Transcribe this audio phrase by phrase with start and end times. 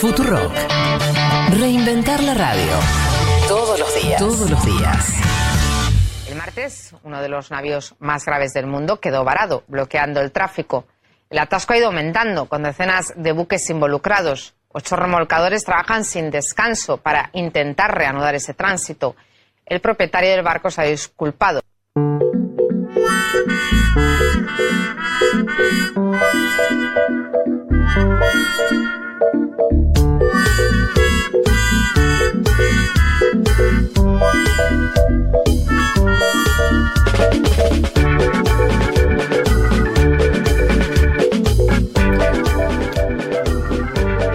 [0.00, 0.52] Futurock.
[1.58, 2.70] Reinventar la radio.
[3.48, 4.18] Todos los días.
[4.20, 5.14] Todos los días.
[6.28, 10.84] El martes, uno de los navíos más graves del mundo quedó varado, bloqueando el tráfico.
[11.30, 14.54] El atasco ha ido aumentando, con decenas de buques involucrados.
[14.68, 19.16] Ocho remolcadores trabajan sin descanso para intentar reanudar ese tránsito.
[19.66, 21.60] El propietario del barco se ha disculpado.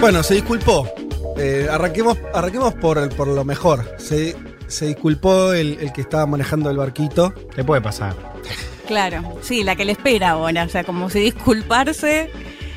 [0.04, 0.86] Bueno, se disculpó.
[1.38, 3.96] Eh, arranquemos, arranquemos por, el- por lo mejor.
[3.98, 4.36] Se,
[4.68, 7.34] se disculpó el, el que estaba manejando el barquito.
[7.56, 8.14] ¿Qué puede pasar?
[8.86, 10.66] Claro, sí, la que le espera ahora.
[10.66, 12.30] O sea, como si disculparse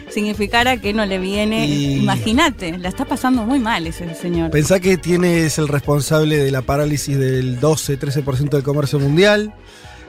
[0.08, 1.66] significara que no le viene.
[1.66, 4.52] Y- Imagínate, la está pasando muy mal ese señor.
[4.52, 9.52] Pensá que tiene, es el responsable de la parálisis del 12-13% del comercio mundial.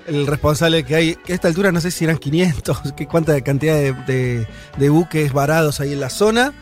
[0.05, 3.41] El responsable que hay, que a esta altura no sé si eran 500, que cuánta
[3.41, 4.47] cantidad de, de-
[4.77, 6.53] de buques varados hay en la zona.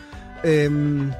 [0.46, 1.10] Em,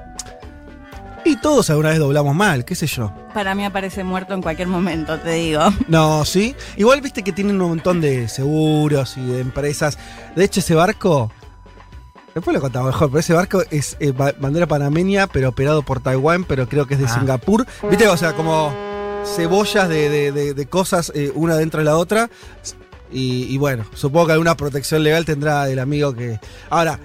[1.25, 3.13] y todos alguna vez doblamos mal, qué sé yo.
[3.35, 5.61] Para mí aparece muerto en cualquier momento, te digo.
[5.89, 6.55] No, sí.
[6.77, 9.99] Igual viste que tienen un montón de seguros y de empresas.
[10.37, 11.33] De hecho, ese barco.
[12.35, 16.01] Después lo contamos mejor, pero ese barco es eh, ba- bandera panameña, pero operado por
[16.01, 17.15] Taiwán, pero creo que es de Ah.
[17.19, 17.67] Singapur.
[17.89, 18.73] Viste, o sea, como
[19.25, 22.31] cebollas de, de- de- de cosas eh, una dentro de la otra.
[23.11, 26.39] Y, y bueno, supongo que alguna protección legal tendrá el amigo que.
[26.71, 27.01] Ahora,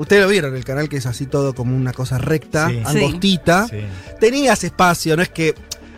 [0.00, 2.82] ustedes lo vieron, el canal que es así todo como una cosa recta, Sí.
[2.84, 3.78] Angostita Sí.
[4.20, 5.54] tenías espacio, no es que,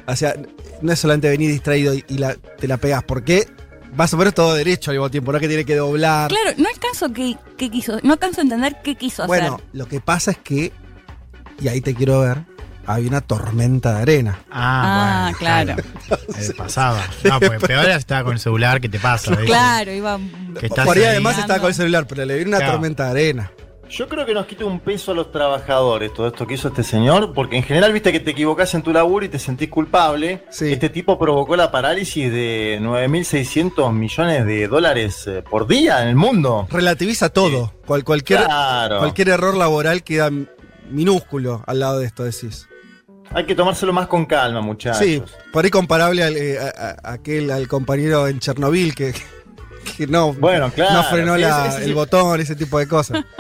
[0.07, 0.35] o sea,
[0.81, 3.47] no es solamente venir distraído y, y la- te la pegás, porque
[3.95, 6.29] vas a poner todo derecho al mismo tiempo, no es que tiene que doblar.
[6.29, 9.67] Claro, no alcanzo que, que quiso, no alcanzo a entender qué quiso bueno, hacer.
[9.73, 10.73] lo que pasa es que,
[11.61, 12.39] y ahí te quiero ver,
[12.85, 14.41] hay una tormenta de arena.
[14.51, 15.83] Ah, Ah, bueno, claro.
[16.37, 17.01] Eh, pasaba.
[17.23, 19.37] No, pues peor estaba con el celular, ¿qué te pasa?
[19.37, 20.19] Claro, iba.
[20.59, 21.11] Que estás Por ahí ahí.
[21.11, 22.73] además estaba con el celular, pero le viene una Claro.
[22.73, 23.53] tormenta de arena.
[23.95, 26.83] Yo creo que nos quita un peso a los trabajadores todo esto que hizo este
[26.83, 30.45] señor, porque en general viste que te equivocás en tu laburo y te sentís culpable.
[30.51, 30.73] Sí.
[30.73, 36.17] Este tipo provocó la parálisis de 9.600 millones de dólares eh, por día en el
[36.17, 36.67] mundo.
[36.71, 37.75] Relativiza todo.
[37.85, 38.99] Cual- cualquier, Claro.
[39.01, 40.31] cualquier error laboral queda
[40.89, 42.67] minúsculo al lado de esto, decís.
[43.35, 45.05] Hay que tomárselo más con calma, muchachos.
[45.05, 45.23] Sí,
[45.53, 49.13] por ahí comparable al, eh, a- a- aquel, al compañero en Chernobyl que,
[49.99, 52.89] que no, Bueno, claro, no frenó sí, la- ese- ese el botón, ese tipo de
[52.89, 53.23] cosas.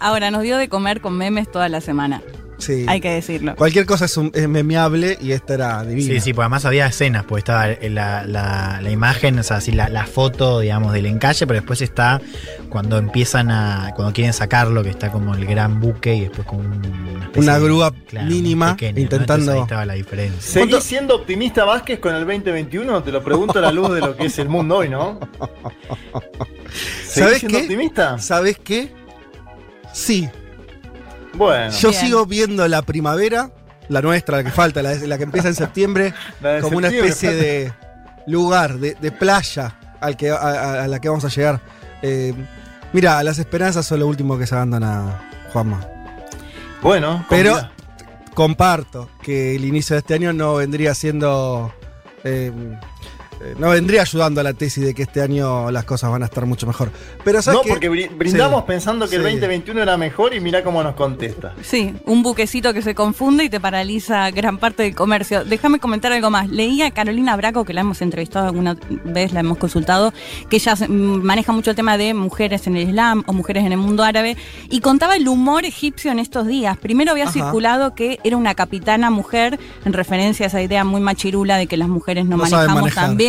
[0.00, 2.22] Ahora, nos dio de comer con memes toda la semana.
[2.58, 2.84] Sí.
[2.88, 3.54] Hay que decirlo.
[3.54, 6.14] Cualquier cosa es, un- es memeable y esta era divina.
[6.14, 9.70] Sí, sí, porque además había escenas, pues estaba la, la- la imagen, o sea, así
[9.70, 12.20] la, la foto, digamos, del encalle, pero después está
[12.68, 16.62] cuando empiezan a, cuando quieren sacarlo, que está como el gran buque y después como
[16.62, 19.00] una, especie Una de- grúa claro, mínima, pequeña, ¿no?
[19.02, 20.40] intentando- ahí estaba la diferencia.
[20.40, 23.04] ¿Seguís siendo optimista Vázquez con el 2021?
[23.04, 25.20] Te lo pregunto a la luz de lo que es el mundo hoy, ¿no?
[26.72, 27.62] ¿Seguís ¿Sabes siendo qué?
[27.64, 28.18] optimista?
[28.18, 28.97] ¿Sabes qué?
[29.92, 30.28] Sí,
[31.34, 32.00] Bueno, yo Bien.
[32.00, 33.50] sigo viendo la primavera,
[33.88, 37.10] la nuestra, la que falta, la, la que empieza en septiembre, de como una septiembre,
[37.12, 37.72] especie de
[38.26, 41.60] lugar, de, de playa al que, a, a- a la que vamos a llegar.
[42.02, 42.34] Eh,
[42.92, 45.20] mira, las esperanzas son lo último que se abandona,
[45.52, 45.86] Juanma.
[46.82, 47.58] bueno, Pero
[48.34, 51.72] comparto que el inicio de este año no vendría siendo.
[52.24, 52.52] eh,
[53.40, 56.26] eh, no vendría ayudando a la tesis de que este año las cosas van a
[56.26, 56.90] estar mucho mejor.
[57.24, 58.64] Pero ¿sabes No, porque bri- brindamos Sí.
[58.66, 59.28] pensando que el Sí.
[59.30, 61.54] 2021 era mejor y mira cómo nos contesta.
[61.62, 65.44] Sí, un buquecito que se confunde y te paraliza gran parte del comercio.
[65.44, 66.48] Déjame comentar algo más.
[66.48, 70.12] Leía a Carolina Braco, que la hemos entrevistado alguna vez, la hemos consultado,
[70.48, 73.72] que ella mm, maneja mucho el tema de mujeres en el Islam o mujeres en
[73.72, 74.36] el mundo árabe,
[74.68, 76.76] y contaba el humor egipcio en estos días.
[76.76, 77.32] Primero había Ajá.
[77.32, 81.76] circulado que era una capitana mujer, en referencia a esa idea muy machirula de que
[81.76, 83.27] las mujeres no, No manejamos tan bien.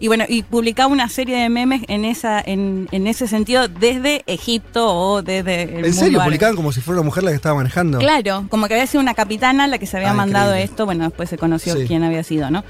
[0.00, 4.22] Y bueno, y publicaba una serie de memes en esa, en, en ese sentido desde
[4.26, 6.18] Egipto o desde el ¿En mundo serio?
[6.18, 6.30] árabe.
[6.30, 7.98] Publicaban como si fuera una mujer la que estaba manejando.
[7.98, 10.70] Claro, como que había sido una capitana la que se había Ah, mandado increíble.
[10.72, 10.84] esto.
[10.86, 11.84] Bueno, después se conoció Sí.
[11.86, 12.64] quién había sido, ¿no?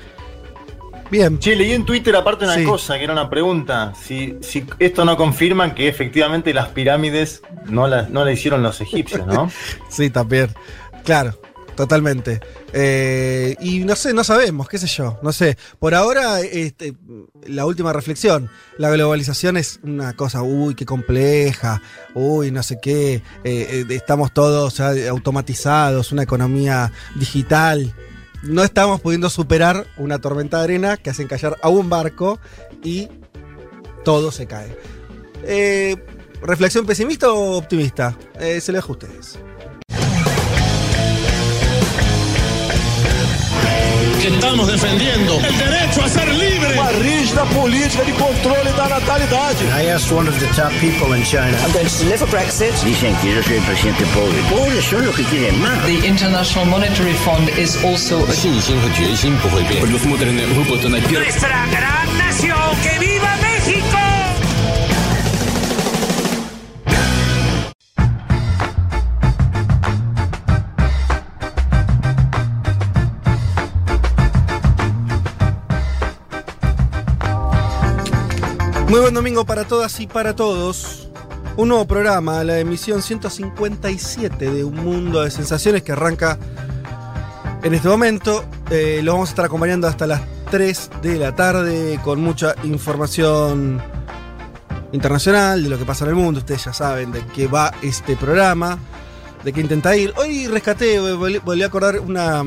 [1.11, 1.39] Bien.
[1.39, 2.65] Che, leí en Twitter aparte una Sí.
[2.65, 3.93] cosa, que era una pregunta.
[4.03, 8.81] Si, si esto no confirma que efectivamente las pirámides no las no la hicieron los
[8.81, 9.51] egipcios, ¿no?
[9.91, 10.49] Sí, también.
[11.05, 11.39] Claro,
[11.75, 12.41] totalmente.
[12.73, 15.19] Eh, y no sé, no sabemos, qué sé yo.
[15.23, 15.57] No sé.
[15.79, 16.95] Por ahora, este,
[17.47, 18.51] la última reflexión.
[18.79, 21.83] La globalización es una cosa, uy, qué compleja.
[22.15, 23.15] Uy, no sé qué.
[23.15, 27.95] eh, eh, estamos todos automatizados, una economía digital.
[28.43, 32.39] No estamos pudiendo superar una tormenta de arena que hace encallar a un barco
[32.83, 33.09] y
[34.05, 34.77] todo se cae.
[36.43, 38.19] ¿Reflexión pesimista o optimista?
[38.39, 39.39] Se lo dejo a ustedes.
[44.24, 46.74] que estamos defendiendo el derecho a ser libre.
[46.74, 49.66] Uma rígida política de controle da natalidade.
[49.76, 51.58] I asked one of the top people in China.
[51.64, 52.74] I'm going to live for Brexit.
[52.84, 54.38] Dicen que yo soy el presidente pobre.
[54.50, 55.86] Pobres son los que quieren más.
[55.86, 58.26] The International Monetary Fund is also.
[58.32, 59.82] 信心和决心不会变。
[59.82, 63.43] Nuestra gran nación, que viva
[78.89, 81.09] Muy buen domingo para todas y para todos.
[81.57, 86.39] Un nuevo programa, la emisión 157 de Un Mundo de Sensaciones que arranca
[87.63, 88.45] en este momento.
[88.71, 93.81] Eh, lo vamos a estar acompañando hasta las 3 de la tarde con mucha información
[94.93, 96.41] internacional de lo que pasa en el mundo.
[96.41, 98.79] Ustedes ya saben de qué va este programa,
[99.45, 100.13] de qué intenta ir.
[100.17, 102.43] Hoy rescaté, volví, a acordar una,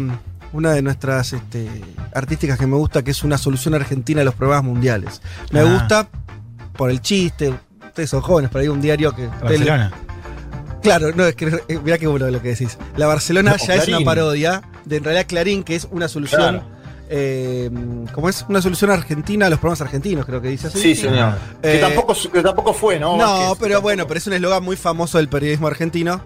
[0.54, 1.68] una de nuestras este,
[2.14, 5.22] artísticas que me gusta, que es una solución argentina a los problemas mundiales.
[5.52, 5.64] Me Ah.
[5.64, 6.10] gusta
[6.78, 7.54] por el chiste.
[7.86, 9.28] Ustedes son jóvenes, pero hay un diario que.
[9.28, 9.92] Barcelona.
[10.84, 12.78] Claro, no, es que eh, mirá qué bueno lo que decís.
[12.96, 16.40] La Barcelona No, ya es una parodia de en realidad Clarín, que es una solución.
[16.60, 16.64] Claro.
[17.10, 17.70] eh,
[18.14, 18.46] ¿Cómo es?
[18.48, 20.80] Una solución argentina a los problemas argentinos, creo que dice así.
[20.80, 21.34] Sí, señor.
[21.64, 23.18] Eh, que, tampoco, que tampoco fue, ¿no?
[23.18, 26.22] No, pero bueno, pero es un eslogan muy famoso del periodismo argentino.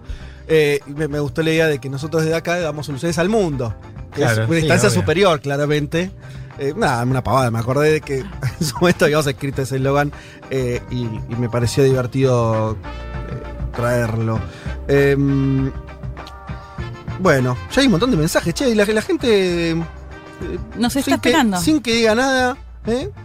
[0.47, 3.73] Eh, me, me gustó la idea de que nosotros desde acá damos soluciones al mundo.
[4.13, 4.99] Que Claro, es una sí, instancia obvio.
[5.01, 6.11] superior, claramente.
[6.61, 7.49] Eh, nada, una pavada.
[7.49, 8.19] Me acordé de que
[8.59, 10.11] en su momento habíamos escrito ese eslogan
[10.51, 12.73] eh, y, y me pareció divertido
[13.29, 13.43] eh,
[13.75, 14.39] traerlo.
[14.87, 15.71] Em,
[17.19, 19.75] bueno, ya hay un montón de mensajes, che, y la, la gente.
[20.77, 21.59] Nos está que- esperando.
[21.59, 22.57] sin que diga nada,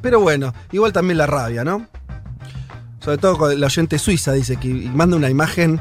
[0.02, 1.86] pero bueno, igual también la rabia, ¿no?
[3.00, 5.78] Sobre todo con la oyente suiza dice que manda una imagen.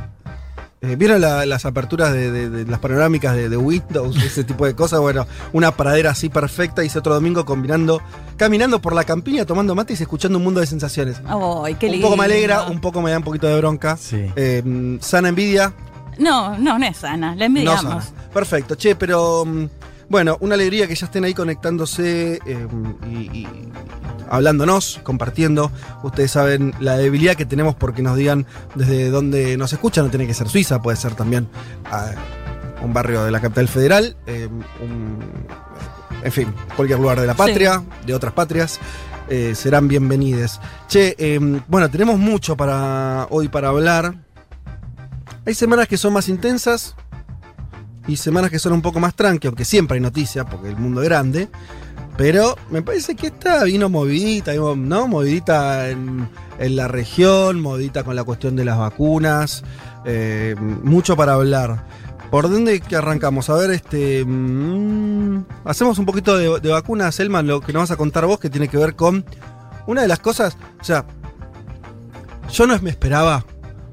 [0.85, 4.15] Eh, ¿Vieron la- las aperturas de, de- de las panorámicas de, de Windows?
[4.23, 4.99] Ese tipo de cosas.
[4.99, 6.83] Bueno, una pradera así perfecta.
[6.83, 8.01] Hice otro domingo combinando,
[8.37, 11.21] caminando por la campiña, tomando mates y escuchando un mundo de sensaciones.
[11.27, 12.07] Ay, qué un lindo.
[12.07, 13.97] poco me alegra, un poco me da un poquito de bronca.
[13.97, 14.25] Sí.
[14.35, 15.73] Eh, sana envidia,
[16.17, 17.29] No, no, no es sana.
[17.35, 18.03] La no envidiamos.
[18.05, 18.05] sana.
[18.33, 19.65] Perfecto, che, pero mm,
[20.09, 22.67] bueno, una alegría que ya estén ahí conectándose eh,
[23.09, 23.47] y, y
[24.29, 25.71] hablándonos, compartiendo.
[26.03, 30.05] Ustedes saben la debilidad que tenemos porque nos digan desde dónde nos escuchan.
[30.05, 31.47] No tiene que ser Suiza, puede ser también
[31.91, 32.11] ah,
[32.83, 34.47] un barrio de la capital federal, eh,
[34.81, 35.19] un-
[36.23, 38.79] en fin, cualquier lugar de la patria, de otras patrias.
[39.27, 40.59] eh, serán bienvenides.
[40.87, 44.13] Che, eh, bueno, tenemos mucho para hoy para hablar.
[45.47, 46.95] Hay semanas que son más intensas
[48.07, 51.01] y semanas que son un poco más tranqui, aunque siempre hay noticias, porque el mundo
[51.01, 51.49] es grande.
[52.17, 55.07] Pero me parece que esta vino movidita, ¿no?
[55.07, 56.29] Movidita en,
[56.59, 59.63] la región, movidita con la cuestión de las vacunas.
[60.05, 61.83] eh, mucho para hablar.
[62.31, 63.49] ¿Por dónde que arrancamos?
[63.49, 64.23] A ver, este.
[64.25, 68.39] mm, hacemos un poquito de, de vacunas, Elman, lo que nos vas a contar vos,
[68.39, 69.25] que tiene que ver con.
[69.87, 70.57] Una de las cosas.
[70.79, 71.05] O sea.
[72.51, 73.43] Yo no me esperaba.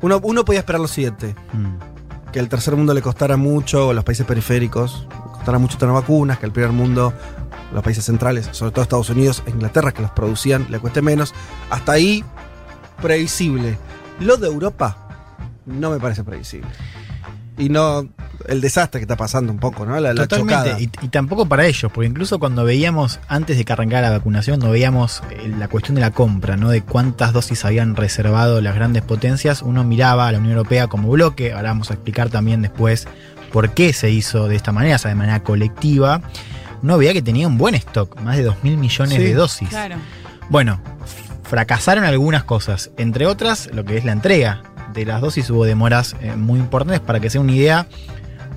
[0.00, 1.91] Uno, uno podía esperar lo siguiente Mm.
[2.32, 6.38] Que al tercer mundo le costara mucho, o los países periféricos, costara mucho tener vacunas,
[6.38, 7.12] que al primer mundo,
[7.72, 11.34] los países centrales, sobre todo Estados Unidos e Inglaterra, que los producían, le cueste menos.
[11.70, 12.24] Hasta ahí,
[13.00, 13.76] previsible.
[14.20, 14.96] Lo de Europa
[15.66, 16.68] no me parece previsible.
[17.58, 18.08] Y no
[18.48, 19.92] el desastre que está pasando un poco, ¿no?
[20.00, 20.80] La, la Totalmente, chocada.
[20.80, 24.58] y, y tampoco para ellos, porque incluso cuando veíamos, antes de que arrancara la vacunación,
[24.58, 26.70] no veíamos eh, la cuestión de la compra, ¿no?
[26.70, 31.08] De cuántas dosis habían reservado las grandes potencias, uno miraba a la Unión Europea como
[31.10, 33.06] bloque, ahora vamos a explicar también después
[33.52, 36.22] por qué se hizo de esta manera, o sea, de manera colectiva.
[36.82, 39.22] Uno veía que tenía un buen stock, más de 2 mil millones Sí.
[39.22, 39.68] de dosis.
[39.68, 39.96] Claro.
[40.48, 40.80] Bueno,
[41.44, 44.62] fracasaron algunas cosas, entre otras lo que es la entrega
[44.92, 47.86] de las dosis, hubo demoras eh, muy importantes para que sea una idea.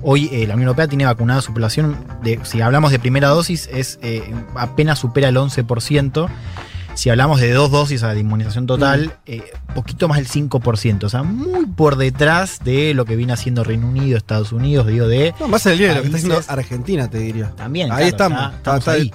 [0.02, 3.68] Hoy eh, la Unión Europea tiene vacunada su población, de, si hablamos de primera dosis,
[3.72, 4.22] es eh,
[4.54, 6.28] apenas supera el 11%.
[6.94, 9.42] Si hablamos de dos dosis a la inmunización total, eh,
[9.74, 11.04] poquito más del 5%.
[11.04, 15.06] O sea, muy por detrás de lo que viene haciendo Reino Unido, Estados Unidos, digo,
[15.06, 17.50] de No, más el de lo que está haciendo Argentina, te diría.
[17.54, 17.90] también.
[17.92, 18.38] Ahí claro, estamos.
[18.38, 19.12] está- estamos Está- ahí.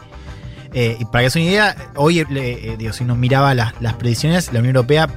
[0.73, 3.95] Eh, y para que se una idea, hoy, eh, digo, si uno miraba las, las
[3.95, 5.09] predicciones, la Unión Europea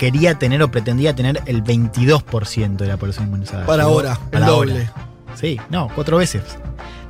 [0.00, 3.66] quería tener o pretendía tener el 22% de la población inmunizada.
[3.66, 4.90] Para Llegó- ahora, el doble.
[5.38, 6.42] Sí, no, cuatro veces.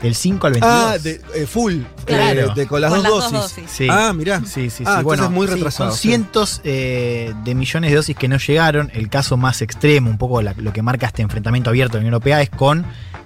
[0.03, 0.75] Del 5 al 22.
[0.75, 1.83] Ah, de, eh, full.
[2.05, 2.41] Claro.
[2.51, 3.71] eh, de- con las, Con dos, las dos dosis.
[3.71, 3.87] Sí.
[3.89, 4.41] Ah, mirá.
[4.41, 4.85] Sí, sí, sí.
[4.87, 6.09] Ah, bueno, es muy sí, retrasado, son sí.
[6.09, 8.91] cientos eh, de millones de dosis que no llegaron.
[8.95, 12.03] El caso más extremo, un poco la- lo que marca este enfrentamiento abierto de la
[12.03, 12.85] Unión Europea, es con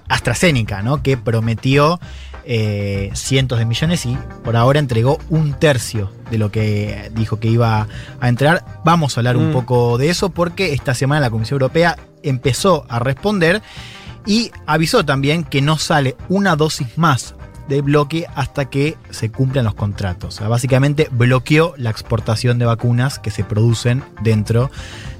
[0.09, 1.01] AstraZeneca, ¿no?
[1.01, 1.99] Que prometió
[2.45, 7.47] eh, cientos de millones y por ahora entregó un tercio de lo que dijo que
[7.47, 7.87] iba
[8.19, 8.63] a entregar.
[8.83, 9.53] Vamos a hablar un Mm.
[9.53, 13.61] poco de eso porque esta semana la Comisión Europea empezó a responder
[14.25, 17.35] y avisó también que no sale una dosis más
[17.67, 20.35] del bloque hasta que se cumplan los contratos.
[20.35, 24.69] O sea, básicamente bloqueó la exportación de vacunas que se producen dentro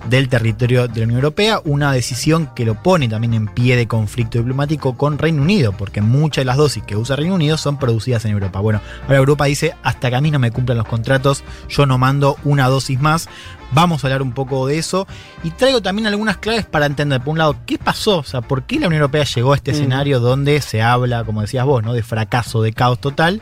[0.10, 3.88] del territorio de la Unión Europea, una decisión que lo pone también en pie de
[3.88, 7.78] conflicto diplomático con Reino Unido, porque muchas de las dosis que usa Reino Unido son
[7.78, 8.60] producidas en Europa.
[8.60, 11.98] Bueno, ahora Europa dice, hasta que a mí no me cumplan los contratos, yo no
[11.98, 13.28] mando una dosis más.
[13.72, 15.08] Vamos a hablar un poco de eso
[15.44, 18.64] y traigo también algunas claves para entender, por un lado, qué pasó, o sea, por
[18.64, 19.76] qué la Unión Europea llegó a este Mm.
[19.76, 21.94] escenario donde se habla, como decías vos, ¿no?
[21.94, 23.42] de fracaso, de caos total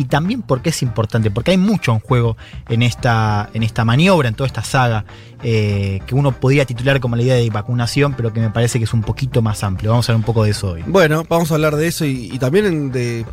[0.00, 2.38] y también por qué es importante, porque hay mucho en juego
[2.70, 5.04] en esta, en esta maniobra, en toda esta saga,
[5.42, 8.84] eh, que uno podría titular como la idea de vacunación, pero que me parece que
[8.84, 9.90] es un poquito más amplio.
[9.90, 10.82] Vamos a hablar un poco de eso hoy.
[10.86, 13.26] Bueno, vamos a hablar de eso y, también de.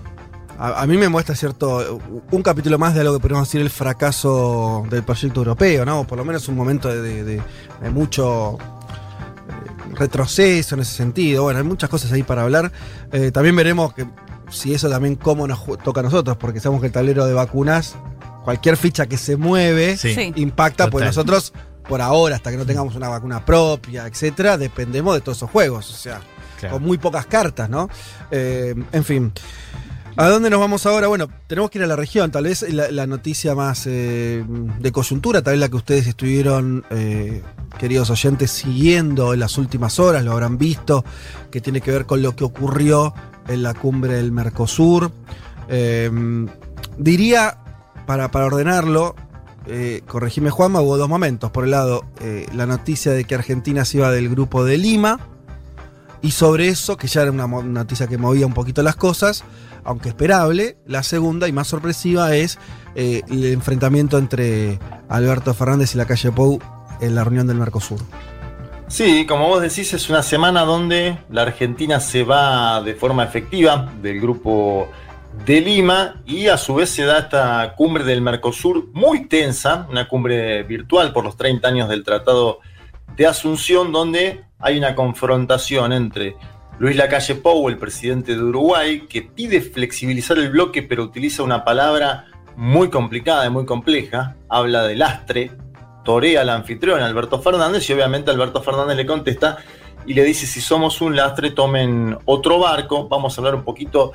[0.59, 2.01] A, mí me muestra cierto.
[2.31, 6.05] Un capítulo más de algo que podríamos decir el fracaso del proyecto europeo, ¿no?
[6.05, 7.41] Por lo menos un momento de
[7.93, 11.43] mucho eh, retroceso en ese sentido.
[11.43, 12.73] Bueno, hay muchas cosas ahí para hablar.
[13.13, 14.05] Eh, también veremos que
[14.49, 17.95] si eso también cómo nos toca a nosotros, porque sabemos que el tablero de vacunas,
[18.43, 20.33] cualquier ficha que se mueve, Sí.
[20.35, 21.53] Impacta, pues nosotros,
[21.87, 25.89] por ahora, hasta que no tengamos una vacuna propia, etcétera, dependemos de todos esos juegos.
[25.91, 26.21] O sea,
[26.69, 27.89] con muy pocas cartas, ¿no?
[28.31, 29.31] Eh, en fin.
[30.19, 31.07] ¿A dónde nos vamos ahora?
[31.07, 32.31] Bueno, tenemos que ir a la región.
[32.31, 34.43] Tal vez la, la noticia más eh,
[34.79, 37.43] de coyuntura, tal vez la que ustedes estuvieron, eh,
[37.77, 41.05] queridos oyentes, siguiendo en las últimas horas, lo habrán visto,
[41.51, 43.13] que tiene que ver con lo que ocurrió
[43.47, 45.11] en la cumbre del Mercosur.
[45.69, 46.09] Eh,
[46.97, 47.57] diría,
[48.05, 49.15] para, para ordenarlo,
[49.69, 51.51] eh, corregime Juanma, hubo dos momentos.
[51.51, 55.19] Por el lado, eh, la noticia de que Argentina se iba del grupo de Lima.
[56.21, 59.43] Y sobre eso, que ya era una noticia que movía un poquito las cosas,
[59.83, 62.57] aunque esperable, la segunda y más sorpresiva es
[62.95, 66.59] eh, el enfrentamiento entre Alberto Fernández y la calle Pou
[66.99, 67.99] en la reunión del Mercosur.
[68.87, 73.91] Sí, como vos decís, es una semana donde la Argentina se va de forma efectiva
[74.01, 74.89] del grupo
[75.45, 80.07] de Lima y a su vez se da esta cumbre del Mercosur muy tensa, una
[80.07, 82.59] cumbre virtual por los 30 años del Tratado
[83.17, 86.37] de Asunción, donde hay una confrontación entre
[86.79, 91.65] Luis Lacalle Pou, el presidente de Uruguay, que pide flexibilizar el bloque, pero utiliza una
[91.65, 95.51] palabra muy complicada y muy compleja, habla de lastre,
[96.07, 99.57] torea al anfitrión Alberto Fernández y obviamente Alberto Fernández le contesta
[100.05, 103.09] y le dice si somos un lastre tomen otro barco.
[103.09, 104.13] Vamos a hablar un poquito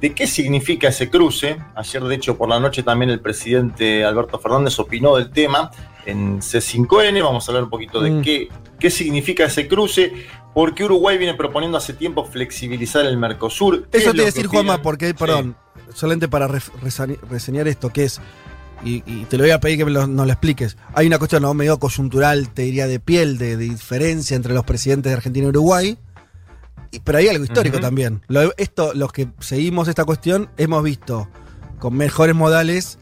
[0.00, 1.56] de qué significa ese cruce.
[1.76, 5.70] Ayer de hecho por la noche también el presidente Alberto Fernández opinó del tema
[6.06, 7.22] en C5N.
[7.22, 8.22] Vamos a hablar un poquito de Mm.
[8.22, 8.48] qué,
[8.80, 10.12] qué significa ese cruce.
[10.54, 13.86] Porque Uruguay viene proponiendo hace tiempo flexibilizar el Mercosur.
[13.90, 14.46] ¿Qué Eso es te iba a decir?
[14.48, 15.54] Juanma, porque, perdón,
[15.94, 16.48] solamente para
[17.30, 18.20] reseñar esto, que es,
[18.84, 20.76] y, y te lo voy a pedir que me lo, nos lo expliques.
[20.94, 21.52] Hay una cuestión ¿no?
[21.54, 25.48] medio coyuntural, te diría, de piel, de, de diferencia entre los presidentes de Argentina y
[25.48, 25.98] Uruguay.
[26.90, 28.22] y- pero hay algo histórico también.
[28.28, 31.28] Lo- esto, los que seguimos esta cuestión, hemos visto
[31.78, 32.98] con mejores modales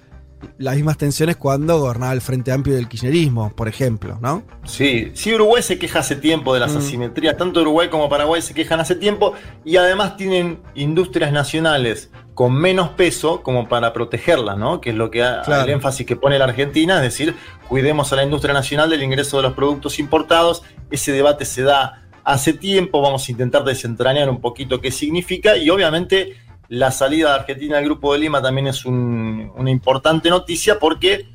[0.59, 4.45] las mismas tensiones cuando gobernaba el Frente Amplio del Kirchnerismo, por ejemplo, ¿no?
[4.65, 6.79] Sí, sí, Uruguay se queja hace tiempo de las Mm.
[6.79, 9.33] asimetrías, tanto Uruguay como Paraguay se quejan hace tiempo
[9.65, 14.83] y además tienen industrias nacionales con menos peso como para protegerlas, ¿no?
[14.83, 15.65] Que es lo que ha- Claro.
[15.65, 17.35] el énfasis que pone la Argentina, es decir,
[17.67, 20.63] cuidemos a la industria nacional del ingreso de los productos importados.
[20.91, 25.71] Ese debate se da hace tiempo, vamos a intentar desentrañar un poquito qué significa y
[25.71, 26.37] obviamente
[26.69, 31.27] la salida de Argentina del Grupo de Lima también es un- una importante noticia porque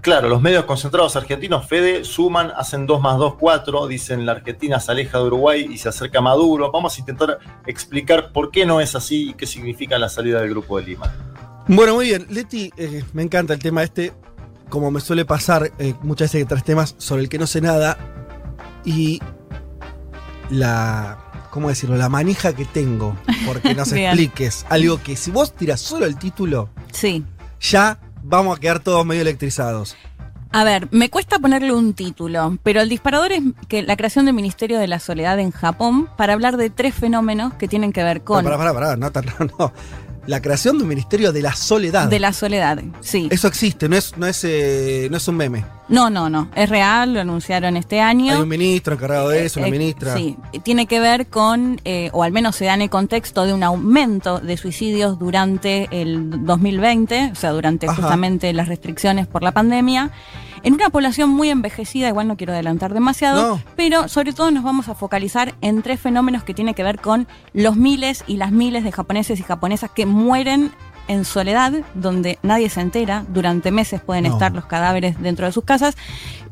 [0.00, 4.78] Claro, los medios concentrados argentinos, Fede, suman, hacen 2 más 2, 4, dicen la Argentina
[4.78, 6.70] se aleja de Uruguay y se acerca a Maduro.
[6.70, 10.50] Vamos a intentar explicar por qué no es así y qué significa la salida del
[10.50, 11.12] Grupo de Lima.
[11.66, 12.26] Bueno, muy bien.
[12.30, 14.12] Leti, eh, me encanta el tema este.
[14.68, 17.60] Como me suele pasar eh, muchas veces que traes temas sobre el que no sé
[17.60, 17.98] nada.
[18.84, 19.20] Y
[20.50, 21.18] la.
[21.50, 21.96] ¿Cómo decirlo?
[21.96, 23.16] La manija que tengo.
[23.46, 27.24] Porque nos expliques algo que si vos tiras solo el título, Sí.
[27.60, 27.98] ya
[28.28, 29.96] vamos a quedar todos medio electrizados.
[30.52, 34.34] A ver, me cuesta ponerle un título, pero el disparador es que la creación del
[34.34, 38.22] Ministerio de la Soledad en Japón para hablar de tres fenómenos que tienen que ver
[38.22, 39.72] con Pará, pará, pará, no, no, no.
[40.26, 42.08] La creación de un ministerio de la soledad.
[42.08, 42.82] de la soledad.
[43.00, 43.28] Sí.
[43.30, 45.64] Eso existe, no es, no es, eh, no es un meme.
[45.88, 46.50] No, no, no.
[46.56, 48.34] Es real, lo anunciaron este año.
[48.34, 50.14] Hay un ministro encargado de eso, una Eh, ministra.
[50.16, 53.52] Sí, tiene que ver con, eh, o al menos se da en el contexto de
[53.54, 57.94] un aumento de suicidios durante el 2020, o sea, durante Ajá.
[58.02, 60.10] justamente las restricciones por la pandemia,
[60.66, 63.62] en una población muy envejecida, igual no quiero adelantar demasiado, No.
[63.76, 67.28] pero sobre todo nos vamos a focalizar en tres fenómenos que tienen que ver con
[67.52, 70.72] los miles y las miles de japoneses y japonesas que mueren
[71.08, 74.32] en soledad, donde nadie se entera, durante meses pueden No.
[74.32, 75.96] estar los cadáveres dentro de sus casas.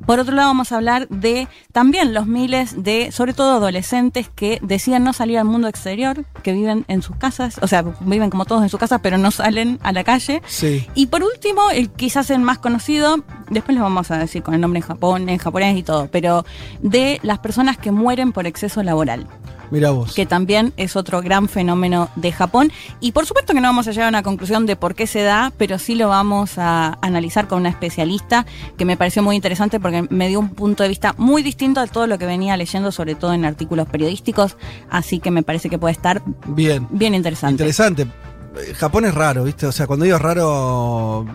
[0.06, 4.58] Por otro lado, vamos a hablar de también los miles de, sobre todo adolescentes, que
[4.62, 8.44] deciden no salir al mundo exterior, que viven en sus casas, o sea, viven como
[8.44, 10.42] todos en sus casas, pero no salen a la calle.
[10.46, 10.86] Sí.
[10.94, 14.60] Y por último, el quizás el más conocido, después les vamos a decir con el
[14.60, 16.44] nombre en Japón, en japonés y todo, pero
[16.82, 19.26] de las personas que mueren por exceso laboral,
[19.70, 20.14] Mira vos.
[20.14, 22.70] que también es otro gran fenómeno de Japón.
[23.00, 25.22] Y por supuesto que no vamos a llegar a una conclusión de por qué se
[25.22, 29.80] da, pero sí lo vamos a analizar con una especialista que me pareció muy interesante
[29.80, 32.92] porque me dio un punto de vista muy distinto a todo lo que venía leyendo,
[32.92, 34.56] sobre todo en artículos periodísticos.
[34.90, 36.86] Así que me parece que puede estar Bien.
[36.90, 37.62] bien interesante.
[37.62, 38.02] Interesante.
[38.02, 39.66] Eh, Japón es raro, ¿viste?
[39.66, 41.26] O sea, cuando digo raro,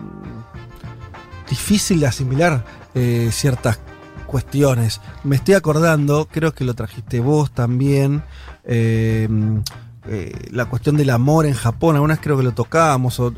[1.48, 3.78] difícil de asimilar eh, ciertas
[4.30, 5.00] cuestiones.
[5.24, 8.22] Me estoy acordando, creo que lo trajiste vos también,
[8.64, 9.28] eh,
[10.08, 13.30] eh, la cuestión del amor en Japón, algunas creo que lo tocábamos, o,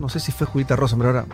[0.00, 1.26] no sé si fue Julita Rosa, pero ahora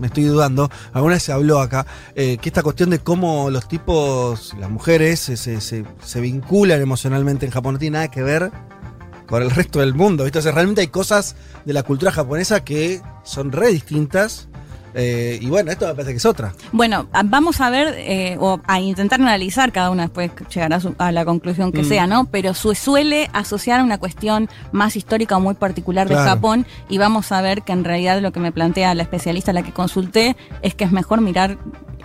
[0.00, 4.54] me, estoy dudando, alguna se habló acá, eh, que esta cuestión de cómo los tipos,
[4.58, 8.50] las mujeres, se- se vinculan emocionalmente en Japón no tiene nada que ver
[9.26, 10.40] con el resto del mundo, ¿viste?
[10.40, 14.48] O sea, realmente hay cosas de la cultura japonesa que son re distintas.
[14.94, 16.52] Eh, y bueno, esto me parece que es otra.
[16.72, 20.94] Bueno, vamos a ver eh, o a intentar analizar, cada una después llegará a, su-
[20.98, 21.88] a la conclusión que Mm.
[21.88, 22.26] sea, ¿no?
[22.26, 26.30] Pero su- suele asociar a una cuestión más histórica o muy particular de Claro.
[26.30, 29.54] Japón y vamos a ver que en realidad lo que me plantea la especialista a
[29.54, 31.56] la que consulté es que es mejor mirar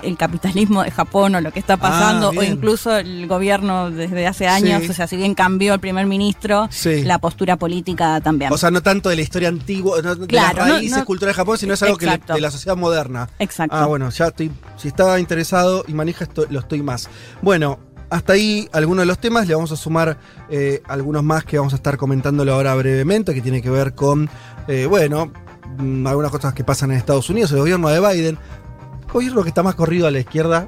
[0.06, 4.48] el capitalismo de Japón o lo que está pasando o incluso el gobierno desde hace
[4.48, 4.90] años, Sí.
[4.90, 7.04] o sea, si bien cambió el primer ministro, Sí.
[7.04, 8.52] la postura política también.
[8.54, 11.36] O sea, no tanto de la historia antigua, no, de Claro, las raíces no- culturales
[11.36, 13.30] de Japón, sino es algo que le- de la sociedad moderna.
[13.40, 13.76] Exacto.
[13.76, 14.52] Ah, bueno, ya estoy.
[14.78, 17.10] Si estaba interesado y maneja esto, lo estoy más.
[17.42, 19.48] Bueno, hasta ahí algunos de los temas.
[19.48, 20.18] Le vamos a sumar
[20.50, 24.30] eh, algunos más que vamos a estar comentándolo ahora brevemente, que tiene que ver con,
[24.68, 25.32] eh, bueno,
[25.78, 28.38] mm, algunas cosas que pasan en Estados Unidos, el gobierno de Biden.
[29.16, 30.68] Gobierno que está más corrido a la izquierda,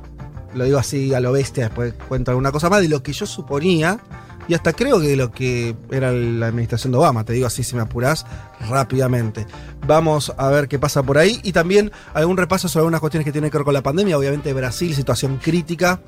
[0.53, 3.25] lo digo así a lo bestia, después cuento alguna cosa más, de lo que yo
[3.25, 3.99] suponía.
[4.47, 7.61] Y hasta creo que de lo que era la administración de Obama, te digo así
[7.61, 8.25] si me apurás
[8.69, 9.45] rápidamente.
[9.85, 13.33] Vamos a ver qué pasa por ahí y también algún repaso sobre algunas cuestiones que
[13.33, 15.99] tienen que ver con la pandemia, obviamente Brasil, situación crítica,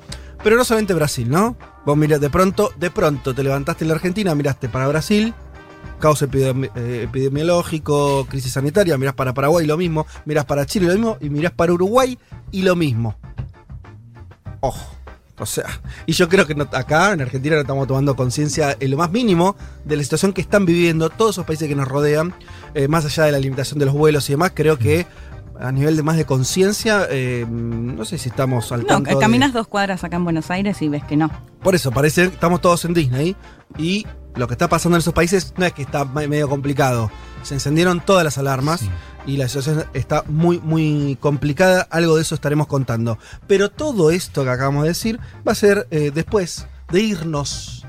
[0.42, 1.58] pero no solamente Brasil, ¿no?
[1.84, 5.34] Vos mirás de pronto, de pronto te levantaste en la Argentina, miraste para Brasil,
[5.98, 10.94] caos epidemi- eh, epidemiológico, crisis sanitaria, mirás para Paraguay lo mismo, mirás para Chile lo
[10.94, 12.18] mismo y mirás para Uruguay
[12.50, 13.16] y lo mismo.
[14.60, 14.96] Ojo.
[15.38, 15.64] O sea,
[16.04, 19.10] y yo creo que no- acá en Argentina no estamos tomando conciencia en lo más
[19.10, 22.34] mínimo de la situación que están viviendo todos esos países que nos rodean,
[22.74, 25.06] eh, más allá de la limitación de los vuelos y demás, creo que
[25.58, 29.10] a nivel de más de conciencia, eh, no sé si estamos al no, tanto.
[29.14, 31.30] de- caminas dos cuadras acá en Buenos Aires y ves que no.
[31.62, 33.34] por eso, parece que estamos todos en Disney.
[33.78, 37.10] Y lo que está pasando en esos países no es que está me- medio complicado.
[37.42, 38.82] Se encendieron todas las alarmas
[39.26, 41.82] y la situación está muy, muy complicada.
[41.90, 43.18] Algo de eso estaremos contando.
[43.46, 47.86] Pero todo esto que acabamos de decir va a ser eh, después de irnos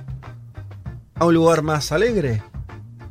[1.15, 2.41] a un lugar más alegre.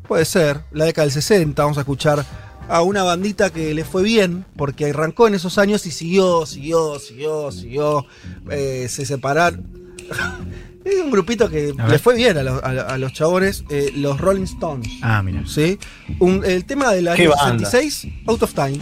[0.08, 1.62] Puede ser, la década del 60.
[1.62, 2.24] Vamos a escuchar
[2.68, 6.98] a una bandita que le fue bien, porque arrancó en esos años y siguió, siguió,
[6.98, 8.06] siguió, siguió.
[8.50, 9.94] eh, se separaron.
[10.84, 14.18] Es un grupito que le fue bien a, los- a- a los chabones, eh, los
[14.20, 14.88] Rolling Stones.
[15.02, 15.42] Ah, mira.
[15.46, 15.78] ¿sí?
[16.20, 17.68] Un- el tema del año banda.
[17.70, 18.78] 66, Out of Time.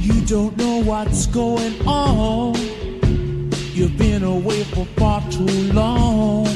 [0.00, 2.54] You don't know what's going on.
[3.74, 6.46] You've been away for far too long.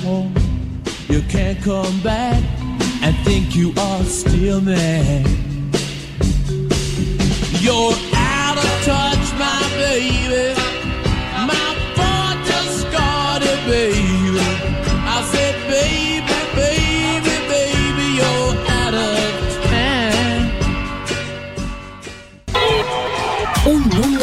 [1.08, 2.38] You can't come back
[3.02, 5.22] and think you are still there.
[7.60, 10.57] You're out of touch, my baby.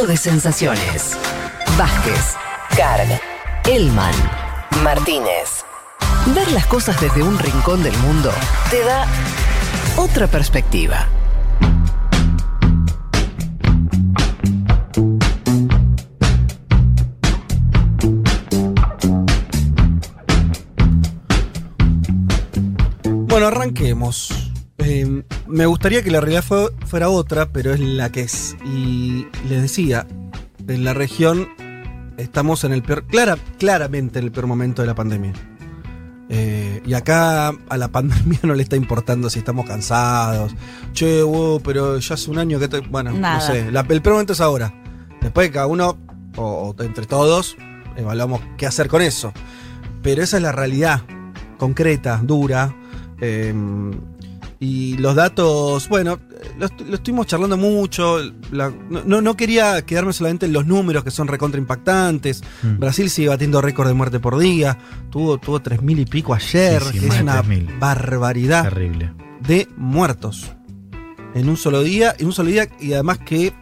[0.07, 1.17] De sensaciones.
[1.77, 2.35] Vázquez,
[2.77, 3.19] Carg,
[3.65, 4.13] Elman,
[4.83, 5.63] Martínez.
[6.27, 8.31] Ver las cosas desde un rincón del mundo
[8.69, 9.07] te da
[9.97, 11.07] otra perspectiva.
[23.27, 24.44] Bueno, arranquemos.
[24.85, 28.55] Eh, me gustaría que la realidad fue- fuera otra, pero es la que es.
[28.65, 30.05] Y les decía,
[30.67, 31.47] en la región
[32.17, 35.33] estamos en el peor, clara, claramente en el peor momento de la pandemia.
[36.29, 40.55] Eh, y acá a la pandemia no le está importando si estamos cansados.
[40.93, 42.67] Che, wow, pero ya hace un año que...
[42.67, 43.35] te- bueno, Nada.
[43.35, 43.71] no sé.
[43.71, 44.73] la- el peor momento es ahora.
[45.21, 45.97] Después cada uno,
[46.35, 47.57] o, o entre todos,
[47.95, 49.31] evaluamos qué hacer con eso.
[50.03, 51.01] Pero esa es la realidad
[51.57, 52.75] concreta, dura.
[53.21, 53.53] eh,
[54.67, 56.17] Y los datos, bueno,
[56.57, 58.17] lo, est- lo estuvimos charlando mucho.
[58.51, 62.41] la- no- no, quería quedarme solamente en los números que son recontra impactantes.
[62.63, 62.79] Mm.
[62.79, 64.75] Brasil sigue batiendo récord de muerte por día.
[65.11, 67.79] Tuvo, tuvo 3.000 y pico ayer, Sí, sí, que más es una 3.000.
[67.79, 69.13] barbaridad Terrible.
[69.47, 70.51] de muertos
[71.35, 72.15] en un solo día.
[72.17, 73.53] En un solo día, y además que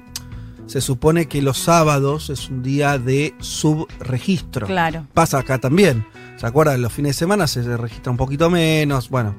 [0.68, 4.68] se supone que los sábados es un día de subregistro.
[4.68, 5.06] Claro.
[5.14, 6.06] Pasa acá también.
[6.38, 6.82] ¿Se acuerdan?
[6.82, 9.10] Los fines de semana se registra un poquito menos.
[9.10, 9.36] Bueno.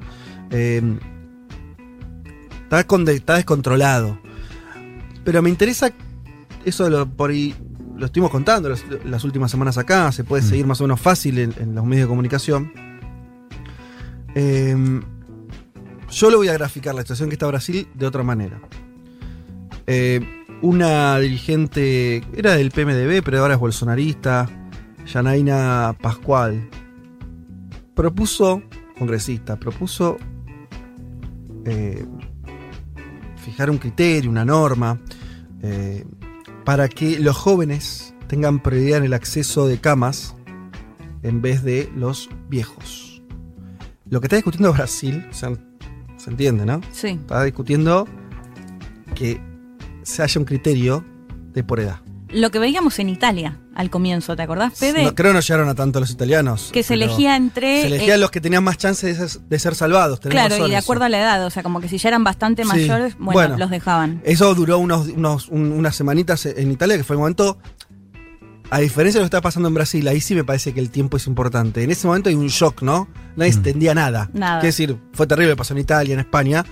[0.50, 0.82] eh,
[2.78, 4.18] está, con- está descontrolado.
[5.24, 5.92] Pero me interesa
[6.64, 7.54] eso lo, por ahí.
[7.96, 10.10] Lo estuvimos contando las, las últimas semanas acá.
[10.12, 10.46] Se puede Mm.
[10.46, 12.72] seguir más o menos fácil en, en los medios de comunicación.
[14.34, 15.00] Eh,
[16.10, 18.60] yo lo voy a graficar la situación que está Brasil de otra manera.
[19.86, 20.20] Eh,
[20.62, 24.48] una dirigente, era del PMDB, pero ahora es bolsonarista,
[25.06, 26.68] Janaina Pascual,
[27.94, 28.62] propuso,
[28.98, 30.16] congresista, propuso
[31.64, 32.04] eh,
[33.44, 35.00] fijar un criterio, una norma,
[35.62, 36.04] eh,
[36.64, 40.34] para que los jóvenes tengan prioridad en el acceso de camas
[41.22, 43.22] en vez de los viejos.
[44.08, 45.52] Lo que está discutiendo Brasil, o sea,
[46.16, 46.80] se entiende, ¿no?
[46.92, 47.08] Sí.
[47.08, 48.06] Está discutiendo
[49.14, 49.40] que
[50.02, 51.04] se haya un criterio
[51.52, 52.03] de por edad.
[52.34, 55.04] Lo que veíamos en Italia al comienzo, ¿te acordás, Fede?
[55.04, 56.70] No, creo que no llegaron a tanto los italianos.
[56.72, 57.82] que se elegía entre.
[57.82, 60.20] Se elegían eh, los que tenían más chance de ser, de ser salvados.
[60.20, 60.84] Claro, razón y de eso.
[60.84, 62.68] acuerdo a la edad, o sea, como que si ya eran bastante Sí.
[62.68, 63.56] mayores, bueno, Bueno.
[63.58, 64.20] los dejaban.
[64.24, 67.58] Eso duró unos, unos- un- unas semanitas en Italia, que fue el momento.
[68.70, 70.90] A diferencia de lo que está pasando en Brasil, ahí sí me parece que el
[70.90, 71.82] tiempo es importante.
[71.84, 73.08] En ese momento hay un shock, ¿no?
[73.36, 73.56] Nadie Mm.
[73.56, 74.30] entendía nada.
[74.32, 74.54] Nada.
[74.60, 76.64] Quiero decir, fue terrible, pasó en Italia, en España.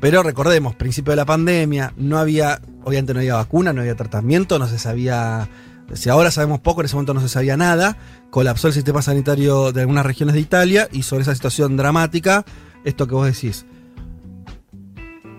[0.00, 4.58] Pero recordemos, principio de la pandemia, no había, obviamente no había vacuna, no había tratamiento,
[4.58, 5.48] no se sabía.
[5.92, 7.96] Si ahora sabemos poco, en ese momento no se sabía nada.
[8.30, 12.44] Colapsó el sistema sanitario de algunas regiones de Italia y sobre esa situación dramática,
[12.84, 13.66] esto que vos decís.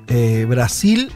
[0.07, 1.11] Eh, Brasil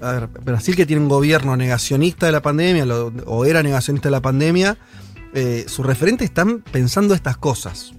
[0.00, 2.86] eh, Brasil que tiene un gobierno negacionista de la pandemia,
[3.26, 4.78] o era negacionista de la pandemia,
[5.34, 7.92] eh, sus referentes están pensando estas cosas.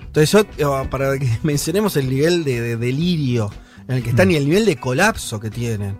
[0.00, 3.50] Entonces yo, para que mencionemos el nivel de delirio
[3.88, 5.96] en el que están y el nivel de colapso que tienen.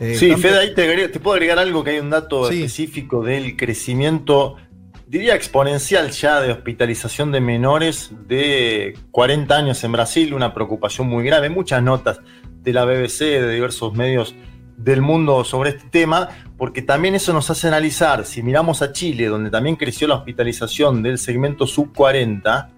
[0.00, 2.48] Eh, Sí, están- Fede, ahí te, agrego- te puedo agregar algo que hay un dato
[2.50, 2.56] Sí.
[2.62, 4.56] específico del crecimiento,
[5.06, 11.22] diría exponencial ya de hospitalización de menores de 40 años en Brasil, una preocupación muy
[11.24, 12.18] grave, muchas notas
[12.62, 14.34] de la BBC, de diversos medios
[14.76, 19.26] del mundo sobre este tema, porque también eso nos hace analizar, si miramos a Chile,
[19.26, 22.70] donde también creció la hospitalización del segmento sub 40,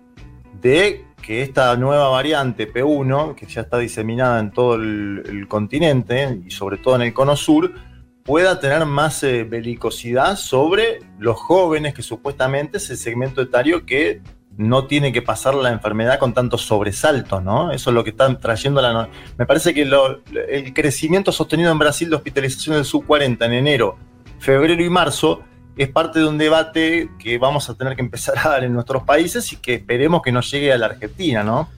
[0.60, 6.52] de que esta nueva variante P1, que ya está diseminada en todo el, continente y
[6.52, 7.72] sobre todo en el cono sur,
[8.22, 14.22] pueda tener más eh, belicosidad sobre los jóvenes, que supuestamente es el segmento etario que
[14.56, 17.72] no tiene que pasar la enfermedad con tantos sobresaltos, ¿no?
[17.72, 19.08] Eso es lo que están trayendo la...
[19.36, 23.98] Me parece que el crecimiento sostenido en Brasil de hospitalización del sub-40 en enero,
[24.38, 25.42] febrero y marzo
[25.76, 29.02] es parte de un debate que vamos a tener que empezar a dar en nuestros
[29.04, 31.68] países y que esperemos que nos llegue a la Argentina, ¿no?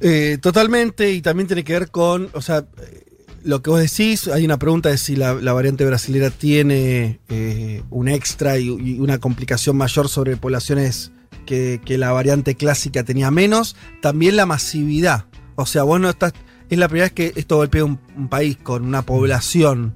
[0.00, 3.04] Eh, totalmente, y también tiene que ver con, o sea, eh,
[3.44, 8.08] lo que vos decís, hay una pregunta de si la, variante brasilera tiene eh, un
[8.08, 11.12] extra y, una complicación mayor sobre poblaciones
[11.46, 13.76] que, la variante clásica tenía menos.
[14.00, 15.26] También la masividad.
[15.54, 16.32] O sea, vos no estás.
[16.70, 19.94] Es la primera vez que esto golpea un, país con una población.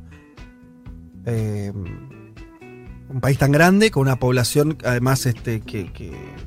[3.08, 5.90] Un país tan grande, con una población, además, este, que,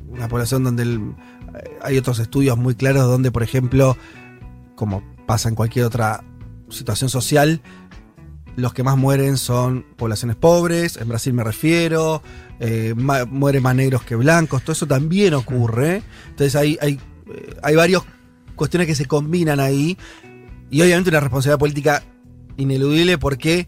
[0.10, 1.16] una población donde el-
[1.82, 3.98] hay otros estudios muy claros donde, por ejemplo,
[4.76, 6.24] como pasa en cualquier otra
[6.70, 7.62] situación social,
[8.56, 12.22] los que más mueren son poblaciones pobres, en Brasil me refiero,
[12.60, 16.04] eh, mueren más negros que blancos, todo eso también ocurre.
[16.30, 17.00] Entonces hay, hay,
[17.34, 18.04] eh, hay varias
[18.56, 19.98] cuestiones que se combinan ahí
[20.70, 22.04] y obviamente una responsabilidad política
[22.58, 23.68] ineludible porque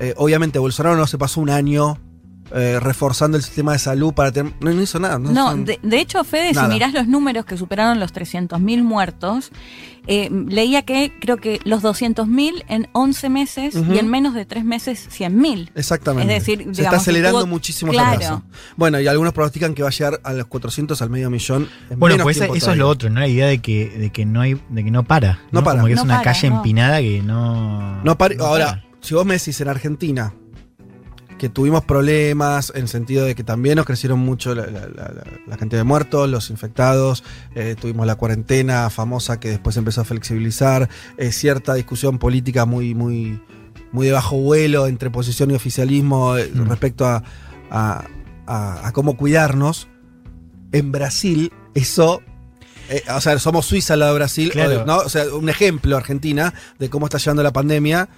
[0.00, 1.98] eh, obviamente Bolsonaro no se pasó un año
[2.54, 4.52] eh, reforzando el sistema de salud para tener...
[4.60, 5.18] No, no hizo nada.
[5.18, 6.68] No, No, hizo- de, de hecho, Fede, Nada.
[6.68, 9.50] si mirás los números que superaron los 300.000 muertos,
[10.06, 14.64] eh, leía que creo que los 200.000 en 11 meses y en menos de 3
[14.64, 15.70] meses 100.000.
[15.74, 16.36] Exactamente.
[16.36, 18.20] Es decir, se está acelerando muchísimo claro.
[18.20, 18.32] ese.
[18.76, 21.68] Bueno, y algunos pronostican que va a llegar a los 400 al medio millón.
[21.90, 23.18] En Bueno, menos pues tiempo eso es lo otro, ¿no?
[23.18, 25.40] La idea de que, de que no hay, de que no para.
[25.50, 25.78] No para.
[25.80, 26.56] Como que es una para, calle no.
[26.58, 28.04] empinada que no.
[28.04, 28.85] No pare- no Ahora, para.
[29.06, 30.34] Si vos me decís en Argentina
[31.38, 35.12] que tuvimos problemas en el sentido de que también nos crecieron mucho la, la- la-
[35.12, 40.00] la- la cantidad de muertos, los infectados, eh, tuvimos la cuarentena famosa que después empezó
[40.00, 40.88] a flexibilizar,
[41.18, 43.38] eh, cierta discusión política muy, muy,
[43.92, 46.68] muy de bajo vuelo entre oposición y oficialismo eh, Mm.
[46.68, 47.22] respecto a,
[47.70, 48.04] a-
[48.46, 49.88] a- a cómo cuidarnos.
[50.72, 52.22] En Brasil, eso
[53.16, 54.84] o sea, somos Suiza al lado de Brasil, Claro.
[54.86, 54.98] ¿no?
[54.98, 58.08] O sea, un ejemplo Argentina de cómo está llevando la pandemia.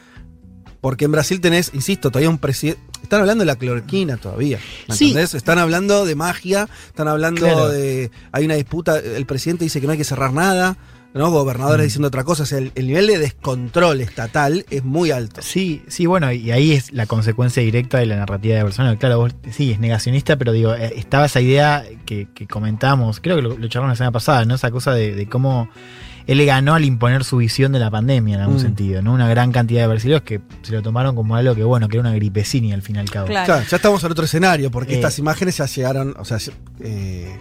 [0.81, 2.81] Porque en Brasil tenés, insisto, todavía un presidente.
[3.03, 4.59] Están hablando de la clorquina todavía.
[4.89, 5.09] ¿Me Sí.
[5.09, 5.35] entendés?
[5.35, 7.69] Están hablando de magia, están hablando Claro.
[7.69, 8.11] de.
[8.33, 10.77] Hay una disputa, el presidente dice que no hay que cerrar nada,
[11.15, 11.31] ¿no?
[11.31, 11.87] Gobernadores Mm.
[11.89, 12.43] diciendo otra cosa.
[12.43, 15.43] O sea, el, el nivel de descontrol estatal es muy alto.
[15.43, 18.99] Sí, sí, bueno, y ahí es la consecuencia directa de la narrativa de Bolsonaro.
[18.99, 23.37] Claro, vos sí, es negacionista, pero digo, eh, estaba esa idea que, que comentamos, creo
[23.37, 24.55] que lo, lo charlamos la semana pasada, ¿no?
[24.57, 25.69] Esa cosa de, de cómo
[26.29, 28.61] él le ganó al imponer su visión de la pandemia en algún Mm.
[28.61, 29.13] sentido, ¿no?
[29.15, 32.03] Una gran cantidad de brasileños que se lo tomaron como algo que, bueno, que era
[32.09, 33.27] una gripecini al fin y al cabo.
[33.27, 33.47] Claro.
[33.47, 34.97] Claro, ya estamos en otro escenario, porque Eh.
[34.97, 36.39] estas imágenes ya llegaron, o sea,
[36.81, 37.37] eh,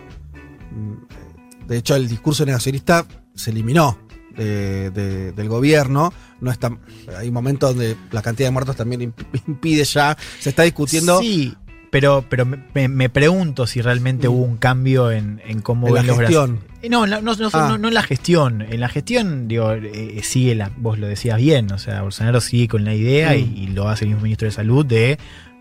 [1.67, 3.99] de hecho el discurso negacionista se eliminó
[4.35, 6.71] de- de- del gobierno, no está,
[7.17, 11.55] hay momentos donde la cantidad de muertos también imp- impide ya, se está discutiendo Sí,
[11.89, 14.31] pero, pero me, me- pregunto si realmente Mm.
[14.31, 16.59] hubo un cambio en, en cómo en la ven los gestión.
[16.81, 17.75] Eh, No, no, no, no, Ah.
[17.79, 18.61] no- en la gestión.
[18.61, 22.67] En la gestión, digo, eh, sigue la, vos lo decías bien, o sea, Bolsonaro sigue
[22.67, 23.57] con la idea y, Mm.
[23.57, 25.17] y lo hace el mismo ministro de salud de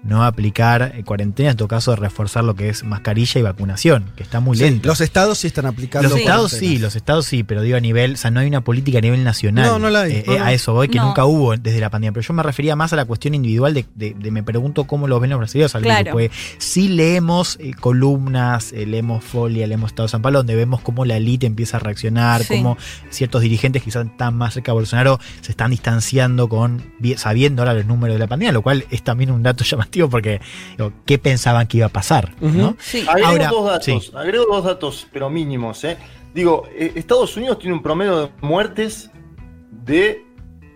[0.06, 4.06] no aplicar eh, cuarentena, en todo caso de reforzar lo que es mascarilla y vacunación,
[4.16, 4.88] que está muy Sí, lento.
[4.88, 6.08] los estados sí están aplicando.
[6.08, 8.60] Los estados sí, los estados sí, pero digo a nivel, o sea, no hay una
[8.62, 9.66] política a nivel nacional.
[9.66, 10.44] No, no la hay, Eh, no, eh, no.
[10.44, 11.06] A eso voy, que No.
[11.06, 12.12] nunca hubo desde la pandemia.
[12.12, 15.08] Pero yo me refería más a la cuestión individual de, de- de me pregunto cómo
[15.08, 16.12] lo ven los brasileños al Claro.
[16.12, 17.72] Porque sí leemos eh,
[18.06, 21.78] columnas, eh, leemos Folia, leemos Estado de San Pablo, donde vemos cómo la élite empieza
[21.78, 22.54] a reaccionar, Sí.
[22.56, 22.76] cómo
[23.10, 26.82] ciertos dirigentes quizás están más cerca de Bolsonaro se están distanciando con
[27.16, 30.40] sabiendo ahora los números de la pandemia, lo cual es también un dato llamativo porque
[30.76, 32.34] digo, ¿qué pensaban que iba a pasar?
[32.78, 33.04] Sí.
[33.08, 34.12] Agrego Ahora, dos datos, sí.
[34.14, 35.82] agrego dos datos, pero mínimos.
[35.84, 35.96] ¿eh?
[36.34, 39.10] Digo, eh, Estados Unidos tiene un promedio de muertes
[39.70, 40.24] de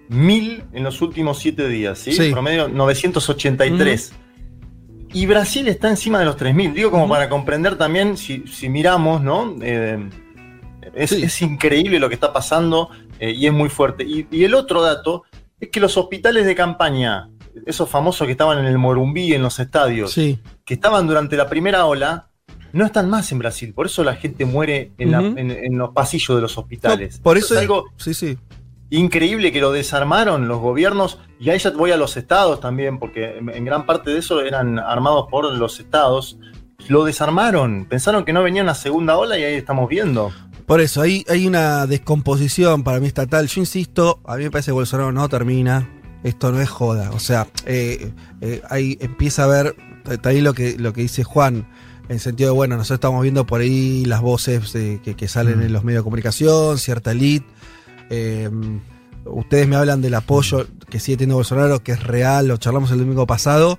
[0.09, 2.12] mil en los últimos siete días, ¿sí?
[2.12, 2.30] Sí.
[2.33, 4.12] Promedio 983.
[5.12, 6.72] Y Brasil está encima de los 3.000.
[6.72, 9.56] Digo, como para comprender también, si, si miramos, ¿no?
[9.61, 10.09] Eh,
[10.94, 11.22] es, Sí.
[11.24, 14.04] es increíble lo que está pasando eh, y es muy fuerte.
[14.04, 15.24] Y, y el otro dato
[15.59, 17.28] es que los hospitales de campaña,
[17.67, 21.49] esos famosos que estaban en el Morumbí, en los estadios, Sí, que estaban durante la
[21.49, 22.29] primera ola,
[22.73, 23.75] no están más en Brasil.
[23.75, 25.39] Por eso la gente muere en, la- Ujú.
[25.39, 27.19] en- en los pasillos de los hospitales.
[27.19, 28.39] No, por eso es algo sí, sí.
[28.91, 31.19] increíble que lo desarmaron los gobiernos.
[31.39, 34.41] Y ahí ya voy a los estados también, porque en, en gran parte de eso
[34.41, 36.39] eran armados por los estados.
[36.89, 37.87] Lo desarmaron.
[37.87, 40.33] Pensaron que no venía una segunda ola y ahí estamos viendo.
[40.67, 43.49] Por eso, hay, hay una descomposición para mí estatal.
[43.49, 45.89] Yo insisto, a mí me parece que Bolsonaro no termina.
[46.22, 47.11] Esto no es joda.
[47.12, 49.76] O sea, eh, eh, ahí empieza a ver,
[50.11, 51.66] está ahí lo que, lo que dice Juan,
[52.09, 55.28] en el sentido de, bueno, nosotros estamos viendo por ahí las voces eh, que, que
[55.28, 55.62] salen Mm.
[55.62, 57.46] en los medios de comunicación, cierta elite.
[58.11, 58.50] Eh,
[59.24, 62.98] ustedes me hablan del apoyo que sigue teniendo Bolsonaro, que es real, lo charlamos el
[62.98, 63.78] domingo pasado.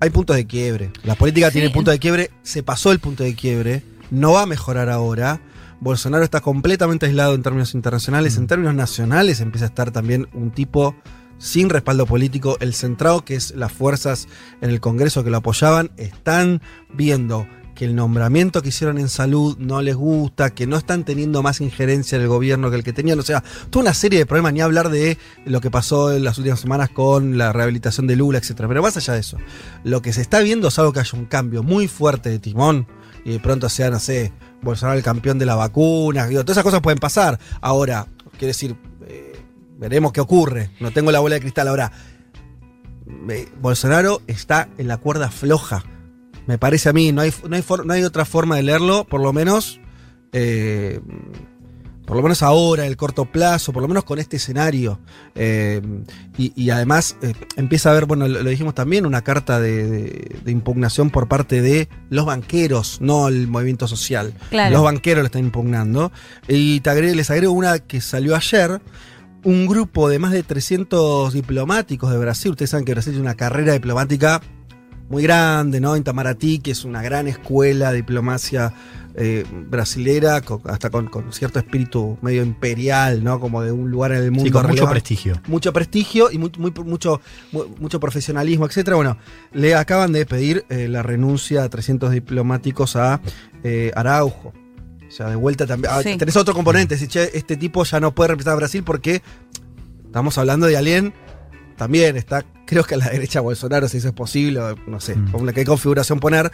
[0.00, 0.90] Hay puntos de quiebre.
[1.04, 1.54] La política Sí.
[1.54, 5.40] tiene puntos de quiebre, se pasó el punto de quiebre, no va a mejorar ahora.
[5.80, 10.50] Bolsonaro está completamente aislado en términos internacionales, en términos nacionales empieza a estar también un
[10.52, 10.94] tipo
[11.42, 12.56] sin respaldo político.
[12.60, 14.28] El centrado, que es las fuerzas
[14.60, 16.62] en el Congreso que lo apoyaban, están
[16.94, 21.42] viendo que el nombramiento que hicieron en salud no les gusta, que no están teniendo
[21.42, 23.18] más injerencia en el gobierno que el que tenían.
[23.18, 26.38] O sea, toda una serie de problemas, ni hablar de lo que pasó en las
[26.38, 28.68] últimas semanas con la rehabilitación de Lula, etcétera.
[28.68, 29.38] Pero más allá de eso,
[29.84, 32.86] lo que se está viendo es algo que haya un cambio muy fuerte de timón
[33.24, 36.26] y de pronto sea, no sé, Bolsonaro el campeón de la vacuna.
[36.26, 37.40] Digo, todas esas cosas pueden pasar.
[37.60, 38.76] Ahora, quiero decir,
[39.82, 40.70] veremos qué ocurre.
[40.80, 41.68] No tengo la bola de cristal.
[41.68, 41.92] Ahora,
[43.60, 45.84] Bolsonaro está en la cuerda floja.
[46.46, 49.04] Me parece a mí, no hay, no hay, for- no hay otra forma de leerlo,
[49.04, 49.80] por lo menos,
[50.32, 51.00] eh,
[52.04, 54.98] por lo menos ahora, en el corto plazo, por lo menos con este escenario.
[55.36, 55.80] Eh,
[56.36, 59.86] y, y además eh, empieza a haber, bueno, lo, lo dijimos también, una carta de,
[59.88, 64.34] de- de impugnación por parte de los banqueros, no el movimiento social.
[64.50, 64.72] Claro.
[64.74, 66.10] Los banqueros lo están impugnando.
[66.48, 68.80] Y te agrego- les agrego una que salió ayer.
[69.44, 72.52] Un grupo de más de 300 diplomáticos de Brasil.
[72.52, 74.40] Ustedes saben que Brasil tiene una carrera diplomática
[75.08, 75.96] muy grande, ¿no?
[75.96, 78.72] Itamaraty, que es una gran escuela de diplomacia
[79.14, 83.40] eh, brasilera, con- hasta con, con cierto espíritu medio imperial, ¿no?
[83.40, 84.44] Como de un lugar en el mundo.
[84.46, 85.34] Sí, con mucho prestigio.
[85.48, 88.96] mucho prestigio y muy, muy- mucho, mu- mucho profesionalismo, etcétera.
[88.96, 89.18] Bueno,
[89.52, 93.20] le acaban de pedir eh, la renuncia a 300 diplomáticos a
[93.64, 94.54] eh, Araujo.
[95.12, 95.92] O sea, de vuelta también.
[95.94, 96.16] ah, Sí.
[96.16, 96.96] Tenés otro componente.
[96.96, 99.22] si, che, este tipo ya no puede representar a Brasil porque
[100.06, 101.12] estamos hablando de alguien.
[101.76, 105.16] También está, creo que a la derecha de Bolsonaro, si eso es posible, no sé,
[105.16, 105.48] Mm.
[105.52, 106.50] qué configuración poner.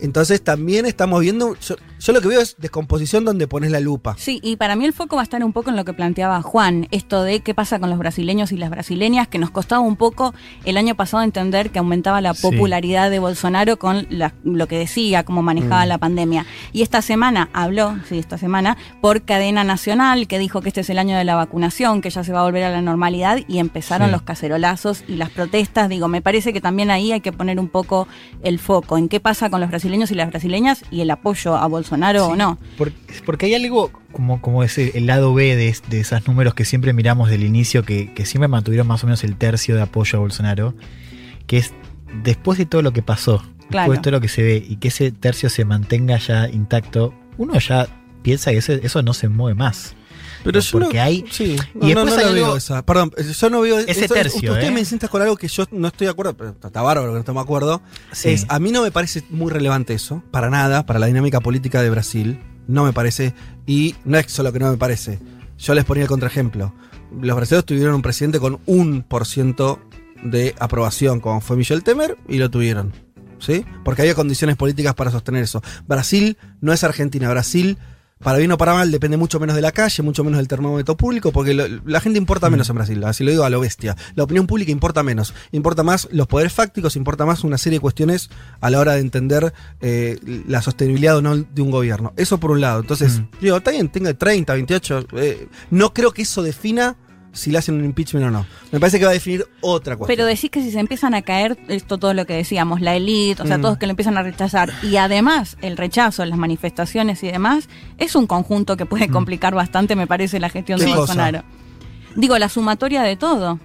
[0.00, 4.14] Entonces también estamos viendo, yo Yo lo que veo es descomposición donde pones la lupa.
[4.18, 6.40] Sí, y para mí el foco va a estar un poco en lo que planteaba
[6.42, 9.96] Juan, esto de qué pasa con los brasileños y las brasileñas, que nos costaba un
[9.96, 10.32] poco
[10.64, 12.42] el año pasado entender que aumentaba la Sí.
[12.42, 15.88] popularidad de Bolsonaro con la- lo que decía, cómo manejaba Mm.
[15.88, 16.46] la pandemia.
[16.72, 20.90] Y esta semana habló, sí, esta semana, por cadena nacional, que dijo que este es
[20.90, 23.58] el año de la vacunación, que ya se va a volver a la normalidad, y
[23.58, 24.12] empezaron Sí.
[24.12, 25.88] los cacerolazos y las protestas.
[25.88, 28.06] Digo, me parece que también ahí hay que poner un poco
[28.44, 31.66] el foco en qué pasa con los brasileños y las brasileñas y el apoyo a
[31.66, 32.58] Bolsonaro o no.
[32.76, 32.92] Por-
[33.26, 36.92] porque hay algo como, como ese, el lado B de, de esos números que siempre
[36.92, 40.20] miramos del inicio, que, que siempre mantuvieron más o menos el tercio de apoyo a
[40.20, 40.74] Bolsonaro,
[41.46, 41.72] que es
[42.22, 43.90] después de todo lo que pasó, Claro.
[43.90, 47.12] después de todo lo que se ve y que ese tercio se mantenga ya intacto,
[47.36, 47.86] uno ya
[48.22, 49.94] piensa que ese- eso no se mueve más.
[50.52, 52.84] Pero yo porque no, hay- Sí, y no, después no, no hay algo- esa.
[52.84, 54.70] Perdón, yo no veo Ese eso- tercio, Usted ¿eh?
[54.70, 57.18] me insistas con algo que yo no estoy de acuerdo, pero está bárbaro que no
[57.20, 57.82] estamos de acuerdo.
[58.12, 58.30] Sí.
[58.30, 61.82] Es, a mí no me parece muy relevante eso, para nada, para la dinámica política
[61.82, 62.40] de Brasil.
[62.66, 63.34] No me parece.
[63.66, 65.18] Y no es solo que no me parece.
[65.58, 66.74] Yo les ponía el contraejemplo.
[67.20, 69.80] Los brasileños tuvieron un presidente con un por ciento
[70.22, 72.92] de aprobación, como fue Michel Temer, y lo tuvieron.
[73.40, 73.64] ¿Sí?
[73.84, 75.62] Porque había condiciones políticas para sostener eso.
[75.86, 77.30] Brasil no es Argentina.
[77.30, 77.78] Brasil,
[78.22, 80.96] para bien o para mal, depende mucho menos de la calle, mucho menos del termómetro
[80.96, 83.04] público, porque lo- la gente importa menos en Brasil.
[83.04, 83.96] Así lo digo a lo bestia.
[84.14, 85.34] La opinión pública importa menos.
[85.52, 89.00] Importa más los poderes fácticos, importa más una serie de cuestiones a la hora de
[89.00, 92.12] entender eh, la sostenibilidad o no de un gobierno.
[92.16, 92.80] Eso por un lado.
[92.80, 95.06] Entonces, digo, está bien, tenga 30, 28.
[95.12, 96.96] eh, no creo que eso defina
[97.32, 98.46] si le hacen un impeachment o no.
[98.72, 100.16] Me parece que va a definir otra cuestión.
[100.16, 103.42] Pero decís que si se empiezan a caer, esto todo lo que decíamos, la élite,
[103.42, 103.62] o sea, Mm.
[103.62, 108.14] todos que lo empiezan a rechazar, y además el rechazo, las manifestaciones y demás, es
[108.16, 110.88] un conjunto que puede complicar bastante, me parece, la gestión de Mm.
[110.88, 111.00] ¿Qué cosa?
[111.14, 111.44] Bolsonaro.
[112.16, 113.60] Digo, la sumatoria de todo.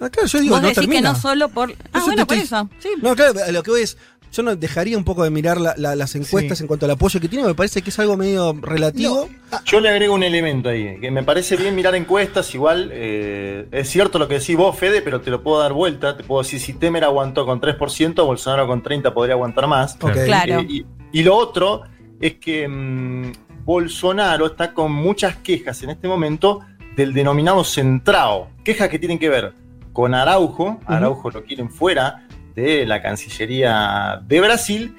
[0.00, 1.00] Ah, claro, yo digo, Vos no decís termina.
[1.00, 1.70] que no solo por...
[1.92, 2.70] Ah, Eso bueno, por estoy- eso.
[2.78, 2.88] Sí.
[3.02, 3.96] No, claro, lo que voy es.
[4.38, 6.62] Yo no dejaría un poco de mirar la- la- las encuestas Sí.
[6.64, 7.44] en cuanto al apoyo que tiene.
[7.44, 9.28] Me parece que es algo medio relativo.
[9.64, 13.88] Yo le agrego un elemento ahí, que me parece bien mirar encuestas, igual eh, es
[13.90, 16.60] cierto lo que decís vos, Fede, pero te lo puedo dar vuelta, te puedo decir,
[16.60, 19.96] si Temer aguantó con 3%, Bolsonaro con 30% podría aguantar más.
[19.96, 20.60] Claro.
[20.60, 21.82] Eh, y, y lo otro
[22.20, 23.32] es que mm,
[23.64, 26.60] Bolsonaro está con muchas quejas en este momento
[26.94, 29.52] del denominado centrado, quejas que tienen que ver
[29.92, 32.27] con Araujo, Araujo lo quieren fuera
[32.58, 34.96] de la Cancillería de Brasil,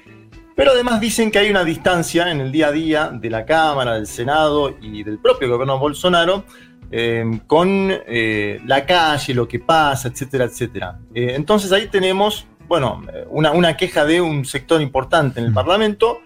[0.56, 3.94] pero además dicen que hay una distancia en el día a día de la Cámara,
[3.94, 6.44] del Senado y del propio gobierno Bolsonaro
[6.90, 10.98] eh, con eh, la calle, lo que pasa, etcétera, etcétera.
[11.14, 15.54] Eh, entonces ahí tenemos, bueno, una, una queja de un sector importante en el Mm.
[15.54, 16.20] Parlamento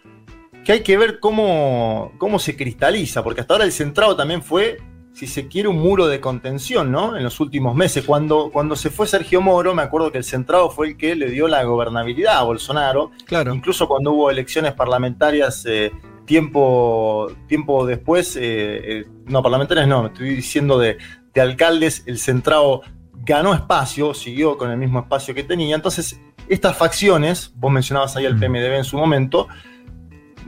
[0.64, 4.79] que hay que ver cómo, cómo se cristaliza, porque hasta ahora el centrado también fue,
[5.14, 7.16] si se quiere, un muro de contención, ¿no?
[7.16, 8.05] En los últimos meses.
[8.05, 11.31] Cuando, cuando se fue Sergio Moro, me acuerdo que el centrado fue el que le
[11.31, 13.12] dio la gobernabilidad a Bolsonaro.
[13.24, 13.55] Claro.
[13.55, 15.92] Incluso cuando hubo elecciones parlamentarias eh,
[16.24, 20.98] tiempo, tiempo después, eh, eh, no, parlamentarias no, me estoy diciendo de,
[21.33, 22.83] de alcaldes, el centrado
[23.24, 25.77] ganó espacio, siguió con el mismo espacio que tenía.
[25.77, 28.40] Entonces, estas facciones, vos mencionabas ahí al Mm.
[28.40, 29.46] PMDB en su momento,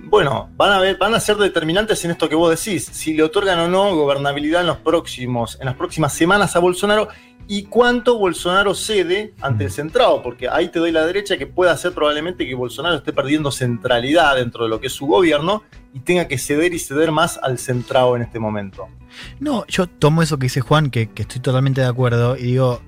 [0.05, 3.23] bueno, van a, ver, van a ser determinantes en esto que vos decís, si le
[3.23, 7.09] otorgan o no gobernabilidad en, los próximos, en las próximas semanas a Bolsonaro
[7.49, 11.71] y cuánto Bolsonaro cede ante el centrado, porque ahí te doy la derecha que puede
[11.71, 15.63] hacer probablemente que Bolsonaro esté perdiendo centralidad dentro de lo que es su gobierno
[15.95, 18.89] y tenga que ceder y ceder más al centrado en este momento.
[19.39, 22.83] No, yo tomo eso que dice Juan, que, que estoy totalmente de acuerdo, y digo,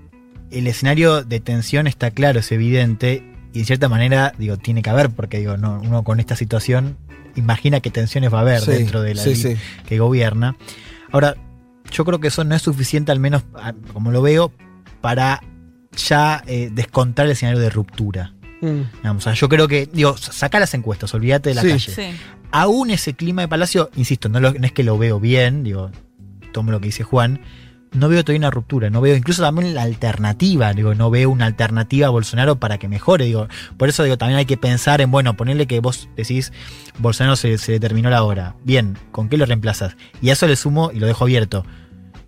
[0.50, 4.90] el escenario de tensión está claro, es evidente, y de cierta manera, digo, tiene que
[4.90, 6.96] haber, porque digo, no, uno con esta situación
[7.36, 9.56] imagina que tensiones va a haber Sí, dentro de la sí,
[9.86, 10.56] que gobierna.
[11.12, 11.36] Ahora,
[11.90, 13.44] yo creo que eso no es suficiente, al menos
[13.92, 14.52] como lo veo,
[15.00, 15.40] para
[15.96, 18.34] ya eh, descontar el escenario de ruptura.
[18.60, 18.82] Mm.
[19.02, 21.68] Digamos, o sea, yo creo que, digo, saca las encuestas, olvídate de la Sí.
[21.68, 22.16] calle Sí.
[22.50, 25.90] aún ese clima de Palacio, insisto, no, lo- no es que lo veo bien, digo,
[26.52, 27.40] tomo lo que dice Juan,
[27.92, 31.46] no veo todavía una ruptura, no veo incluso también la alternativa, digo, no veo una
[31.46, 35.10] alternativa a Bolsonaro para que mejore, digo, por eso digo, también hay que pensar en,
[35.10, 36.52] bueno, ponerle que vos decís,
[36.98, 39.96] Bolsonaro se, se le terminó la hora, bien, ¿con qué lo reemplazas?
[40.20, 41.64] Y a eso le sumo y lo dejo abierto,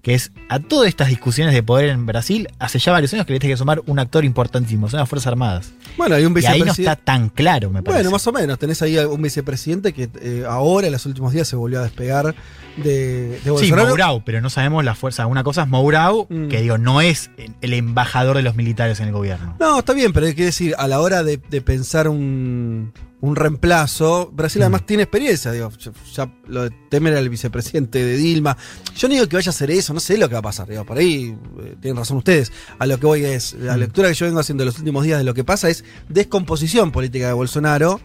[0.03, 3.35] que es a todas estas discusiones de poder en Brasil, hace ya varios años que
[3.35, 5.73] le tiene que sumar un actor importantísimo, son las Fuerzas Armadas.
[5.99, 6.83] Bueno, hay un Y ahí no vicepresidente.
[6.83, 7.99] está tan claro, me parece.
[8.05, 8.59] Bueno, más o menos.
[8.59, 12.35] Tenés ahí un vicepresidente que eh, ahora, en los últimos días, se volvió a despegar
[12.77, 13.73] de, de Sí.
[13.73, 15.27] Mourao, pero no sabemos la fuerza.
[15.27, 16.49] Una cosa es Mourao, Mm.
[16.49, 19.57] que digo, no es el embajador de los militares en el gobierno.
[19.61, 22.93] No, está bien, pero hay que decir, a la hora de, de pensar un,
[23.23, 24.63] un reemplazo, Brasil Mm.
[24.63, 28.57] además tiene experiencia, digo, ya, ya lo de Temer era el vicepresidente de Dilma.
[28.97, 30.69] Yo no digo que vaya a hacer eso, no sé lo que va a pasar,
[30.69, 32.51] digo, por ahí eh, tienen razón ustedes.
[32.79, 33.81] A lo que voy es, la Mm.
[33.81, 37.27] lectura que yo vengo haciendo los últimos días de lo que pasa es descomposición política
[37.27, 38.01] de Bolsonaro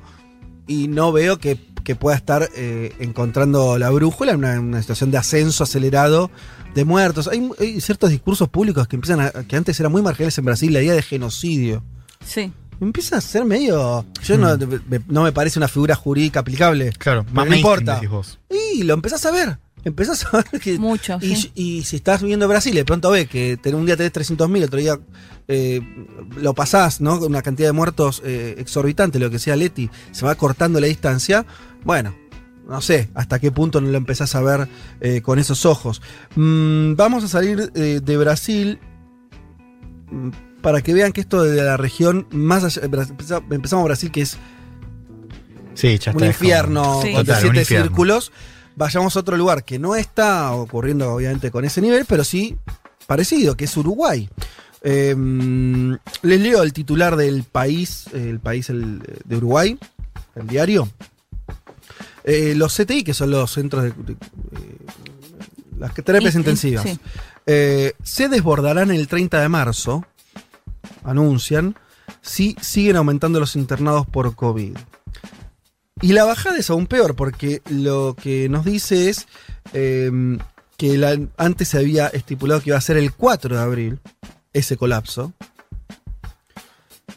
[0.68, 5.12] y no veo que que pueda estar eh, encontrando la brújula en una, una situación
[5.12, 6.32] de ascenso acelerado
[6.74, 7.28] de muertos.
[7.28, 10.74] Hay, hay ciertos discursos públicos que empiezan a, que antes eran muy marginales en Brasil,
[10.74, 11.84] la idea de genocidio.
[12.26, 12.52] Sí.
[12.82, 14.06] Empieza a ser medio.
[14.24, 16.92] Yo no, me, no me parece una figura jurídica aplicable.
[16.98, 17.96] Claro, más no importa.
[17.96, 18.40] decís vos.
[18.50, 19.58] Y lo empezás a ver.
[19.84, 20.78] Empezás a ver que.
[20.80, 21.52] Mucho, Y, sí.
[21.56, 24.80] y si estás viviendo Brasil y de pronto ves que un día tenés 300.000, otro
[24.80, 25.00] día
[25.48, 25.80] eh,
[26.38, 27.20] lo pasás, ¿no?
[27.20, 30.88] Con una cantidad de muertos eh, exorbitante, lo que sea Leti, se va cortando la
[30.88, 31.46] distancia.
[31.84, 32.16] Bueno,
[32.68, 34.68] no sé hasta qué punto no lo empezás a ver
[35.02, 36.02] eh, con esos ojos.
[36.36, 38.80] Mm, vamos a salir eh, de Brasil
[40.12, 40.30] mm,
[40.66, 44.36] para que vean que esto de la región, más allá, empeza- empezamos Brasil, que es
[45.76, 47.86] Sí, ya un infierno como- con Total, un siete infierno.
[47.86, 48.32] círculos.
[48.76, 52.58] Vayamos a otro lugar que no está ocurriendo, obviamente, con ese nivel, pero sí
[53.06, 54.28] parecido, que es Uruguay.
[54.82, 55.16] Eh,
[56.24, 59.78] les leo el titular del país, el país el- de Uruguay,
[60.36, 60.90] el diario.
[62.24, 64.18] Eh, los CTI, que son los centros de, de- eh,
[65.78, 67.00] las que- terapias Y- y- intensivas, sí.
[67.46, 70.04] eh, se desbordarán el 30 de marzo,
[71.04, 71.76] anuncian,
[72.22, 74.78] si siguen aumentando los internados por COVID.
[76.02, 79.28] Y la bajada es aún peor, porque lo que nos dice es
[79.74, 80.12] eh,
[80.78, 84.00] que antes se había estipulado que iba a ser el 4 de abril,
[84.54, 85.34] ese colapso.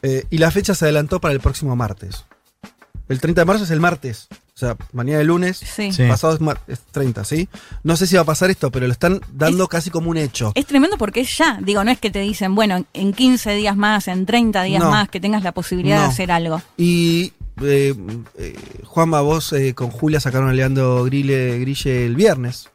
[0.02, 2.24] Eh, y la fecha se adelantó para el próximo martes.
[3.08, 4.28] El 30 de marzo es el martes.
[4.58, 5.90] O sea, mañana es lunes, Sí.
[6.08, 7.48] Pasado es, mar- es 30, ¿sí?
[7.84, 10.50] No sé si va a pasar esto, pero lo están dando casi como un hecho.
[10.56, 11.60] Es tremendo porque es ya.
[11.62, 14.90] Digo, no es que te dicen, bueno, en 15 días más, en 30 días No.
[14.90, 16.02] más, que tengas la posibilidad No.
[16.02, 16.60] de hacer algo.
[16.76, 17.94] Y eh,
[18.36, 22.68] eh, Juanma, vos eh, con Julia sacaron a Leandro Grille, Grille el viernes.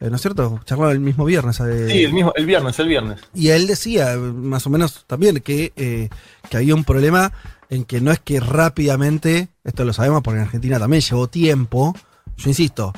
[0.00, 0.60] Eh, ¿No es cierto?
[0.66, 1.58] Charlaron el mismo viernes.
[1.60, 3.20] eh, Sí, el mismo, el viernes, el viernes.
[3.32, 6.10] Y él decía, más o menos también, que, eh,
[6.50, 7.32] que había un problema
[7.70, 11.94] en que no es que rápidamente, esto lo sabemos porque en Argentina también llevó tiempo,
[12.36, 12.92] yo insisto,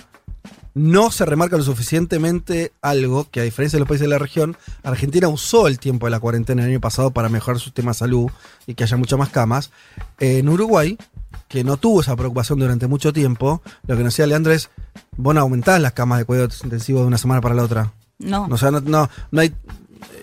[0.77, 4.59] no se remarca lo suficientemente algo que a diferencia de los países de la región,
[4.83, 7.99] Argentina usó el tiempo de la cuarentena el año pasado para mejorar su sistema de
[7.99, 8.31] salud
[8.67, 9.71] y que haya muchas más camas.
[10.21, 10.99] En Uruguay,
[11.49, 14.69] que no tuvo esa preocupación durante mucho tiempo, lo que nos decía Leandro es,
[15.17, 17.95] vos no aumentás las camas de cuidados intensivos de una semana para la otra.
[18.19, 18.47] No.
[18.51, 19.55] O sea, no, no, no hay.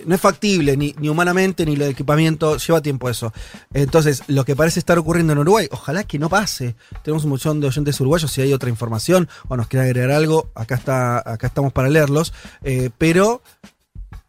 [0.05, 3.33] No es factible, ni, ni humanamente, ni lo de equipamiento, lleva tiempo eso.
[3.73, 6.75] Entonces, lo que parece estar ocurriendo en Uruguay, ojalá que no pase.
[7.03, 10.51] Tenemos un montón de oyentes uruguayos, si hay otra información o nos quieren agregar algo,
[10.55, 12.33] acá está, acá estamos para leerlos.
[12.63, 13.41] Eh, pero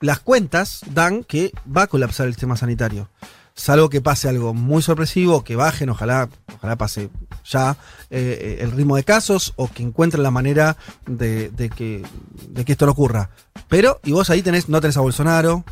[0.00, 3.08] las cuentas dan que va a colapsar el sistema sanitario.
[3.56, 7.08] Salvo que pase algo muy sorpresivo, que bajen, ojalá, ojalá pase
[7.44, 7.76] ya
[8.10, 10.76] eh, el ritmo de casos o que encuentren la manera
[11.06, 12.02] de, que,
[12.48, 13.30] de que esto no ocurra.
[13.68, 15.64] Pero, y vos ahí tenés, no tenés a Bolsonaro,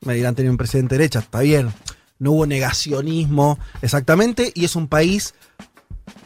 [0.00, 1.72] me dirán tener un presidente de derecha, está bien.
[2.18, 5.34] No hubo negacionismo exactamente, y es un país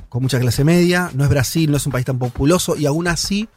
[0.09, 3.07] con mucha clase media, no es Brasil, no es un país tan populoso, y aún
[3.07, 3.49] así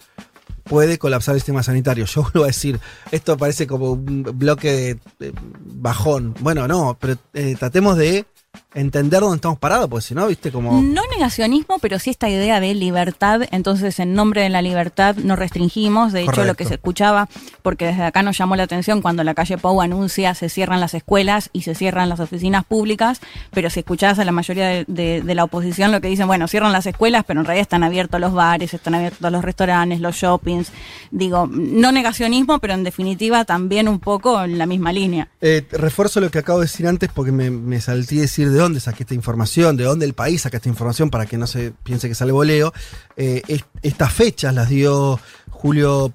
[0.63, 2.05] puede colapsar el sistema sanitario.
[2.13, 2.79] Yo vuelvo a decir,
[3.11, 5.33] esto parece como un bloque de, de
[5.65, 6.35] bajón.
[6.39, 8.25] Bueno, no, pero eh, tratemos de
[8.73, 10.81] entender dónde estamos parados, porque si no, viste, como...
[10.81, 13.41] No negacionismo, pero sí esta idea de libertad.
[13.51, 16.13] Entonces, en nombre de la libertad no restringimos.
[16.13, 17.29] De hecho, lo que se escuchaba,
[17.61, 20.93] porque desde acá nos llamó la atención cuando la calle Pau anuncia se cierran las
[20.93, 23.21] escuelas y se cierran las oficinas públicas,
[23.51, 26.47] pero si escuchás a la mayoría de, de- de la oposición lo que dicen, bueno,
[26.47, 30.15] cierran las escuelas, pero en realidad están abiertos los bares, están abiertos los restaurantes, los
[30.15, 30.71] shoppings.
[31.11, 35.27] Digo, no negacionismo, pero en definitiva también un poco en la misma línea.
[35.41, 38.79] Eh, refuerzo lo que acabo de decir antes porque me, me salté a de dónde
[38.79, 42.07] saqué esta información, de dónde el país saca esta información para que no se piense
[42.07, 42.73] que sale voleo.
[43.17, 45.19] Eh, es- estas fechas las dio
[45.49, 46.13] Julio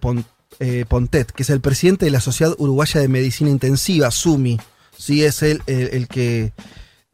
[0.60, 4.58] eh, Pontet, que es el presidente de la Sociedad Uruguaya de Medicina Intensiva, SUMI.
[4.96, 6.52] Sí, es él el, el que,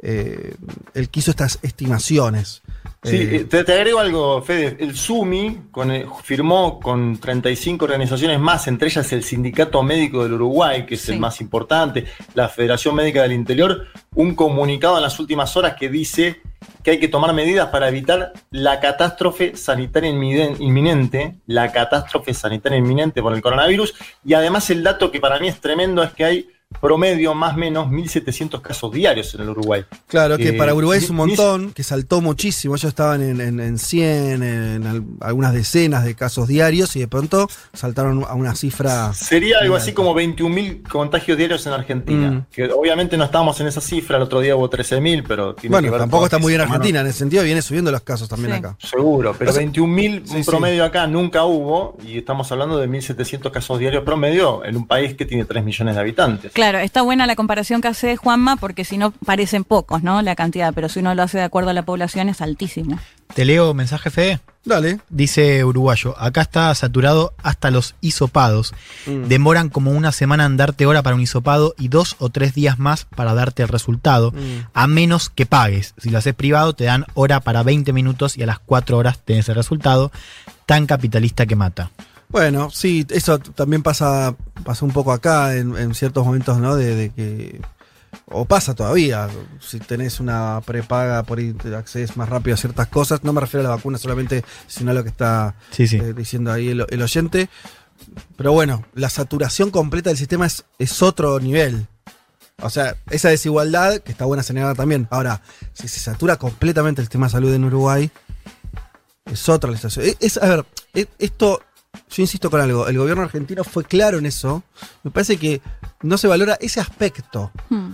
[0.00, 0.54] eh,
[0.94, 2.62] el que hizo estas estimaciones.
[3.02, 4.76] Sí, Eh, eh, te, te agrego algo, Fede.
[4.78, 10.34] El SUMI con el- firmó con 35 organizaciones más, entre ellas el Sindicato Médico del
[10.34, 11.12] Uruguay, que es Sí.
[11.12, 15.88] el más importante, la Federación Médica del Interior, un comunicado en las últimas horas que
[15.88, 16.42] dice
[16.82, 20.10] que hay que tomar medidas para evitar la catástrofe sanitaria
[20.58, 23.94] inminente, la catástrofe sanitaria inminente por el coronavirus,
[24.26, 26.48] y además el dato que para mí es tremendo es que hay
[26.78, 29.84] promedio más o menos 1.700 casos diarios en el Uruguay.
[30.06, 32.74] Claro, que Eh, para Uruguay es un montón, que saltó muchísimo.
[32.74, 37.08] Ellos estaban en, en, en 100, en al- algunas decenas de casos diarios y de
[37.08, 39.12] pronto saltaron a una cifra.
[39.12, 39.96] Sería algo así alta.
[39.96, 42.30] como 21.000 contagios diarios en Argentina.
[42.30, 42.46] Mm.
[42.50, 45.68] Que obviamente no estábamos en esa cifra, el otro día hubo 13.000, pero tiene que
[45.68, 48.28] Bueno, ver tampoco está que muy bien Argentina, en ese sentido viene subiendo los casos
[48.28, 48.58] también Sí.
[48.58, 48.76] acá.
[48.78, 50.50] Seguro, pero O sea, 21.000, sí, un sí.
[50.50, 55.14] promedio acá nunca hubo, y estamos hablando de 1.700 casos diarios promedio en un país
[55.14, 56.52] que tiene 3 millones de habitantes.
[56.60, 60.20] Claro, está buena la comparación que hace Juanma porque si no parecen pocos, ¿no?
[60.20, 62.98] La cantidad, pero si uno lo hace de acuerdo a la población es altísimo.
[63.34, 64.40] Te leo mensaje Fede.
[64.62, 65.00] Dale.
[65.08, 68.74] Dice Uruguayo, acá está saturado hasta los hisopados.
[69.06, 69.24] Mm.
[69.28, 72.78] Demoran como una semana en darte hora para un hisopado y dos o tres días
[72.78, 74.66] más para darte el resultado, Mm.
[74.74, 75.94] a menos que pagues.
[75.96, 79.18] Si lo haces privado te dan hora para 20 minutos y a las 4 horas
[79.24, 80.12] tenés el resultado.
[80.66, 81.90] Tan capitalista que mata.
[82.30, 86.76] Bueno, sí, eso también pasa, pasa un poco acá en, en ciertos momentos, ¿no?
[86.76, 87.60] De, de que.
[88.26, 89.28] O pasa todavía.
[89.60, 93.24] Si tenés una prepaga, por ahí te accedes más rápido a ciertas cosas.
[93.24, 95.96] No me refiero a la vacuna solamente, sino a lo que está Sí, sí.
[95.96, 97.48] eh, diciendo ahí el, el oyente.
[98.36, 101.86] Pero bueno, la saturación completa del sistema es, es otro nivel.
[102.62, 105.06] O sea, esa desigualdad, que está buena señalar también.
[105.10, 108.10] Ahora, si se satura completamente el sistema de salud en Uruguay,
[109.24, 110.06] es otra la situación.
[110.06, 111.62] Es, es- a ver, es- esto,
[112.10, 114.62] yo insisto con algo, el gobierno argentino fue claro en eso.
[115.02, 115.60] Me parece que
[116.02, 117.92] no se valora ese aspecto, Hmm.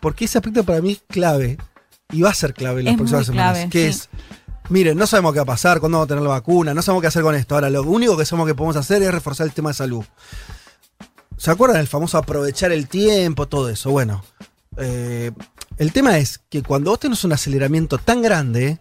[0.00, 1.58] porque ese aspecto para mí es clave
[2.10, 3.52] y va a ser clave en las Es próximas semanas.
[3.54, 3.98] clave, que sí.
[3.98, 4.08] es,
[4.70, 7.02] miren, no sabemos qué va a pasar, cuándo vamos a tener la vacuna, no sabemos
[7.02, 7.54] qué hacer con esto.
[7.54, 10.04] Ahora, lo único que sabemos que podemos hacer es reforzar el tema de salud.
[11.36, 13.90] ¿Se acuerdan del famoso aprovechar el tiempo, todo eso?
[13.90, 14.24] Bueno,
[14.78, 15.32] eh,
[15.78, 18.78] el tema es que cuando vos tenés un aceleramiento tan grande,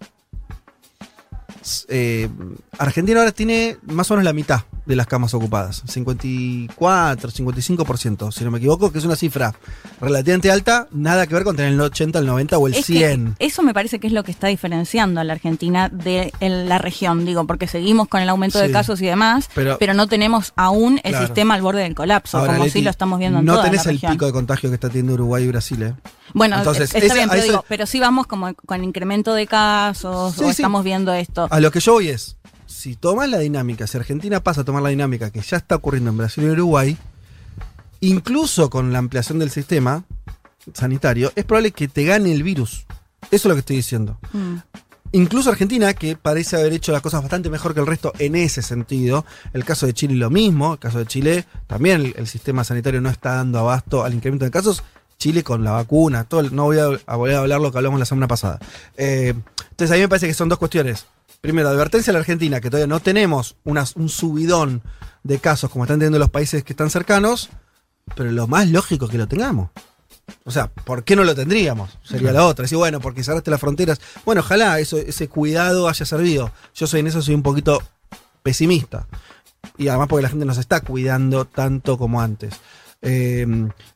[1.89, 2.29] eh,
[2.77, 8.43] Argentina ahora tiene más o menos la mitad de las camas ocupadas, 54, 55%, si
[8.43, 9.53] no me equivoco, que es una cifra
[10.01, 12.93] relativamente alta, nada que ver con tener el 80, el 90 o el Es que
[12.97, 13.35] 100.
[13.39, 17.25] eso me parece que es lo que está diferenciando a la Argentina de la región,
[17.25, 20.99] digo, porque seguimos con el aumento de casos y demás, Pero- pero, no tenemos aún
[21.03, 21.25] el Claro.
[21.27, 23.65] sistema al borde del colapso, Ahora, como Leti, sí lo estamos viendo en No toda
[23.65, 24.11] tenés la el región.
[24.13, 25.93] pico de contagio que está teniendo Uruguay y Brasil, ¿eh?
[26.33, 30.35] Bueno, Entonces, está bien, pero, eso- digo, pero sí vamos como con incremento de casos,
[30.35, 31.47] Sí, o estamos viendo esto.
[31.49, 32.37] A lo que yo voy es,
[32.83, 36.09] si tomas la dinámica, si Argentina pasa a tomar la dinámica que ya está ocurriendo
[36.09, 36.97] en Brasil y Uruguay,
[38.01, 40.03] incluso con la ampliación del sistema
[40.73, 42.85] sanitario, es probable que te gane el virus.
[43.31, 44.19] Eso es lo que estoy diciendo.
[44.33, 44.55] Mm.
[45.13, 48.61] Incluso Argentina, que parece haber hecho las cosas bastante mejor que el resto en ese
[48.61, 49.25] sentido.
[49.53, 50.73] El caso de Chile lo mismo.
[50.73, 54.43] El caso de Chile, también el, el sistema sanitario no está dando abasto al incremento
[54.43, 54.83] de casos.
[55.19, 57.77] Chile con la vacuna, todo el- no voy a, a volver a hablar lo que
[57.77, 58.59] hablamos la semana pasada.
[58.97, 59.33] Eh,
[59.69, 61.05] entonces a mí me parece que son dos cuestiones.
[61.43, 64.81] Primero, advertencia a la Argentina, que todavía no tenemos unas- un subidón
[65.23, 67.49] de casos como están teniendo los países que están cercanos,
[68.15, 69.69] pero lo más lógico es que lo tengamos.
[70.45, 71.97] O sea, ¿por qué no lo tendríamos?
[72.01, 72.63] Sería la otra.
[72.63, 73.99] Decir, bueno, porque cerraste las fronteras.
[74.23, 76.49] Bueno, ojalá eso, ese cuidado haya servido.
[76.75, 77.83] Yo soy en eso soy un poquito
[78.41, 79.05] pesimista.
[79.77, 82.53] Y además porque la gente no se está cuidando tanto como antes.
[83.01, 83.45] Eh,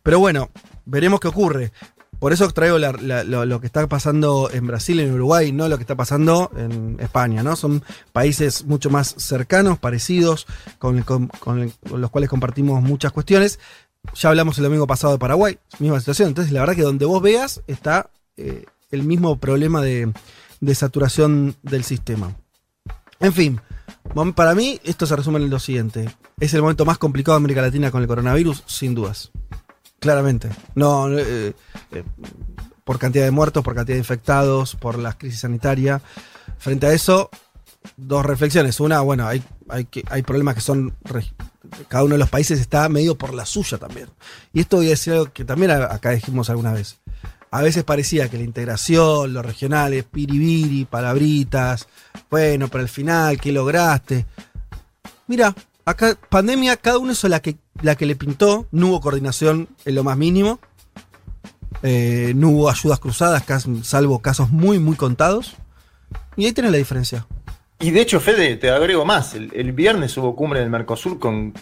[0.04, 0.50] pero bueno,
[0.86, 1.72] veremos qué ocurre.
[2.20, 5.96] Por eso traigo lo, que está pasando en Brasil, en Uruguay, no lo que está
[5.96, 7.56] pasando en España, ¿no?
[7.56, 10.48] Son países mucho más cercanos, parecidos,
[10.80, 11.06] con,
[11.92, 13.60] los cuales compartimos muchas cuestiones.
[14.16, 16.30] Ya hablamos el domingo pasado de Paraguay, misma situación.
[16.30, 20.12] Entonces, la verdad que donde vos veas está eh, el mismo problema de,
[20.74, 22.36] saturación del sistema.
[23.20, 23.62] En fin,
[24.36, 26.10] para mí esto se resume en lo siguiente.
[26.40, 29.32] Es el momento más complicado de América Latina con el coronavirus, sin dudas.
[30.00, 30.50] Claramente.
[30.76, 31.54] No, eh,
[31.92, 32.04] eh,
[32.84, 36.02] por cantidad de muertos, por cantidad de infectados, por la crisis sanitaria.
[36.58, 37.30] Frente a eso,
[37.96, 38.80] dos reflexiones.
[38.80, 40.96] Una, bueno, hay, hay, hay problemas que son.
[41.90, 44.08] Cada uno de los países está medio por la suya también.
[44.54, 46.98] Y esto voy a decir algo que también acá dijimos alguna vez.
[47.50, 51.88] A veces parecía que la integración, los regionales, piribiri, palabritas,
[52.30, 54.26] bueno, pero al final, ¿qué lograste?
[55.28, 55.54] Mira,
[55.88, 59.96] acá pandemia, cada uno hizo la que, la que le pintó, no hubo coordinación en
[59.96, 60.60] lo más mínimo,
[61.84, 63.44] eh, no hubo ayudas cruzadas,
[63.84, 65.56] salvo casos muy, muy contados.
[66.36, 67.26] Y ahí tenés la diferencia.
[67.80, 69.34] Y de hecho, Fede, te agrego más.
[69.36, 71.54] El, el viernes hubo cumbre del Mercosur con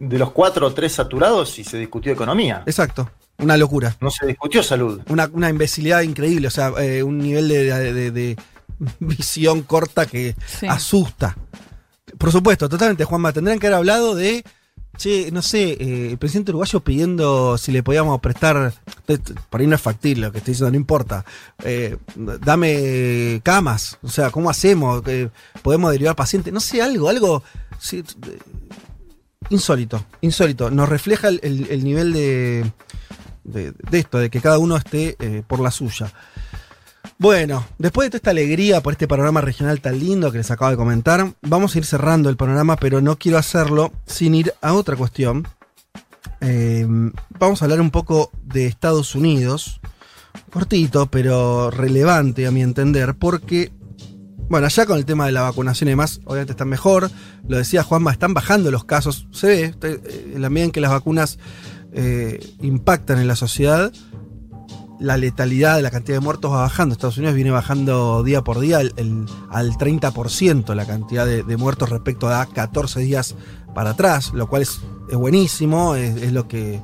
[0.00, 2.62] de los cuatro o tres saturados y se discutió economía.
[2.66, 3.08] Exacto,
[3.38, 3.96] una locura.
[4.00, 5.00] No se discutió salud.
[5.08, 8.36] Una, una imbecilidad increíble, o sea, eh, un nivel de, de- de- de
[8.98, 10.66] visión corta que Sí.
[10.66, 11.36] asusta.
[12.18, 14.44] Por supuesto, totalmente, Juanma, tendrían que haber hablado de,
[14.96, 18.72] che, no sé, eh, el presidente uruguayo pidiendo si le podíamos prestar,
[19.06, 21.24] te- por ahí no es factible lo que estoy diciendo, no importa,
[21.64, 25.02] eh, dame camas, o sea, ¿cómo hacemos?
[25.06, 25.30] Eh,
[25.62, 26.52] ¿Podemos derivar pacientes?
[26.52, 27.42] No sé, algo, algo
[27.78, 28.38] sí, eh,
[29.48, 30.70] insólito, insólito.
[30.70, 32.70] Nos refleja el, el- el nivel de,
[33.44, 36.12] de, de esto, de que cada uno esté eh, por la suya.
[37.20, 40.70] Bueno, después de toda esta alegría por este panorama regional tan lindo que les acabo
[40.70, 44.72] de comentar, vamos a ir cerrando el panorama, pero no quiero hacerlo sin ir a
[44.72, 45.46] otra cuestión.
[46.40, 46.86] Eh,
[47.38, 49.82] vamos a hablar un poco de Estados Unidos,
[50.50, 53.70] cortito, pero relevante a mi entender, porque,
[54.48, 57.10] bueno, allá con el tema de la vacunación y demás, obviamente están mejor.
[57.46, 60.80] Lo decía Juanma, están bajando los casos, se ve, eh, en la medida en que
[60.80, 61.38] las vacunas
[61.92, 63.92] eh, impactan en la sociedad,
[65.00, 66.92] la letalidad de la cantidad de muertos va bajando.
[66.92, 72.28] Estados Unidos viene bajando día por día el- al 30% la cantidad de, muertos respecto
[72.28, 73.34] a 14 días
[73.74, 74.80] para atrás, lo cual es,
[75.12, 76.80] buenísimo, es lo que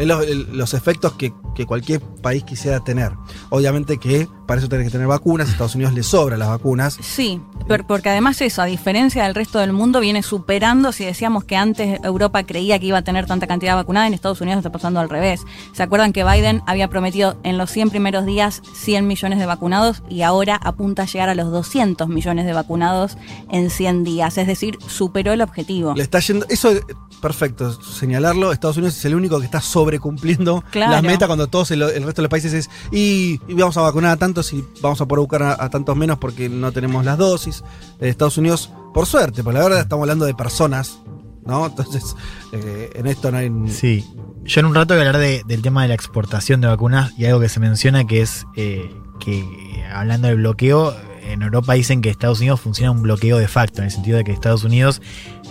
[0.00, 3.12] es lo- el- los efectos que, que cualquier país quisiera tener.
[3.50, 6.96] Obviamente que para eso tiene que tener vacunas, a Estados Unidos le sobran las vacunas.
[7.00, 11.44] Sí, per- porque además eso, a diferencia del resto del mundo, viene superando, si decíamos
[11.44, 14.72] que antes Europa creía que iba a tener tanta cantidad vacunada, en Estados Unidos está
[14.72, 15.42] pasando al revés.
[15.72, 20.02] ¿Se acuerdan que Biden había prometido en los 100 primeros días 100 millones de vacunados
[20.08, 23.18] y ahora apunta a llegar a los 200 millones de vacunados
[23.50, 24.36] en 100 días?
[24.38, 25.94] Es decir, superó el objetivo.
[25.94, 26.82] Le está yendo, eso es
[27.20, 28.50] perfecto, señalarlo.
[28.52, 29.60] Estados Unidos es el único que está
[29.94, 30.92] sobrecumpliendo Claro.
[30.92, 33.82] las metas cuando todos el, el resto de los países es y, y vamos a
[33.82, 37.04] vacunar a tantos y vamos a poder buscar a, a tantos menos porque no tenemos
[37.04, 37.62] las dosis.
[38.00, 40.98] Eh, Estados Unidos, por suerte, por la verdad estamos hablando de personas,
[41.44, 41.66] ¿no?
[41.66, 42.14] Entonces,
[42.52, 43.50] eh, en esto no hay.
[43.68, 44.04] Sí.
[44.44, 47.12] Yo en un rato voy a hablar de- del tema de la exportación de vacunas
[47.18, 49.44] y algo que se menciona que es eh, que
[49.92, 53.84] hablando del bloqueo, en Europa dicen que Estados Unidos funciona un bloqueo de facto, en
[53.86, 55.02] el sentido de que Estados Unidos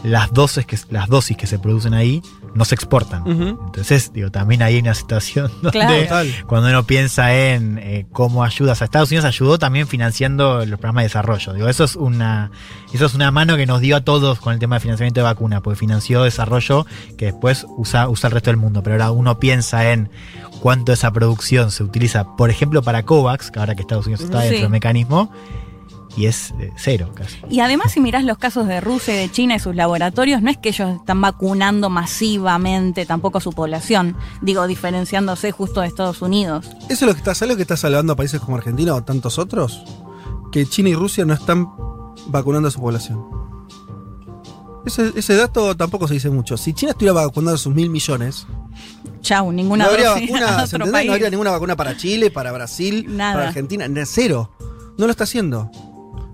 [0.03, 2.21] las dosis que, las dosis que se producen ahí
[2.53, 3.23] no se exportan.
[3.27, 6.29] Entonces, digo, también hay una situación donde Claro.
[6.47, 10.79] Cuando uno piensa en eh, cómo ayuda, o sea, Estados Unidos ayudó también financiando los
[10.79, 11.53] programas de desarrollo.
[11.53, 12.51] Digo, eso es una
[12.93, 15.25] eso es una mano que nos dio a todos con el tema de financiamiento de
[15.25, 16.85] vacuna, porque financió desarrollo
[17.17, 18.81] que después usa, usa el resto del mundo.
[18.83, 20.09] Pero ahora uno piensa en
[20.59, 24.39] cuánto esa producción se utiliza, por ejemplo, para COVAX, que ahora que Estados Unidos está
[24.41, 24.45] Sí.
[24.47, 25.31] dentro del mecanismo,
[26.17, 27.37] y es eh, cero casi.
[27.49, 30.49] Y además, si mirás los casos de Rusia y de China y sus laboratorios, no
[30.49, 36.21] es que ellos están vacunando masivamente tampoco a su población, digo, diferenciándose justo de Estados
[36.21, 36.65] Unidos.
[36.89, 39.03] Eso es lo que está, ¿sabes lo que está salvando a países como Argentina o
[39.03, 39.83] tantos otros?
[40.51, 41.67] Que China y Rusia no están
[42.27, 43.23] vacunando a su población.
[44.85, 46.57] Ese, ese dato tampoco se dice mucho.
[46.57, 48.47] Si China estuviera vacunando a sus mil millones,
[49.21, 50.65] Chau, ninguna no habría vacuna.
[50.85, 53.33] No habría ninguna vacuna para Chile, para Brasil, Nada.
[53.33, 54.51] para Argentina, cero.
[54.97, 55.69] No lo está haciendo.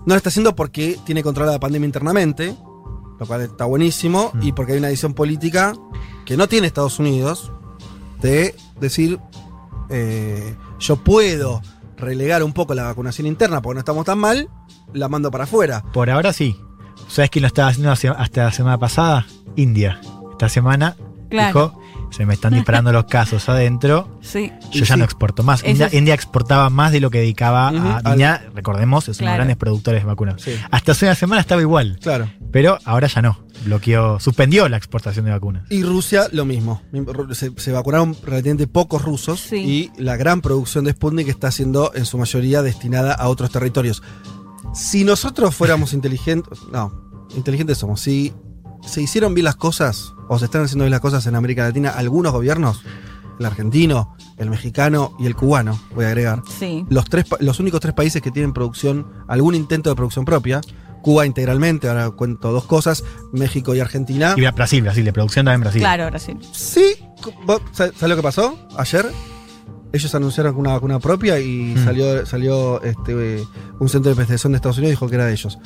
[0.06, 2.56] No lo está haciendo porque tiene controlada la pandemia internamente,
[3.18, 4.42] lo cual está buenísimo, Mm.
[4.46, 5.74] y porque hay una decisión política
[6.24, 7.52] que no tiene Estados Unidos
[8.22, 9.18] de decir,
[9.90, 11.60] eh, yo puedo
[11.96, 14.48] relegar un poco la vacunación interna porque no estamos tan mal,
[14.92, 15.82] la mando para afuera.
[15.92, 16.56] Por ahora sí.
[17.08, 19.26] ¿Sabes quién lo estaba haciendo hasta la semana pasada?
[19.54, 20.00] India.
[20.32, 20.96] Esta semana
[21.30, 21.46] Claro.
[21.70, 24.18] dijo, se me están disparando los casos adentro.
[24.22, 24.52] Sí.
[24.72, 24.98] Yo Y ya sí.
[24.98, 25.62] no exporto más.
[25.64, 29.18] India, es- India exportaba más de lo que dedicaba a Al- India, recordemos, es uno
[29.18, 29.36] de los Claro.
[29.36, 30.40] grandes productores de vacunas.
[30.42, 30.52] Sí.
[30.70, 32.30] Hasta hace una semana estaba igual, Claro.
[32.52, 33.38] pero ahora ya no.
[33.64, 35.64] Bloqueó, suspendió la exportación de vacunas.
[35.70, 36.82] Y Rusia lo mismo.
[37.32, 39.90] Se, se vacunaron relativamente pocos rusos Sí.
[39.96, 44.02] y la gran producción de Sputnik está siendo en su mayoría destinada a otros territorios.
[44.74, 46.92] Si nosotros fuéramos inteligentes, no,
[47.34, 48.00] inteligentes somos.
[48.00, 48.32] Si
[48.86, 51.90] se hicieron bien las cosas o se están haciendo bien las cosas en América Latina,
[51.90, 52.82] algunos gobiernos,
[53.38, 56.84] el argentino, el mexicano y el cubano, voy a agregar, Sí.
[56.88, 60.60] los, tres, pa- los únicos tres países que tienen producción, algún intento de producción propia,
[61.02, 64.34] Cuba integralmente, ahora cuento dos cosas, México y Argentina.
[64.36, 65.80] Y Brasil, Brasil, de producción también Brasil.
[65.80, 66.36] Claro, Brasil.
[66.52, 66.96] Sí,
[67.44, 69.06] vos- ¿sabes sabes lo que pasó ayer?
[69.92, 71.84] Ellos anunciaron una vacuna propia y Mm.
[71.84, 73.14] salió, salió este,
[73.78, 75.58] un centro de investigación de Estados Unidos y dijo que era de ellos.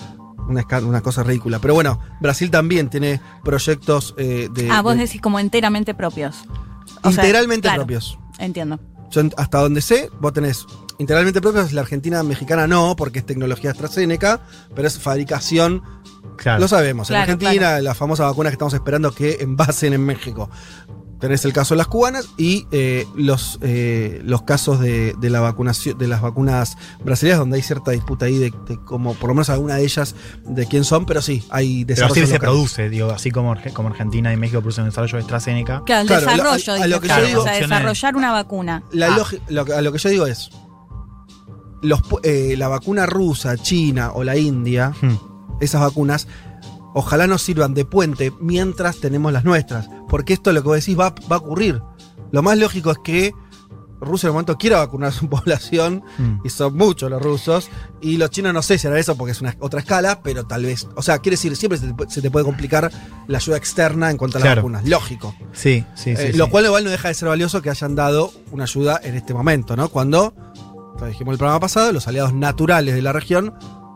[0.50, 1.58] Una, cosa ridícula.
[1.60, 6.44] Pero bueno, Brasil también tiene proyectos eh, de, Ah, vos de- decís como enteramente propios.
[7.02, 8.18] O sea, integralmente claro, propios.
[8.38, 8.80] Entiendo.
[9.10, 10.66] Yo hasta donde sé, vos tenés
[10.98, 14.40] integralmente propios, la Argentina mexicana no, porque es tecnología AstraZeneca,
[14.74, 15.82] pero es fabricación
[16.36, 16.60] Claro.
[16.60, 17.08] Lo sabemos.
[17.08, 17.82] Claro, en Argentina, claro.
[17.82, 20.48] la famosa vacuna que estamos esperando que envasen en México.
[21.20, 25.40] Tenés el caso de las cubanas y eh, los, eh, los casos de, de la
[25.40, 29.34] vacunación, de las vacunas brasileñas, donde hay cierta disputa ahí de, de cómo, por lo
[29.34, 30.14] menos alguna de ellas,
[30.46, 32.22] de quién son, pero sí, hay Pero desarrollo.
[32.22, 32.48] así se local.
[32.50, 35.82] produce, digo, así como, como Argentina y México producen desarrollo de AstraZeneca.
[35.84, 38.32] Claro, el Claro, lo- desarrollo, a- a lo que yo digo- o sea, desarrollar una
[38.32, 38.82] vacuna.
[38.90, 39.18] La Ah.
[39.48, 40.50] lo que- a lo que yo digo es,
[41.82, 45.16] los, eh, la vacuna rusa, china o la india, Hmm.
[45.60, 46.28] esas vacunas,
[46.94, 49.88] ojalá nos sirvan de puente mientras tenemos las nuestras.
[50.08, 51.82] Porque esto, lo que vos decís, va, va a ocurrir.
[52.32, 53.32] Lo más lógico es que
[54.02, 56.38] Rusia en el momento quiera vacunar a su población, Hmm.
[56.42, 57.68] y son muchos los rusos,
[58.00, 60.64] y los chinos no sé si harán eso porque es una otra escala, pero tal
[60.64, 60.88] vez.
[60.96, 62.90] O sea, quiere decir, siempre se te, se te puede complicar
[63.26, 64.62] la ayuda externa en cuanto a las Claro.
[64.62, 64.86] vacunas.
[64.88, 65.34] Lógico.
[65.52, 66.22] Sí, sí, sí.
[66.22, 66.38] Eh, sí.
[66.38, 69.34] Lo cual igual no deja de ser valioso que hayan dado una ayuda en este
[69.34, 69.90] momento, ¿no?
[69.90, 70.32] Cuando,
[70.98, 73.52] lo dijimos el programa pasado, los aliados naturales de la región,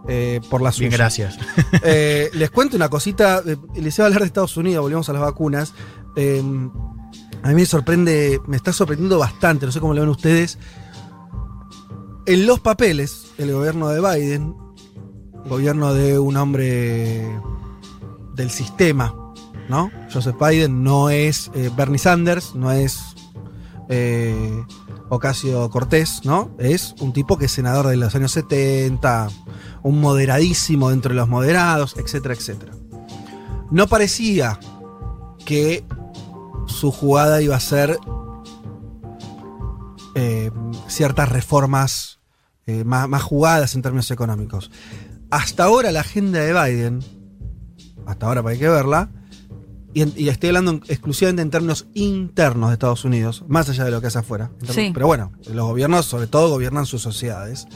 [0.08, 0.96] eh, por la Bien, suya.
[0.96, 1.38] gracias.
[1.82, 5.12] Eh, les cuento una cosita, eh, les iba a hablar de Estados Unidos, volvemos a
[5.12, 5.74] las vacunas.
[6.16, 6.42] Eh,
[7.42, 10.58] a mí me sorprende, me está sorprendiendo bastante, no sé cómo lo ven ustedes.
[12.26, 14.54] En los papeles, el gobierno de Biden,
[15.46, 17.28] gobierno de un hombre
[18.34, 19.14] del sistema,
[19.68, 19.90] ¿no?
[20.12, 23.02] Joseph Biden no es Bernie Sanders, no es
[25.08, 26.50] Ocasio Cortés, ¿no?
[26.58, 29.28] Es un tipo que es senador de los años 70,
[29.82, 32.72] un moderadísimo dentro de los moderados, etcétera, etcétera.
[33.70, 34.58] No parecía
[35.44, 35.84] que
[36.66, 37.98] su jugada iba a ser
[40.14, 40.50] eh,
[40.88, 42.20] ciertas reformas
[42.66, 44.70] eh, más, más jugadas en términos económicos.
[45.30, 47.04] Hasta ahora la agenda de Biden,
[48.06, 49.10] hasta ahora hay que verla,
[49.94, 54.00] y, estoy hablando en- exclusivamente en términos internos de Estados Unidos, más allá de lo
[54.00, 54.50] que hace afuera.
[54.68, 54.90] Sí.
[54.92, 57.66] Pero bueno, los gobiernos sobre todo gobiernan sus sociedades.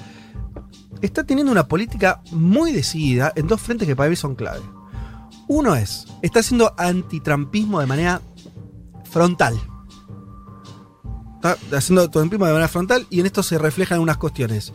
[1.01, 4.63] Está teniendo una política muy decidida en dos frentes que para mí son clave.
[5.47, 8.21] Uno es, está haciendo antitrampismo de manera
[9.05, 9.59] frontal.
[11.37, 14.73] Está haciendo trumpismo de manera frontal y en esto se reflejan unas cuestiones.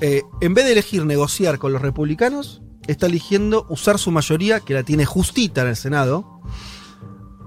[0.00, 4.74] Eh, en vez de elegir negociar con los republicanos, está eligiendo usar su mayoría, que
[4.74, 6.40] la tiene justita en el Senado.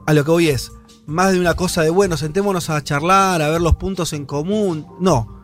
[0.05, 0.71] A lo que voy es,
[1.05, 4.87] más de una cosa de, bueno, sentémonos a charlar, a ver los puntos en común.
[4.99, 5.43] No.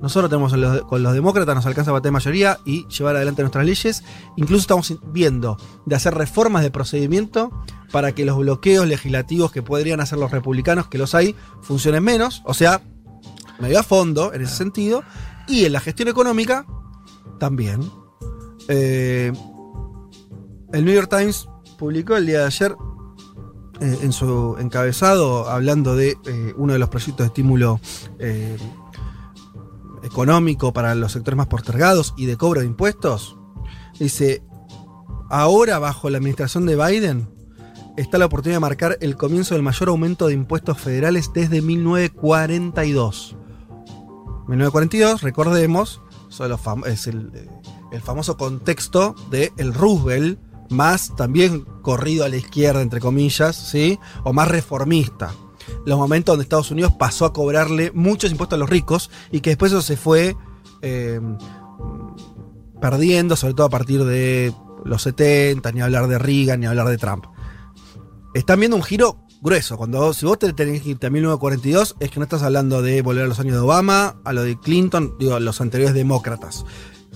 [0.00, 4.04] Nosotros tenemos con los demócratas, nos alcanza a bater mayoría y llevar adelante nuestras leyes.
[4.36, 7.50] Incluso estamos viendo de hacer reformas de procedimiento
[7.92, 12.42] para que los bloqueos legislativos que podrían hacer los republicanos, que los hay, funcionen menos.
[12.44, 12.82] O sea,
[13.58, 15.02] medio a fondo en ese sentido.
[15.48, 16.66] Y en la gestión económica,
[17.38, 17.80] también.
[18.68, 19.32] Eh,
[20.72, 22.76] el New York Times publicó el día de ayer
[23.80, 27.80] eh, en su encabezado hablando de eh, uno de los proyectos de estímulo
[28.18, 28.56] eh,
[30.02, 33.36] económico para los sectores más postergados y de cobro de impuestos.
[33.98, 34.42] Dice,
[35.28, 37.28] ahora bajo la administración de Biden
[37.96, 43.36] está la oportunidad de marcar el comienzo del mayor aumento de impuestos federales desde 1942.
[44.48, 46.00] 1942, recordemos,
[46.86, 47.50] es el,
[47.92, 50.38] el famoso contexto de el Roosevelt,
[50.70, 53.98] más también corrido a la izquierda, entre comillas, ¿sí?
[54.24, 55.32] O más reformista.
[55.84, 59.50] Los momentos donde Estados Unidos pasó a cobrarle muchos impuestos a los ricos y que
[59.50, 60.36] después eso se fue
[60.82, 61.20] eh,
[62.80, 64.52] perdiendo, sobre todo a partir de
[64.84, 67.26] los 70, ni hablar de Reagan, ni hablar de Trump.
[68.34, 69.76] Están viendo un giro grueso.
[69.76, 73.02] Cuando si vos te tenés que irte a 1942, es que no estás hablando de
[73.02, 76.64] volver a los años de Obama, a lo de Clinton, digo, a los anteriores demócratas.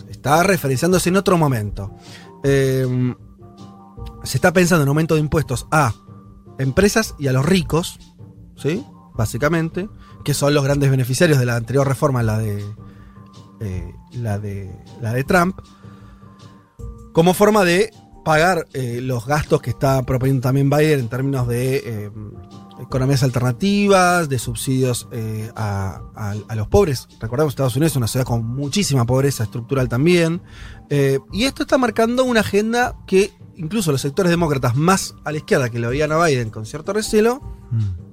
[0.08, 1.92] Está referenciándose en otro momento.
[2.42, 3.14] Eh,
[4.24, 5.94] se está pensando en aumento de impuestos a
[6.58, 7.98] empresas y a los ricos,
[8.56, 8.84] ¿sí?
[9.14, 9.88] Básicamente,
[10.24, 12.64] que son los grandes beneficiarios de la anterior reforma, la de,
[13.60, 14.70] eh, la de,
[15.00, 15.58] la de Trump,
[17.12, 17.92] como forma de
[18.24, 22.10] pagar eh, los gastos que está proponiendo también Biden en términos de eh,
[22.80, 25.08] economías alternativas, de subsidios
[25.56, 27.08] a, a- a los pobres.
[27.20, 30.40] Recordemos que Estados Unidos es una ciudad con muchísima pobreza estructural también.
[30.90, 35.38] Eh, y esto está marcando una agenda que incluso los sectores demócratas más a la
[35.38, 37.40] izquierda que lo veían a Biden con cierto recelo,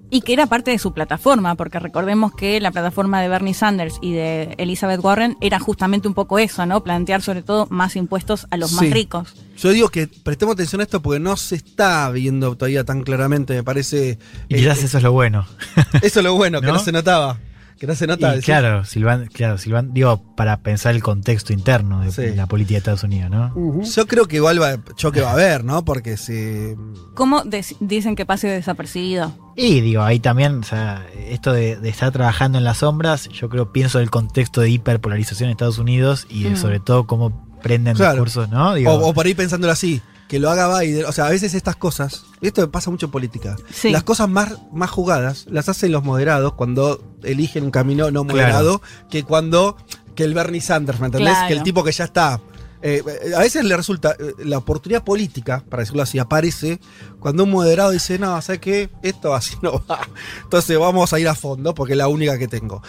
[0.10, 3.98] Y que era parte de su plataforma, porque recordemos que la plataforma de Bernie Sanders
[4.02, 6.82] y de Elizabeth Warren era justamente un poco eso, ¿no?
[6.82, 8.76] Plantear sobre todo más impuestos a los Sí.
[8.76, 9.36] más ricos.
[9.58, 13.54] Yo digo que prestemos atención a esto porque no se está viendo todavía tan claramente,
[13.56, 14.18] me parece.
[14.48, 15.46] Y eh, quizás eso es lo bueno.
[16.02, 17.40] eso es lo bueno, que no se notaba.
[17.80, 18.36] Que no se nota.
[18.36, 22.36] Y claro, Silvan, claro, Silvan, digo, para pensar el contexto interno de Sí.
[22.36, 23.84] la política de Estados Unidos, ¿no?
[23.84, 25.86] Yo creo que igual va, choque va a haber, ¿no?
[25.86, 26.74] Porque si.
[27.14, 27.44] ¿Cómo
[27.80, 29.32] dicen que pase desapercibido?
[29.56, 33.50] Y digo, ahí también, o sea, esto de, de estar trabajando en las sombras, yo
[33.50, 36.58] creo, pienso el contexto de hiperpolarización en Estados Unidos y de Mm.
[36.58, 38.14] sobre todo cómo prenden Claro.
[38.14, 38.74] discursos, ¿no?
[38.76, 41.06] Digo, O, o por ahí pensándolo así, que lo haga Biden.
[41.06, 43.92] O sea, a veces estas cosas, y esto pasa mucho en política, Sí.
[43.92, 48.82] las cosas más, más jugadas las hacen los moderados cuando eligen un camino no moderado
[49.10, 49.78] que cuando
[50.16, 51.32] que el Bernie Sanders, ¿me entendés?
[51.34, 51.48] Claro.
[51.48, 52.42] Que el tipo que ya está.
[52.82, 53.02] eh,
[53.36, 56.80] a veces le resulta, eh, la oportunidad política, para decirlo así, aparece
[57.20, 58.90] cuando un moderado dice, no, ¿sabes qué?
[59.02, 60.08] Esto así no va.
[60.44, 62.82] Entonces vamos a ir a fondo porque es la única que tengo.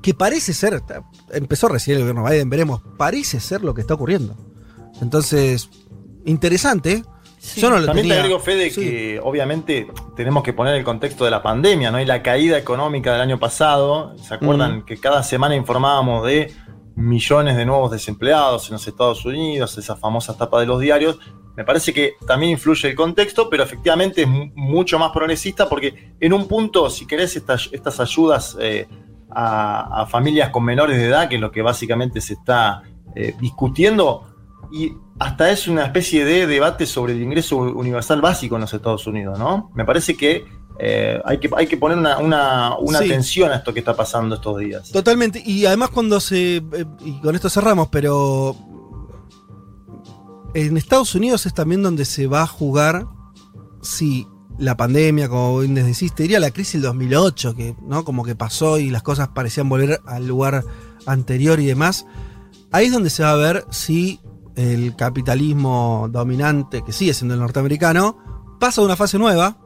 [0.00, 0.82] Que parece ser,
[1.32, 4.34] empezó recién el gobierno Biden, veremos, parece ser lo que está ocurriendo.
[5.02, 5.68] Entonces,
[6.26, 7.02] interesante.
[7.56, 8.14] Yo no lo También tenía.
[8.16, 8.80] te agrego, Fede, Sí.
[8.80, 12.00] que obviamente tenemos que poner el contexto de la pandemia, ¿no?
[12.00, 14.16] Y la caída económica del año pasado.
[14.16, 14.84] ¿Se acuerdan Mm.
[14.86, 16.50] que cada semana informábamos de
[16.96, 21.18] millones de nuevos desempleados en los Estados Unidos, esa famosa tapa de los diarios?
[21.56, 26.14] Me parece que también influye el contexto, pero efectivamente es mu- mucho más progresista porque
[26.18, 28.88] en un punto, si querés, estas, estas ayudas eh,
[29.30, 32.82] a, a familias con menores de edad, que es lo que básicamente se está
[33.14, 34.33] eh, discutiendo,
[34.74, 39.06] y hasta es una especie de debate sobre el ingreso universal básico en los Estados
[39.06, 39.70] Unidos, ¿no?
[39.74, 40.44] Me parece que
[40.80, 43.04] eh, hay que, hay que poner una, una- una Sí.
[43.04, 44.90] atención a esto que está pasando estos días.
[44.90, 45.40] Totalmente.
[45.46, 46.56] Y además cuando se...
[46.56, 48.56] eh, y con esto cerramos, pero...
[50.54, 53.06] En Estados Unidos es también donde se va a jugar
[53.82, 54.26] si
[54.58, 58.04] la pandemia, como bien decís, te diría la crisis del 2008, que ¿no?
[58.04, 60.64] como que pasó y las cosas parecían volver al lugar
[61.06, 62.06] anterior y demás.
[62.70, 64.20] Ahí es donde se va a ver si
[64.56, 68.16] el capitalismo dominante, que sigue siendo el norteamericano,
[68.60, 69.58] pasa a una fase nueva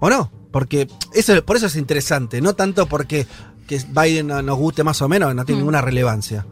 [0.00, 0.30] o no.
[0.50, 3.26] Porque eso, por eso es interesante, no tanto porque
[3.66, 5.62] que Biden no- nos guste más o menos, no tiene Mm.
[5.62, 6.46] ninguna relevancia.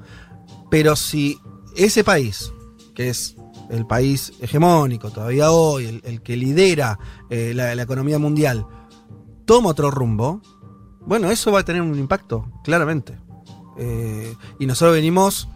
[0.70, 1.38] Pero si
[1.76, 2.52] ese país,
[2.94, 3.36] que es
[3.68, 8.66] el país hegemónico todavía hoy, el, el que lidera eh, la, la economía mundial,
[9.44, 10.40] toma otro rumbo,
[11.06, 13.18] bueno, eso va a tener un impacto, claramente.
[13.78, 15.48] Eh, y nosotros venimos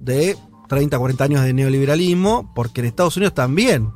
[0.00, 0.36] de
[0.70, 3.90] 30, 40 años de neoliberalismo, porque en Estados Unidos también,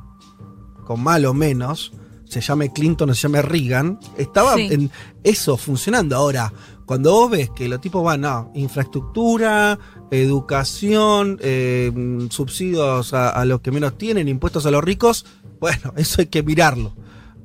[0.85, 1.93] con mal o menos,
[2.25, 4.67] se llame Clinton o se llame Reagan, estaba Sí.
[4.69, 4.91] en
[5.23, 6.17] eso funcionando.
[6.17, 6.51] Ahora,
[6.85, 9.79] cuando vos ves que los tipos van a infraestructura,
[10.11, 15.25] educación, eh, mm, subsidios a, a los que menos tienen, impuestos a los ricos,
[15.61, 16.93] bueno, eso hay que mirarlo.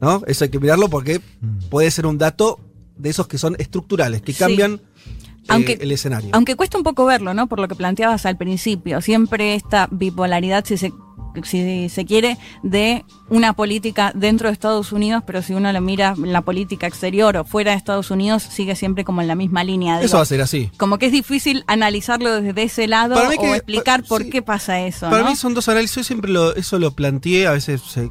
[0.01, 0.22] ¿No?
[0.26, 1.20] Eso hay que mirarlo porque
[1.68, 2.59] puede ser un dato
[2.97, 4.81] de esos que son estructurales, que cambian
[5.55, 6.30] Aunque- el escenario.
[6.32, 7.46] Aunque cuesta un poco verlo, ¿no?
[7.46, 9.01] Por lo que planteabas al principio.
[9.01, 10.92] Siempre esta bipolaridad, si se,
[11.44, 16.14] si se quiere, de una política dentro de Estados Unidos, pero si uno lo mira
[16.16, 19.62] en la política exterior o fuera de Estados Unidos, sigue siempre como en la misma
[19.62, 20.01] línea.
[20.01, 20.70] Eso va a ser así.
[20.76, 24.30] Como que es difícil analizarlo desde ese lado o que- explicar por sí.
[24.30, 25.09] qué pasa eso.
[25.09, 25.30] Para ¿no?
[25.30, 25.96] mí son dos análisis.
[25.96, 27.46] Yo siempre lo- eso lo planteé.
[27.46, 28.05] A veces se-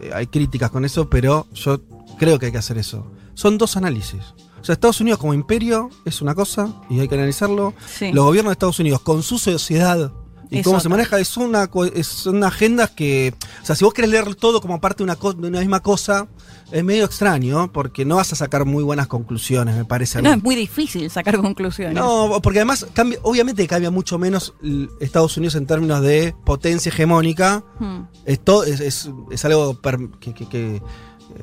[0.00, 1.80] eh, hay críticas con eso, pero yo
[2.18, 3.06] creo que hay que hacer eso.
[3.34, 4.20] Son dos análisis.
[4.62, 7.74] O sea, Estados Unidos como imperio es una cosa y hay que analizarlo.
[7.86, 8.12] Sí.
[8.12, 10.12] Los gobiernos de Estados Unidos con su sociedad
[10.50, 10.82] y Es cómo otra.
[10.82, 13.34] se maneja es una es- son agendas que.
[13.62, 16.28] O sea, si vos querés leer todo como parte de una, de una misma cosa,
[16.70, 20.18] es medio extraño porque no vas a sacar muy buenas conclusiones, me parece.
[20.18, 20.28] a mí.
[20.28, 21.94] No, es muy difícil sacar conclusiones.
[21.94, 24.52] No, porque además cambia, obviamente cambia mucho menos
[25.00, 27.64] Estados Unidos en términos de potencia hegemónica.
[27.80, 28.02] Hmm.
[28.26, 29.80] Esto es, es- es algo
[30.20, 30.82] que- que-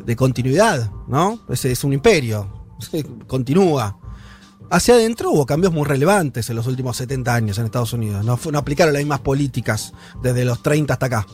[0.06, 1.40] de continuidad, ¿no?
[1.50, 2.59] Es, es un imperio,
[3.28, 3.98] continúa.
[4.72, 8.24] Hacia adentro hubo cambios muy relevantes en los últimos 70 años en Estados Unidos.
[8.24, 11.26] No, aplicaron las mismas políticas desde los 30 hasta acá.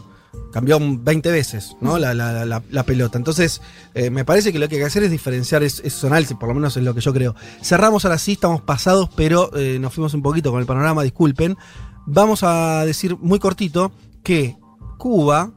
[0.54, 1.98] Cambió 20 veces ¿no?
[1.98, 3.18] la- la pelota.
[3.18, 3.62] Entonces,
[3.94, 6.48] eh, me parece que lo que hay que hacer es diferenciar es- esos análisis, por
[6.48, 7.36] lo menos es lo que yo creo.
[7.62, 11.58] Cerramos ahora sí, estamos pasados, pero eh, nos fuimos un poquito con el panorama, disculpen.
[12.06, 13.92] Vamos a decir muy cortito
[14.24, 14.56] que
[14.98, 15.52] Cuba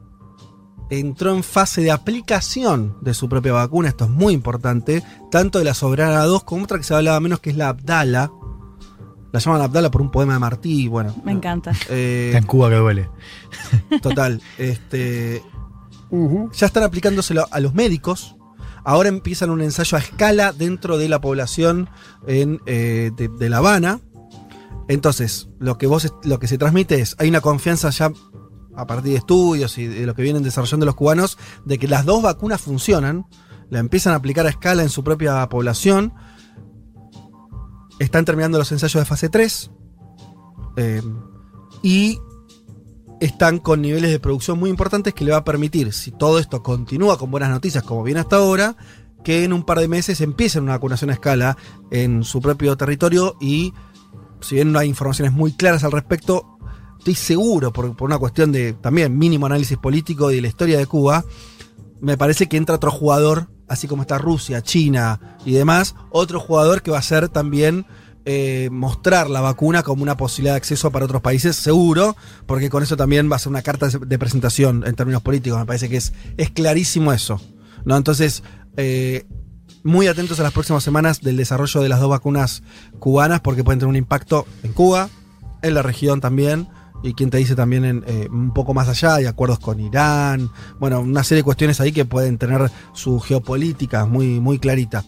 [0.89, 5.65] entró en fase de aplicación de su propia vacuna, esto es muy importante, tanto de
[5.65, 8.31] la Soberana 2 como otra que se hablaba menos, que es la Abdala.
[9.31, 11.15] La llaman Abdala por un poema de Martí, bueno.
[11.23, 11.71] Me encanta.
[11.89, 13.09] eh, Está en Cuba que duele.
[14.01, 14.41] Total.
[14.57, 15.43] este,
[16.53, 18.35] ya están aplicándoselo a los médicos.
[18.83, 21.89] Ahora empiezan un ensayo a escala dentro de la población
[22.25, 23.99] en, eh, de, de La Habana.
[24.87, 28.11] Entonces, lo que vos lo que se transmite es, hay una confianza ya
[28.79, 32.05] a partir de estudios y de lo que vienen desarrollando los cubanos, de que las
[32.05, 33.25] dos vacunas funcionan,
[33.69, 36.13] la empiezan a aplicar a escala en su propia población.
[37.99, 39.71] Están terminando los ensayos de fase 3.
[40.77, 41.01] eh,
[41.81, 42.19] y
[43.19, 46.63] están con niveles de producción muy importantes que le va a permitir, si todo esto
[46.63, 48.77] continúa con buenas noticias como viene hasta ahora,
[49.23, 51.57] que en un par de meses empiecen una vacunación a escala
[51.91, 53.73] en su propio territorio y
[54.41, 56.58] si bien no hay informaciones muy claras al respecto,
[56.99, 60.85] estoy seguro, por, por una cuestión de también mínimo análisis político de la historia de
[60.85, 61.25] Cuba,
[62.01, 66.81] me parece que entra otro jugador, así como está Rusia, China y demás, otro jugador
[66.81, 67.85] que va a ser también
[68.25, 72.83] eh, mostrar la vacuna como una posibilidad de acceso para otros países, seguro, porque con
[72.83, 75.97] eso también va a ser una carta de presentación en términos políticos, me parece que
[75.97, 77.41] es, es clarísimo eso.
[77.85, 77.97] ¿no?
[77.97, 78.43] Entonces,
[78.77, 79.25] eh,
[79.83, 82.63] muy atentos a las próximas semanas del desarrollo de las dos vacunas
[82.99, 85.09] cubanas, porque pueden tener un impacto en Cuba,
[85.61, 86.67] en la región también,
[87.03, 90.99] y quien te dice también eh, un poco más allá, hay acuerdos con Irán, bueno,
[91.01, 95.03] una serie de cuestiones ahí que pueden tener su geopolítica muy, muy clarita.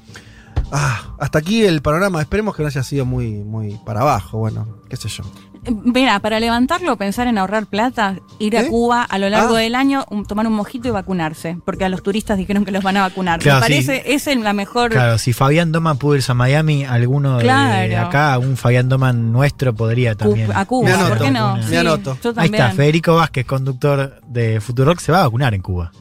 [0.72, 4.78] Ah, hasta aquí el panorama, esperemos que no haya sido muy, muy para abajo, bueno,
[4.90, 5.24] qué sé yo.
[5.64, 8.68] Mira, para levantarlo, pensar en ahorrar plata, ir a ¿Eh?
[8.68, 9.60] Cuba a lo largo Ah.
[9.60, 12.84] del año, un- tomar un mojito y vacunarse, porque a los turistas dijeron que los
[12.84, 13.40] van a vacunar.
[13.40, 13.72] Claro, Me sí.
[13.86, 14.90] parece, es el- la mejor.
[14.90, 19.76] Claro, si Fabián Doman pudo irse a Miami, alguno de- acá, un Fabián Doman nuestro
[19.76, 20.52] podría Cu- también.
[20.52, 21.56] a Cuba, Me ¿por anoto, qué no?
[21.58, 22.18] me Sí, anoto.
[22.24, 25.92] Yo Ahí está, Federico Vázquez, conductor de Futurock, se va a vacunar en Cuba.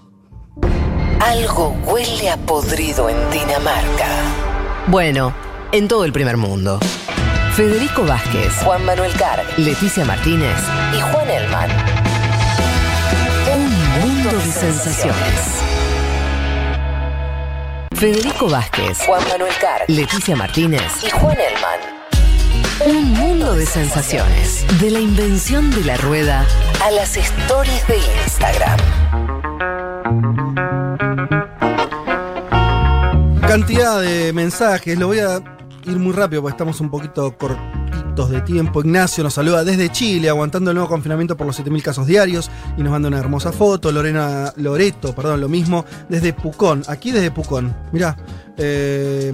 [1.21, 4.09] Algo huele a podrido en Dinamarca.
[4.87, 5.35] Bueno,
[5.73, 6.81] en todo el primer mundo.
[7.55, 10.57] Federico Vázquez, Juan Manuel Carg, Leticia Martínez
[10.97, 11.71] y Juan Elman.
[13.55, 15.63] Un mundo de sensaciones.
[17.97, 22.97] Federico Vázquez, Juan Manuel Carg, Leticia Martínez y Juan Elman.
[22.97, 24.65] Un mundo de sensaciones.
[24.81, 26.47] De la invención de la rueda
[26.83, 28.79] a las stories de Instagram.
[33.51, 35.41] cantidad de mensajes, lo voy a
[35.87, 38.81] ir muy rápido porque estamos un poquito cortitos de tiempo.
[38.81, 42.83] Ignacio nos saluda desde Chile, aguantando el nuevo confinamiento por los 7.000 casos diarios y
[42.83, 43.93] nos manda una hermosa foto.
[43.93, 47.75] Lorena Loreto, perdón, lo mismo, desde Pucón, aquí desde Pucón.
[47.93, 48.17] Mirá,
[48.57, 49.33] eh,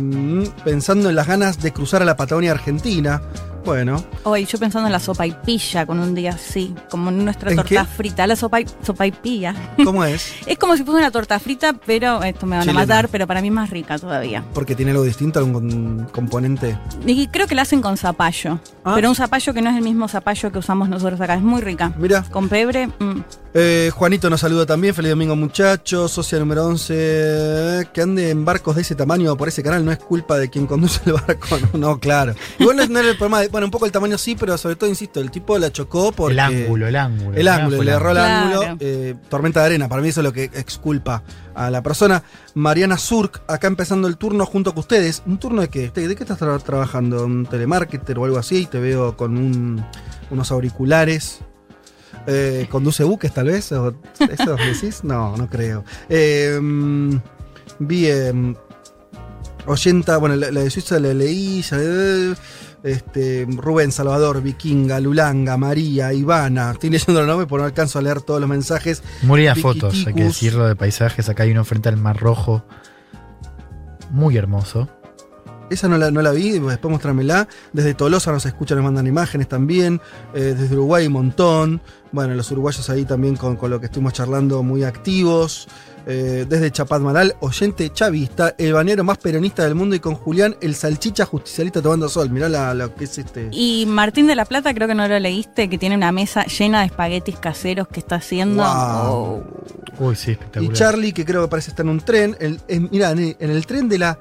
[0.65, 3.21] pensando en las ganas de cruzar a la Patagonia Argentina.
[3.67, 7.51] Bueno, Hoy yo pensando en la sopa y pilla con un día así, como nuestra
[7.51, 7.85] ¿En torta qué?
[7.97, 9.55] frita, la sopa y, sopa y pilla.
[9.85, 10.33] ¿cómo es?
[10.47, 12.81] es como si fuese una torta frita, pero esto me van Chilena.
[12.83, 14.45] a matar, pero para mí es más rica todavía.
[14.55, 16.79] Porque tiene algo distinto, algún componente.
[17.05, 18.93] Y creo que la hacen con zapallo, Ah.
[18.95, 21.61] pero un zapallo que no es el mismo zapallo que usamos nosotros acá, es muy
[21.61, 21.93] rica.
[21.99, 22.23] Mira.
[22.31, 23.21] Con pebre, mm.
[23.59, 24.95] Eh, Juanito nos saluda también.
[24.95, 26.13] Feliz domingo, muchachos.
[26.13, 27.89] Socia número 11.
[27.91, 30.67] Que ande en barcos de ese tamaño por ese canal no es culpa de quien
[30.67, 31.57] conduce el barco.
[31.73, 32.35] No, no, claro.
[32.59, 33.41] Igual no, es- no era el problema.
[33.41, 36.13] de- bueno, un poco el tamaño sí, pero sobre todo, insisto, el tipo la chocó
[36.13, 36.35] porque.
[36.35, 37.37] el ángulo, el ángulo.
[37.37, 38.61] El ángulo, le erró el Claro.
[38.61, 38.77] ángulo.
[38.81, 41.23] eh, tormenta de arena, para mí eso es lo que exculpa
[41.55, 42.23] a la persona.
[42.55, 45.23] Mariana Surk, acá empezando el turno junto con ustedes.
[45.27, 45.91] ¿Un turno de qué?
[45.91, 47.25] ¿De qué estás tra- trabajando?
[47.25, 48.67] ¿Un telemarketer o algo así?
[48.67, 49.85] Te veo con un-
[50.31, 51.39] unos auriculares.
[52.27, 53.71] Eh, ¿Conduce buques tal vez?
[53.73, 55.03] ¿O ¿Eso decís?
[55.05, 55.85] No, no creo.
[56.09, 57.17] Eh, mm,
[57.79, 58.57] bien.
[59.67, 61.63] 80, bueno, la, la de Suiza la leí.
[61.63, 62.35] ya, eh,
[62.83, 66.73] este, Rubén, Salvador, Vikinga, Lulanga, María, Ivana.
[66.73, 69.03] Estoy leyendo los nombres porque no alcanzo a leer todos los mensajes.
[69.23, 71.29] Muy fotos, hay que decirlo, de paisajes.
[71.29, 72.65] Acá hay uno frente al Mar Rojo.
[74.11, 74.89] Muy hermoso.
[75.69, 77.49] Esa no la, no la vi, después mostrármela.
[77.73, 80.01] Desde Tolosa nos escuchan, nos mandan imágenes también.
[80.33, 81.81] Eh, desde Uruguay un montón.
[82.13, 85.67] Bueno, los uruguayos ahí también con, con lo que estuvimos charlando muy activos.
[86.09, 90.77] Eh, desde Chapadmalal, oyente chavista, el banero más peronista del mundo y con Julián, el
[90.77, 92.31] salchicha justicialista tomando sol.
[92.31, 93.49] Mirá la- lo que es este.
[93.51, 96.81] Y Martín de la Plata, creo que no lo leíste, que tiene una mesa llena
[96.81, 98.63] de espaguetis caseros que está haciendo.
[98.63, 99.13] Wow.
[99.13, 99.45] Oh.
[99.99, 100.73] Uy, sí, Y espectacular.
[100.75, 102.37] Charlie, que creo que parece estar en un tren.
[102.39, 104.17] El, en- mirá, en el, en el tren de la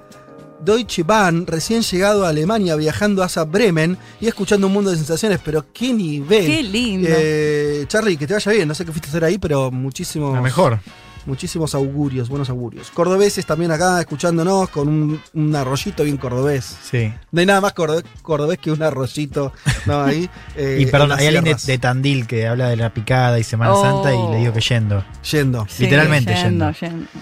[0.64, 5.40] Deutsche Bahn, recién llegado a Alemania, viajando hacia Bremen y escuchando un mundo de sensaciones,
[5.46, 6.48] pero qué nivel.
[6.48, 7.08] Qué lindo.
[7.12, 8.68] Eh, Charlie, que te vaya bien.
[8.68, 10.34] No sé qué fuiste a hacer ahí, pero muchísimos.
[10.34, 10.80] La mejor.
[11.26, 12.92] Muchísimos augurios, buenos augurios.
[12.92, 16.78] Cordobeses también acá escuchándonos con un, un arroyito bien cordobés.
[16.84, 17.12] Sí.
[17.32, 19.52] No hay nada más cordobés, cordobés que un arroyito,
[19.86, 20.04] ¿no?
[20.04, 20.30] Ahí.
[20.56, 23.44] eh, y perdón, en las hay alguien de, Tandil que habla de la picada y
[23.44, 23.82] Semana Oh.
[23.82, 25.04] Santa y le digo que yendo.
[25.32, 25.66] Yendo.
[25.70, 26.72] Sí, Literalmente yendo.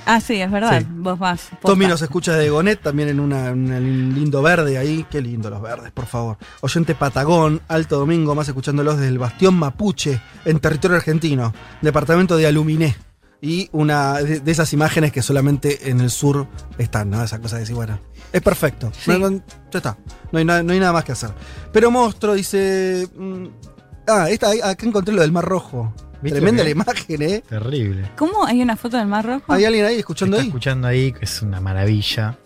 [0.06, 0.82] Ah, sí, es verdad.
[0.82, 0.88] Sí.
[0.89, 1.49] Vos vas.
[1.62, 5.06] Tommy nos escucha de Gonet, también en una- en un lindo verde ahí.
[5.10, 6.38] Qué lindo los verdes, por favor.
[6.62, 12.47] Oyente Patagón, Alto Domingo, más escuchándolos desde el Bastión Mapuche, en territorio argentino, departamento de
[12.47, 12.95] Aluminé.
[13.46, 17.22] Y una de, de esas imágenes que solamente en el sur están, ¿no?
[17.22, 18.00] Esa cosa de decir, bueno,
[18.32, 18.89] es perfecto.
[18.98, 19.12] Sí.
[19.12, 19.98] No, no, ya está.
[20.32, 21.32] No hay, nada, no hay nada más que hacer.
[21.74, 23.06] Pero Monstruo dice.
[23.14, 23.46] mm,
[24.08, 25.94] ah, esta, acá encontré lo del Mar Rojo.
[26.22, 27.44] ¿Viste Tremenda la imagen, ¿eh?
[27.50, 28.10] Terrible.
[28.16, 29.52] ¿Cómo hay una foto del Mar Rojo?
[29.52, 30.48] ¿Hay alguien ahí escuchando Está ahí?
[30.48, 32.38] escuchando ahí, que es una maravilla.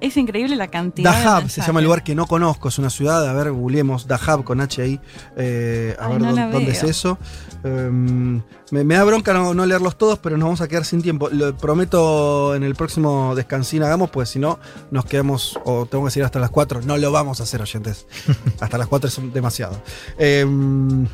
[0.00, 1.12] Es increíble la cantidad.
[1.12, 4.06] de Dahab se llama el lugar que no conozco, es una ciudad, a ver, googleemos
[4.06, 5.00] Dahab con H ahí,
[5.36, 7.18] eh, a Ay, ver no dónde, es eso.
[7.62, 11.02] Em, me, me da bronca no, no leerlos todos, pero nos vamos a quedar sin
[11.02, 11.28] tiempo.
[11.30, 14.58] Lo prometo en el próximo descansín hagamos, pues si no,
[14.90, 16.80] nos quedamos, o tengo que seguir hasta las 4.
[16.82, 18.06] No lo vamos a hacer, oyentes.
[18.60, 19.82] hasta las 4 es demasiado.
[20.18, 21.06] Em,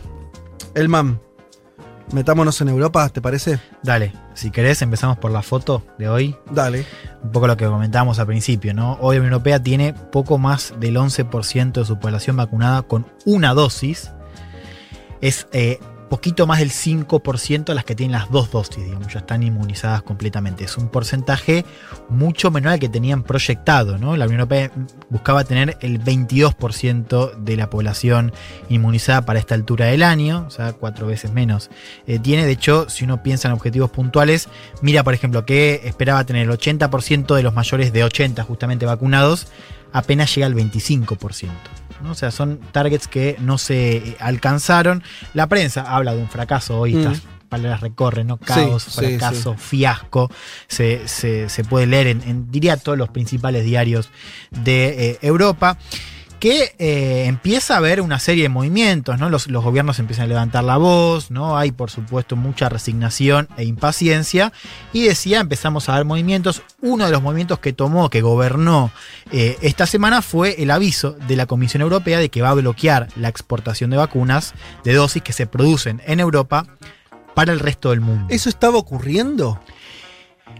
[0.75, 1.19] el MAM,
[2.13, 3.59] metámonos en Europa, ¿te parece?
[3.83, 6.37] Dale, si querés empezamos por la foto de hoy.
[6.51, 6.85] Dale.
[7.23, 8.99] Un poco lo que comentábamos al principio, ¿no?
[9.01, 13.55] Hoy la Unión Europea tiene poco más del 11% de su población vacunada con una
[13.55, 14.13] dosis.
[15.21, 15.79] Es eh,
[16.09, 20.65] poquito más del 5% las que tienen las dos dosis, digamos, ya están inmunizadas completamente.
[20.65, 21.65] Es un porcentaje
[22.09, 24.17] mucho menor al que tenían proyectado, ¿no?
[24.17, 24.71] La Unión Europea
[25.11, 28.33] buscaba tener el 22% de la población
[28.69, 31.71] inmunizada para esta altura del año, o sea, cuatro veces menos.
[32.07, 34.49] Eh, tiene, de hecho, si uno piensa en objetivos puntuales,
[34.83, 39.49] mira, por ejemplo, que esperaba tener el 80% de los mayores de 80 justamente vacunados,
[39.93, 41.49] apenas llega al 25%.
[42.03, 42.13] ¿No?
[42.13, 45.03] O sea, son targets que no se eh, alcanzaron.
[45.35, 46.99] La prensa habla de un fracaso hoy, Mm.
[46.99, 48.39] estas palabras recorren, ¿no?
[48.39, 50.31] Caos, Sí, sí, fracaso, fiasco.
[50.67, 54.11] Se, se- se puede leer en, en, diría, todos los principales diarios
[54.51, 55.79] de eh, Europa.
[56.39, 59.31] Que eh, empieza a haber una serie de movimientos, ¿no?
[59.31, 61.57] Los, gobiernos empiezan a levantar la voz, ¿no?
[61.57, 64.53] Hay, por supuesto, mucha resignación e impaciencia.
[64.93, 66.63] Y decía, empezamos a ver movimientos.
[66.83, 68.91] Uno de los movimientos que tomó, que gobernó
[69.33, 73.09] eh, esta semana fue el aviso de la Comisión Europea de que va a bloquear
[73.17, 76.67] la exportación de vacunas de dosis que se producen en Europa
[77.35, 78.27] para el resto del mundo.
[78.31, 79.61] ¿Eso estaba ocurriendo?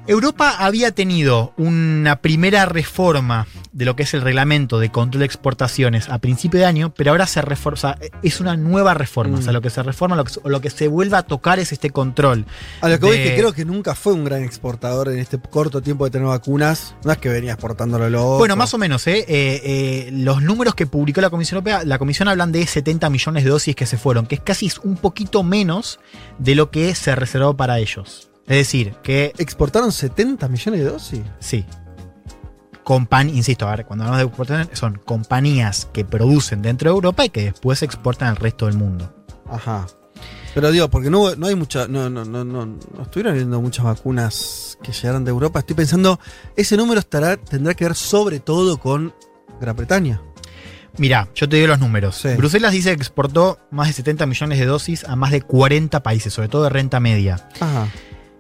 [0.07, 5.27] Europa había tenido una primera reforma de lo que es el reglamento de control de
[5.27, 9.39] exportaciones a principio de año, pero ahora se reforma, o sea, es una nueva reforma.
[9.39, 11.73] O sea, lo que se reforma, lo que, lo que se vuelve a tocar es
[11.73, 12.47] este control.
[12.81, 15.19] A lo que voy de- es que creo que nunca fue un gran exportador en
[15.19, 16.95] este corto tiempo de tener vacunas.
[17.05, 18.39] No es que venía exportándolo loco.
[18.39, 19.25] Bueno, más o menos, ¿eh?
[19.29, 23.45] Eh, eh, los números que publicó la Comisión Europea, la Comisión hablan de 70 millones
[23.45, 25.99] de dosis que se fueron, que es casi un poquito menos
[26.39, 28.31] de lo que se reservó para ellos.
[28.47, 31.21] Es decir, que ¿Exportaron 70 millones de dosis?
[31.41, 31.65] sí.
[32.85, 37.25] Compan insisto, a ver, cuando hablamos de exportación, son compañías que producen dentro de Europa
[37.25, 39.13] y que después exportan al resto del mundo.
[39.51, 39.89] Ajá.
[40.55, 41.89] Pero digo, porque no, no hay mucha.
[41.89, 45.59] No, no, no, no, no estuvieron viendo muchas vacunas que llegaron de Europa.
[45.59, 46.21] Estoy pensando,
[46.55, 49.13] ese número estará, tendrá que ver sobre todo con
[49.61, 50.23] Gran Bretaña.
[50.97, 52.17] Mira, yo te digo los números.
[52.17, 52.29] Sí.
[52.37, 56.33] Bruselas dice que exportó más de 70 millones de dosis a más de 40 países,
[56.33, 57.49] sobre todo de renta media.
[57.61, 57.89] Ajá.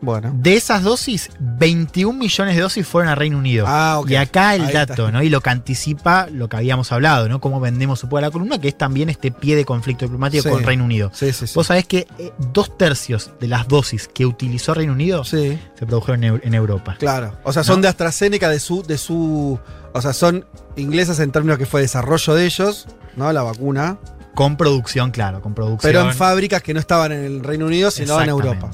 [0.00, 0.30] Bueno.
[0.34, 3.64] De esas dosis, 21 millones de dosis fueron a Reino Unido.
[3.66, 4.10] Ah, ok.
[4.10, 5.10] Y acá el Ahí dato, está.
[5.10, 5.22] ¿no?
[5.22, 7.40] Y lo que anticipa lo que habíamos hablado, ¿no?
[7.40, 10.42] Cómo vendemos su poder a la columna, que es también este pie de conflicto diplomático
[10.42, 10.48] Sí.
[10.50, 11.10] con Reino Unido.
[11.14, 11.52] Sí, sí, sí.
[11.54, 16.22] Vos sabés que eh, dos tercios de las dosis que utilizó Reino Unido se produjeron
[16.24, 16.96] en, Eu- en Europa.
[16.98, 17.32] claro.
[17.42, 17.82] O sea, son ¿No?
[17.82, 19.58] de AstraZeneca, de su, de su.
[19.94, 20.44] O sea, son
[20.76, 22.86] inglesas en términos que fue desarrollo de ellos,
[23.16, 23.32] ¿no?
[23.32, 23.98] La vacuna.
[24.34, 25.90] Con producción, claro, con producción.
[25.90, 28.70] Pero en fábricas que no estaban en el Reino Unido, sino en Europa.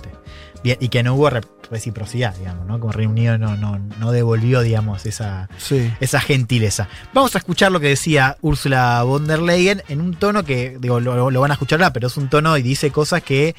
[0.62, 1.40] Bien, y que no hubo re-
[1.70, 2.78] reciprocidad, digamos, ¿no?
[2.78, 5.92] Como Reino Unido no, no, no devolvió, digamos, esa, Sí.
[6.00, 6.88] esa gentileza.
[7.12, 11.00] Vamos a escuchar lo que decía Úrsula von der Leyen en un tono que, digo,
[11.00, 13.56] lo, lo van a escuchar ahora, pero es un tono y dice cosas que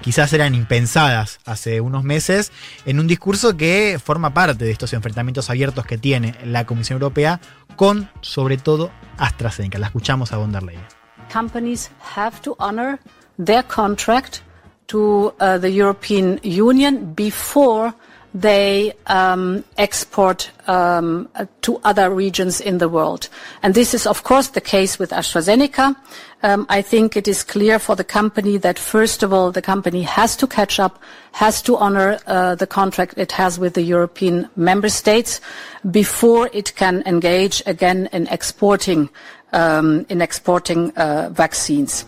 [0.00, 2.52] quizás eran impensadas hace unos meses,
[2.84, 7.40] en un discurso que forma parte de estos enfrentamientos abiertos que tiene la Comisión Europea
[7.76, 9.78] con, sobre todo, AstraZeneca.
[9.78, 10.84] La escuchamos a von der Leyen.
[11.32, 12.98] companies have to honor
[13.44, 14.38] their contract
[14.88, 17.94] to uh, the European Union before
[18.36, 21.26] they um, export um,
[21.62, 23.30] to other regions in the world.
[23.62, 25.96] And this is, of course, the case with AstraZeneca.
[26.42, 30.02] Um, I think it is clear for the company that, first of all, the company
[30.02, 34.50] has to catch up, has to honor uh, the contract it has with the European
[34.54, 35.40] member states
[35.90, 39.08] before it can engage again in exporting
[39.52, 42.04] um, in exporting uh, vaccines.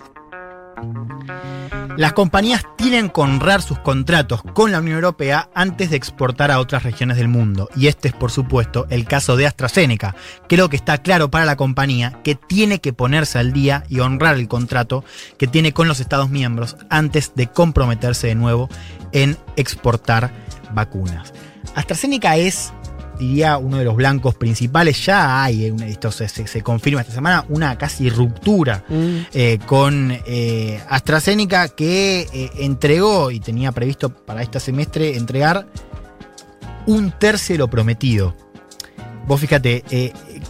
[1.96, 6.60] Las compañías tienen que honrar sus contratos con la Unión Europea antes de exportar a
[6.60, 7.68] otras regiones del mundo.
[7.74, 10.14] Y este es, por supuesto, el caso de AstraZeneca.
[10.48, 14.36] Creo que está claro para la compañía que tiene que ponerse al día y honrar
[14.36, 15.04] el contrato
[15.38, 18.68] que tiene con los Estados miembros antes de comprometerse de nuevo
[19.12, 20.32] en exportar
[20.72, 21.32] vacunas.
[21.74, 22.72] AstraZeneca es
[23.18, 25.04] diría uno de los blancos principales.
[25.04, 28.84] Ya hay, eh, esto se, se- se confirma esta semana, una casi ruptura
[29.32, 35.66] eh, con eh, AstraZeneca que eh, entregó y tenía previsto para este semestre entregar
[36.86, 38.34] un tercio de lo prometido.
[39.26, 39.84] Vos fíjate,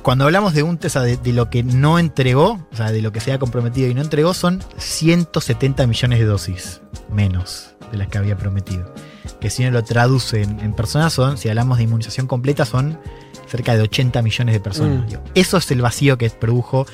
[0.02, 3.02] cuando hablamos de un o sea, de, de lo que no entregó, o sea, de
[3.02, 7.98] lo que se ha comprometido y no entregó, son 170 millones de dosis menos de
[7.98, 8.94] las que había prometido.
[9.40, 12.98] Que si uno lo traduce en, en personas, son, si hablamos de inmunización completa, son
[13.46, 15.10] cerca de 80 millones de personas.
[15.12, 15.16] Mm.
[15.34, 16.86] Eso es el vacío que produjo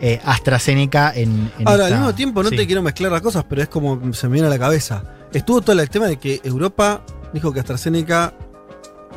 [0.00, 2.56] eh, AstraZeneca en, en Ahora, esta- al mismo tiempo, no sí.
[2.56, 5.04] te quiero mezclar las cosas, pero es como se me viene a la cabeza.
[5.32, 8.34] Estuvo todo el tema de que Europa dijo que AstraZeneca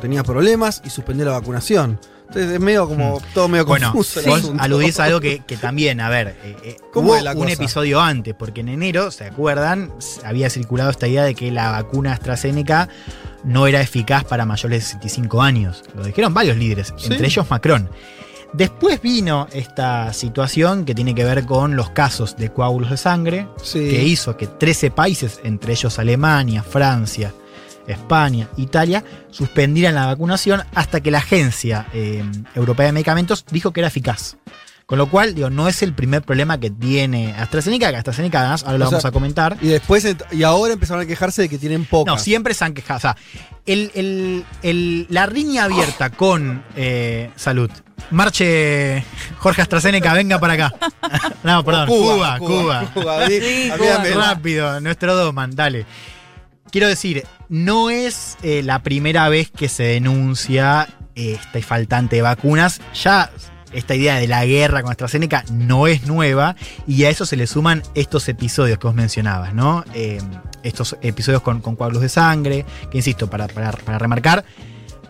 [0.00, 2.00] tenía problemas y suspendió la vacunación.
[2.28, 3.64] Entonces es medio como todo medio.
[3.66, 4.20] Bueno, confuso.
[4.20, 7.32] el vos aludís a algo que, que también, a ver, eh, eh, ¿Cómo hubo la
[7.32, 7.52] un cosa?
[7.52, 9.92] episodio antes, porque en enero, ¿se acuerdan?
[10.24, 12.88] Había circulado esta idea de que la vacuna AstraZeneca
[13.44, 15.84] no era eficaz para mayores de 65 años.
[15.94, 17.12] Lo dijeron varios líderes, Sí.
[17.12, 17.88] entre ellos Macron.
[18.52, 23.48] Después vino esta situación que tiene que ver con los casos de coágulos de sangre,
[23.62, 23.88] Sí.
[23.90, 27.32] que hizo que 13 países, entre ellos Alemania, Francia,
[27.88, 32.24] España, Italia, suspendieran la vacunación hasta que la Agencia eh,
[32.54, 34.36] Europea de Medicamentos dijo que era eficaz.
[34.86, 38.62] Con lo cual, digo, no es el primer problema que tiene AstraZeneca, que AstraZeneca además,
[38.62, 39.56] ahora lo O sea, vamos a comentar.
[39.60, 42.14] Y después, y ahora empezaron a quejarse de que tienen pocas.
[42.14, 42.98] No, siempre se han quejado.
[42.98, 43.16] O sea,
[43.66, 47.68] el- el- el- la riña abierta con eh, salud.
[48.12, 49.04] Marche
[49.38, 50.72] Jorge AstraZeneca, venga para acá.
[51.42, 52.84] No, perdón, Cuba, Cuba.
[52.94, 54.10] Cuba, Sí, olvídame.
[54.10, 55.84] Rápido, nuestro Doman, dale.
[56.70, 62.80] Quiero decir, no es eh, la primera vez que se denuncia este faltante de vacunas.
[62.94, 63.30] Ya
[63.72, 66.56] esta idea de la guerra con AstraZeneca no es nueva
[66.86, 69.84] y a eso se le suman estos episodios que vos mencionabas, ¿no?
[69.94, 70.20] Eh,
[70.62, 74.44] estos episodios con, coágulos de sangre, que insisto, para remarcar,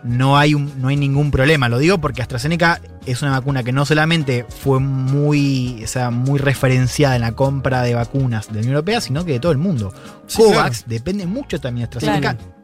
[0.03, 1.69] no hay, un- no hay ningún problema.
[1.69, 6.39] Lo digo porque AstraZeneca es una vacuna que no solamente fue muy, o sea, muy
[6.39, 9.57] referenciada en la compra de vacunas de la Unión Europea, sino que de todo el
[9.57, 9.93] mundo.
[10.27, 12.35] Sí, COVAX depende mucho también de AstraZeneca.
[12.37, 12.55] Claro.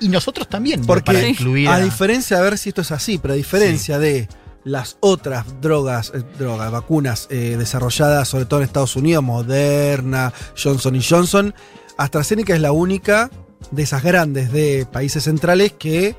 [0.00, 0.84] Y nosotros también.
[0.86, 3.98] Porque para incluir a a- diferencia, a ver si esto es así, pero a diferencia
[3.98, 4.28] de
[4.64, 10.98] las otras drogas, eh, drogas, vacunas eh, desarrolladas sobre todo en Estados Unidos, Moderna, Johnson
[11.06, 11.54] Johnson,
[11.96, 13.30] AstraZeneca es la única
[13.70, 16.14] de esas grandes de países centrales que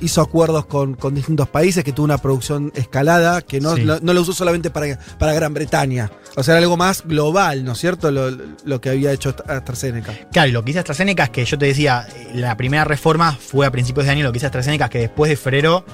[0.00, 3.84] hizo acuerdos con, con distintos países, que tuvo una producción escalada, que no, Sí.
[3.84, 6.10] no, no lo usó solamente para, para Gran Bretaña.
[6.36, 8.10] O sea, era algo más global, ¿no es cierto?
[8.10, 8.30] Lo,
[8.64, 10.12] lo que había hecho AstraZeneca.
[10.32, 13.32] Claro, y lo que hizo AstraZeneca es que yo te decía, eh, la primera reforma
[13.32, 15.84] fue a principios de año, lo que hizo AstraZeneca es que después de febrero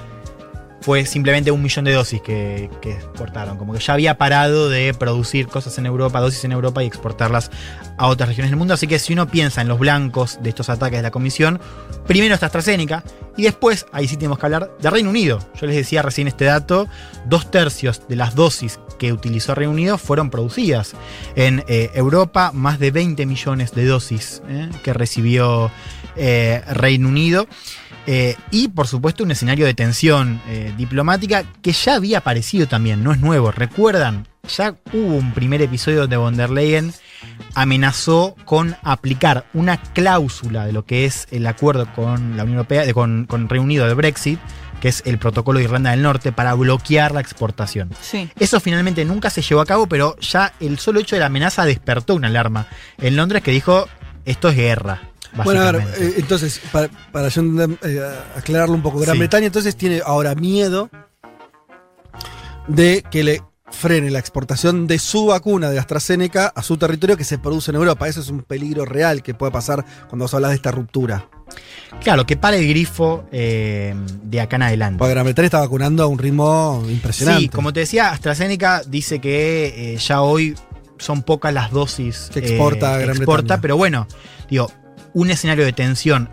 [0.81, 3.57] fue simplemente un millón de dosis que, que exportaron.
[3.57, 7.51] Como que ya había parado de producir cosas en Europa, dosis en Europa y exportarlas
[7.97, 8.73] a otras regiones del mundo.
[8.73, 11.59] Así que si uno piensa en los blancos de estos ataques de la comisión,
[12.05, 13.03] primero está AstraZeneca
[13.37, 15.39] y después, ahí sí tenemos que hablar de Reino Unido.
[15.59, 16.87] Yo les decía recién este dato,
[17.25, 20.95] dos tercios de las dosis que utilizó Reino Unido fueron producidas
[21.35, 25.71] en eh, Europa, más de 20 millones de dosis eh, que recibió
[26.15, 27.47] eh, Reino Unido.
[28.09, 33.03] Eh, y por supuesto un escenario de tensión eh, diplomática que ya había aparecido también,
[33.03, 33.51] no es nuevo.
[33.51, 34.25] ¿Recuerdan?
[34.57, 36.93] Ya hubo un primer episodio donde von der Leyen
[37.53, 42.85] amenazó con aplicar una cláusula de lo que es el acuerdo con la Unión Europea,
[42.85, 44.39] de- con, con Reino Unido de Brexit,
[44.81, 47.89] que es el protocolo de Irlanda del Norte, para bloquear la exportación.
[48.01, 48.29] Sí.
[48.39, 51.65] Eso finalmente nunca se llevó a cabo, pero ya el solo hecho de la amenaza
[51.65, 52.67] despertó una alarma
[52.99, 53.87] en Londres que dijo,
[54.25, 55.01] esto es guerra.
[55.43, 56.07] Bueno, a ver, básicamente".
[56.07, 58.01] eh, entonces, para, para yo eh,
[58.35, 59.19] aclararlo un poco, Gran Sí.
[59.19, 60.89] Bretaña entonces tiene ahora miedo
[62.67, 67.23] de que le frene la exportación de su vacuna de AstraZeneca a su territorio que
[67.25, 68.07] se produce en Europa.
[68.07, 71.27] Eso es un peligro real que puede pasar cuando vos hablas de esta ruptura.
[72.01, 73.93] Claro, que para el grifo eh,
[74.23, 74.97] de acá en adelante.
[74.99, 77.41] Porque Gran Bretaña está vacunando a un ritmo impresionante.
[77.43, 80.55] Sí, como te decía, AstraZeneca dice que eh, ya hoy
[80.97, 83.61] son pocas las dosis Que exporta a eh, Gran exporta, Bretaña.
[83.61, 84.07] pero bueno,
[84.49, 84.71] digo,
[85.17, 86.29] un escenario de tensión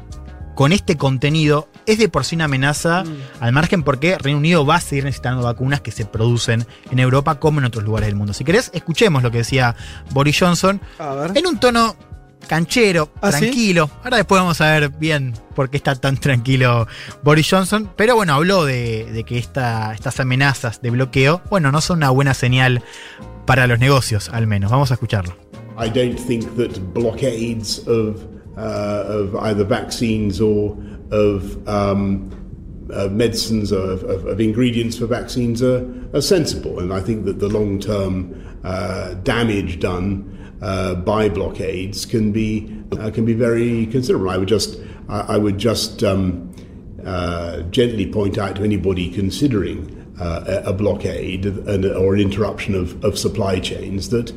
[0.55, 3.16] con este contenido es de por sí una amenaza Mm.
[3.40, 7.40] al margen porque Reino Unido va a seguir necesitando vacunas que se producen en Europa
[7.40, 8.32] como en otros lugares del mundo.
[8.35, 9.74] Si querés, escuchemos lo que decía
[10.11, 11.32] Boris Johnson A ver.
[11.36, 11.97] en un tono
[12.47, 13.39] canchero, ¿Ah, sí?
[13.40, 13.90] tranquilo.
[14.05, 16.86] Ahora después vamos a ver bien por qué está tan tranquilo
[17.23, 17.90] Boris Johnson.
[17.97, 22.11] Pero bueno, habló de, de que esta- estas amenazas de bloqueo, bueno, no son una
[22.11, 22.82] buena señal
[23.47, 24.70] para los negocios, al menos.
[24.70, 25.35] Vamos a escucharlo.
[25.82, 28.20] I don't think that blockades of,
[28.56, 30.76] of either vaccines or
[31.10, 32.31] of um,
[32.93, 36.78] uh, medicines or of, of, of ingredients for vaccines are, are sensible.
[36.78, 42.82] And I think that the long term uh, damage done uh, by blockades can be,
[42.98, 44.31] uh, can be very considerable.
[44.31, 44.78] I would just,
[45.09, 46.55] I, I would just um,
[47.05, 52.74] uh, gently point out to anybody considering uh, a a blockade and, or an interruption
[52.74, 54.35] of, of supply chains that uh,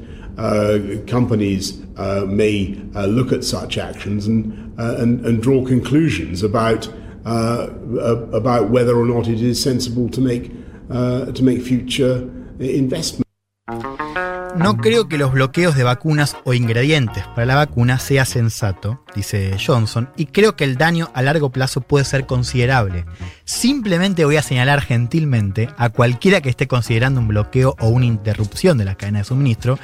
[1.07, 6.88] companies uh, may uh, look at such actions and, uh, and, and draw conclusions about,
[7.26, 7.69] uh,
[7.99, 10.51] uh, about whether or not it is sensible to make,
[10.91, 13.26] uh, to make future investments.
[14.56, 19.56] No creo que los bloqueos de vacunas o ingredientes para la vacuna sea sensato, dice
[19.64, 23.06] Johnson, y creo que el daño a largo plazo puede ser considerable.
[23.45, 28.78] Simplemente voy a señalar gentilmente a cualquiera que esté considerando un bloqueo o una interrupción
[28.78, 29.78] de la cadena de suministro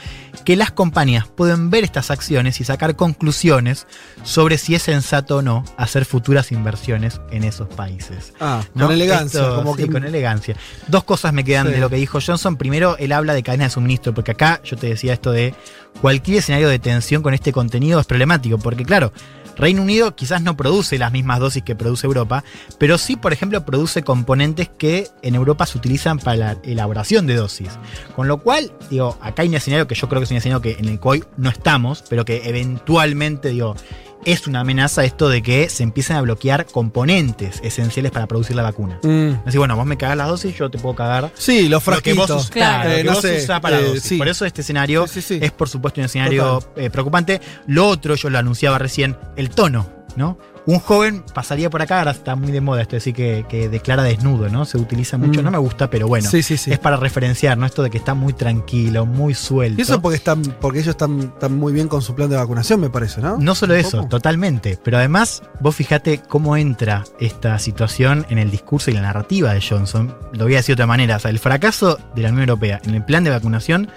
[0.44, 3.86] que las compañías pueden ver estas acciones y sacar conclusiones
[4.24, 8.34] sobre si es sensato o no hacer futuras inversiones en esos países.
[8.40, 8.86] Ah, ¿no?
[8.88, 9.42] con elegancia.
[9.42, 10.56] Esto- como sí, que, con elegancia.
[10.88, 11.74] Dos cosas me quedan Sí.
[11.74, 12.56] de lo que dijo Johnson.
[12.58, 15.54] Primero, él habla de cadena de suministro, porque acá yo te decía esto de
[16.02, 19.12] cualquier escenario de tensión con este contenido es problemático, porque claro,
[19.56, 22.44] Reino Unido quizás no produce las mismas dosis que produce Europa,
[22.80, 27.36] pero sí, por ejemplo, produce componentes que en Europa se utilizan para la elaboración de
[27.36, 27.70] dosis.
[28.16, 30.62] Con lo cual, digo, acá hay un escenario que yo creo que es un escenario
[30.62, 33.76] que en el que no estamos, pero que eventualmente, digo,
[34.26, 38.64] es una amenaza esto de que se empiecen a bloquear componentes esenciales para producir la
[38.64, 39.00] vacuna.
[39.04, 39.48] Mm.
[39.48, 41.32] Así, bueno, vos me cagás las dosis, yo te puedo cagar.
[41.36, 42.50] Sí, los Lo que vos, frasquitos.
[42.52, 44.04] claro, lo Eh, que no vos sé, usás para eh, dosis.
[44.04, 44.18] sí.
[44.18, 45.40] Por eso este escenario Sí, sí, sí.
[45.42, 47.42] es, por supuesto, un escenario eh, preocupante.
[47.68, 50.38] Lo otro, yo lo anunciaba recién, el tono, ¿no?
[50.66, 53.68] Un joven pasaría por acá, ahora está muy de moda esto, de decir que, que
[53.68, 54.64] declara desnudo, ¿no?
[54.64, 55.44] Se utiliza mucho, Mm.
[55.44, 56.30] no me gusta, pero bueno.
[56.30, 56.72] Sí, sí, sí.
[56.72, 57.66] Es para referenciar, ¿no?
[57.66, 59.80] Esto de que está muy tranquilo, muy suelto.
[59.80, 62.80] Y eso porque están, porque ellos están, están muy bien con su plan de vacunación,
[62.80, 63.38] me parece, ¿no?
[63.38, 64.10] No solo eso, poco.
[64.10, 64.80] totalmente.
[64.82, 69.62] Pero además, vos fijate cómo entra esta situación en el discurso y la narrativa de
[69.62, 70.16] Johnson.
[70.32, 71.18] Lo voy a decir de otra manera.
[71.18, 73.90] O sea, el fracaso de la Unión Europea en el plan de vacunación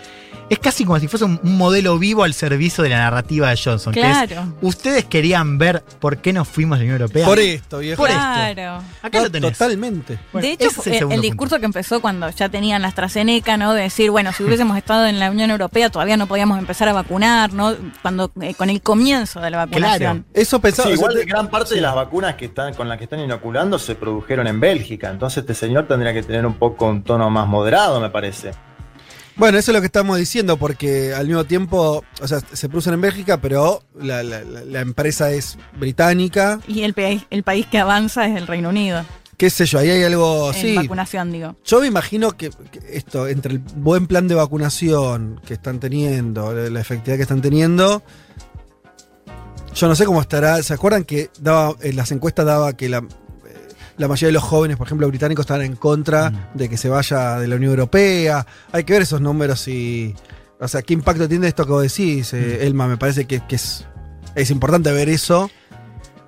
[0.48, 3.56] es casi como si fuese un, un modelo vivo al servicio de la narrativa de
[3.62, 3.92] Johnson.
[3.92, 4.52] que es, Claro.
[4.62, 7.26] Ustedes querían ver por qué nos fuimos a la Unión Europea.
[7.26, 8.00] Por esto, viejo.
[8.02, 8.20] Por esto.
[8.22, 8.82] Claro.
[9.02, 9.52] Acá lo tenés.
[9.58, 10.18] Totalmente.
[10.32, 13.74] Bueno, de hecho, es el discurso que empezó cuando ya tenían la AstraZeneca, ¿no?
[13.74, 16.92] De decir, bueno, si hubiésemos estado en la Unión Europea todavía no podíamos empezar a
[16.92, 17.74] vacunar, ¿no?
[18.02, 20.26] Cuando eh, con el comienzo de la vacunación.
[20.32, 20.88] Eso pensaba.
[20.88, 23.78] Sí, igual te- gran parte de las vacunas que están con las que están inoculando
[23.78, 25.10] se produjeron en Bélgica.
[25.10, 28.52] Entonces este señor tendría que tener un poco un tono más moderado, me parece.
[29.36, 32.94] Bueno, eso es lo que estamos diciendo, porque al mismo tiempo, o sea, se producen
[32.94, 36.58] en Bélgica, pero la, la- la- la empresa es británica.
[36.66, 39.04] Y el, país el país que avanza es el Reino Unido.
[39.36, 40.50] Qué sé yo, ahí hay algo.
[40.54, 40.74] en sí.
[40.74, 41.54] vacunación, digo.
[41.66, 46.54] Yo me imagino que, que esto, entre el buen plan de vacunación que están teniendo,
[46.54, 48.02] la efectividad que están teniendo,
[49.74, 50.62] yo no sé cómo estará.
[50.62, 53.04] ¿Se acuerdan que daba, en las encuestas daba que la,
[53.98, 57.38] la mayoría de los jóvenes, por ejemplo, británicos, estaban en contra de que se vaya
[57.38, 58.46] de la Unión Europea?
[58.72, 60.14] Hay que ver esos números y.
[60.58, 62.86] O sea, ¿qué impacto tiene esto que vos decís, eh, Elma?
[62.88, 63.86] Me parece que, que es,
[64.34, 65.50] es importante ver eso.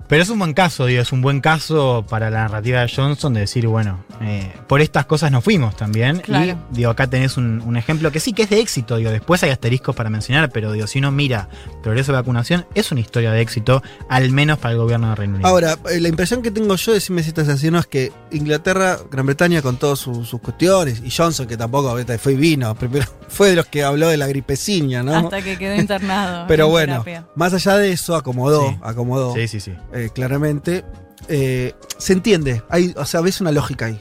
[0.08, 3.34] Pero es un buen caso, digo, es un buen caso para la narrativa de Johnson
[3.34, 6.20] de decir, bueno, eh, por estas cosas nos fuimos también.
[6.20, 6.56] Claro.
[6.72, 9.42] Y digo, acá tenés un, un ejemplo que sí que es de éxito, digo, después
[9.42, 11.48] hay asteriscos para mencionar, pero digo, si uno mira
[11.82, 15.34] progreso de vacunación, es una historia de éxito, al menos para el gobierno de Reino
[15.34, 15.48] Unido.
[15.48, 18.10] Ahora, eh, la impresión que tengo yo, decime si estás así o no, es que
[18.30, 22.74] Inglaterra, Gran Bretaña, con todas sus, sus cuestiones, y Johnson, que tampoco fue y vino,
[22.74, 25.14] primero fue de los que habló de la gripeciña, ¿no?
[25.14, 26.46] Hasta que quedó internado.
[26.48, 27.26] Pero en bueno, terapia.
[27.34, 28.78] más allá de eso, acomodó, Sí.
[28.82, 29.72] acomodó, sí, sí, sí.
[29.92, 30.84] eh, claramente.
[31.28, 34.00] Eh, se entiende, hay, o sea, ves una lógica ahí.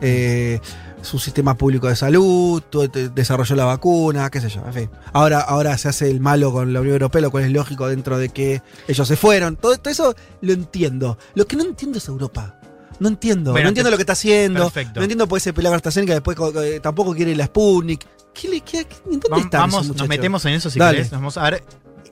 [0.00, 0.60] Eh,
[1.02, 4.90] su sistema público de salud, todo te- desarrolló la vacuna, qué sé yo, en fin.
[5.12, 8.18] Ahora, ahora se hace el malo con la Unión Europea, lo cual es lógico dentro
[8.18, 9.56] de que ellos se fueron.
[9.56, 11.16] Todo, todo eso lo entiendo.
[11.34, 12.58] Lo que no entiendo es Europa.
[12.98, 14.64] No entiendo, Bueno, no entiendo lo que está haciendo.
[14.64, 14.98] Perfecto.
[15.00, 18.04] No entiendo por qué se pelea con AstraZeneca, después co- eh, tampoco quiere la Sputnik.
[18.34, 20.96] ¿Qué le qué- qué- ¿Dónde están vamos, esos nos metemos en eso si Dale.
[20.98, 21.12] querés.
[21.12, 21.62] Nos vamos a ver,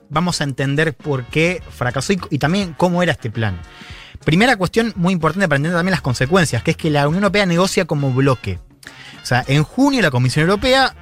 [0.09, 3.59] vamos a entender por qué fracasó y, también cómo era este plan.
[4.23, 7.45] Primera cuestión muy importante para entender también las consecuencias, que es que la Unión Europea
[7.45, 8.59] negocia como bloque.
[9.21, 10.95] O sea, en junio la Comisión Europea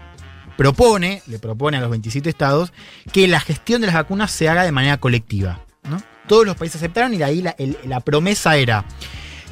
[0.57, 2.73] propone, le propone a los 27 estados,
[3.11, 5.65] que la gestión de las vacunas se haga de manera colectiva.
[5.83, 6.01] ¿no?
[6.27, 7.55] Todos los países aceptaron y de ahí la,
[7.85, 8.85] la promesa era,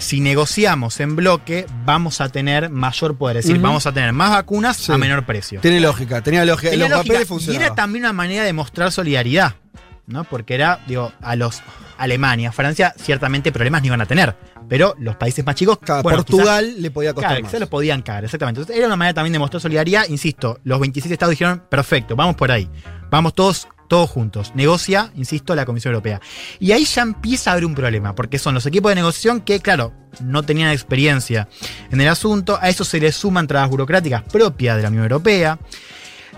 [0.01, 4.31] si negociamos en bloque, vamos a tener mayor poder, es decir, vamos a tener más
[4.31, 4.91] vacunas Sí.
[4.91, 5.61] a menor precio.
[5.61, 6.71] Tiene lógica, tenía lógica.
[6.71, 7.65] Tenía los lógica, papeles y funcionaban.
[7.67, 9.55] era también una manera de mostrar solidaridad,
[10.07, 10.23] ¿no?
[10.23, 11.61] Porque era, digo, a los
[11.97, 14.35] Alemania, Francia, ciertamente problemas no iban a tener.
[14.67, 17.51] Pero los países más chicos, Claro, bueno, Portugal le podía costar claro, más.
[17.51, 18.61] quizás lo podían caer, exactamente.
[18.61, 20.07] Entonces, era una manera también de mostrar solidaridad.
[20.07, 22.69] Insisto, los 27 estados dijeron, perfecto, vamos por ahí.
[23.09, 24.53] Vamos todos, todos juntos.
[24.55, 26.21] Negocia, insisto, la Comisión Europea.
[26.61, 29.59] Y ahí ya empieza a haber un problema, porque son los equipos de negociación que,
[29.59, 29.91] claro,
[30.21, 31.49] no tenían experiencia
[31.91, 32.57] en el asunto.
[32.61, 35.59] A eso se le suman trabas burocráticas propias de la Unión Europea.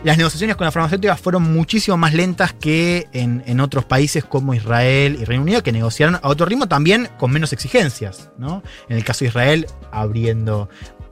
[0.04, 4.56] Las negociaciones con las farmacéuticas fueron muchísimo más lentas que en, en otros países como
[4.56, 8.32] Israel y Reino Unido, que negociaron a otro ritmo también con menos exigencias.
[8.36, 8.64] ¿no?
[8.90, 10.70] En el caso de Israel, abriendo.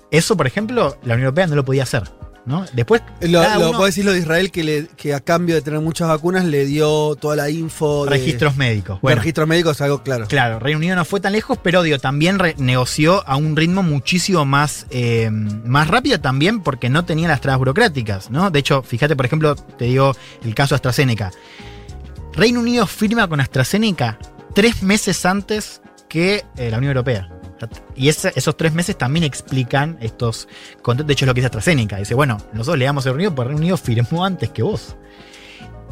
[0.10, 2.02] Eso, por ejemplo, la Unión Europea no lo podía hacer.
[2.46, 2.66] ¿No?
[2.74, 3.02] Después.
[3.22, 5.62] Lo, cada lo- uno- vos decís lo de Israel que, le- que a cambio de
[5.62, 8.98] tener muchas vacunas le dio toda la info de registros médicos.
[8.98, 10.26] de Bueno, registros médicos, algo claro.
[10.28, 14.46] Claro, Reino Unido no fue tan lejos, pero digo, también negoció a un ritmo muchísimo
[14.46, 18.50] más, eh, más rápido también porque no tenía las trabas burocráticas, ¿no?
[18.52, 21.32] De hecho, fíjate, por ejemplo, te digo el caso de AstraZeneca.
[22.34, 24.18] Reino Unido firma con AstraZeneca
[24.56, 27.30] tres meses antes que eh, la Unión Europea.
[27.96, 30.48] Y esos tres meses también explican estos
[30.82, 31.08] contratos.
[31.08, 31.98] De hecho, es lo que dice AstraZeneca.
[31.98, 34.96] Dice, bueno, nosotros le damos a Reino Unido, porque Reino Unido firmó antes que vos.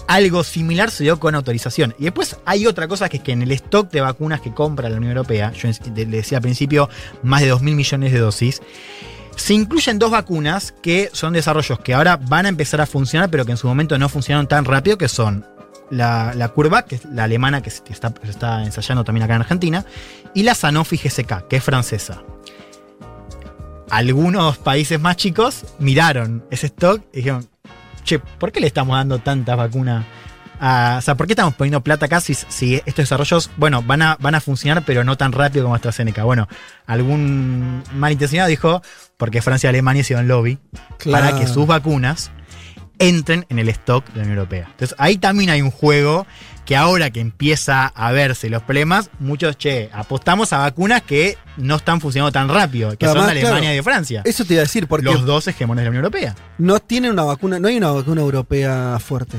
[0.08, 1.94] Algo similar se dio con autorización.
[2.00, 4.90] Y después hay otra cosa que es que en el stock de vacunas que compra
[4.90, 6.90] la Unión Europea, yo le decía al principio,
[7.22, 8.62] más de 2 mil millones de dosis,
[9.36, 13.46] se incluyen dos vacunas que son desarrollos que ahora van a empezar a funcionar, pero
[13.46, 15.46] que en su momento no funcionaron tan rápido, que son
[15.91, 19.36] la, la Curva, que es la alemana que se está, se está ensayando también acá
[19.36, 19.86] en Argentina,
[20.34, 22.22] y la Sanofi GSK, que es francesa.
[23.90, 27.48] Algunos países más chicos miraron ese stock y dijeron,
[28.03, 30.06] che, ¿por qué le estamos dando tantas vacunas?
[30.61, 34.02] a- o sea, ¿por qué estamos poniendo plata acá si, si estos desarrollos, bueno, van
[34.02, 36.24] a, van a funcionar, pero no tan rápido como AstraZeneca?
[36.26, 36.48] Bueno,
[36.86, 38.82] algún malintencionado dijo,
[39.18, 40.60] porque Francia y Alemania hicieron lobby
[40.98, 41.26] Claro.
[41.28, 42.30] para que sus vacunas
[42.99, 44.67] entren en el stock de la Unión Europea.
[44.71, 46.27] Entonces, ahí también hay un juego
[46.65, 51.77] que ahora que empieza a verse los problemas, muchos, che, apostamos a vacunas que no
[51.77, 54.21] están funcionando tan rápido, que son de Alemania claro, y de Francia.
[54.23, 56.35] Eso te iba a decir, porque los dos hegemones de la Unión Europea.
[56.59, 59.38] no tiene una vacuna, no hay una vacuna europea fuerte.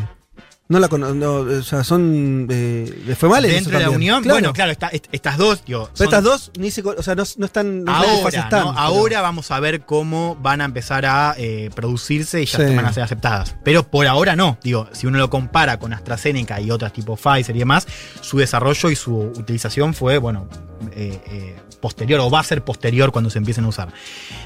[0.70, 3.52] No la no, o sea, son eh, de females.
[3.52, 6.70] Dentro de la Unión, bueno, claro, está- est- estas dos, digo, Pero estas dos ni
[6.70, 7.82] se, o sea, no, no están.
[7.84, 8.72] No Ahora, están, ¿no?
[8.72, 12.76] pero- ahora vamos a ver cómo van a empezar a eh, producirse y ya Sí.
[12.76, 13.56] van a ser aceptadas.
[13.64, 14.58] Pero por ahora no.
[14.62, 17.88] Digo, si uno lo compara con AstraZeneca y otras tipo Pfizer y demás,
[18.20, 20.48] su desarrollo y su utilización fue, bueno,
[20.92, 23.88] eh, eh, posterior o va a ser posterior cuando se empiecen a usar.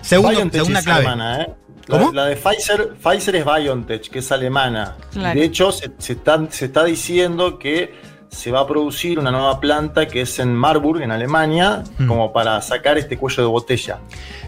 [0.02, 1.06] Segundo, BioNTech segunda es clave.
[1.06, 1.47] alemana, ¿eh?
[1.86, 2.12] La- ¿Cómo?
[2.12, 4.97] La, de Pfizer, Pfizer es BioNTech, que es alemana.
[5.12, 5.39] Claro.
[5.39, 7.93] De hecho, se, se está, se está diciendo que
[8.35, 12.06] se va a producir una nueva planta que es en Marburg, en Alemania, Hmm.
[12.09, 14.01] como para sacar este cuello de botella.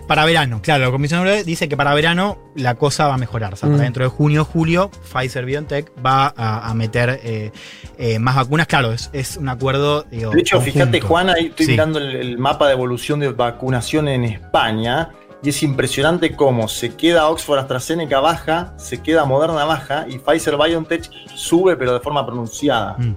[0.07, 3.55] Para verano, claro, la Comisión Europea dice que para verano la cosa va a mejorar.
[3.55, 3.73] O sea, Mm.
[3.73, 7.51] para dentro de junio, julio, Pfizer BioNTech va a, a meter eh,
[7.99, 8.67] eh, más vacunas.
[8.69, 10.05] Claro, es, es un acuerdo.
[10.11, 11.01] digo, De hecho, fíjate.
[11.01, 11.73] Juan, ahí estoy Sí.
[11.73, 15.11] mirando el, el mapa de evolución de vacunación en España.
[15.43, 20.57] Y es impresionante cómo se queda Oxford AstraZeneca baja, se queda Moderna baja y Pfizer
[20.57, 22.97] BioNTech sube, pero de forma pronunciada.
[22.99, 23.15] Mm.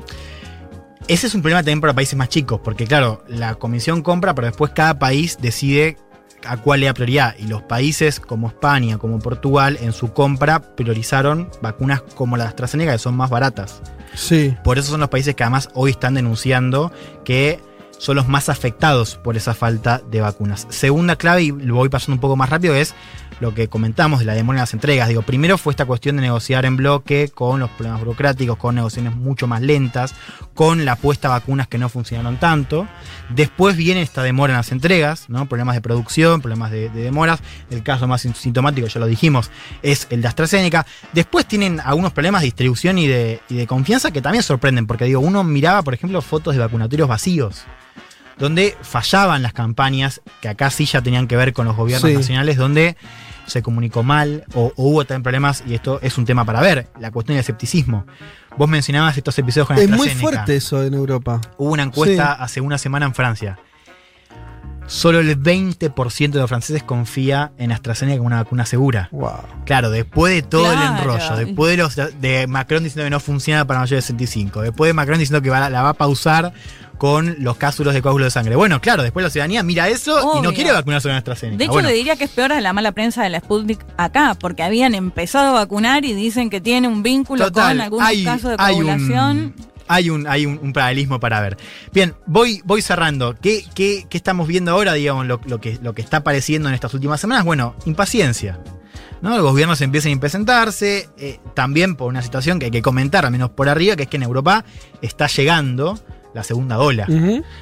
[1.09, 4.45] Ese es un problema también para países más chicos, porque claro, la comisión compra, pero
[4.45, 5.97] después cada país decide
[6.45, 7.35] a cuál le da prioridad.
[7.39, 12.49] Y los países como España, como Portugal, en su compra priorizaron vacunas como la de
[12.49, 13.81] AstraZeneca, que son más baratas.
[14.13, 14.55] Sí.
[14.63, 16.91] Por eso son los países que además hoy están denunciando
[17.25, 17.59] que
[17.97, 20.67] son los más afectados por esa falta de vacunas.
[20.69, 22.93] Segunda clave, y lo voy pasando un poco más rápido, es
[23.39, 25.07] lo que comentamos de la demora en las entregas.
[25.07, 29.15] Digo, primero fue esta cuestión de negociar en bloque con los problemas burocráticos, con negociaciones
[29.15, 30.13] mucho más lentas,
[30.53, 32.87] con la puesta a vacunas que no funcionaron tanto.
[33.29, 35.47] Después viene esta demora en las entregas, ¿no?
[35.47, 37.39] Problemas de producción, problemas de, de demoras.
[37.69, 39.51] El caso más sintomático, ya lo dijimos,
[39.81, 40.85] es el de AstraZeneca.
[41.13, 45.05] Después tienen algunos problemas de distribución y de, y de confianza que también sorprenden, porque
[45.05, 47.65] digo, uno miraba, por ejemplo, fotos de vacunatorios vacíos
[48.39, 52.15] donde fallaban las campañas, que acá sí ya tenían que ver con los gobiernos Sí.
[52.15, 52.95] nacionales, donde
[53.45, 56.87] se comunicó mal o, o hubo también problemas, y esto es un tema para ver,
[56.99, 58.05] la cuestión del escepticismo.
[58.57, 61.41] Vos mencionabas estos episodios con Es muy fuerte eso en Europa.
[61.57, 62.43] Hubo una encuesta Sí.
[62.43, 63.57] hace una semana en Francia.
[64.89, 69.07] Solo el 20% de los franceses confía en AstraZeneca como una vacuna segura.
[69.11, 69.31] Wow.
[69.65, 70.81] Claro, después de todo Claro.
[70.81, 74.61] el enrollo, después de, los, de Macron diciendo que no funciona para mayores de 65,
[74.63, 76.53] después de Macron diciendo que va- la va a pausar
[76.97, 78.55] con los cásulos de coágulo de sangre.
[78.57, 81.57] Bueno, claro, después la ciudadanía mira eso y no quiere vacunarse con AstraZeneca.
[81.57, 83.79] De hecho, Bueno, le diría que es peor a la mala prensa de la Sputnik
[83.95, 88.05] acá, porque habían empezado a vacunar y dicen que tiene un vínculo Total, con algunos
[88.07, 89.55] hay- casos de hay un- coagulación.
[89.89, 91.57] Hay un, hay un, un paralelismo para ver.
[91.91, 93.35] Bien, voy, voy cerrando.
[93.41, 96.75] ¿Qué, qué, qué estamos viendo ahora, digamos, lo, lo que, lo que está apareciendo en
[96.75, 97.43] estas últimas semanas?
[97.43, 98.59] Bueno, impaciencia.
[99.21, 99.31] ¿no?
[99.35, 103.31] Los gobiernos empiezan a impresentarse, eh, también por una situación que hay que comentar, al
[103.31, 104.63] menos por arriba, que es que en Europa
[105.01, 105.99] está llegando
[106.33, 107.05] la segunda ola.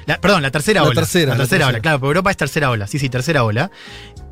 [0.06, 0.94] La- perdón, la tercera La ola.
[0.94, 1.66] tercera, la la tercera tercera.
[1.68, 2.86] ola, claro, porque Europa es tercera ola.
[2.86, 3.70] Sí, sí, tercera ola.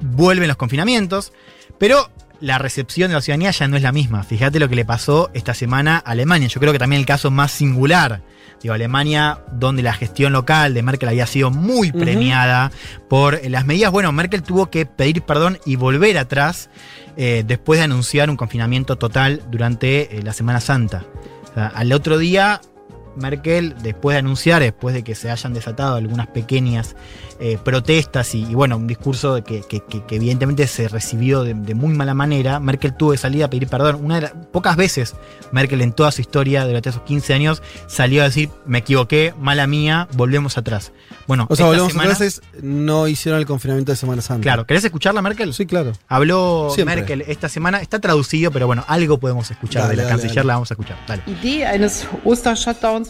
[0.02, 1.32] Vuelven los confinamientos,
[1.78, 2.10] pero
[2.40, 4.22] la recepción de la ciudadanía ya no es la misma.
[4.22, 6.48] Fíjate lo que le pasó esta semana a Alemania.
[6.48, 8.22] Yo creo que también el caso más singular.
[8.62, 12.70] Digo, Alemania, donde la gestión local de Merkel había sido muy premiada
[13.08, 13.92] por las medidas.
[13.92, 16.70] Bueno, Merkel tuvo que pedir perdón y volver atrás
[17.16, 21.04] eh, después de anunciar un confinamiento total durante eh, la Semana Santa.
[21.50, 22.60] O sea, al otro día,
[23.16, 26.94] Merkel, después de anunciar, después de que se hayan desatado algunas pequeñas
[27.38, 31.52] eh, protestas y, y, bueno, un discurso que, que- que- que evidentemente se recibió de,
[31.52, 33.98] de muy mala manera, Merkel tuvo que salir a pedir perdón.
[34.02, 35.14] Una de las pocas veces
[35.52, 39.66] Merkel en toda su historia durante esos 15 años salió a decir, me equivoqué, mala
[39.66, 40.92] mía, volvemos atrás.
[41.26, 44.42] Bueno, O sea, esta volvemos semana- atrás, es, no hicieron el confinamiento de Semana Santa.
[44.42, 45.52] Claro, ¿querés escucharla, Merkel?
[45.52, 45.92] Sí, claro.
[46.08, 46.96] Habló Siempre.
[46.96, 50.36] Merkel esta semana, está traducido, pero bueno, algo podemos escuchar Dale, de la dale, canciller,
[50.36, 50.46] dale.
[50.46, 50.96] la vamos a escuchar.
[51.06, 51.22] Dale.
[51.26, 53.05] Idee eines Ostershutdowns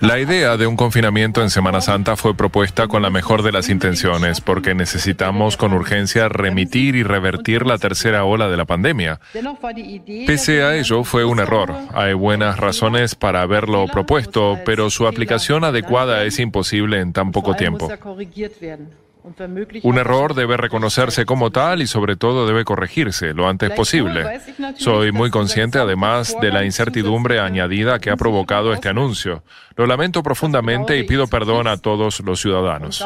[0.00, 3.68] La idea de un confinamiento en Semana Santa fue propuesta con la mejor de las
[3.68, 9.20] intenciones, porque necesitamos con urgencia remitir y revertir la tercera ola de la pandemia.
[10.26, 11.74] Pese a ello, fue un error.
[11.94, 17.54] Hay buenas razones para haberlo propuesto, pero su aplicación adecuada es imposible en tan poco
[17.54, 17.88] tiempo.
[19.82, 24.40] Un error debe reconocerse como tal y sobre todo debe corregirse lo antes posible.
[24.76, 29.42] Soy muy consciente además de la incertidumbre añadida que ha provocado este anuncio.
[29.76, 33.02] Lo lamento profundamente y pido perdón a todos los ciudadanos.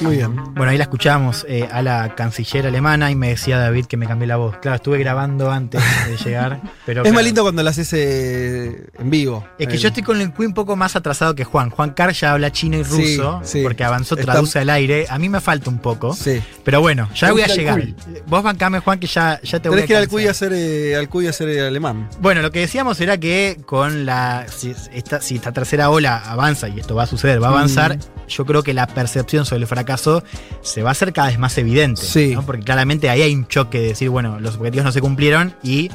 [0.00, 0.34] Muy bien.
[0.54, 4.06] Bueno, ahí la escuchamos eh, a la canciller alemana y me decía David que me
[4.06, 4.56] cambié la voz.
[4.58, 7.02] Claro, estuve grabando antes de llegar, pero...
[7.02, 9.46] es más claro, lindo cuando lo haces eh, en vivo.
[9.58, 11.68] Es que yo estoy con el Q un poco más atrasado que Juan.
[11.70, 13.62] Juan Carr ya habla chino y ruso, sí.
[13.62, 15.06] porque avanzó, Está- traduce al aire.
[15.10, 16.14] A mí me falta un poco.
[16.14, 16.42] Sí.
[16.64, 17.82] Pero bueno, ya voy a llegar.
[18.26, 20.08] Vos bancame, Juan, que ya, ya te voy a Tenés que ir al.
[20.08, 22.08] CUI a hacer, eh, al CUI a hacer alemán.
[22.20, 24.46] Bueno, lo que decíamos era que con la.
[24.48, 27.98] Si esta, si esta tercera ola avanza, y esto va a suceder, va a avanzar,
[27.98, 28.00] Mm.
[28.28, 30.22] yo creo que la percepción sobre el fracaso
[30.62, 32.02] se va a hacer cada vez más evidente.
[32.02, 32.34] Sí.
[32.34, 32.42] ¿no?
[32.42, 35.90] Porque claramente ahí hay un choque de decir, bueno, los objetivos no se cumplieron y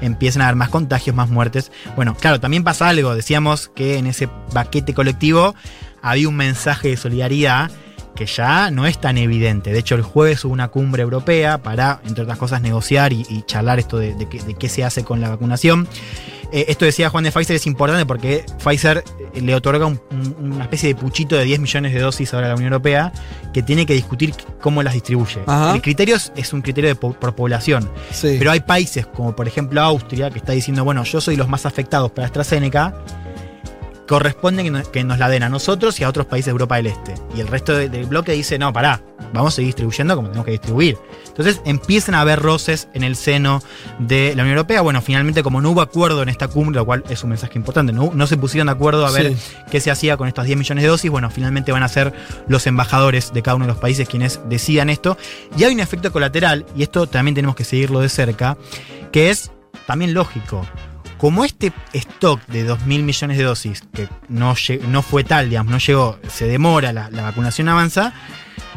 [0.00, 1.70] empiezan a haber más contagios, más muertes.
[1.96, 3.14] Bueno, claro, también pasa algo.
[3.14, 5.54] Decíamos que en ese paquete colectivo
[6.02, 7.70] había un mensaje de solidaridad
[8.14, 9.72] que ya no es tan evidente.
[9.72, 13.42] De hecho, el jueves hubo una cumbre europea para, entre otras cosas, negociar y, y
[13.42, 15.88] charlar esto de, de qué se hace con la vacunación.
[16.52, 19.04] Eh, esto decía Juan de Pfizer es importante porque Pfizer
[19.34, 22.46] eh, le otorga un- un- una especie de puchito de 10 millones de dosis ahora
[22.46, 23.12] a la Unión Europea
[23.52, 25.40] que tiene que discutir cómo las distribuye.
[25.46, 25.74] Ajá.
[25.74, 27.88] El criterio es, es un criterio de po- por población.
[28.10, 28.36] Sí.
[28.38, 31.66] Pero hay países como por ejemplo Austria que está diciendo, bueno, yo soy los más
[31.66, 32.94] afectados para AstraZeneca,
[34.10, 36.74] corresponde que, no- que nos la den a nosotros y a otros países de Europa
[36.76, 37.14] del Este.
[37.36, 39.00] Y el resto de- del bloque dice, no, pará,
[39.32, 40.98] vamos a seguir distribuyendo como tenemos que distribuir.
[41.28, 43.62] Entonces empiezan a haber roces en el seno
[44.00, 44.80] de la Unión Europea.
[44.80, 47.92] Bueno, finalmente como no hubo acuerdo en esta cumbre, lo cual es un mensaje importante,
[47.92, 49.54] no, no se pusieron de acuerdo a ver Sí.
[49.70, 52.12] qué se hacía con estas 10 millones de dosis, bueno, finalmente van a ser
[52.48, 55.16] los embajadores de cada uno de los países quienes decidan esto.
[55.56, 58.56] Y hay un efecto colateral, y esto también tenemos que seguirlo de cerca,
[59.12, 59.52] que es
[59.86, 60.66] también lógico.
[61.20, 64.54] Como este stock de 2 mil millones de dosis, que no,
[64.88, 68.14] no fue tal, digamos, no llegó, se demora, la, la vacunación avanza,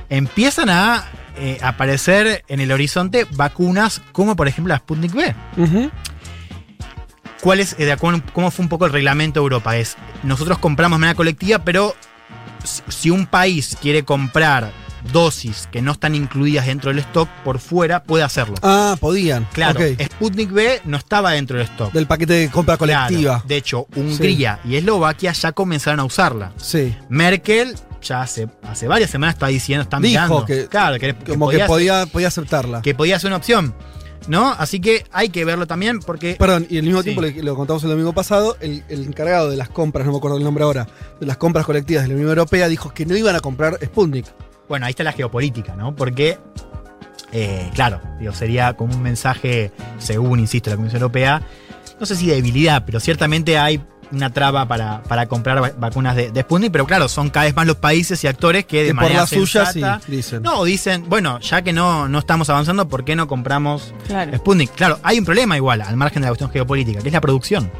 [0.10, 1.06] empiezan a
[1.38, 5.36] eh, aparecer en el horizonte vacunas como por ejemplo la Sputnik B.
[5.58, 5.92] Ujú.
[7.42, 9.76] ¿Cuál es, eh, de acuerdo, cómo fue un poco el reglamento de Europa?
[9.78, 11.96] Es, nosotros compramos de manera colectiva, pero
[12.64, 14.72] si un país quiere comprar
[15.12, 18.56] dosis que no están incluidas dentro del stock por fuera, puede hacerlo.
[18.62, 19.48] Ah, podían.
[19.54, 20.02] Claro, Ok.
[20.02, 21.92] Sputnik B no estaba dentro del stock.
[21.92, 23.44] Del paquete de compra Claro, colectiva.
[23.48, 26.52] de hecho, Hungría y Eslovaquia ya comenzaron a usarla.
[26.58, 26.96] Sí.
[27.10, 30.46] Merkel ya hace, hace varias semanas está diciendo, está Dijo mirando.
[30.46, 32.82] que- claro, que, Como que podía, podía aceptarla.
[32.82, 33.74] que podía ser una opción.
[34.26, 34.52] ¿No?
[34.52, 36.36] Así que hay que verlo también porque.
[36.40, 37.14] Perdón, y al mismo Sí.
[37.14, 40.18] tiempo, lo, lo contamos el domingo pasado, el, el encargado de las compras, no me
[40.18, 40.88] acuerdo el nombre ahora,
[41.20, 44.26] de las compras colectivas de la Unión Europea, dijo que no iban a comprar Sputnik.
[44.70, 45.96] Bueno, ahí está la geopolítica, ¿no?
[45.96, 46.38] Porque,
[47.32, 51.42] eh, claro, digo, sería como un mensaje, según, insisto, la Comisión Europea,
[52.00, 53.82] no sé si de debilidad, pero ciertamente hay
[54.12, 57.56] una traba para, para comprar va- vacunas de, de Sputnik, pero claro, son cada vez
[57.56, 60.44] más los países y actores que de Que por manera las suyas sí, sensata- dicen.
[60.44, 64.38] No, dicen, bueno, ya que no, no estamos avanzando, ¿por qué no compramos Claro.
[64.38, 64.72] Sputnik?
[64.76, 67.72] Claro, hay un problema igual, al margen de la cuestión geopolítica, que es la producción.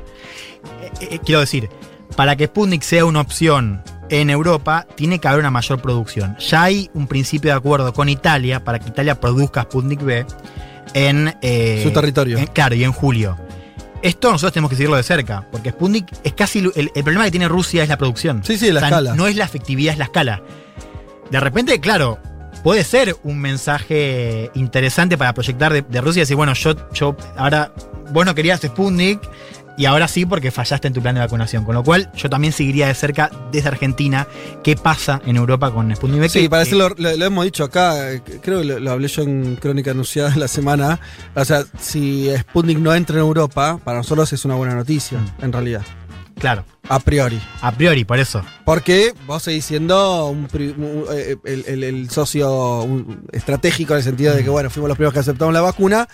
[0.82, 1.70] Eh, eh, quiero decir,
[2.16, 6.36] para que Sputnik sea una opción en Europa, tiene que haber una mayor producción.
[6.38, 10.26] Ya hay un principio de acuerdo con Italia para que Italia produzca Sputnik B
[10.94, 12.38] en eh, Su territorio.
[12.38, 13.38] en- claro, y en julio.
[14.02, 16.60] Esto nosotros tenemos que seguirlo de cerca, porque Sputnik es casi.
[16.76, 18.44] El, el problema que tiene Rusia es la producción.
[18.44, 19.16] Sí, sí, la escala.
[19.16, 20.44] No es la efectividad, es la escala.
[21.32, 22.20] De repente, claro,
[22.64, 27.16] puede ser un mensaje interesante para proyectar de, de Rusia y decir, bueno, yo, yo
[27.38, 27.72] ahora,
[28.12, 29.22] vos no querías Sputnik
[29.78, 31.66] y ahora sí porque fallaste en tu plan de vacunación.
[31.66, 34.28] Con lo cual, yo también seguiría de cerca desde Argentina
[34.64, 36.30] qué pasa en Europa con Sputnik V.
[36.30, 39.24] Sí, que- parece que- lo, hemos dicho acá, eh, creo que lo, lo hablé yo
[39.24, 41.00] en Crónica Anunciada la semana.
[41.36, 45.44] O sea, si Sputnik no entra en Europa, para nosotros es una buena noticia, Mm.
[45.46, 45.82] en realidad.
[46.40, 47.40] Claro, A priori.
[47.62, 48.44] a priori, por eso.
[48.66, 54.04] Porque vos seguís siendo un un- eh, el, el- el socio un- estratégico en el
[54.04, 56.08] sentido de que, bueno, fuimos los primeros que aceptamos la vacuna.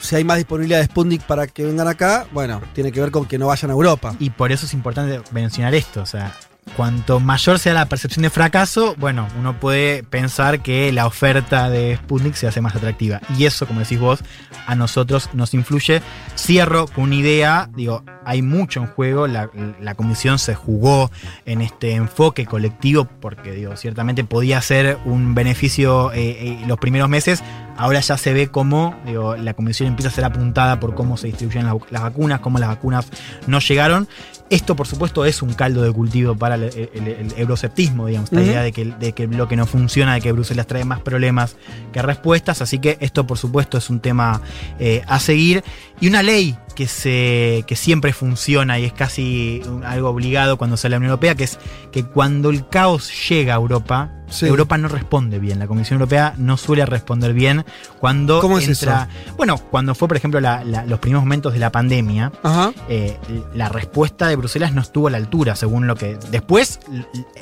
[0.00, 3.26] Si hay más disponibilidad de Sputnik para que vengan acá, bueno, tiene que ver con
[3.26, 4.14] que no vayan a Europa.
[4.18, 6.00] Y por eso es importante mencionar esto.
[6.02, 6.34] O sea,
[6.76, 11.96] cuanto mayor sea la percepción de fracaso, bueno, uno puede pensar que la oferta de
[11.96, 13.20] Sputnik se hace más atractiva.
[13.36, 14.20] Y eso, como decís vos,
[14.66, 16.02] a nosotros nos influye.
[16.36, 19.50] Cierro con una idea, digo, hay mucho en juego, la,
[19.96, 21.10] comisión se jugó
[21.44, 27.08] en este enfoque colectivo porque, digo, ciertamente podía ser un beneficio eh, eh, los primeros
[27.08, 27.42] meses,
[27.80, 31.26] ahora ya se ve cómo, digo, la comisión empieza a ser apuntada por cómo se
[31.28, 33.06] distribuyen las, las vacunas, cómo las vacunas
[33.46, 34.06] no llegaron.
[34.50, 38.62] Esto, por supuesto, es un caldo de cultivo para el, el- eurosceptismo, digamos, la idea
[38.62, 41.56] de que, de que el bloque no funciona, de que Bruselas trae más problemas
[41.92, 42.60] que respuestas.
[42.60, 44.40] Así que esto, por supuesto, es un tema
[44.80, 45.62] eh, a seguir.
[46.00, 50.92] Y una ley que, se, que siempre funciona y es casi algo obligado cuando sale
[50.94, 51.58] la Unión Europea, que es
[51.90, 54.46] que cuando el caos llega a Europa, Sí.
[54.46, 55.58] Europa no responde bien.
[55.58, 57.64] La Comisión Europea no suele responder bien
[57.98, 59.08] cuando ¿Cómo es entra.
[59.36, 62.72] Bueno, cuando fue, por ejemplo, la- la- los primeros momentos de la pandemia, Ajá.
[62.88, 63.18] eh,
[63.54, 66.16] la respuesta de Bruselas no estuvo a la altura, según lo que.
[66.30, 66.78] Después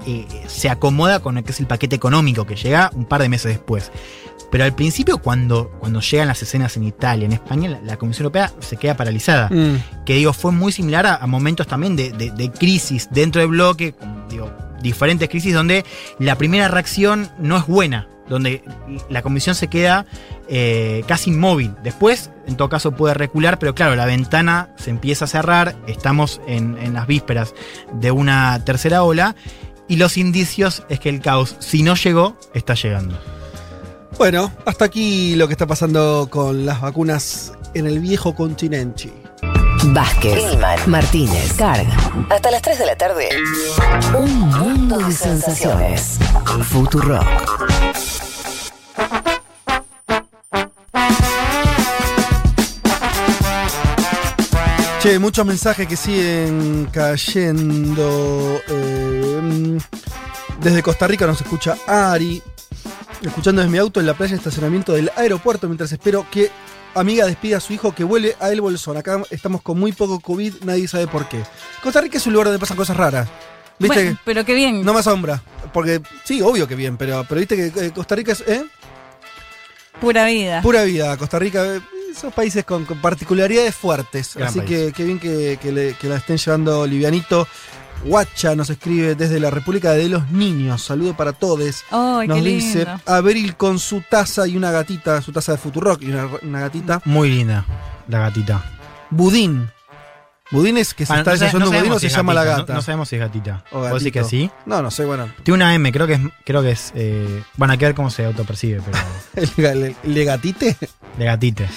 [0.07, 3.29] eh, se acomoda con lo que es el paquete económico, que llega un par de
[3.29, 3.93] meses después.
[4.51, 8.25] Pero al principio, cuando, cuando llegan las escenas en Italia, en España, la, la Comisión
[8.25, 9.49] Europea se queda paralizada.
[9.51, 10.05] Mm.
[10.07, 13.51] Que digo, fue muy similar a, a momentos también de, de- de crisis dentro del
[13.51, 13.95] bloque,
[14.31, 14.51] digo,
[14.83, 15.85] diferentes crisis donde
[16.19, 18.63] la primera reacción no es buena, donde
[19.11, 20.07] la comisión se queda
[20.49, 21.75] eh, casi inmóvil.
[21.83, 26.41] Después, en todo caso, puede recular, pero claro, la ventana se empieza a cerrar, estamos
[26.47, 27.55] en, en las vísperas
[27.93, 29.35] de una tercera ola.
[29.89, 33.19] Y los indicios es que el caos, si no llegó, está llegando.
[34.17, 39.13] Bueno, hasta aquí lo que está pasando con las vacunas en el viejo continente.
[39.93, 40.43] Vázquez,
[40.87, 41.97] Martínez, Carga.
[42.31, 43.29] Hasta las 3 de la tarde.
[44.19, 46.19] Un mundo de sensaciones.
[46.65, 47.25] Futurock.
[55.01, 58.61] Che, muchos mensajes que siguen cayendo.
[58.69, 59.79] eh,
[60.61, 62.43] desde Costa Rica nos escucha Ari.
[63.23, 66.51] Escuchando desde mi auto en la playa de estacionamiento del aeropuerto mientras espero que
[66.95, 68.97] amiga despida a su hijo que vuele a El Bolsón.
[68.97, 71.43] Acá estamos con muy poco COVID, nadie sabe por qué.
[71.83, 73.29] Costa Rica es un lugar donde pasan cosas raras.
[73.79, 74.03] ¿Viste?
[74.05, 74.85] Bueno, pero qué bien.
[74.85, 75.43] No me asombra.
[75.73, 78.43] Porque, sí, obvio que bien, pero, pero viste que eh, Costa Rica es.
[78.47, 78.65] ¿eh?
[80.01, 80.63] Pura vida.
[80.63, 81.17] Pura vida.
[81.17, 81.81] Costa Rica, eh,
[82.11, 84.35] esos países con, con particularidades fuertes.
[84.35, 84.71] Gran Así país.
[84.71, 87.47] que qué bien que, que le- que la estén llevando livianito.
[88.05, 90.83] Guacha nos escribe desde la República de los Niños.
[90.83, 91.85] Saludo para todos.
[91.91, 93.01] Nos qué dice lindo.
[93.07, 97.03] Abril con su taza y una gatita, su taza de Futurock y una, una gatita.
[97.05, 97.65] Muy linda
[98.09, 98.63] la gatita.
[99.11, 99.69] Budín.
[100.51, 102.15] Budín es que se Ah, está no sa- desayunando no un budín o se si
[102.17, 102.73] llama la gata.
[102.73, 103.65] No, no sabemos si es gatita.
[103.71, 104.51] O ¿Vos decís que sí?
[104.65, 105.29] No, no sé, bueno.
[105.43, 106.21] Tiene una M, creo que es.
[106.47, 108.99] Creo que es eh, bueno, hay que ver cómo se autopercibe, pero.
[109.69, 110.77] ¿El, el- el gatite?
[111.19, 111.69] De gatite.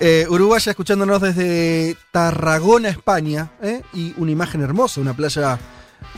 [0.00, 3.82] Eh, Uruguaya escuchándonos desde Tarragona, España, ¿eh?
[3.92, 5.58] y una imagen hermosa, una playa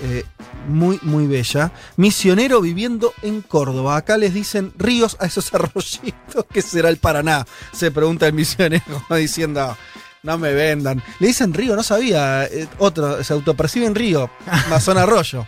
[0.02, 0.24] eh,
[0.68, 1.72] muy, muy bella.
[1.96, 3.96] Misionero viviendo en Córdoba.
[3.96, 7.46] Acá les dicen ríos a esos arroyitos, que será el Paraná?
[7.72, 9.76] Se pregunta el misionero, como diciendo,
[10.22, 11.02] no me vendan.
[11.18, 12.44] Le dicen río, no sabía.
[12.44, 14.30] eh, otro, se autoperciben río,
[14.70, 15.46] más son arroyo.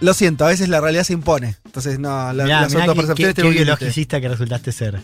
[0.00, 1.56] Lo siento, a veces la realidad se impone.
[1.64, 5.00] Entonces, no, la, Mirá, las mirá autopercepciones biologicista que resultaste ser.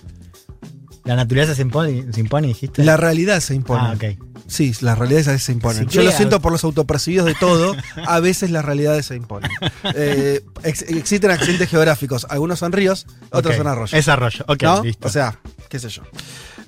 [1.04, 2.84] La naturaleza se impone, se impone dijiste.
[2.84, 3.82] La realidad se impone.
[3.82, 4.04] Ah, ok.
[4.46, 5.88] Sí, las realidades a veces se imponen.
[5.88, 7.74] Si Yo lo siento por los autopercibidos de todo,
[8.06, 9.50] a veces las realidades se imponen.
[9.94, 13.92] Eh, ex- existen accidentes geográficos, algunos son ríos, otros son arroyos.
[13.94, 14.84] Es arroyo, ok, ¿No?
[14.84, 15.06] listo.
[15.08, 15.38] O sea,
[15.68, 16.02] qué sé yo.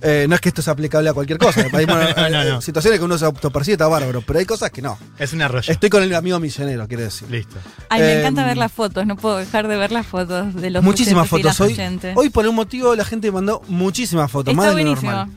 [0.06, 1.62] Eh, no es que esto sea aplicable a cualquier cosa.
[1.72, 2.60] Hay bueno, No, no, eh, no.
[2.60, 4.98] situaciones que uno se autopercibe está bárbaro, pero hay cosas que no.
[5.18, 5.72] Es un arroyo.
[5.72, 7.31] Estoy con el amigo misionero, quiero decir.
[7.31, 7.56] Listo.
[7.89, 10.68] Ay, me Eh, encanta ver las fotos, no puedo dejar de ver las fotos de
[10.70, 11.59] los Muchísimas fotos.
[11.60, 11.74] Hoy,
[12.14, 15.28] hoy por un motivo la gente mandó muchísimas fotos, Está más de lo normal.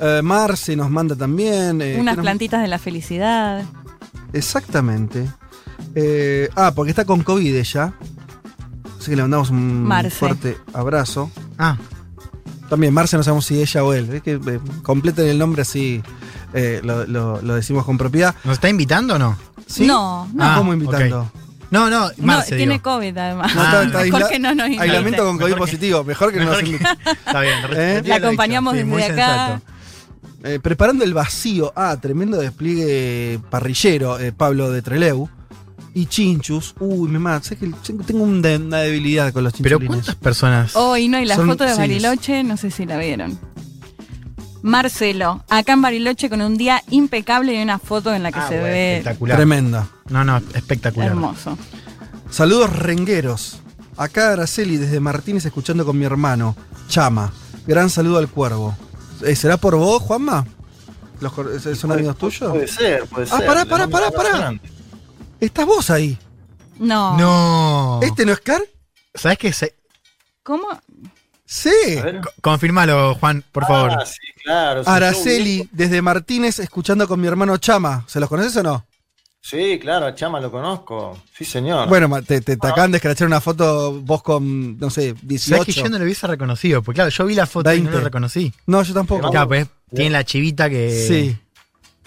[0.00, 1.80] Eh, Marce nos manda también.
[1.80, 3.64] eh, Unas ¿qué nos- plantitas de la felicidad.
[4.32, 5.26] Exactamente.
[5.94, 7.92] Eh, ah, porque está con COVID ella.
[8.98, 10.10] Así que le mandamos un Marce.
[10.10, 11.30] fuerte abrazo.
[11.56, 11.76] Ah,
[12.68, 14.12] También Marce, no sabemos si ella o él.
[14.12, 16.02] Es que eh, completen el nombre así
[16.52, 18.34] eh, lo, lo- lo decimos con propiedad.
[18.44, 19.38] ¿nos está invitando o no?
[19.66, 19.86] ¿Sí?
[19.86, 20.44] No, no.
[20.44, 20.76] Ah, ¿Cómo ok.
[20.78, 21.30] invitando?
[21.70, 22.84] No, no, No, Marce, tiene digo.
[22.84, 23.54] COVID además.
[23.54, 24.82] No, está- Ah, está mejor aisla- que no nos invite.
[24.82, 26.04] Aislamiento con COVID Mejor que- positivo.
[26.04, 26.90] Mejor que no Mejor nos que- invite.
[27.26, 27.66] Está bien, ¿Eh?
[27.94, 28.84] retiro La lo acompañamos dicho.
[28.86, 29.46] Sí, desde muy acá.
[29.46, 29.62] sensato.
[30.44, 31.72] Eh, preparando el vacío.
[31.74, 35.28] Ah, tremendo despliegue parrillero, eh, Pablo de Treleu.
[35.98, 36.74] Y chinchus.
[36.78, 37.44] Uy, me mata.
[37.48, 37.72] Sé que
[38.06, 40.04] tengo un de- una debilidad con los Pero chinchulines.
[40.06, 40.76] ¿cuántas personas?
[40.76, 41.78] Oh, y no, y la Son- foto de sí.
[41.78, 43.36] Bariloche, no sé si la vieron.
[44.62, 48.48] Marcelo, acá en Bariloche con un día impecable y una foto en la que Ah,
[48.48, 49.36] se bueno, ve espectacular.
[49.36, 49.88] Tremenda.
[50.08, 51.08] No, no, espectacular.
[51.08, 51.56] hermoso.
[52.30, 53.58] Saludos rengueros.
[53.96, 56.56] Acá Araceli desde Martínez escuchando con mi hermano,
[56.88, 57.32] Chama.
[57.66, 58.76] Gran saludo al cuervo.
[59.24, 60.46] Eh, ¿Será por vos, Juanma?
[61.20, 61.32] ¿Los
[61.78, 62.50] ¿Son amigos tuyos?
[62.50, 63.46] Puede ser, puede Ah, ser.
[63.46, 64.60] pará, Le pará, pará, abrazo pará.
[65.40, 66.18] ¿Estás vos ahí?
[66.78, 67.16] No.
[67.16, 68.00] No.
[68.02, 68.62] ¿Este no es Car?
[69.14, 69.52] ¿Sabes qué?
[69.52, 69.74] Se-
[70.42, 70.66] ¿Cómo?
[71.44, 71.70] Sí.
[72.42, 73.92] Confirmalo, Juan, por favor.
[73.92, 74.82] Ah, sí, claro.
[74.86, 78.04] Araceli desde Martínez escuchando con mi hermano Chama.
[78.06, 78.86] ¿Se los conoces o no?
[79.40, 81.18] Sí, claro, a Chama lo conozco.
[81.36, 81.88] Sí, señor.
[81.88, 85.62] Bueno, te, te, te acaban de escrachar una foto vos con, no sé, 18.
[85.62, 86.82] ¿Sabes que yo no lo hubiese reconocido?
[86.82, 87.98] Porque claro, yo vi la foto y no 20.
[87.98, 88.52] lo reconocí.
[88.66, 89.30] No, yo tampoco.
[89.30, 90.90] Claro, pues tiene la chivita que.
[90.90, 91.36] Sí,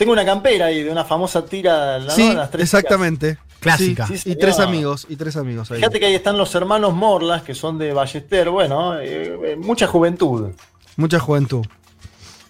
[0.01, 1.99] Tengo una campera ahí de una famosa tira.
[1.99, 2.09] ¿no?
[2.09, 3.37] sí, Las tres exactamente.
[3.59, 4.07] Clásica.
[4.07, 5.77] Sí, Sí, y tres amigos, y tres amigos ahí.
[5.77, 8.49] Fíjate que ahí están los hermanos Morlas, que son de Ballester.
[8.49, 10.49] Bueno, eh, eh, mucha juventud.
[10.95, 11.63] Mucha juventud.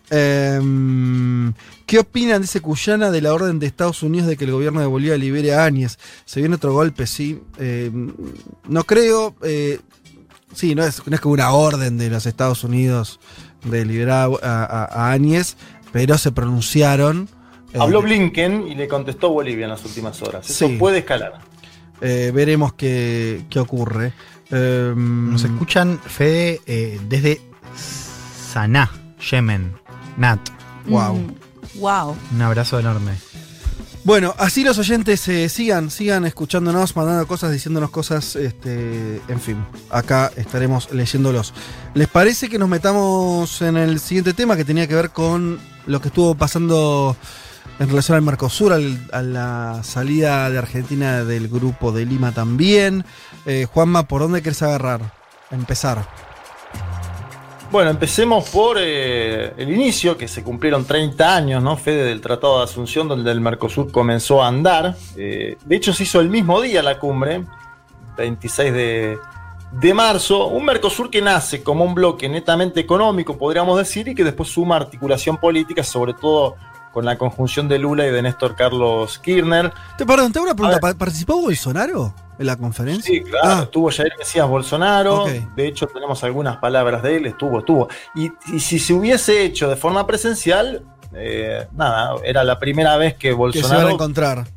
[0.09, 1.53] Em,
[1.85, 4.85] ¿Qué opinan, dice Cuyana, de la orden de Estados Unidos de que el gobierno de
[4.85, 5.97] Bolivia libere a Áñez?
[6.25, 7.41] Se viene otro golpe, sí.
[7.57, 8.13] Em,
[8.69, 9.35] no creo.
[9.43, 9.79] eh,
[10.53, 13.19] sí, no es, no es como una orden de los Estados Unidos
[13.65, 15.55] de liberar a, a- a Áñez,
[15.91, 17.27] pero se pronunciaron.
[17.73, 20.49] Eh, Habló Blinken y le contestó Bolivia en las últimas horas.
[20.49, 20.77] Eso Sí.
[20.77, 21.39] puede escalar.
[22.01, 24.13] eh, veremos qué, qué ocurre.
[24.49, 27.39] Em, Nos escuchan, Fede, eh, desde
[28.51, 28.91] Saná,
[29.29, 29.73] Yemen.
[30.17, 30.39] Nat,
[30.87, 31.13] Wow.
[31.15, 32.15] Mm, wow.
[32.33, 33.11] un abrazo enorme.
[34.03, 39.63] Bueno, así los oyentes eh, sigan, sigan escuchándonos, mandando cosas, diciéndonos cosas, este, en fin,
[39.91, 41.53] acá estaremos leyéndolos.
[41.93, 46.01] ¿Les parece que nos metamos en el siguiente tema que tenía que ver con lo
[46.01, 47.15] que estuvo pasando
[47.81, 53.03] en relación al Mercosur, a la salida de Argentina del grupo de Lima también.
[53.47, 55.01] Eh, Juanma, ¿por dónde querés agarrar?
[55.49, 56.05] Empezar.
[57.71, 61.75] Bueno, empecemos por eh, el inicio, que se cumplieron 30 años, ¿no?
[61.75, 64.95] Fede del Tratado de Asunción, donde el Mercosur comenzó a andar.
[65.17, 67.43] Eh, de hecho, se hizo el mismo día la cumbre,
[68.15, 69.17] 26 de,
[69.71, 70.49] de marzo.
[70.49, 74.75] Un Mercosur que nace como un bloque netamente económico, podríamos decir, y que después suma
[74.75, 76.57] articulación política, sobre todo
[76.91, 79.71] con la conjunción de Lula y de Néstor Carlos Kirchner.
[79.97, 80.79] Te, perdón, te hago una pregunta.
[80.79, 83.03] ¿Pa- ¿Participó Bolsonaro en la conferencia?
[83.11, 87.87] Sí, claro, estuvo Jair Mesías Bolsonaro, de hecho tenemos algunas palabras de él, estuvo, estuvo.
[88.15, 93.13] Y, y si se hubiese hecho de forma presencial, eh, nada, era la primera vez
[93.13, 94.47] que que se a Bolsonaro, encontrar.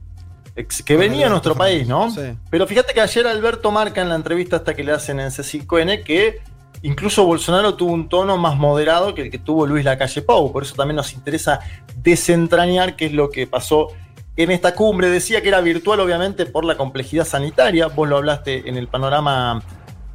[0.56, 2.11] ex- que venía a nuestro país, ¿no?
[2.11, 2.36] Sí.
[2.51, 6.05] Pero fíjate que ayer Alberto marca en la entrevista hasta que le hacen en C5N
[6.05, 6.40] que
[6.85, 10.62] incluso Bolsonaro tuvo un tono más moderado que el que tuvo Luis Lacalle Pou, por
[10.62, 11.59] eso también nos interesa
[11.97, 13.89] desentrañar qué es lo que pasó
[14.36, 15.09] en esta cumbre.
[15.09, 17.86] Decía que era virtual, obviamente, por la complejidad sanitaria.
[17.86, 19.62] Vos lo hablaste en el panorama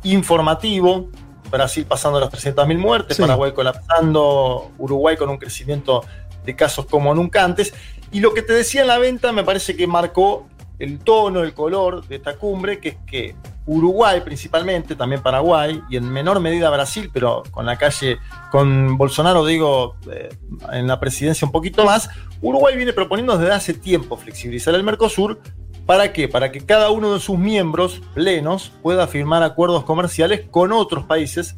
[0.03, 1.09] informativo.
[1.49, 3.23] Brasil pasando las 300.000 muertes, Sí.
[3.23, 6.03] Paraguay colapsando, Uruguay con un crecimiento
[6.45, 7.73] de casos como nunca antes.
[8.11, 10.47] Y lo que te decía en la venta me parece que marcó
[10.79, 13.35] el tono, el color de esta cumbre, que es que
[13.65, 18.17] Uruguay principalmente, también Paraguay y en menor medida Brasil, pero con la calle,
[18.49, 20.29] con Bolsonaro digo, eh,
[20.71, 22.09] en la presidencia un poquito más,
[22.41, 25.39] Uruguay viene proponiendo desde hace tiempo flexibilizar el Mercosur.
[25.85, 26.27] ¿Para qué?
[26.27, 31.55] Para que cada uno de sus miembros plenos pueda firmar acuerdos comerciales con otros países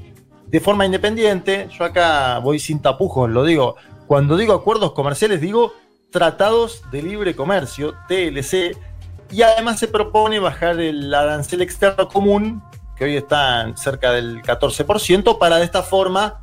[0.48, 1.68] de forma independiente.
[1.78, 3.76] Yo acá voy sin tapujos, lo digo.
[4.08, 5.74] Cuando digo acuerdos comerciales, digo
[6.12, 8.78] tratados de libre comercio, TLC,
[9.32, 12.62] y además se propone bajar el arancel externo común,
[12.96, 16.42] que hoy está cerca del 14%, para de esta forma,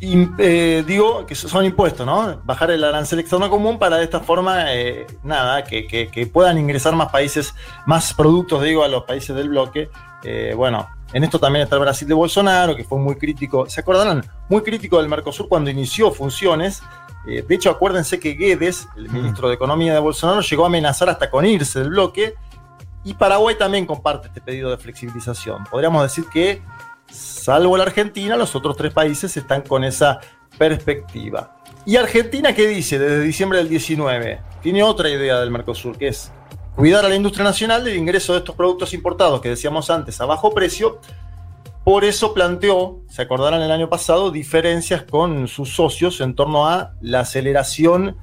[0.00, 2.40] eh, digo, que son impuestos, ¿no?
[2.44, 7.10] Bajar el arancel externo común para de esta forma, eh, nada, que puedan ingresar más
[7.10, 7.54] países,
[7.86, 9.90] más productos, digo, a los países del bloque.
[10.24, 13.80] Eh, bueno, en esto también está el Brasil de Bolsonaro, que fue muy crítico, ¿se
[13.80, 14.24] acordarán?
[14.48, 16.82] Muy crítico del Mercosur cuando inició funciones.
[17.28, 21.10] Eh, de hecho, acuérdense que Guedes, el ministro de Economía de Bolsonaro, llegó a amenazar
[21.10, 22.34] hasta con irse del bloque.
[23.04, 25.64] Y Paraguay también comparte este pedido de flexibilización.
[25.64, 26.62] Podríamos decir que,
[27.10, 30.20] salvo la Argentina, los otros tres países están con esa
[30.56, 31.56] perspectiva.
[31.84, 34.40] ¿Y Argentina qué dice desde diciembre del 19?
[34.62, 36.32] Tiene otra idea del Mercosur, que es
[36.74, 40.26] cuidar a la industria nacional del ingreso de estos productos importados que decíamos antes a
[40.26, 41.00] bajo precio.
[41.88, 46.92] Por eso planteó, se acordarán el año pasado, diferencias con sus socios en torno a
[47.00, 48.14] la aceleración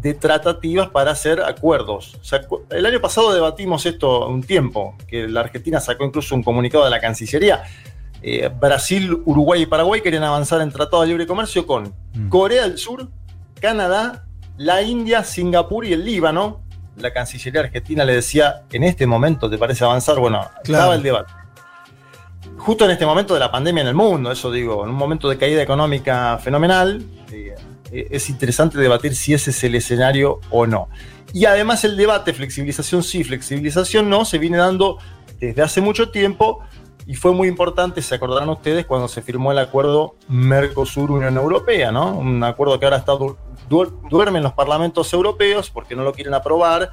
[0.00, 2.16] de tratativas para hacer acuerdos.
[2.20, 6.34] O sea, cu- el año pasado debatimos esto un tiempo, que la Argentina sacó incluso
[6.34, 7.62] un comunicado de la Cancillería.
[8.22, 11.94] Eh, Brasil, Uruguay y Paraguay querían avanzar en tratado de libre comercio con
[12.28, 13.06] Corea del Sur,
[13.60, 14.24] Canadá,
[14.56, 16.62] la India, Singapur y el Líbano.
[16.96, 20.92] La Cancillería argentina le decía, en este momento te parece avanzar, bueno, estaba Claro.
[20.94, 21.32] el debate.
[22.64, 25.28] Justo en este momento de la pandemia en el mundo, eso digo, en un momento
[25.28, 27.56] de caída económica fenomenal, eh,
[27.90, 30.88] eh, es interesante debatir si ese es el escenario o no.
[31.32, 34.98] Y además el debate, flexibilización sí, flexibilización no, se viene dando
[35.40, 36.60] desde hace mucho tiempo
[37.04, 42.16] y fue muy importante, se acordarán ustedes, cuando se firmó el acuerdo Mercosur-Unión Europea, ¿no?
[42.16, 43.36] Un acuerdo que ahora está du-
[43.68, 46.92] du- duerme en los parlamentos europeos porque no lo quieren aprobar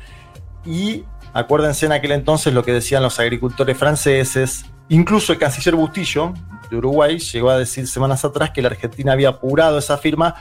[0.65, 6.33] y acuérdense en aquel entonces lo que decían los agricultores franceses, incluso el canciller Bustillo
[6.69, 10.35] de Uruguay llegó a decir semanas atrás que la Argentina había apurado esa firma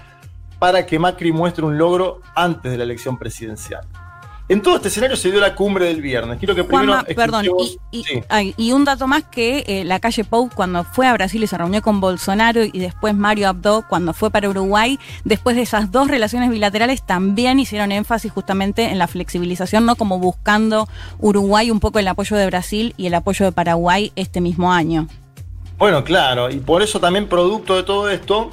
[0.59, 3.87] para que Macri muestre un logro antes de la elección presidencial.
[4.51, 6.39] En todo este escenario se dio la cumbre del viernes.
[6.39, 8.23] Quiero que primero Juanma, perdón, escuchemos- y, y- Sí.
[8.31, 11.47] ay, y un dato más que eh, la calle Pou cuando fue a Brasil y
[11.47, 15.93] se reunió con Bolsonaro y después Mario Abdo cuando fue para Uruguay, después de esas
[15.93, 20.89] dos relaciones bilaterales también hicieron énfasis justamente en la flexibilización, no como buscando
[21.19, 25.09] Uruguay un poco el apoyo de Brasil y el apoyo de Paraguay este mismo año.
[25.77, 28.51] Bueno, claro, y por eso también producto de todo esto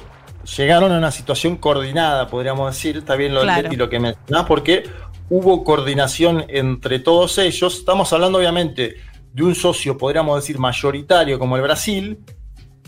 [0.56, 3.64] llegaron a una situación coordinada, podríamos decir, está bien lo del.
[3.64, 4.84] Leti, lo que mencionás, porque
[5.28, 7.78] hubo coordinación entre todos ellos.
[7.78, 8.96] Estamos hablando obviamente
[9.32, 12.18] de un socio, podríamos decir, mayoritario como el Brasil,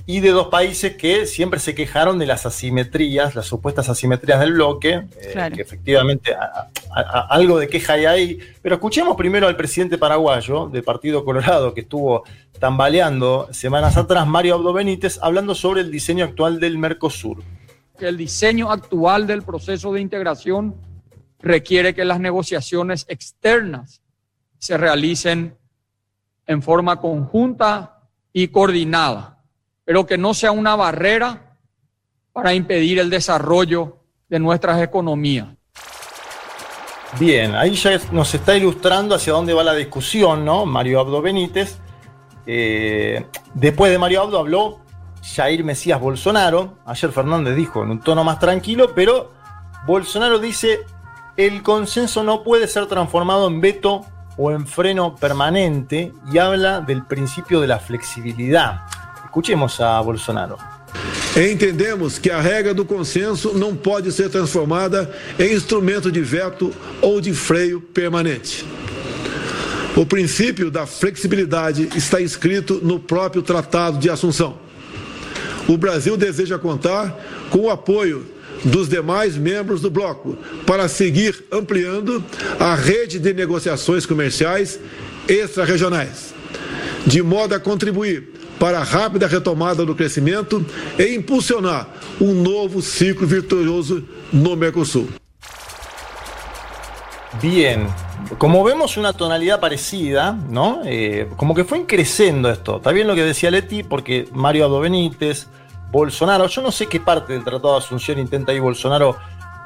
[0.07, 4.55] y de dos países que siempre se quejaron de las asimetrías, las supuestas asimetrías del
[4.55, 5.55] bloque, eh, Claro.
[5.55, 8.39] que efectivamente a- a- a- algo de queja hay ahí.
[8.63, 12.25] Pero escuchemos primero al presidente paraguayo del Partido Colorado, que estuvo
[12.59, 17.43] tambaleando semanas atrás, Mario Abdo Benítez, hablando sobre el diseño actual del Mercosur.
[18.01, 20.73] el diseño actual del proceso de integración
[21.41, 24.03] requiere que las negociaciones externas
[24.59, 25.57] se realicen
[26.47, 28.01] en forma conjunta
[28.33, 29.43] y coordinada,
[29.85, 31.57] pero que no sea una barrera
[32.33, 33.99] para impedir el desarrollo
[34.29, 35.49] de nuestras economías.
[37.19, 40.67] Bien, ahí ya nos está ilustrando hacia dónde va la discusión, ¿no?
[40.67, 41.79] Mario Abdo Benítez.
[42.47, 43.25] Eh,
[43.55, 44.81] después de Mario Abdo habló
[45.35, 46.79] Jair Mesías Bolsonaro.
[46.85, 49.33] Ayer Fernández dijo en un tono más tranquilo, pero
[49.87, 50.81] Bolsonaro dice,
[51.39, 54.05] el consenso no puede ser transformado en veto
[54.37, 58.83] o en freno permanente y habla del principio de la flexibilidad.
[59.25, 60.59] Escuchemos a Bolsonaro.
[61.37, 67.21] Entendemos que a regra do consenso não pode ser transformada em instrumento de veto ou
[67.21, 68.67] de freio permanente.
[69.97, 74.59] O princípio da flexibilidade está inscrito no próprio Tratado de Assunção.
[75.69, 77.17] O Brasil deseja contar
[77.51, 80.37] com o apoio dos demais membros do bloco
[80.67, 82.25] para seguir ampliando
[82.59, 84.79] a rede de negociações comerciais
[85.29, 86.35] extra-regionais,
[87.07, 90.65] de modo a contribuir para a rápida retomada do crescimento
[90.99, 91.89] e impulsionar
[92.21, 94.03] um novo ciclo virtuoso
[94.33, 95.09] no Mercosul.
[97.41, 97.87] Bien,
[98.39, 100.81] como vemos una tonalidad parecida, ¿no?
[100.85, 102.79] Eh, como que fue creciendo esto.
[102.79, 105.47] Está bien lo que decía Leti, porque Mario Abdo Benítez,
[105.91, 109.17] Bolsonaro, yo no sé qué parte del Tratado de Asunción intenta ahí Bolsonaro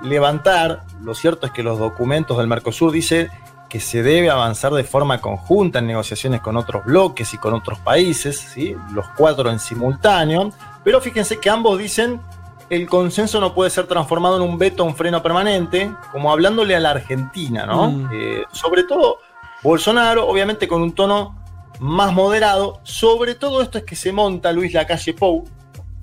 [0.02, 0.82] levantar.
[1.02, 3.30] Lo cierto es que los documentos del Mercosur dicen
[3.68, 7.78] que se debe avanzar de forma conjunta en negociaciones con otros bloques y con otros
[7.78, 8.76] países, ¿sí?
[8.92, 10.50] los cuatro en simultáneo.
[10.84, 12.20] Pero fíjense que ambos dicen
[12.68, 16.80] el consenso no puede ser transformado en un veto, un freno permanente, como hablándole a
[16.80, 17.90] la Argentina, ¿no?
[17.90, 18.08] Mm.
[18.12, 19.18] Eh, sobre todo
[19.62, 21.36] Bolsonaro, obviamente con un tono
[21.80, 22.80] más moderado.
[22.82, 25.44] Sobre todo esto es que se monta Luis Lacalle Pou,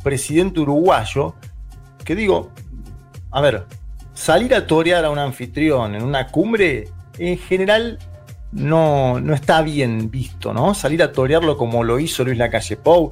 [0.04, 1.36] presidente uruguayo,
[2.04, 2.50] que digo,
[3.32, 3.66] a ver,
[4.14, 8.00] salir a torear a un anfitrión en una cumbre, en general
[8.52, 10.74] no, no está bien visto, ¿no?
[10.74, 13.12] Salir a torearlo como lo hizo Luis Lacalle Pou,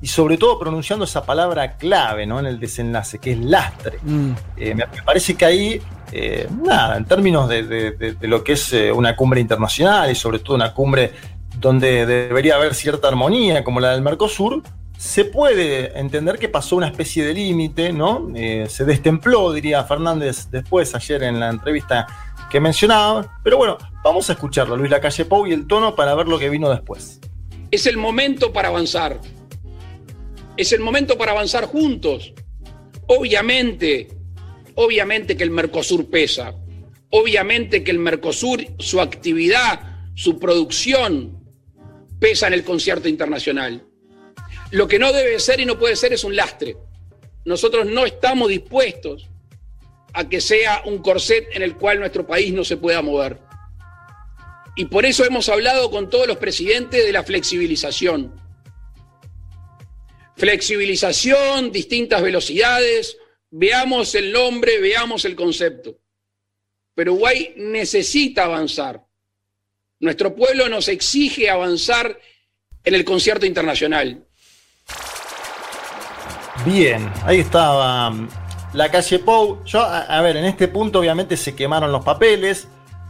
[0.00, 2.38] y sobre todo pronunciando esa palabra clave, ¿no?
[2.38, 3.98] En el desenlace, que es lastre.
[4.02, 4.30] Mm.
[4.58, 5.80] Eh, me, parece que ahí,
[6.12, 10.10] eh, nada, en términos de, de- de- de lo que es eh, una cumbre internacional
[10.10, 11.12] y sobre todo una cumbre
[11.58, 14.62] donde debería haber cierta armonía, como la del Mercosur,
[14.96, 18.30] se puede entender que pasó una especie de límite, ¿no?
[18.34, 22.06] Eh, se destempló, diría Fernández después, ayer en la entrevista
[22.50, 23.40] que mencionaba.
[23.42, 26.48] Pero bueno, vamos a escucharlo, Luis Lacalle Pou y el tono para ver lo que
[26.48, 27.20] vino después.
[27.70, 29.20] Es el momento para avanzar.
[30.56, 32.32] Es el momento para avanzar juntos.
[33.06, 34.08] Obviamente,
[34.74, 36.54] obviamente que el Mercosur pesa.
[37.10, 41.44] Obviamente que el Mercosur, su actividad, su producción,
[42.18, 43.86] pesa en el concierto internacional.
[44.70, 46.76] Lo que no debe ser y no puede ser es un lastre.
[47.44, 49.28] Nosotros no estamos dispuestos
[50.12, 53.38] a que sea un corset en el cual nuestro país no se pueda mover.
[54.74, 58.34] Y por eso hemos hablado con todos los presidentes de la flexibilización.
[60.36, 63.16] Flexibilización, distintas velocidades,
[63.50, 65.98] veamos el nombre, veamos el concepto.
[66.94, 69.06] Pero Uruguay necesita avanzar.
[70.00, 72.18] Nuestro pueblo nos exige avanzar
[72.84, 74.25] en el concierto internacional.
[76.64, 78.28] Bien, ahí estaba um,
[78.72, 79.58] la calle Pou.
[79.64, 82.68] Yo, a, a ver, en este punto obviamente se quemaron los papeles.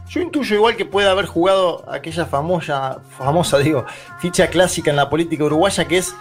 [0.09, 3.85] Yo intuyo igual que puede haber jugado aquella famosa, famosa, digo,
[4.19, 6.13] ficha clásica en la política uruguaya que es eh,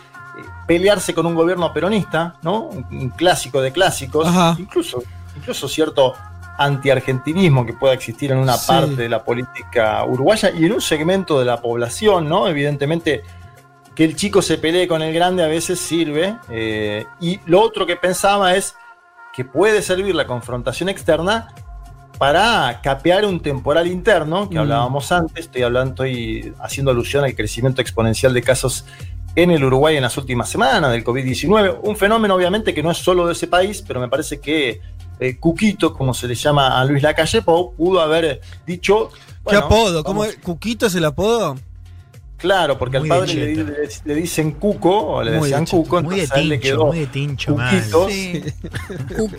[0.66, 2.64] pelearse con un gobierno peronista, ¿no?
[2.64, 4.26] Un, un clásico de clásicos.
[4.26, 4.56] Ajá.
[4.58, 5.02] Incluso,
[5.36, 6.14] incluso cierto
[6.58, 8.68] antiargentinismo que pueda existir en una Sí.
[8.68, 12.48] parte de la política uruguaya y en un segmento de la población, ¿no?
[12.48, 13.22] Evidentemente
[13.96, 16.36] que el chico se pelee con el grande a veces sirve.
[16.50, 18.76] eh, y lo otro que pensaba es
[19.34, 21.48] que puede servir la confrontación externa
[22.18, 24.60] para capear un temporal interno, que Mm.
[24.60, 28.84] hablábamos antes, estoy hablando, estoy haciendo alusión al crecimiento exponencial de casos
[29.34, 32.96] en el Uruguay en las últimas semanas del COVID-19, un fenómeno obviamente que no es
[32.98, 34.80] solo de ese país, pero me parece que
[35.20, 39.10] eh, Cuquito, como se le llama a Luis Lacalle Pou, pudo haber dicho...
[39.46, 40.02] ¿Qué apodo?
[40.04, 40.24] ¿Cómo?
[40.42, 41.56] ¿Cuquito es el apodo?
[42.38, 43.70] Claro, porque Muy al padre de le, cheto.
[44.04, 45.70] le- le dicen Cuco, o le Muy decían de.
[45.70, 47.76] Cuco, Muy de entonces él le quedó muy de tincho, mal.
[47.78, 48.08] Cuquito.
[48.08, 48.42] Sí.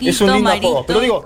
[0.08, 0.68] Es un lindo Marito.
[0.68, 0.84] apodo.
[0.86, 1.24] Pero digo,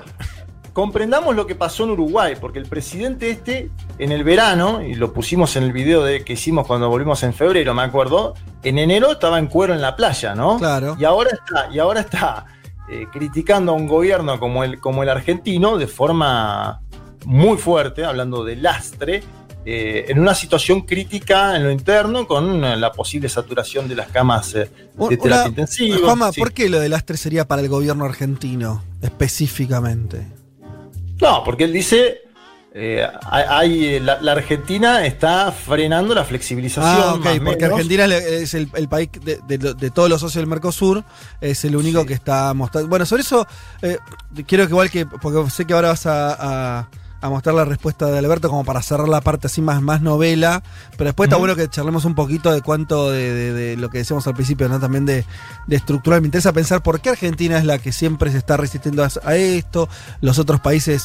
[0.73, 5.13] comprendamos lo que pasó en Uruguay, porque el presidente este, en el verano, y lo
[5.13, 9.13] pusimos en el video de, que hicimos cuando volvimos en febrero, me acuerdo, en enero
[9.13, 10.59] estaba en cuero en la playa, ¿no?
[10.59, 10.97] Claro.
[10.99, 12.47] Y ahora está, y ahora está
[12.91, 16.81] eh, criticando a un gobierno como el, como el argentino de forma
[17.25, 19.23] muy fuerte, hablando de lastre,
[19.65, 24.09] eh, en una situación crítica en lo interno con eh, la posible saturación de las
[24.09, 24.69] camas eh,
[25.09, 25.99] de terapia intensiva.
[26.03, 26.41] Juanma, Sí.
[26.41, 30.27] ¿por qué lo del Astre sería para el gobierno argentino específicamente?
[31.21, 32.23] No, porque él dice,
[32.75, 36.85] eh, hay, hay- la, la Argentina está frenando la flexibilización.
[36.93, 37.63] Ah, porque menos.
[37.73, 41.05] Argentina es el, el país de, de- de todos los socios del Mercosur,
[41.41, 42.89] es el único que está mostrando.
[42.89, 43.47] Bueno, sobre eso,
[43.83, 43.99] eh,
[44.47, 46.89] quiero que igual que, porque sé que ahora vas a, a-
[47.23, 50.63] a mostrar la respuesta de Alberto como para cerrar la parte así más, más novela.
[50.99, 53.99] Pero después está bueno que charlemos un poquito de cuánto de, de- de lo que
[53.99, 54.79] decíamos al principio, ¿no?
[54.81, 55.25] También de,
[55.67, 56.21] de estructural.
[56.21, 59.37] Me interesa pensar por qué Argentina es la que siempre se está resistiendo a, a
[59.37, 59.89] esto,
[60.21, 61.05] los otros países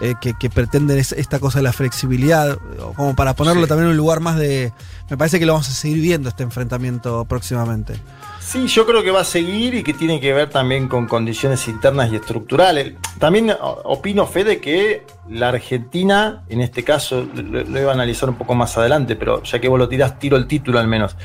[0.00, 2.58] eh, que, que pretenden es- esta cosa de la flexibilidad,
[2.94, 3.68] como para ponerlo Sí.
[3.68, 4.72] también en un lugar más de.
[5.10, 8.00] Me parece que lo vamos a seguir viendo este enfrentamiento próximamente.
[8.46, 11.66] Sí, yo creo que va a seguir y que tiene que ver también con condiciones
[11.66, 12.94] internas y estructurales.
[13.18, 18.36] También opino, Fede, que la Argentina, en este caso, lo, lo iba a analizar un
[18.36, 21.16] poco más adelante, pero ya que vos lo tirás, tiro el título al menos.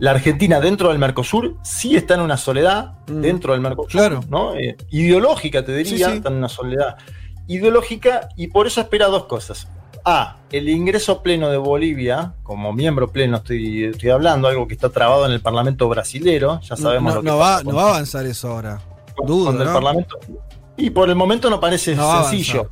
[0.00, 4.20] La Argentina dentro del Mercosur sí está en una soledad, dentro del Mercosur, Claro.
[4.28, 4.56] ¿no?
[4.56, 6.16] Eh, ideológica, te diría, Sí, sí.
[6.16, 6.96] está en una soledad
[7.46, 9.68] ideológica y por eso espera dos cosas.
[10.06, 14.90] A, el ingreso pleno de Bolivia, como miembro pleno estoy, estoy hablando, algo que está
[14.90, 17.76] trabado en el Parlamento brasilero, ya sabemos no, lo que no pasa va, con- no
[17.76, 18.80] va a avanzar eso ahora.
[19.26, 19.52] Dudo.
[20.76, 22.70] Y por el momento no parece sencillo.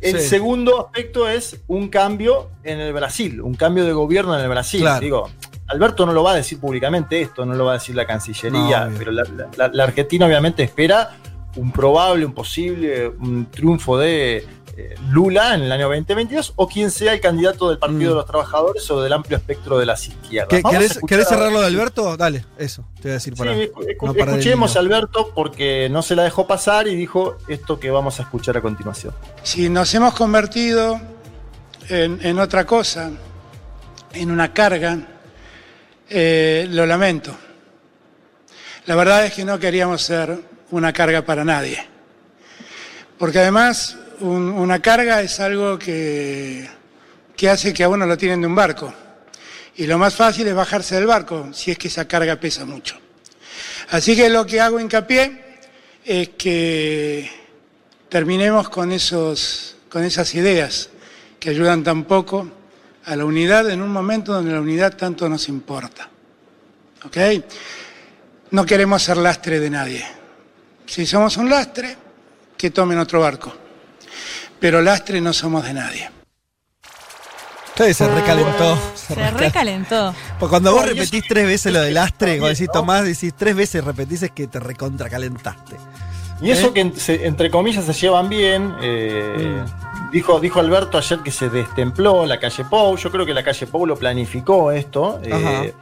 [0.00, 0.28] El Sí.
[0.28, 4.80] segundo aspecto es un cambio en el Brasil, un cambio de gobierno en el Brasil.
[4.82, 5.00] Claro.
[5.00, 5.30] Digo,
[5.66, 8.88] Alberto no lo va a decir públicamente esto, no lo va a decir la Cancillería,
[8.96, 9.24] pero la,
[9.56, 11.16] la- la Argentina obviamente espera
[11.56, 14.46] un probable, un posible, un triunfo de
[15.10, 18.12] Lula en el año 2022 o quien sea el candidato del Partido Mm.
[18.12, 20.48] de los Trabajadores o del amplio espectro de las izquierdas.
[20.50, 22.16] ¿Qué- Vamos a ¿Querés, escuchar querés a- cerrarlo de Alberto?
[22.16, 24.78] Dale, eso, te voy a decir Sí, escu- no parar el escuchemos a.
[24.78, 28.60] Alberto porque no se la dejó pasar y dijo esto que vamos a escuchar a
[28.60, 29.12] continuación.
[29.42, 31.00] Si nos hemos convertido
[31.88, 33.10] en, en otra cosa,
[34.12, 34.98] en una carga,
[36.08, 37.32] eh, lo lamento.
[38.86, 40.38] La verdad es que no queríamos ser
[40.70, 41.78] una carga para nadie.
[43.18, 46.68] Porque además un- una carga es algo que,
[47.36, 48.92] que hace que a uno lo tienen de un barco.
[49.76, 52.96] Y lo más fácil es bajarse del barco si es que esa carga pesa mucho.
[53.90, 55.60] Así que lo que hago hincapié
[56.04, 57.30] es que
[58.08, 60.90] terminemos con, esos, con esas ideas
[61.38, 62.50] que ayudan tan poco
[63.04, 66.08] a la unidad en un momento donde la unidad tanto nos importa.
[67.04, 67.16] ¿Ok?
[68.50, 70.04] No queremos ser lastre de nadie.
[70.86, 71.96] Si somos un lastre,
[72.56, 73.54] que tomen otro barco.
[74.60, 76.10] Pero lastre no somos de nadie.
[77.68, 78.76] Ustedes se recalentó.
[78.96, 80.12] Se recalentó.
[80.40, 82.70] Porque cuando vos repetís tres veces lo del astre, También, cuando decís.
[82.72, 85.76] Tomás, decís tres veces repetís es que te recontracalentaste.
[86.40, 86.72] Y eso ¿Eh?
[86.72, 86.92] que
[87.26, 88.74] entre comillas se llevan bien.
[88.82, 89.62] eh,
[90.10, 92.96] dijo, dijo Alberto ayer que se destempló la calle Pou.
[92.96, 95.20] Yo creo que la calle Pou lo planificó esto.
[95.22, 95.72] eh,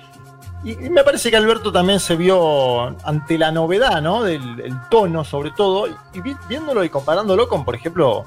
[0.65, 4.23] y, y me parece que Alberto también se vio ante la novedad, ¿no?
[4.23, 5.87] Del el tono, sobre todo.
[6.13, 8.25] Y vi- viéndolo y comparándolo con, por ejemplo,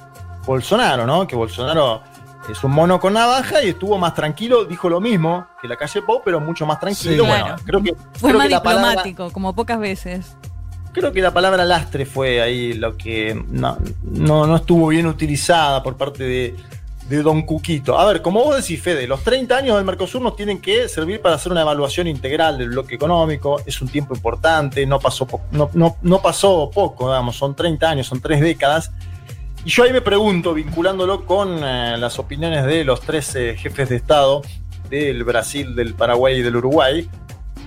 [0.54, 1.28] Bolsonaro, ¿no?
[1.28, 2.02] Que Bolsonaro
[2.50, 4.66] es un mono con navaja y estuvo más tranquilo.
[4.66, 7.24] Dijo lo mismo que la calle Pou, pero mucho más tranquilo.
[7.24, 7.30] Sí.
[7.30, 7.62] Bueno, Claro.
[7.64, 7.94] creo que.
[8.14, 10.36] Fue creo más que la palabra- diplomático, como pocas veces.
[10.92, 15.84] Creo que la palabra lastre fue ahí lo que no, no, no estuvo bien utilizada
[15.84, 16.56] por parte de,
[17.08, 18.00] de Don Cuquito.
[18.00, 21.22] A ver, como vos decís, Fede, los 30 años del Mercosur nos tienen que servir
[21.22, 23.62] para hacer una evaluación integral del bloque económico.
[23.68, 27.88] Es un tiempo importante, no pasó, po- no, no- no pasó poco, digamos, son 30
[27.88, 28.92] años, son tres décadas.
[29.66, 33.90] Y yo ahí me pregunto, vinculándolo con eh, las opiniones de los tres eh, jefes
[33.90, 34.42] de Estado
[34.90, 37.10] del Brasil, del Paraguay y del Uruguay,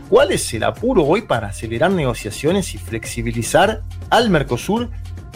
[0.08, 4.88] ¿cuál es el apuro hoy para acelerar negociaciones y flexibilizar al Mercosur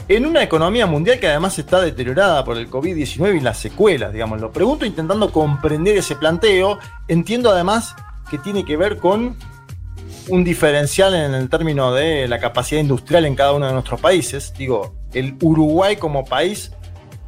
[0.09, 4.41] en una economía mundial que además está deteriorada por el COVID-19 y las secuelas, digamos?
[4.41, 6.79] Lo pregunto intentando comprender ese planteo.
[7.07, 7.95] Entiendo además
[8.31, 9.37] que tiene que ver con
[10.29, 14.53] un diferencial en el término de la capacidad industrial en cada uno de nuestros países.
[14.57, 16.73] Digo, el Uruguay como país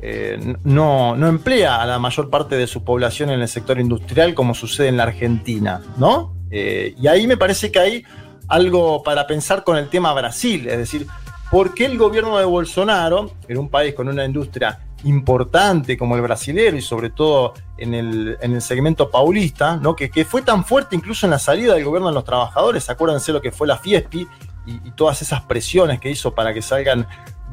[0.00, 4.34] eh, no, no emplea a la mayor parte de su población en el sector industrial
[4.34, 6.34] como sucede en la Argentina, ¿no?
[6.50, 8.04] Eh, y ahí me parece que hay
[8.46, 11.06] algo para pensar con el tema Brasil, es decir,
[11.50, 16.22] ¿por qué el gobierno de Bolsonaro, en un país con una industria importante como el
[16.22, 19.94] brasilero y sobre todo en el, en el segmento paulista, ¿no?
[19.94, 23.32] que, que fue tan fuerte incluso en la salida del gobierno de los trabajadores, acuérdense
[23.32, 24.26] lo que fue la Fiespi
[24.66, 27.06] y, y todas esas presiones que hizo para que salgan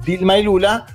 [0.06, 0.86] Dilma y Lula,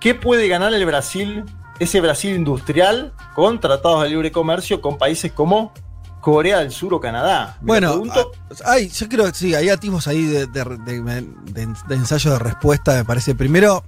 [0.00, 1.44] ¿qué puede ganar el Brasil,
[1.78, 5.72] ese Brasil industrial, con tratados de libre comercio con países como
[6.20, 7.56] Corea del Sur o Canadá?
[7.60, 8.32] Me Bueno, pregunto-
[8.64, 11.02] ah, yo creo que sí, hay atisbos ahí de, de- de-
[11.52, 13.34] de- de ensayo de respuesta, me parece.
[13.34, 13.84] Primero,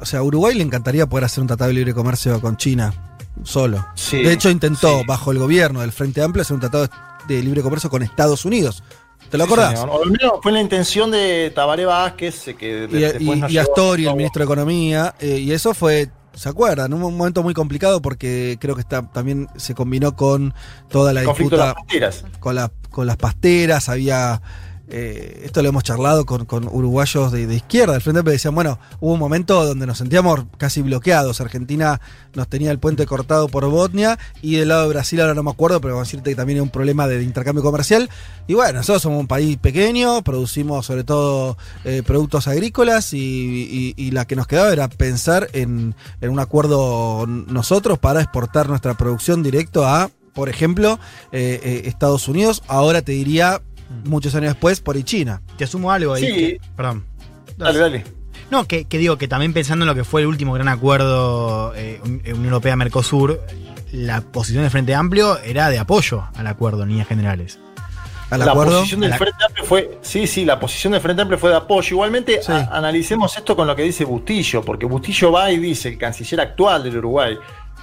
[0.00, 2.94] o sea, a Uruguay le encantaría poder hacer un tratado de libre comercio con China
[3.44, 3.86] solo.
[3.94, 5.04] Sí, de hecho, intentó, sí.
[5.06, 6.88] bajo el gobierno del Frente Amplio, hacer un tratado
[7.28, 8.82] de libre comercio con Estados Unidos.
[9.30, 9.80] ¿Te lo Sí, acordás?
[9.80, 9.90] señor.
[9.90, 13.58] O al menos fue la intención de Tabaré Vázquez, eh, que y, después y-.
[13.58, 16.92] Astori, el ministro de Economía, eh, y eso fue, ¿se acuerdan?
[16.94, 20.54] Un momento muy complicado porque creo que está, también se combinó con
[20.88, 22.24] toda la Conflicto de disputa las pasteras.
[22.40, 24.40] con, la- con las pasteras, había
[24.90, 29.12] eh, esto lo hemos charlado con, uruguayos de, izquierda, del Frente Amplio, decían, bueno, hubo
[29.12, 31.40] un momento donde nos sentíamos casi bloqueados.
[31.40, 32.00] Argentina
[32.34, 35.50] nos tenía el puente cortado por Botnia y del lado de Brasil, ahora no me
[35.50, 38.08] acuerdo, pero vamos a decirte que también hay un problema de, intercambio comercial.
[38.46, 44.26] Y bueno, nosotros somos un país pequeño, producimos sobre todo eh, productos agrícolas y, la
[44.26, 50.10] que nos quedaba era pensar en, un acuerdo nosotros para exportar nuestra producción directo a,
[50.32, 50.98] por ejemplo,
[51.30, 52.62] eh, Estados Unidos.
[52.68, 53.60] Ahora te diría,
[54.04, 55.42] muchos años después, por China.
[55.56, 56.24] Te asumo algo ahí.
[56.26, 56.34] Sí.
[56.34, 57.04] que- perdón.
[57.56, 58.04] Dale, dale.
[58.50, 61.72] No, que, que digo que también pensando en lo que fue el último gran acuerdo
[61.76, 63.40] eh, Un- Unión Europea-Mercosur,
[63.92, 67.58] la posición del Frente Amplio era de apoyo al acuerdo en líneas generales.
[68.30, 68.78] ¿Al la acuerdo?
[68.78, 71.56] posición del la- Frente Amplio fue, sí, sí, la posición del Frente Amplio fue de
[71.56, 71.88] apoyo.
[71.96, 75.98] Igualmente, a- analicemos esto con lo que dice Bustillo, porque Bustillo va y dice, el
[75.98, 77.36] canciller actual del Uruguay,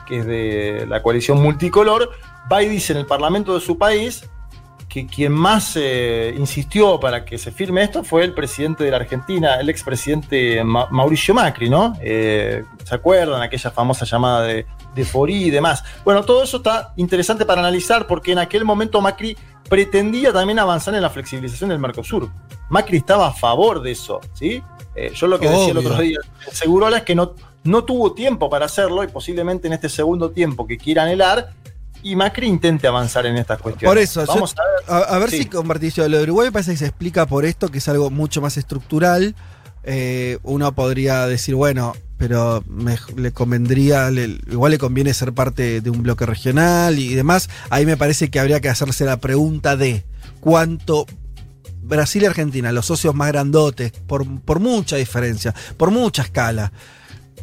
[0.08, 2.12] que es de la coalición multicolor,
[2.52, 4.24] va y dice en el Parlamento de su país
[4.96, 8.96] que quien más eh, insistió para que se firme esto fue el presidente de la
[8.96, 11.98] Argentina, el expresidente Ma- Mauricio Macri, ¿no?
[12.02, 13.42] Eh, ¿Se acuerdan?
[13.42, 14.66] Aquella famosa llamada de,
[14.96, 15.84] de Forí y demás.
[16.06, 19.36] Bueno, todo eso está interesante para analizar porque en aquel momento Macri
[19.68, 22.30] pretendía también avanzar en la flexibilización del Mercosur.
[22.70, 24.64] Macri estaba a favor de eso, ¿sí?
[24.96, 26.20] Eh, yo lo que decía el otro día,
[26.54, 27.34] Segurola es que no,
[27.66, 31.50] no tuvo tiempo para hacerlo y posiblemente en este segundo tiempo que quiera anhelar,
[32.06, 33.90] y Macri intente avanzar en estas cuestiones.
[33.90, 35.04] Por eso, yo- Vamos a ver.
[35.04, 35.38] a, a ver Sí.
[35.40, 36.08] si compartís yo.
[36.08, 38.58] Lo de Uruguay me parece que se explica por esto, que es algo mucho más
[38.58, 39.34] estructural.
[39.84, 45.82] Eh, uno podría decir, bueno, pero me- le convendría, le- igual le conviene ser parte
[45.82, 47.50] de un bloque regional y demás.
[47.70, 50.04] Ahí me parece que habría que hacerse la pregunta de
[50.40, 51.06] cuánto
[51.82, 56.72] Brasil y Argentina, los socios más grandotes, por, por mucha diferencia, por mucha escala.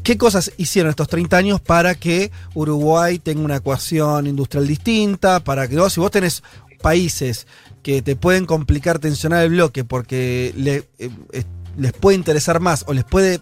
[0.02, 5.40] ¿Qué cosas hicieron estos 30 años para que Uruguay tenga una ecuación industrial distinta?
[5.40, 6.42] Para que, si vos tenés
[6.80, 7.46] países
[7.82, 10.52] que te pueden complicar tensionar el bloque porque
[10.98, 11.44] eh,
[11.78, 13.40] les puede interesar más o les puede.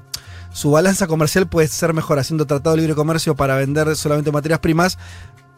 [0.53, 4.59] Su balanza comercial puede ser mejor haciendo tratado de libre comercio para vender solamente materias
[4.61, 4.99] primas.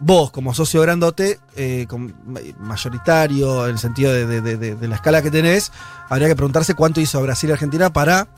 [0.00, 1.86] Vos, como socio grandote, eh,
[2.58, 5.72] mayoritario, en el sentido de- de la escala que tenés,
[6.08, 8.28] habría que preguntarse cuánto hizo Brasil y Argentina para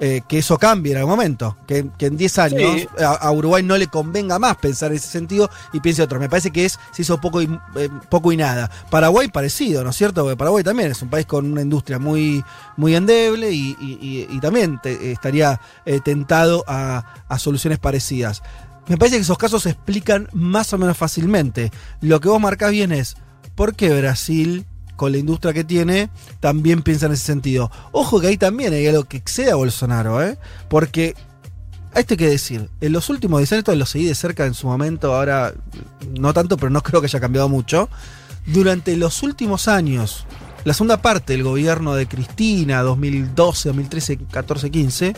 [0.00, 1.56] eh, que eso cambie en algún momento.
[1.66, 2.88] Que, que en 10 años Sí.
[3.04, 6.18] a, a Uruguay no le convenga más pensar en ese sentido y piense otro.
[6.18, 7.44] Me parece que es se hizo poco y,
[7.76, 8.70] eh, poco y nada.
[8.90, 10.22] Paraguay parecido, ¿no es cierto?
[10.22, 12.42] Porque Paraguay también es un país con una industria muy,
[12.76, 18.42] muy endeble y, y- y- y también te- estaría eh, tentado a, a soluciones parecidas.
[18.88, 21.70] Me parece que esos casos se explican más o menos fácilmente.
[22.00, 23.16] Lo que vos marcás bien es,
[23.54, 24.66] ¿por qué Brasil,
[25.00, 26.10] con la industria que tiene,
[26.40, 27.70] también piensa en ese sentido?
[27.90, 30.36] Ojo que ahí también hay algo que excede a Bolsonaro, ¿eh?
[30.68, 31.14] Porque,
[31.94, 34.44] a esto hay que decir, en los últimos 10 años, esto lo seguí de cerca
[34.44, 35.54] en su momento, ahora
[36.18, 37.88] no tanto, pero no creo que haya cambiado mucho.
[38.44, 40.26] Durante los últimos años,
[40.64, 45.14] la segunda parte del gobierno de Cristina, 2012, 2013, 14, 15,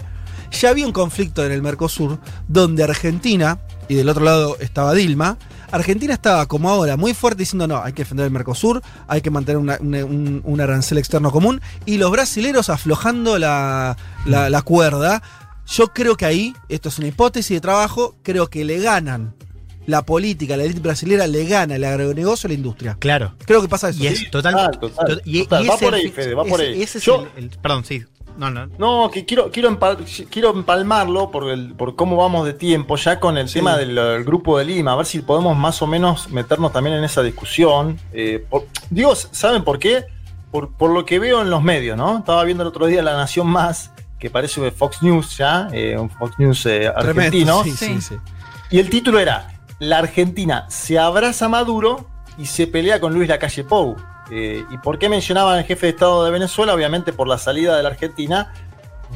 [0.60, 5.38] ya había un conflicto en el Mercosur donde Argentina, y del otro lado estaba Dilma,
[5.72, 9.30] Argentina estaba como ahora muy fuerte diciendo no, hay que defender el Mercosur, hay que
[9.30, 13.96] mantener una- una- un, un arancel externo común, y los brasileros aflojando la,
[14.26, 15.22] la- la cuerda.
[15.66, 19.34] Yo creo que ahí, esto es una hipótesis de trabajo, creo que le ganan
[19.86, 22.96] la política, la élite brasilera le gana el agronegocio a la industria.
[23.00, 23.34] Claro.
[23.46, 24.02] Creo que pasa eso.
[24.02, 24.52] Y es total.
[24.54, 25.64] Total, total, to- y- total.
[25.64, 26.82] y Va por ahí, Fede, va por ahí.
[26.82, 28.04] ese es Yo- el- el- perdón, sí.
[28.36, 28.66] No, no.
[28.78, 29.98] No, que quiero, quiero, empal-
[30.30, 34.24] quiero empalmarlo por, el, por cómo vamos de tiempo, ya con el tema del, del
[34.24, 37.98] grupo de Lima, a ver si podemos más o menos meternos también en esa discusión.
[38.12, 40.04] Eh, por- digo, ¿saben por qué?
[40.50, 42.18] Por, por lo que veo en los medios, ¿no?
[42.18, 46.10] Estaba viendo el otro día La Nación Más, que parece Fox News ya, eh, un
[46.10, 47.62] Fox News eh, argentino.
[47.64, 48.14] sí, sí, sí.
[48.70, 49.48] Y el título era
[49.78, 52.06] La Argentina se abraza a Maduro
[52.38, 53.96] y se pelea con Luis Lacalle Pou.
[54.30, 56.74] Eh, ¿Y por qué mencionaban al jefe de Estado de Venezuela?
[56.74, 58.52] Obviamente por la salida de la Argentina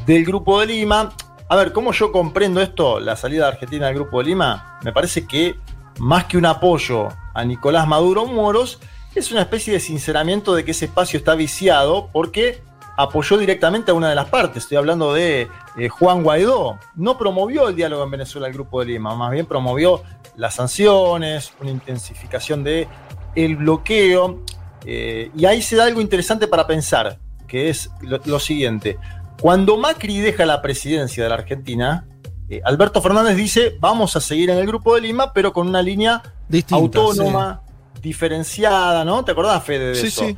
[0.04, 1.12] del Grupo de Lima.
[1.48, 4.78] A ver, ¿cómo yo comprendo esto, la salida de Argentina del Grupo de Lima?
[4.82, 5.58] Me parece que
[5.98, 8.80] más que un apoyo a Nicolás Maduro Moros,
[9.14, 12.62] es una especie de sinceramiento de que ese espacio está viciado porque
[12.96, 14.64] apoyó directamente a una de las partes.
[14.64, 16.78] Estoy hablando de eh, Juan Guaidó.
[16.94, 20.02] No promovió el diálogo en Venezuela el Grupo de Lima, más bien promovió
[20.36, 22.88] las sanciones, una intensificación de
[23.34, 24.40] el bloqueo.
[24.86, 27.18] Eh, y ahí se da algo interesante para pensar,
[27.48, 28.98] que es lo, lo siguiente.
[29.40, 32.06] Cuando Macri deja la presidencia de la Argentina,
[32.48, 35.82] eh, Alberto Fernández dice, vamos a seguir en el Grupo de Lima, pero con una
[35.82, 37.62] línea Distinta, autónoma,
[38.00, 39.24] diferenciada, ¿no?
[39.24, 40.26] ¿Te acordás, Fede, de Sí, eso?
[40.26, 40.36] sí.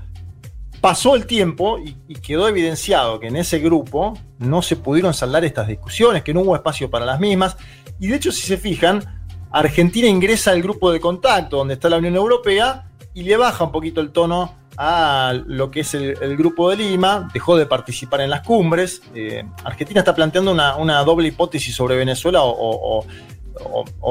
[0.81, 5.45] Pasó el tiempo y, y quedó evidenciado que en ese grupo no se pudieron saldar
[5.45, 7.57] estas discusiones, que no hubo espacio para las mismas.
[7.99, 9.03] Y de hecho, si se fijan,
[9.51, 13.73] Argentina ingresa al grupo de contacto donde está la Unión Europea y le baja un
[13.73, 18.31] poquito el tono a lo que es el, Grupo de Lima, dejó de participar en
[18.31, 19.03] las cumbres.
[19.15, 23.05] Eh, Argentina está planteando una, una doble hipótesis sobre Venezuela o,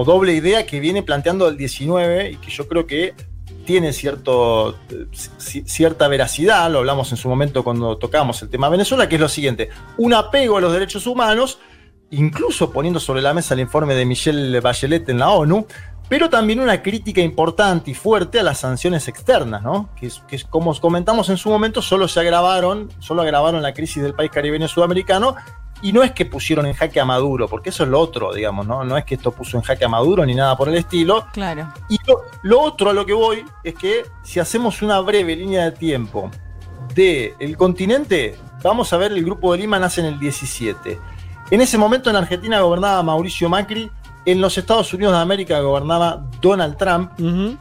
[0.06, 3.14] doble idea que viene planteando el 19 y que yo creo que
[3.66, 8.68] tiene cierto, eh, ci- cierta veracidad, lo hablamos en su momento cuando tocamos el tema
[8.70, 11.60] Venezuela, que es lo siguiente, un apego a los derechos humanos,
[12.12, 15.66] incluso poniendo sobre la mesa el informe de Michelle Bachelet en la ONU,
[16.10, 19.90] pero también una crítica importante y fuerte a las sanciones externas, ¿no?
[20.00, 23.74] Que, es, que es, como comentamos en su momento, solo se agravaron, solo agravaron la
[23.74, 25.36] crisis del país caribeño sudamericano,
[25.82, 28.66] y no es que pusieron en jaque a Maduro, porque eso es lo otro, digamos,
[28.66, 28.84] ¿no?
[28.84, 31.72] No es que esto puso en jaque a Maduro ni nada por el estilo, Claro.
[31.88, 35.66] y lo, lo otro a lo que voy es que si hacemos una breve línea
[35.66, 36.32] de tiempo
[36.96, 41.00] del continente, vamos a ver el Grupo de Lima nace en el 17.
[41.52, 43.90] En ese momento en Argentina gobernaba Mauricio Macri,
[44.28, 47.12] en los Estados Unidos de América gobernaba Donald Trump.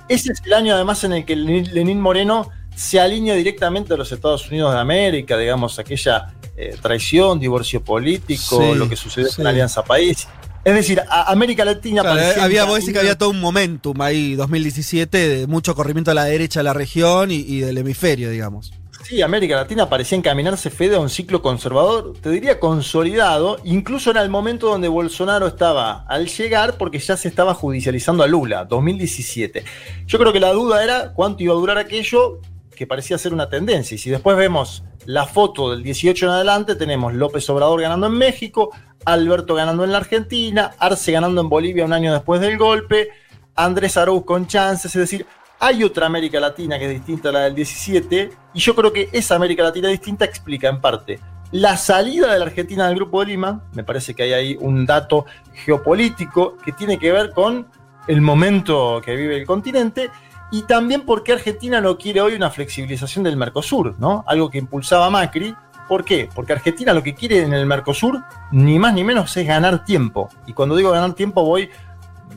[0.09, 4.11] Ese es el año además en el que Lenín Moreno se alinea directamente a los
[4.11, 9.37] Estados Unidos de América, digamos, aquella eh, traición, divorcio político, Sí, lo que sucedió sí.
[9.37, 10.27] con la Alianza País.
[10.65, 14.35] Es decir, a América Latina Claro, había, vos decís que había todo un momentum ahí,
[14.35, 18.73] 2017, de mucho corrimiento a la derecha de la región y, y del hemisferio, digamos.
[19.03, 24.23] Sí, América Latina parecía encaminarse Fede a un ciclo conservador, te diría consolidado, incluso era
[24.23, 29.65] el momento donde Bolsonaro estaba al llegar porque ya se estaba judicializando a Lula, 2017.
[30.07, 32.41] Yo creo que la duda era cuánto iba a durar aquello
[32.77, 33.95] que parecía ser una tendencia.
[33.95, 38.15] Y si después vemos la foto del 18 en adelante, tenemos López Obrador ganando en
[38.15, 38.71] México,
[39.05, 43.09] Alberto ganando en la Argentina, Arce ganando en Bolivia un año después del golpe,
[43.55, 45.27] Andrés Arauz con chances, es decir,
[45.59, 49.09] hay otra América Latina que es distinta a la del 17, y yo creo que
[49.13, 51.21] esa América Latina distinta explica en parte
[51.53, 54.85] la salida de la Argentina del Grupo de Lima, me parece que hay ahí un
[54.85, 57.69] dato geopolítico que tiene que ver con
[58.09, 60.11] el momento que vive el continente,
[60.51, 64.25] y también porque Argentina no quiere hoy una flexibilización del Mercosur, ¿no?
[64.29, 65.55] Algo que impulsaba Macri.
[65.89, 66.29] ¿Por qué?
[66.33, 68.23] Porque Argentina lo que quiere en el Mercosur,
[68.53, 70.29] ni más ni menos, es ganar tiempo.
[70.47, 71.69] Y cuando digo ganar tiempo, voy,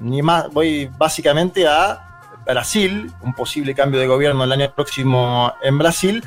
[0.01, 2.08] ni más, voy básicamente a
[2.49, 6.23] Brasil, un posible cambio de gobierno el año próximo en Brasil.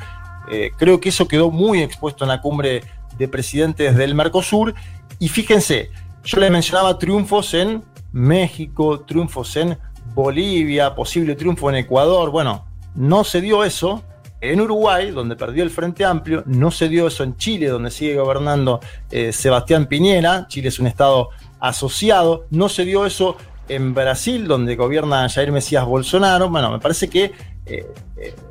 [0.49, 2.83] Eh, creo que eso quedó muy expuesto en la cumbre
[3.17, 4.73] de presidentes del Mercosur.
[5.19, 5.91] Y fíjense,
[6.23, 7.83] yo les mencionaba triunfos en
[8.13, 9.77] México, triunfos en
[10.13, 12.29] Bolivia, posible triunfo en Ecuador.
[12.29, 14.03] Bueno, no se dio eso.
[14.39, 18.17] En Uruguay, donde perdió el Frente Amplio, no se dio eso en Chile, donde sigue
[18.17, 20.47] gobernando eh, Sebastián Piñera.
[20.49, 21.29] Chile es un estado
[21.61, 22.45] asociado.
[22.49, 23.37] No se dio eso
[23.67, 26.49] en Brasil, donde gobierna Jair Mesías Bolsonaro.
[26.49, 27.31] Bueno, me parece que
[27.65, 27.85] eh,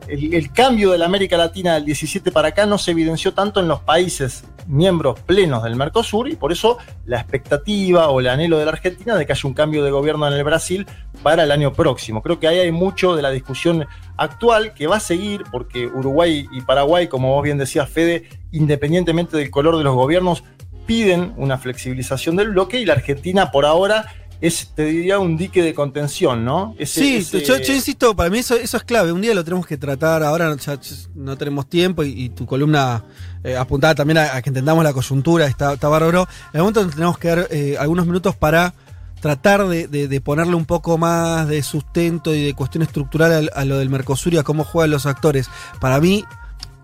[0.08, 3.68] el cambio de la América Latina del 17 para acá no se evidenció tanto en
[3.68, 8.64] los países miembros plenos del Mercosur y por eso la expectativa o el anhelo de
[8.64, 10.86] la Argentina de que haya un cambio de gobierno en el Brasil
[11.22, 12.22] para el año próximo.
[12.22, 13.86] Creo que ahí hay mucho de la discusión
[14.16, 19.36] actual que va a seguir porque Uruguay y Paraguay, como vos bien decías, Fede, independientemente
[19.36, 20.44] del color de los gobiernos,
[20.86, 24.06] piden una flexibilización del bloque y la Argentina por ahora
[24.42, 26.74] es, te diría, un dique de contención, ¿no?
[26.78, 29.12] Ese- sí, ese- Yo, yo insisto, para mí eso, eso es clave.
[29.12, 30.78] Un día lo tenemos que tratar, ahora ya
[31.14, 33.04] no tenemos tiempo y, y tu columna
[33.44, 36.28] eh, apuntada también a, a que entendamos la coyuntura, está, está bárbaro.
[36.52, 38.74] En el momento donde tenemos que dar eh, algunos minutos para
[39.20, 43.60] tratar de, de- de ponerle un poco más de sustento y de cuestión estructural a,
[43.60, 45.48] a lo del Mercosur y a cómo juegan los actores.
[45.80, 46.24] Para mí,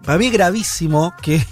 [0.05, 1.45] para mí es gravísimo que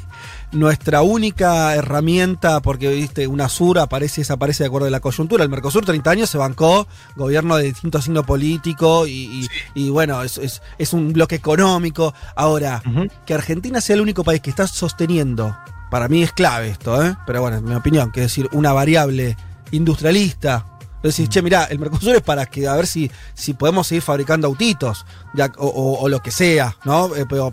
[0.53, 5.43] nuestra única herramienta, porque viste, UNASUR aparece y desaparece de acuerdo a la coyuntura.
[5.45, 6.87] El Mercosur 30 años se bancó,
[7.17, 12.15] gobierno de distinto signo político y, y- y bueno, es, es- es un bloque económico.
[12.35, 12.83] Ahora,
[13.27, 15.57] que Argentina sea el único país que está sosteniendo,
[15.91, 17.17] para mí es clave esto, ¿eh?
[17.27, 19.37] pero bueno, en mi opinión, que es decir, una variable
[19.73, 20.67] industrialista.
[21.03, 24.49] Decís, che, mirá, el Mercosur es para que a ver si, si podemos seguir fabricando
[24.49, 27.15] autitos ya, o, o- o lo que sea, ¿no?
[27.15, 27.53] Eh, pero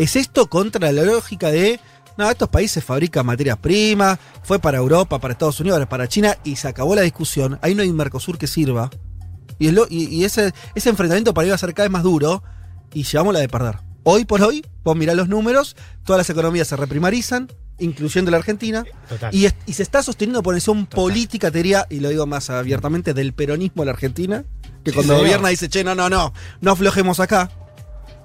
[0.00, 1.78] ¿Es esto contra la lógica de,
[2.16, 6.56] no, estos países fabrican materias primas, fue para Europa, para Estados Unidos, para China y
[6.56, 7.58] se acabó la discusión?
[7.60, 8.88] Ahí no hay un Mercosur que sirva.
[9.58, 12.02] Y, es lo- y- y ese, ese enfrentamiento para ir a ser cada vez más
[12.02, 12.42] duro
[12.94, 13.76] y llevamos la de perder.
[14.02, 17.48] Hoy por hoy, vos mirá los números, todas las economías se reprimarizan,
[17.78, 18.84] incluyendo la Argentina,
[19.32, 22.48] y, es- y se está sosteniendo por acción política, te diría, y lo digo más
[22.48, 24.44] abiertamente, del peronismo de la Argentina,
[24.82, 26.32] que cuando gobierna dice, che, no, no, no,
[26.62, 27.50] no aflojemos acá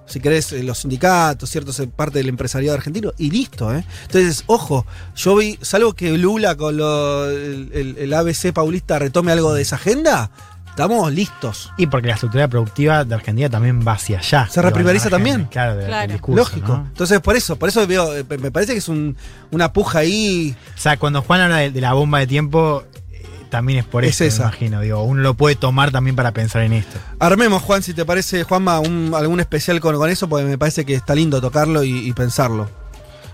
[0.06, 3.84] si querés, eh, los sindicatos, cierto, es parte del empresariado argentino, y listo, ¿eh?
[4.04, 9.32] Entonces, ojo, yo vi, salvo que Lula con lo- el, el- el ABC paulista retome
[9.32, 10.30] algo de esa agenda,
[10.70, 11.72] estamos listos.
[11.78, 14.48] Y porque la estructura productiva de Argentina también va hacia allá.
[14.50, 15.46] ¿Se margen, también?
[15.46, 16.02] Claro, de- Claro.
[16.02, 16.38] del discurso.
[16.38, 16.68] Lógico.
[16.68, 16.86] ¿no?
[16.88, 19.16] Entonces, por eso, por eso veo, eh, me parece que es un-
[19.52, 20.56] una puja ahí.
[20.78, 22.84] O sea, cuando Juan habla de, de la bomba de tiempo,
[23.50, 24.82] también es por Es eso, me imagino.
[24.82, 26.98] Digo, uno lo puede tomar también para pensar en esto.
[27.20, 30.86] Armemos, Juan, si te parece, Juanma, un- algún especial con, con eso, porque me parece
[30.86, 32.70] que está lindo tocarlo y, y pensarlo.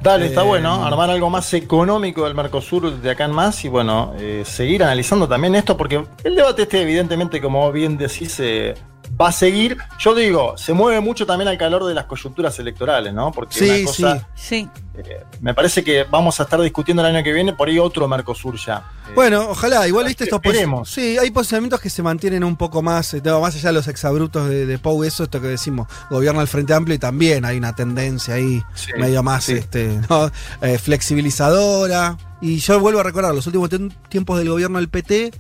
[0.02, 3.70] Dale, está Eh, bueno, armar algo más económico del Mercosur de acá en más y
[3.70, 8.74] bueno, eh, seguir analizando también esto porque el debate este evidentemente, como bien decís, eh,
[9.20, 9.78] va a seguir.
[10.00, 13.32] Yo digo, se mueve mucho también al calor de las coyunturas electorales, ¿no?
[13.32, 14.70] Porque Sí, una cosa, sí.
[14.70, 14.70] Sí.
[14.98, 18.08] eh, me parece que vamos a estar discutiendo el año que viene por ahí otro
[18.08, 18.84] Mercosur ya.
[19.10, 20.90] Eh, Bueno, ojalá, igual viste estos Esperemos.
[20.90, 24.48] Sí, hay posicionamientos que se mantienen un poco más, eh, más allá de los exabrutos
[24.50, 27.76] de, de Pou, eso, esto que decimos, gobierno al Frente Amplio y también hay una
[27.76, 29.54] tendencia ahí Sí, medio más sí.
[29.54, 30.32] este, ¿no?
[30.62, 32.18] Eh, flexibilizadora.
[32.42, 33.70] Y yo vuelvo a recordar, los últimos
[34.10, 35.32] tiempos del gobierno del PT,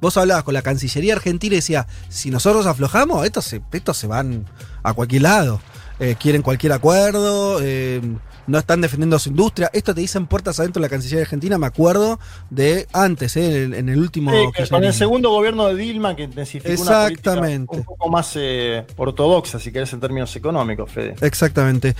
[0.00, 4.06] vos hablabas con la Cancillería Argentina y decía, si nosotros aflojamos, estos se, estos se
[4.06, 4.46] van
[4.82, 5.60] a cualquier lado.
[6.00, 8.00] Eh, quieren cualquier acuerdo, eh,
[8.48, 9.70] no están defendiendo su industria.
[9.72, 12.18] Esto te dicen puertas adentro de la Cancillería Argentina, me acuerdo
[12.50, 14.32] de antes, eh, en, en el último.
[14.32, 17.76] Sí, con el segundo gobierno de Dilma que intensificó una Exactamente.
[17.76, 21.14] un poco más eh, ortodoxa, si querés, en términos económicos, Fede.
[21.20, 21.94] Exactamente.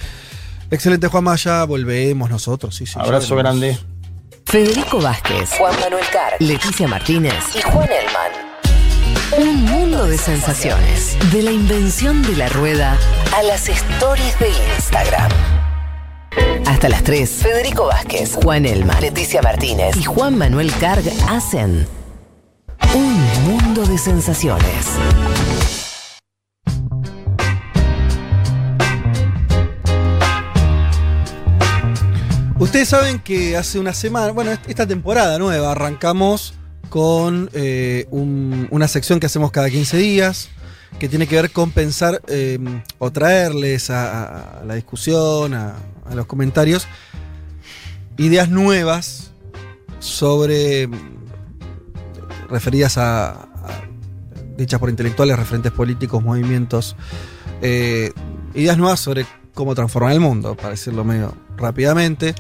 [0.71, 1.65] Excelente, Juan Maya.
[1.65, 2.75] Volvemos nosotros.
[2.75, 3.79] Sí, sí, ya Abrazo grande.
[4.45, 8.33] Federico Vázquez, Juan Manuel Carr, Leticia Martínez y Juan Elman.
[9.37, 11.17] Un mundo de sensaciones.
[11.33, 12.97] De la invención de la rueda
[13.37, 15.31] a las stories de Instagram.
[16.67, 21.89] Hasta las 3, Federico Vázquez, Juan Elman, Leticia Martínez y Juan Manuel Carg hacen
[22.95, 24.99] un mundo de sensaciones.
[32.59, 36.55] Ustedes saben que hace una semana, bueno, est- esta temporada nueva, arrancamos
[36.89, 40.49] con eh, un- una sección que hacemos cada 15 días,
[40.99, 42.59] que tiene que ver con pensar eh,
[42.99, 45.75] o traerles a, la discusión, a,
[46.09, 46.87] a los comentarios,
[48.17, 49.33] ideas nuevas
[49.99, 50.93] sobre, mm,
[52.49, 53.47] referidas a, a-
[54.57, 56.95] dichas por intelectuales, referentes políticos, movimientos,
[57.63, 58.13] eh,
[58.55, 62.35] ideas nuevas sobre cómo transformar el mundo, para decirlo medio rápidamente.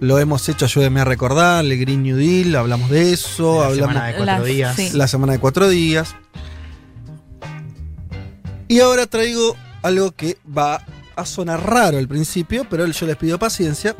[0.00, 3.92] Lo hemos hecho, ayúdenme a recordar, el Green New Deal, hablamos de eso, La hablamos
[3.94, 4.76] semana de cuatro Las- días.
[4.76, 4.90] sí.
[4.94, 6.14] la semana de cuatro días.
[8.68, 10.84] Y ahora traigo algo que va
[11.16, 13.96] a sonar raro al principio, pero yo les pido paciencia.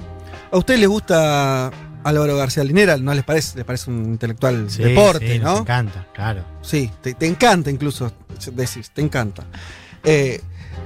[0.52, 1.70] ¿A ustedes les gusta
[2.04, 2.96] Álvaro García Linera?
[2.96, 3.56] ¿No les parece?
[3.56, 5.58] ¿Les parece un intelectual Sí, deporte, sí, nos no?
[5.60, 6.44] encanta, claro.
[6.62, 8.12] Sí, te, te encanta incluso,
[8.52, 9.44] decís, te encanta.
[10.04, 10.40] Eh,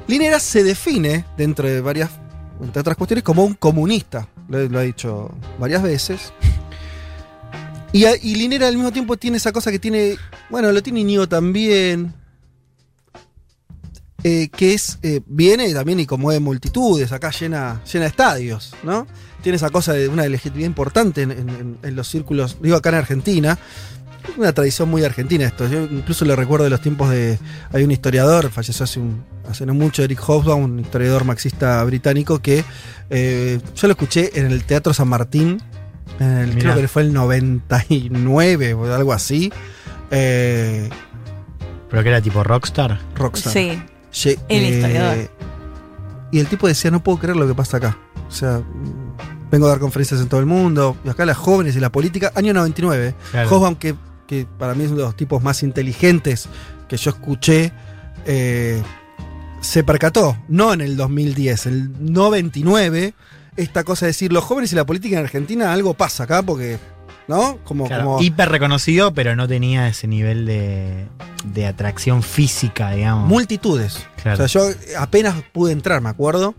[0.09, 2.11] Linera se define, dentro de varias,
[2.63, 4.29] entre otras cuestiones, como un comunista.
[4.49, 6.33] Lo, ha dicho varias veces.
[7.93, 10.17] Y, y Linera al mismo tiempo tiene esa cosa que tiene,
[10.51, 12.15] bueno, lo tiene Íñigo también,
[14.25, 19.07] eh, que es, eh, viene también y conmueve multitudes, acá llena, llena estadios, ¿no?
[19.43, 23.59] Tiene esa cosa de una legitimidad importante en, en- los círculos, digo acá en Argentina,
[24.39, 25.69] una tradición muy argentina esto.
[25.69, 27.39] Yo incluso lo recuerdo de los tiempos de.
[27.73, 32.41] Hay un historiador, falleció hace, un, hace no mucho, Eric Hobsbawm, un historiador marxista británico,
[32.41, 32.65] que
[33.11, 35.61] eh, yo lo escuché en el Teatro San Martín,
[36.21, 36.73] en el- Mirá.
[36.73, 39.53] creo que fue el 99 o algo así.
[40.11, 40.89] Eh,
[41.91, 43.01] Pero que era tipo rockstar.
[43.15, 43.53] Rockstar.
[43.53, 43.83] Sí.
[44.13, 45.31] Ye- El eh, historiador.
[46.31, 47.99] Y el tipo decía, no puedo creer lo que pasa acá.
[48.29, 48.63] O sea,
[49.51, 50.97] vengo a dar conferencias en todo el mundo.
[51.05, 52.33] Y acá las jóvenes y la política.
[52.35, 53.15] Año 99.
[53.31, 53.49] Claro.
[53.51, 53.95] Hobsbawm, que,
[54.27, 56.49] que para mí es uno de los tipos más inteligentes
[56.89, 57.73] que yo escuché,
[58.27, 58.83] eh,
[59.63, 63.15] se percató, no en el 2010, el 99,
[63.57, 66.79] esta cosa de decir, los jóvenes y la política en Argentina, algo pasa acá porque,
[67.29, 67.59] ¿no?
[67.65, 71.07] Como, Claro, como hiper reconocido, pero no tenía ese nivel de,
[71.45, 73.29] de atracción física, digamos.
[73.29, 74.07] multitudes.
[74.23, 74.45] Claro.
[74.45, 76.55] O sea, yo apenas pude entrar, me acuerdo.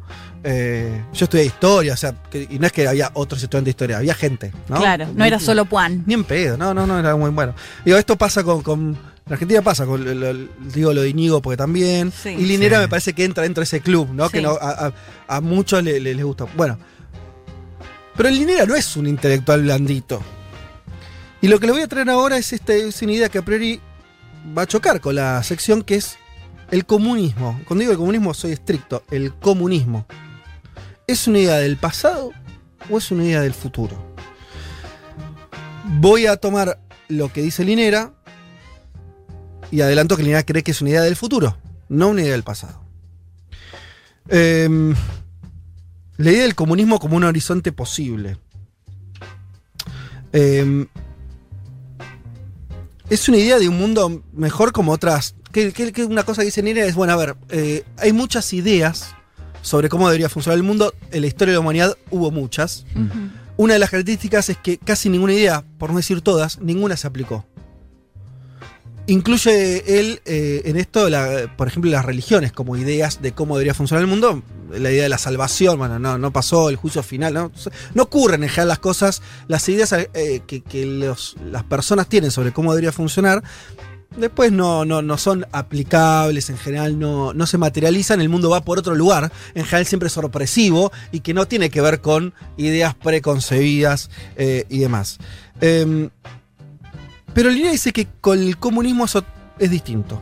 [0.46, 3.70] Eh, yo estudié historia, o sea, que- y no es que había otros estudiantes de
[3.72, 4.76] historia, había gente, ¿no?
[4.78, 6.04] Claro, no era solo Juan.
[6.06, 7.54] Ni en pedo, no, no, no, era muy bueno.
[7.86, 8.62] Digo, esto pasa con.
[8.62, 12.12] con- en Argentina pasa con, lo- lo- digo lo de Íñigo porque también.
[12.12, 12.30] Sí.
[12.30, 12.82] y Linera Sí.
[12.84, 14.26] me parece que entra dentro de ese club, ¿no?
[14.28, 14.34] Sí.
[14.34, 14.94] Que no, a, a-
[15.28, 16.46] a muchos le- le- les gusta.
[16.56, 16.78] Bueno.
[18.16, 20.22] Pero el Linera no es un intelectual blandito.
[21.42, 23.42] Y lo que les voy a traer ahora es, este, es una idea que a
[23.46, 23.80] priori
[24.58, 26.18] va a chocar con la sección que es
[26.72, 27.60] el comunismo.
[27.66, 29.04] Cuando digo el comunismo soy estricto.
[29.10, 30.06] El comunismo.
[31.08, 32.32] ¿Es una idea del pasado
[32.90, 34.14] o es una idea del futuro?
[36.00, 36.80] Voy a tomar
[37.10, 38.14] lo que dice Linera
[39.74, 41.58] y adelanto que Linera cree que es una idea del futuro,
[41.90, 42.80] no una idea del pasado.
[44.30, 44.94] Em,
[46.18, 48.38] la idea del comunismo como un horizonte posible.
[50.32, 50.88] Em,
[53.10, 55.36] es una idea de un mundo mejor como otras.
[55.52, 58.52] Que, que- que una cosa que dice Linera es, bueno, a ver, eh, hay muchas
[58.54, 59.16] ideas
[59.62, 60.94] sobre cómo debería funcionar el mundo.
[61.12, 62.86] En la historia de la humanidad hubo muchas.
[63.58, 67.06] Una de las características es que casi ninguna idea, por no decir todas, ninguna se
[67.08, 67.46] aplicó.
[69.08, 71.08] Incluye él eh, en esto,
[71.58, 74.42] por ejemplo, las religiones como ideas de cómo debería funcionar el mundo.
[74.72, 77.52] La idea de la salvación, bueno, no, no pasó, el juicio final, no,
[78.02, 82.92] ocurren en general las cosas, las ideas eh, que, las personas tienen sobre cómo debería
[82.92, 83.44] funcionar.
[84.18, 88.64] Después no, no, no son aplicables, en general no, no se materializan, el mundo va
[88.64, 92.34] por otro lugar, en general siempre es sorpresivo y que no tiene que ver con
[92.58, 95.18] ideas preconcebidas eh, y demás.
[95.62, 96.10] Em,
[97.34, 99.24] pero Linera dice que con el comunismo eso
[99.60, 100.22] es distinto.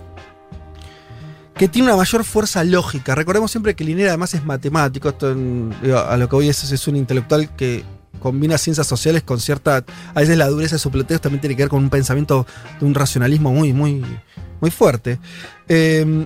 [1.55, 3.13] Que tiene una mayor fuerza lógica.
[3.13, 5.09] Recordemos siempre que Linera además es matemático.
[5.09, 5.35] Esto
[6.07, 7.83] a lo que hoy es, es un intelectual que
[8.19, 9.83] combina ciencias sociales con cierta.
[10.13, 12.47] A veces la dureza de su planteo también tiene que ver con un pensamiento
[12.79, 14.03] de un racionalismo muy, muy,
[14.61, 15.19] muy fuerte.
[15.67, 16.25] Eh,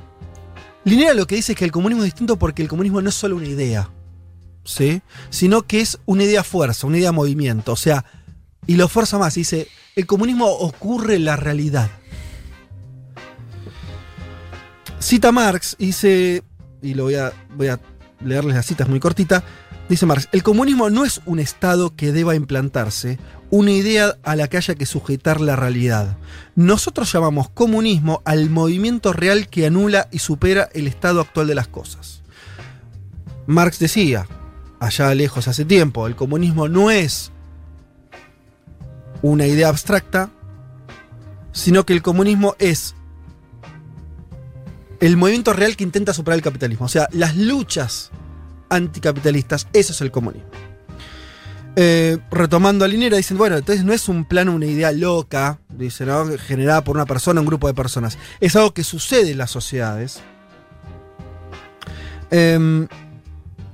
[0.84, 3.16] Linera lo que dice es que el comunismo es distinto porque el comunismo no es
[3.16, 3.90] solo una idea.
[4.64, 5.02] ¿Sí?
[5.30, 7.72] Sino que es una idea fuerza, una idea movimiento.
[7.72, 8.06] O sea,
[8.67, 9.35] y lo fuerza más.
[9.35, 11.89] Dice, el comunismo ocurre en la realidad.
[14.99, 16.43] Cita Marx, dice,
[16.81, 17.79] y lo voy a,
[18.23, 19.43] leerles la cita, muy cortita.
[19.87, 23.19] Dice Marx, el comunismo no es un estado que deba implantarse,
[23.51, 26.17] una idea a la que haya que sujetar la realidad.
[26.55, 31.67] Nosotros llamamos comunismo al movimiento real que anula y supera el estado actual de las
[31.67, 32.23] cosas.
[33.45, 34.27] Marx decía,
[34.79, 37.31] allá lejos hace tiempo, el comunismo no es
[39.31, 40.30] una idea abstracta,
[41.52, 42.95] sino que el comunismo es
[44.99, 46.85] el movimiento real que intenta superar el capitalismo.
[46.85, 48.11] O sea, las luchas
[48.69, 50.49] anticapitalistas, eso es el comunismo.
[51.76, 56.06] Eh, retomando a Linera, dicen, bueno, entonces no es un plano, una idea loca, dice,
[56.06, 56.26] ¿no?
[56.38, 58.18] generada por una persona, un grupo de personas.
[58.39, 60.22] Es algo que sucede en las sociedades.
[62.31, 62.88] Em,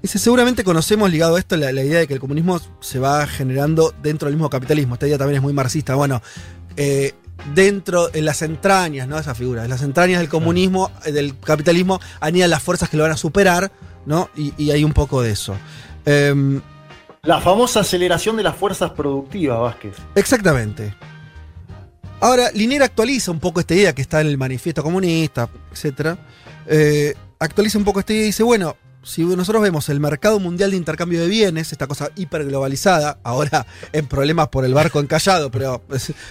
[0.02, 3.26] dice, seguramente conocemos ligado a esto la, la idea de que el comunismo se va
[3.28, 4.96] generando dentro del mismo capitalismo.
[4.96, 5.96] Esta idea también es muy marxista.
[5.96, 6.22] Bueno,
[6.78, 7.14] eh,
[7.54, 9.18] dentro, en las entrañas, ¿no?
[9.18, 13.04] Esa figura, en las entrañas del comunismo, eh, del capitalismo, anidan las fuerzas que lo
[13.04, 13.72] van a superar,
[14.06, 14.30] ¿no?
[14.36, 15.56] Y, y hay un poco de eso.
[16.06, 16.62] Em,
[17.24, 19.96] La famosa aceleración de las fuerzas productivas, Vázquez.
[20.16, 20.96] Exactamente.
[22.20, 26.16] Ahora, Linera actualiza un poco esta idea que está en el manifiesto comunista, etc.
[26.68, 30.72] Eh, actualiza un poco esta idea y dice, bueno, si nosotros vemos el mercado mundial
[30.72, 35.82] de intercambio de bienes, esta cosa hiperglobalizada, ahora en problemas por el barco encallado, pero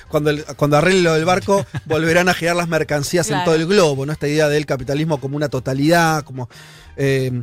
[0.08, 3.66] cuando, el- cuando arregle lo del barco, volverán a girar las mercancías en todo el
[3.66, 4.12] globo, ¿no?
[4.12, 6.48] Esta idea del capitalismo como una totalidad, como...
[6.96, 7.42] eh,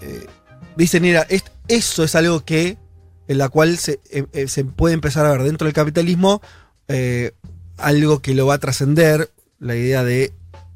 [0.00, 0.26] eh,
[0.76, 2.78] dice Nera, es- eso es algo que
[3.28, 6.42] en la cual se, eh, se puede empezar a ver dentro del capitalismo
[7.78, 10.32] algo que lo va a trascender, la idea de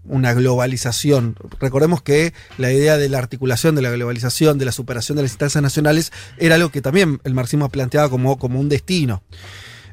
[0.09, 1.37] una globalización.
[1.61, 5.33] Recordemos que la idea de la articulación de la globalización, de la superación de las
[5.33, 9.23] instancias nacionales, era algo que también el marxismo planteaba como, como un destino.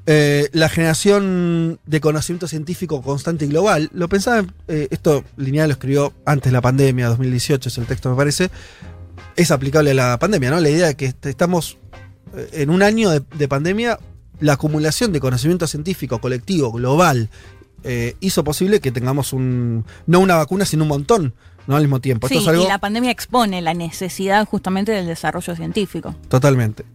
[0.05, 5.73] Eh, la generación de conocimiento científico constante y global, lo pensaba, eh, esto Lineal lo
[5.73, 8.49] escribió antes de la pandemia, 2018 es el texto me parece,
[9.37, 10.59] es aplicable a la pandemia, ¿no?
[10.59, 11.77] La idea de que est- estamos
[12.35, 13.97] eh, en un año de pandemia,
[14.41, 17.29] la acumulación de conocimiento científico colectivo, global,
[17.83, 21.33] eh, hizo posible que tengamos un, no una vacuna, sino un montón,
[21.67, 21.75] ¿no?
[21.75, 22.27] Al mismo tiempo.
[22.27, 26.15] Sí, Esto es algo y la pandemia expone la necesidad justamente del desarrollo científico.
[26.27, 26.85] Totalmente.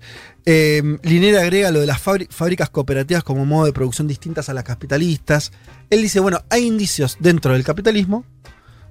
[0.44, 4.65] Eh, Linera agrega lo de las fábricas cooperativas como modo de producción distintas a las
[4.65, 5.52] capitalistas.
[5.90, 8.24] Él dice, bueno, hay indicios dentro del capitalismo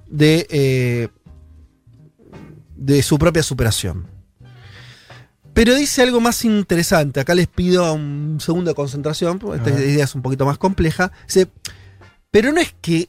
[0.08, 1.08] de, eh,
[2.76, 4.06] de su propia superación.
[5.58, 7.18] Pero dice algo más interesante.
[7.18, 11.10] Acá les pido un segundo de concentración, porque esta idea es un poquito más compleja.
[11.26, 11.48] Dice,
[12.30, 13.08] pero no es que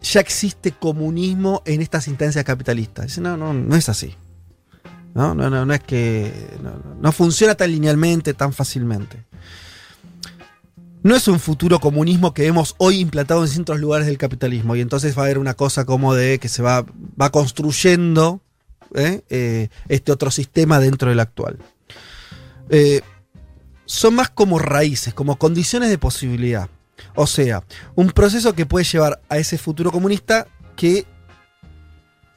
[0.00, 3.06] ya existe comunismo en estas instancias capitalistas.
[3.06, 4.14] Dice, no, no, no es así.
[5.14, 6.32] No, no, no, es que.
[7.00, 9.24] No, funciona tan linealmente, tan fácilmente.
[11.02, 14.76] No es un futuro comunismo que vemos hoy implantado en distintos lugares del capitalismo.
[14.76, 16.84] Y entonces va a haber una cosa como de que se va,
[17.20, 18.40] va construyendo
[18.94, 19.22] ¿eh?
[19.28, 21.58] Eh, este otro sistema dentro del actual.
[22.68, 23.00] Eh,
[23.86, 26.68] son más como raíces, como condiciones de posibilidad.
[27.14, 27.62] O sea,
[27.94, 30.46] un proceso que puede llevar a ese futuro comunista
[30.76, 31.06] que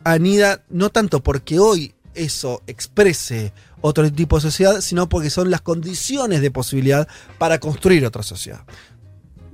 [0.04, 5.62] anida no tanto porque hoy eso exprese otro tipo de sociedad, sino porque son las
[5.62, 7.08] condiciones de posibilidad
[7.38, 8.62] para construir otra sociedad.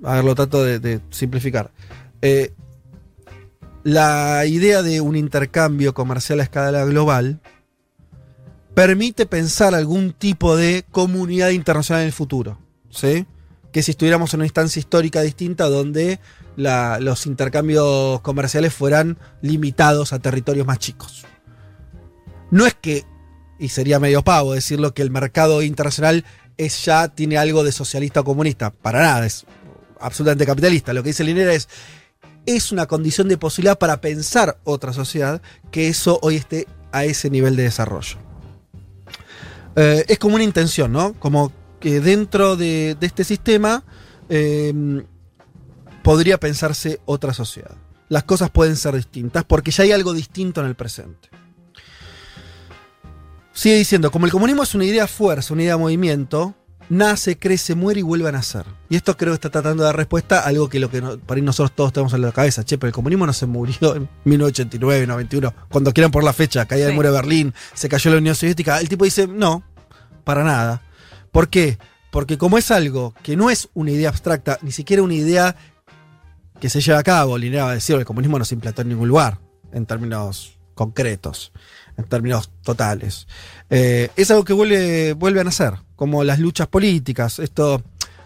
[0.03, 1.71] A ver, lo trato de, simplificar.
[2.21, 2.53] Eh,
[3.84, 7.39] la idea de un intercambio comercial a escala global
[8.73, 12.59] permite pensar algún tipo de comunidad internacional en el futuro.
[12.89, 13.25] ¿sí?
[13.77, 16.19] Que si estuviéramos en una instancia histórica distinta donde
[16.55, 21.25] los intercambios comerciales fueran limitados a territorios más chicos.
[22.49, 23.05] No es que,
[23.59, 26.25] y sería medio pavo decirlo, que el mercado internacional
[26.57, 28.71] es ya tiene algo de socialista o comunista.
[28.71, 29.27] Para nada.
[29.27, 29.45] Es,
[29.99, 30.91] absolutamente capitalista.
[30.91, 31.69] Lo que dice Linera es,
[32.47, 35.39] es una condición de posibilidad para pensar otra sociedad
[35.69, 38.17] que eso hoy esté a ese nivel de desarrollo.
[39.75, 41.13] Eh, es como una intención, ¿no?
[41.13, 43.83] Como que dentro de, de este sistema
[44.29, 44.73] eh,
[46.03, 47.75] podría pensarse otra sociedad.
[48.09, 51.29] Las cosas pueden ser distintas porque ya hay algo distinto en el presente.
[53.53, 56.53] Sigue diciendo, como el comunismo es una idea fuerza, una idea de movimiento,
[56.89, 58.65] nace, crece, muere y vuelve a nacer.
[58.87, 61.17] Y esto creo que está tratando de dar respuesta a algo que lo que no-
[61.17, 62.63] por ahí nosotros todos tenemos en la cabeza.
[62.63, 66.65] Che, pero el comunismo no se murió en 1989, 91, cuando quieran por la fecha,
[66.67, 66.95] caída del Sí.
[66.95, 68.79] muro de Berlín, se cayó la Unión Soviética.
[68.79, 69.63] El tipo dice, no,
[70.23, 70.81] para nada.
[71.38, 71.77] ¿Por qué?
[72.09, 75.55] Porque como es algo que no es una idea abstracta, ni siquiera una idea
[76.59, 78.89] que se lleva a cabo, Linera va a decir, el comunismo no se implantó en
[78.89, 79.38] ningún lugar,
[79.72, 81.51] en términos concretos,
[81.95, 83.27] en términos totales.
[83.69, 87.38] Eh, es algo que vuelve, a nacer, como las luchas políticas.
[87.38, 87.84] Esto,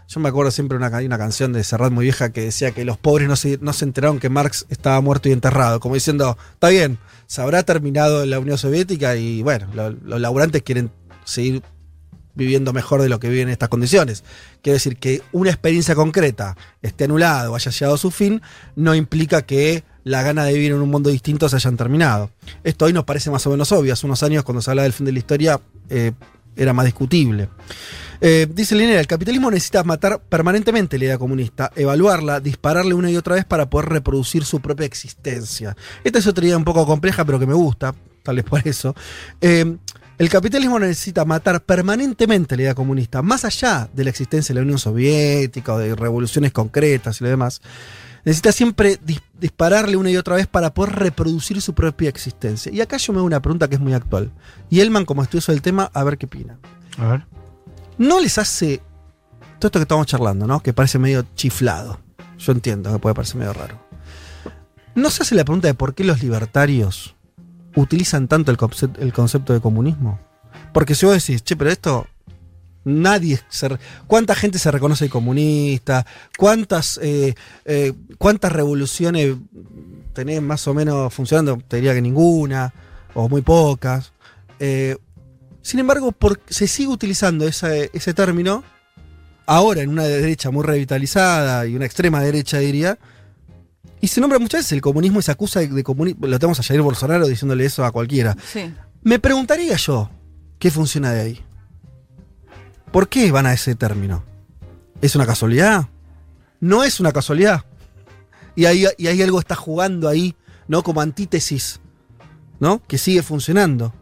[0.08, 2.98] yo me acuerdo siempre una, una canción de Serrat muy vieja que decía que los
[2.98, 6.70] pobres no se, no se enteraron que Marx estaba muerto y enterrado, como diciendo, está
[6.70, 6.98] bien,
[7.28, 10.92] se habrá terminado la Unión Soviética y bueno, lo- los laburantes quieren
[11.26, 11.62] seguir
[12.36, 14.24] viviendo mejor de lo que viven en estas condiciones.
[14.62, 18.42] Quiero decir que una experiencia concreta esté anulada o haya llegado a su fin,
[18.76, 22.32] no implica que la gana de vivir en un mundo distinto se hayan terminado.
[22.64, 23.94] Esto hoy nos parece más o menos obvio.
[23.94, 26.12] Hace unos años, cuando se habla del fin de la historia, eh,
[26.56, 27.50] era más discutible.
[28.24, 33.18] Eh, dice Linera, el capitalismo necesita matar permanentemente la idea comunista, evaluarla, dispararle una y
[33.18, 35.76] otra vez para poder reproducir su propia existencia.
[36.04, 38.96] Esta es otra idea un poco compleja, pero que me gusta, tal vez por eso.
[39.42, 39.76] Eh,
[40.22, 44.64] el capitalismo necesita matar permanentemente la idea comunista, más allá de la existencia de la
[44.64, 47.60] Unión Soviética o de revoluciones concretas y lo demás.
[48.24, 52.72] Necesita siempre dis- dispararle una y otra vez para poder reproducir su propia existencia.
[52.72, 54.32] Y acá yo me hago una pregunta que es muy actual.
[54.70, 56.60] Y Elman, como estudioso del tema, a ver qué opina.
[57.00, 57.26] A ver.
[57.98, 58.78] ¿No les hace
[59.58, 60.60] todo esto que estamos charlando, ¿no?
[60.60, 62.00] Que parece medio chiflado.
[62.38, 63.84] Yo entiendo que puede parecer medio raro.
[64.94, 67.16] ¿No se hace la pregunta de por qué los libertarios
[67.76, 70.20] utilizan tanto el, concep- el concepto de comunismo?
[70.74, 72.08] Porque si vos decís, che, pero esto.
[72.84, 73.40] Nadie.
[73.50, 73.70] se
[74.08, 76.04] ¿Cuánta gente se reconoce comunista?
[76.36, 79.36] ¿Cuántas, eh, eh, ¿Cuántas revoluciones
[80.14, 81.60] tenés más o menos funcionando?
[81.68, 82.74] Te diría que ninguna,
[83.14, 84.14] o muy pocas.
[84.60, 84.98] Eh,
[85.62, 88.64] sin embargo, por- se sigue utilizando ese término,
[89.46, 92.98] ahora en una derecha muy revitalizada y una extrema derecha, diría,
[94.02, 96.28] y se nombra muchas veces el comunismo y se acusa de, de comunismo.
[96.28, 98.36] Lo tenemos a Jair Bolsonaro diciéndole eso a cualquiera.
[98.52, 98.74] Sí.
[99.04, 100.10] Me preguntaría yo,
[100.60, 101.46] ¿qué funciona de ahí?
[102.92, 104.24] ¿Por qué van a ese término?
[105.02, 105.88] ¿Es una casualidad?
[106.60, 107.64] No es una casualidad.
[108.56, 110.36] Y ahí, y ahí algo está jugando ahí,
[110.68, 110.84] ¿no?
[110.84, 111.80] Como antítesis,
[112.60, 112.82] ¿no?
[112.88, 113.94] Que sigue funcionando.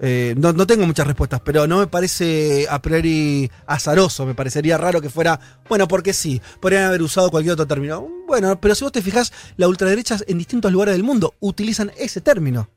[0.00, 4.24] Eh, no, no tengo muchas respuestas, pero no me parece a priori azaroso.
[4.26, 8.06] Me parecería raro que fuera, bueno, porque sí, podrían haber usado cualquier otro término.
[8.26, 12.20] Bueno, pero si vos te fijas, la ultraderecha en distintos lugares del mundo utilizan ese
[12.20, 12.68] término.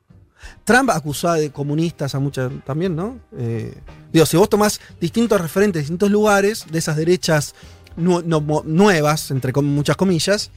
[0.64, 3.20] Trump acusó de comunistas a muchas también, ¿no?
[3.38, 3.76] Eh,
[4.12, 7.54] digo, si vos tomás distintos referentes distintos lugares, de esas derechas
[7.96, 10.50] nuevas, entre muchas comillas,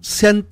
[0.00, 0.44] se-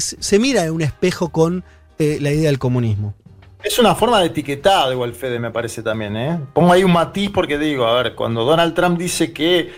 [0.00, 1.64] se mira en un espejo con
[1.98, 3.14] eh, la idea del comunismo.
[3.62, 6.40] Es una forma de etiquetado, igual Fede, me parece también, ¿eh?
[6.54, 9.70] Pongo ahí un matiz porque digo, a ver, cuando Donald Trump dice que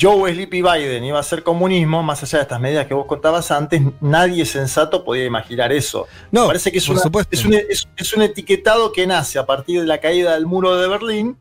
[0.00, 3.50] Joe Sleepy Biden iba a ser comunismo, más allá de estas medidas que vos contabas
[3.50, 6.06] antes, nadie sensato podía imaginar eso.
[6.30, 7.30] No, Me parece que es, por una- supuesto.
[7.36, 10.76] es un, es- es un etiquetado que nace a partir de la caída del muro
[10.78, 11.36] de Berlín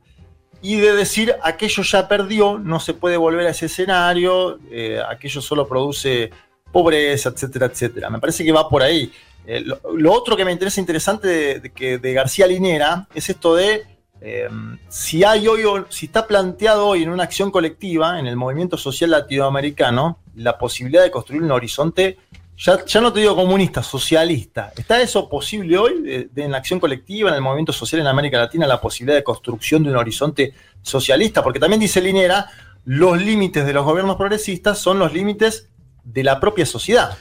[0.61, 5.41] y de decir aquello ya perdió, no se puede volver a ese escenario, eh, aquello
[5.41, 6.31] solo produce
[6.73, 8.09] pobreza, etcétera, etcétera.
[8.09, 9.11] Me parece que va por ahí.
[9.51, 11.27] Eh, lo, otro que me interesa interesante
[11.59, 13.83] de, que, de García Linera es esto de
[14.21, 14.47] eh,
[14.89, 18.77] si hay hoy, o- si está planteado hoy en una acción colectiva, en el movimiento
[18.77, 22.19] social latinoamericano, la posibilidad de construir un horizonte,
[22.57, 24.71] ya, ya no te digo comunista, socialista.
[24.77, 28.37] ¿Está eso posible hoy de en la acción colectiva, en el movimiento social en América
[28.37, 30.53] Latina, la posibilidad de construcción de un horizonte
[30.83, 31.41] socialista?
[31.41, 32.47] Porque también dice Linera,
[32.85, 35.69] los límites de los gobiernos progresistas son los límites
[36.03, 37.17] de la propia sociedad.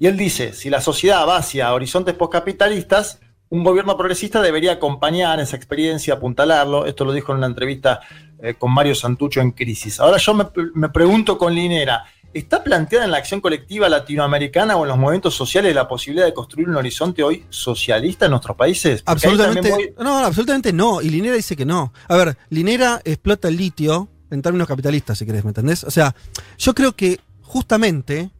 [0.00, 3.20] Y él dice, si la sociedad va hacia horizontes postcapitalistas,
[3.50, 6.86] un gobierno progresista debería acompañar esa experiencia, apuntalarlo.
[6.86, 8.00] Esto lo dijo en una entrevista
[8.42, 10.00] eh, con Mario Santucho en Crisis.
[10.00, 14.84] Ahora yo me, me pregunto con Linera, ¿está planteada en la acción colectiva latinoamericana o
[14.84, 19.02] en los movimientos sociales la posibilidad de construir un horizonte hoy socialista en nuestros países?
[19.02, 19.70] Porque Absolutamente.
[19.70, 21.02] voy- no, absolutamente no.
[21.02, 21.92] Y Linera dice que no.
[22.08, 25.84] A ver, Linera explota el litio en términos capitalistas, si querés, ¿me entendés?
[25.84, 26.14] O sea,
[26.56, 28.30] yo creo que justamente.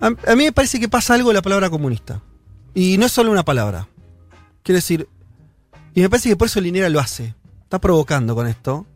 [0.00, 2.20] A, a mí me parece que pasa algo de la palabra comunista.
[2.74, 3.88] Y no es solo una palabra.
[4.62, 5.08] Quiero decir.
[5.94, 7.34] Y me parece que por eso Linera lo hace.
[7.62, 8.86] Está provocando con esto.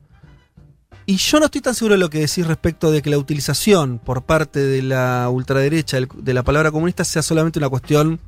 [1.07, 3.99] Y yo no estoy tan seguro de lo que decís respecto de que la utilización
[3.99, 8.21] por parte de la ultraderecha de la palabra comunista sea solamente una cuestión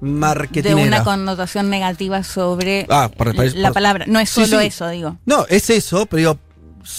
[0.00, 0.86] De marketinera.
[0.86, 4.04] una connotación negativa sobre Ah, por- por- la por- palabra.
[4.06, 4.66] No es solo sí.
[4.66, 5.18] eso, digo.
[5.26, 6.38] No, es eso, pero digo,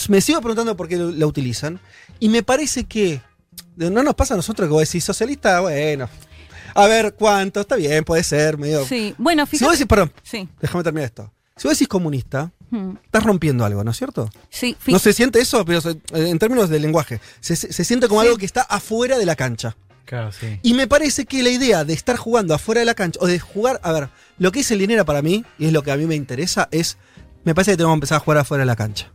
[0.09, 1.79] me sigo preguntando por qué la utilizan.
[2.19, 3.21] Y me parece que
[3.75, 6.09] no nos pasa a nosotros que vos decís socialista, bueno.
[6.73, 7.61] A ver, ¿cuánto?
[7.61, 8.85] Está bien, puede ser, medio.
[8.85, 9.65] Sí, bueno, Si fíjate.
[9.65, 10.47] vos decís, perdón, Sí.
[10.61, 11.31] déjame terminar esto.
[11.57, 12.95] Si vos decís comunista, Hmm.
[13.03, 14.29] estás rompiendo algo, ¿no es cierto?
[14.49, 17.19] Sí, fí- No se siente eso, pero se- en términos de lenguaje.
[17.41, 18.27] Se, se- se siente como Sí.
[18.27, 19.75] algo que está afuera de la cancha.
[20.05, 20.59] Claro, sí.
[20.63, 23.39] Y me parece que la idea de estar jugando afuera de la cancha, o de
[23.39, 25.97] jugar, a ver, lo que es el dinero para mí, y es lo que a
[25.97, 26.97] mí me interesa, es,
[27.43, 29.11] me parece que tenemos que empezar a jugar afuera de la cancha.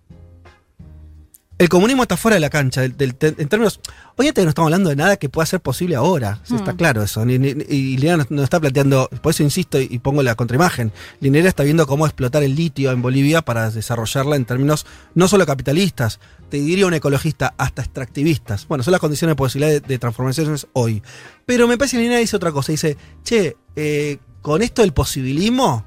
[1.58, 3.80] El comunismo está fuera de la cancha, del- del- en términos,
[4.14, 6.76] obviamente no estamos hablando de nada que pueda ser posible ahora, está Mm.
[6.76, 9.98] claro eso, ni- ni- y Linera nos, nos está planteando, por eso insisto y, y
[10.00, 14.44] pongo la contraimagen, Linera está viendo cómo explotar el litio en Bolivia para desarrollarla en
[14.44, 14.84] términos
[15.14, 16.20] no solo capitalistas,
[16.50, 18.68] te diría un ecologista, hasta extractivistas.
[18.68, 21.02] Bueno, son las condiciones de posibilidad de, de transformaciones hoy.
[21.46, 25.86] Pero me parece que Linera dice otra cosa, dice, che, eh, con esto del posibilismo,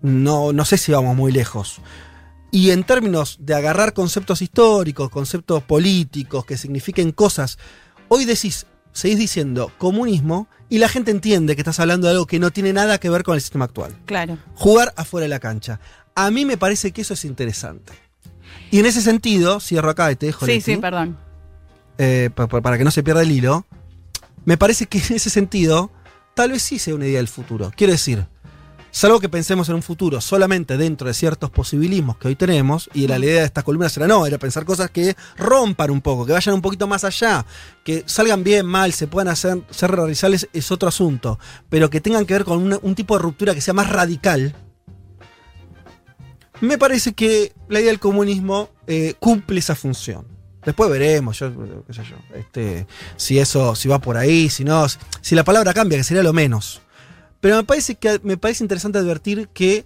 [0.00, 1.80] no, no sé si vamos muy lejos.
[2.50, 7.58] Y en términos de agarrar conceptos históricos, conceptos políticos que signifiquen cosas,
[8.08, 12.38] hoy decís, seguís diciendo comunismo y la gente entiende que estás hablando de algo que
[12.38, 13.94] no tiene nada que ver con el sistema actual.
[14.06, 14.38] Claro.
[14.54, 15.78] Jugar afuera de la cancha.
[16.14, 17.92] A mí me parece que eso es interesante.
[18.70, 21.16] Y en ese sentido, cierro acá y te dejo Sí, Leti, sí, perdón.
[21.98, 23.66] eh, pa- pa- para que no se pierda el hilo,
[24.44, 25.90] me parece que en ese sentido,
[26.34, 27.70] tal vez sí sea una idea del futuro.
[27.76, 28.26] Quiero decir,
[28.90, 33.06] salvo que pensemos en un futuro solamente dentro de ciertos posibilismos que hoy tenemos, y
[33.06, 36.32] la idea de estas columnas era no, era pensar cosas que rompan un poco, que
[36.32, 37.44] vayan un poquito más allá,
[37.84, 41.38] que salgan bien, mal, se puedan hacer ser realizables, es otro asunto,
[41.68, 44.54] pero que tengan que ver con una- un tipo de ruptura que sea más radical.
[46.60, 50.26] Me parece que la idea del comunismo eh, cumple esa función.
[50.64, 51.52] Después veremos, yo,
[51.86, 52.86] qué sé yo, este,
[53.16, 54.86] si eso, si va por ahí, si no,
[55.20, 56.82] si la palabra cambia, que sería lo menos.
[57.40, 59.84] Pero me parece que me parece interesante advertir que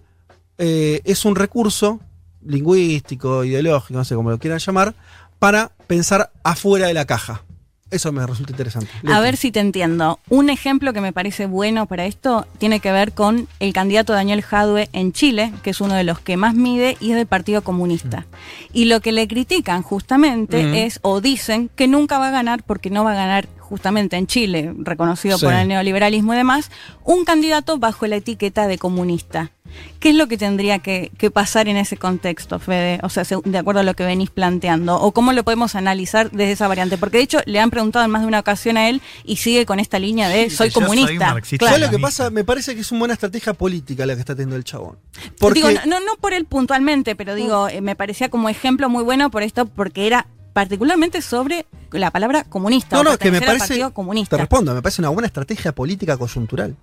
[0.58, 2.00] eh, es un recurso
[2.44, 4.94] lingüístico, ideológico, no sé cómo lo quieran llamar,
[5.38, 7.42] para pensar afuera de la caja.
[7.90, 8.88] Eso me resulta interesante.
[9.06, 10.18] A ver si te entiendo.
[10.30, 14.40] Un ejemplo que me parece bueno para esto tiene que ver con el candidato Daniel
[14.40, 17.60] Jadwe en Chile, que es uno de los que más mide y es del Partido
[17.62, 18.24] Comunista.
[18.72, 20.74] Y lo que le critican justamente Mm.
[20.74, 24.26] es, o dicen, que nunca va a ganar porque no va a ganar justamente en
[24.26, 25.46] Chile, reconocido Sí.
[25.46, 26.70] por el neoliberalismo y demás,
[27.04, 29.50] un candidato bajo la etiqueta de comunista.
[29.98, 33.00] ¿Qué es lo que tendría que, que pasar en ese contexto, Fede?
[33.02, 35.00] O sea, de acuerdo a lo que venís planteando.
[35.00, 36.98] ¿O cómo lo podemos analizar desde esa variante?
[36.98, 39.64] Porque de hecho le han preguntado en más de una ocasión a él y sigue
[39.64, 41.34] con esta línea de soy yo soy comunista.
[41.58, 42.28] ¿Sabes lo que pasa?
[42.28, 44.98] Me parece que es una buena estrategia política la que está teniendo el chabón.
[45.38, 49.02] Porque Digo, no, no por él puntualmente, pero digo, eh, me parecía como ejemplo muy
[49.02, 52.96] bueno por esto, porque era particularmente sobre la palabra comunista.
[52.96, 53.90] No, no, que me parece.
[53.92, 54.36] Comunista.
[54.36, 56.76] Te respondo, me parece una buena estrategia política coyuntural.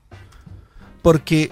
[1.01, 1.51] Porque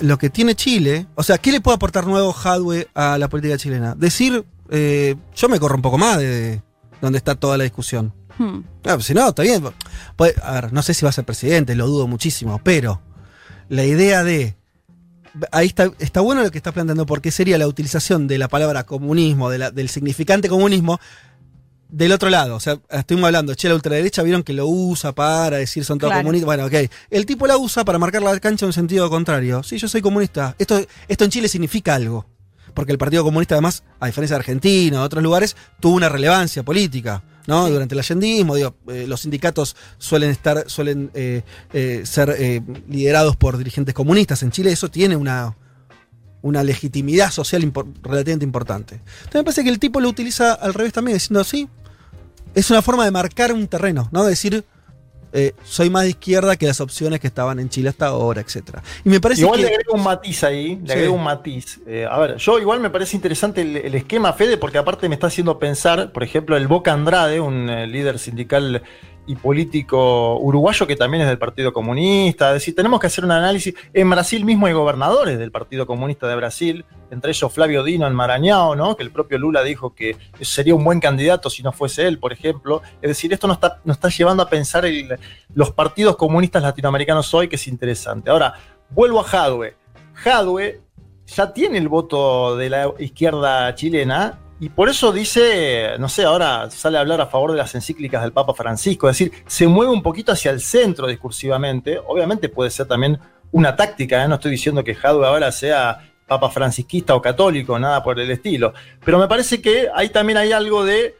[0.00, 3.56] lo que tiene Chile, o sea, ¿qué le puede aportar nuevo Hadwe a la política
[3.58, 3.94] chilena?
[3.94, 6.62] Decir, eh, yo me corro un poco más de
[7.00, 8.12] donde está toda la discusión.
[8.38, 8.60] Hmm.
[8.84, 9.62] Ah, pues si no, está bien.
[10.16, 13.02] Puede- a ver, no sé si va a ser presidente, lo dudo muchísimo, pero
[13.68, 14.56] la idea de.
[15.52, 18.84] Ahí está, está bueno lo que está planteando, porque sería la utilización de la palabra
[18.84, 20.98] comunismo, de la- del significante comunismo,
[21.88, 22.54] del otro lado.
[22.56, 26.10] O sea, estuvimos hablando, che, la ultraderecha vieron que lo usa para decir son todos
[26.12, 26.22] Claro.
[26.22, 26.46] comunistas.
[26.46, 26.90] Bueno, ok.
[27.10, 29.62] El tipo la usa para marcar la cancha en un sentido contrario.
[29.64, 30.54] Sí, yo soy comunista.
[30.58, 32.26] Esto, esto en Chile significa algo.
[32.74, 36.08] Porque el Partido Comunista, además, a diferencia de Argentina o de otros lugares, tuvo una
[36.08, 37.22] relevancia política.
[37.46, 37.68] ¿no?
[37.68, 41.42] Durante el allendismo, digo, eh, los sindicatos suelen estar, suelen eh,
[41.72, 42.36] eh, ser
[42.88, 44.42] liderados por dirigentes comunistas.
[44.42, 45.56] En Chile eso tiene una,
[46.42, 48.94] una legitimidad social impor- relativamente importante.
[48.94, 51.68] Entonces me parece que el tipo lo utiliza al revés también, diciendo así.
[52.54, 54.24] Es una forma de marcar un terreno, ¿no?
[54.24, 54.64] De decir,
[55.32, 58.82] eh, soy más de izquierda que las opciones que estaban en Chile hasta ahora, etcétera.
[59.04, 59.66] Y me parece igual que.
[59.66, 60.92] le agrego un matiz ahí, le Sí.
[60.92, 61.80] agrego un matiz.
[61.86, 65.14] Eh, a ver, yo igual me parece interesante el, el esquema Fede, porque aparte me
[65.14, 68.82] está haciendo pensar, por ejemplo, el Boca Andrade, un eh, líder sindical
[69.26, 72.48] y político uruguayo que también es del Partido Comunista.
[72.48, 73.74] Es decir, tenemos que hacer un análisis.
[73.92, 78.14] En Brasil mismo hay gobernadores del Partido Comunista de Brasil, entre ellos Flavio Dino en
[78.14, 78.96] Maranhão, ¿no?
[78.96, 82.32] que el propio Lula dijo que sería un buen candidato si no fuese él, por
[82.32, 82.82] ejemplo.
[83.00, 85.16] Es decir, esto nos está, nos está llevando a pensar el-
[85.54, 88.30] los partidos comunistas latinoamericanos hoy, que es interesante.
[88.30, 88.54] Ahora,
[88.90, 89.76] vuelvo a Jadwe.
[90.14, 90.80] Jadwe
[91.26, 96.70] ya tiene el voto de la izquierda chilena y por eso dice, no sé, ahora
[96.70, 99.90] sale a hablar a favor de las encíclicas del Papa Francisco, es decir, se mueve
[99.90, 101.98] un poquito hacia el centro discursivamente.
[102.06, 103.18] Obviamente puede ser también
[103.52, 104.28] una táctica, ¿eh?
[104.28, 108.74] no estoy diciendo que Jadwe ahora sea papa francisquista o católico, nada por el estilo.
[109.02, 111.16] Pero me parece que ahí también hay algo de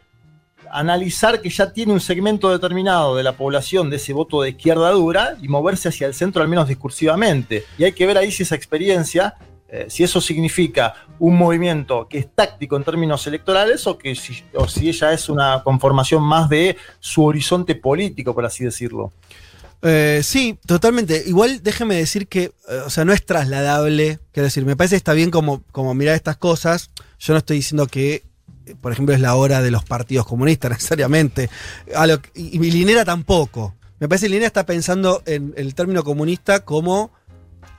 [0.70, 4.90] analizar que ya tiene un segmento determinado de la población de ese voto de izquierda
[4.90, 7.64] dura y moverse hacia el centro al menos discursivamente.
[7.78, 9.34] Y hay que ver ahí si esa experiencia,
[9.72, 14.42] eh, si eso significa un movimiento que es táctico en términos electorales o, que si,
[14.54, 19.12] o si ella es una conformación más de su horizonte político, por así decirlo.
[19.82, 21.22] Eh, sí, totalmente.
[21.24, 24.18] Igual déjeme decir que, eh, o sea, no es trasladable.
[24.32, 26.90] Quiero decir, me parece que está bien como, como mirar estas cosas.
[27.20, 28.24] Yo no estoy diciendo que,
[28.80, 31.48] por ejemplo, es la hora de los partidos comunistas necesariamente.
[31.94, 33.76] A y, y Linera tampoco.
[34.00, 37.12] Me parece que Linera está pensando en el término comunista como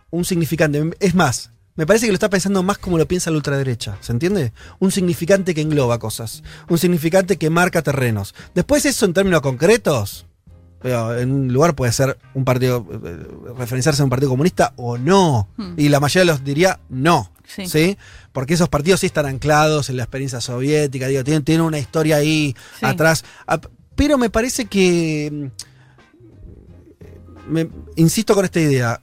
[0.09, 0.91] un significante.
[0.99, 3.97] Es más, me parece que lo está pensando más como lo piensa la ultraderecha.
[4.01, 4.53] ¿Se entiende?
[4.79, 6.43] Un significante que engloba cosas.
[6.69, 8.35] Un significante que marca terrenos.
[8.53, 10.25] Después eso en términos concretos.
[10.81, 13.27] Pero en un lugar puede ser un partido, eh,
[13.57, 15.47] referenciarse a un partido comunista o no.
[15.57, 15.73] Hmm.
[15.77, 17.31] Y la mayoría los diría no.
[17.47, 17.67] Sí.
[17.67, 17.97] Sí.
[18.31, 22.15] Porque esos partidos sí están anclados en la experiencia soviética, digo, tienen, tienen una historia
[22.17, 22.85] ahí Sí.
[22.85, 23.23] atrás.
[23.45, 23.59] Ah,
[23.95, 25.29] Pero me parece que.
[27.47, 28.99] mm, me- insisto con esta idea.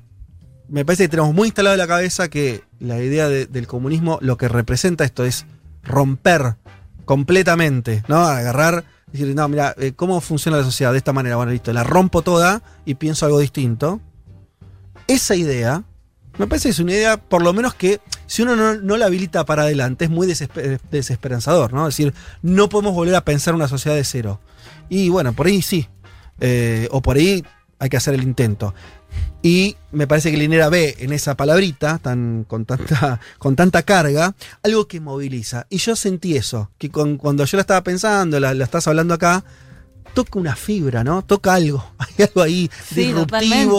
[0.69, 4.19] Me parece que tenemos muy instalado en la cabeza que la idea de- del comunismo
[4.21, 5.47] lo que representa esto es
[5.83, 6.57] romper
[7.07, 8.19] completamente, ¿no?
[8.19, 11.37] Agarrar, decir, no, mira, eh, ¿cómo funciona la sociedad de esta manera?
[11.37, 14.01] Bueno, listo, la rompo toda y pienso algo distinto.
[15.07, 15.85] Esa idea,
[16.37, 19.07] me parece que es una idea, por lo menos que si uno no, no la
[19.07, 21.89] habilita para adelante, es muy desesper- desesperanzador, ¿no?
[21.89, 24.39] Es decir, no podemos volver a pensar una sociedad de cero.
[24.91, 25.89] Y bueno, por ahí sí.
[26.41, 27.43] Eh, o por ahí
[27.79, 28.75] hay que hacer el intento.
[29.41, 34.35] Y me parece que Linera ve en esa palabrita, tan, con, tanta, con tanta carga,
[34.63, 35.67] algo que moviliza.
[35.71, 39.15] Y yo sentí eso, que con- cuando yo la estaba pensando, la, la estás hablando
[39.15, 39.45] acá,
[40.13, 41.23] toca una fibra, ¿no?
[41.23, 41.85] Toca algo.
[41.99, 43.25] Hay algo ahí Sí, disruptivo,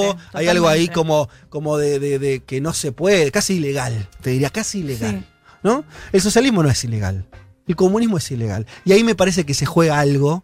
[0.02, 4.08] totalmente, hay algo ahí como, como de, de- de que no se puede, casi ilegal,
[4.22, 5.20] te diría, casi ilegal.
[5.20, 5.26] Sí.
[5.62, 5.84] ¿no?
[6.14, 7.26] El socialismo no es ilegal.
[7.68, 8.66] El comunismo es ilegal.
[8.86, 10.42] Y ahí me parece que se juega algo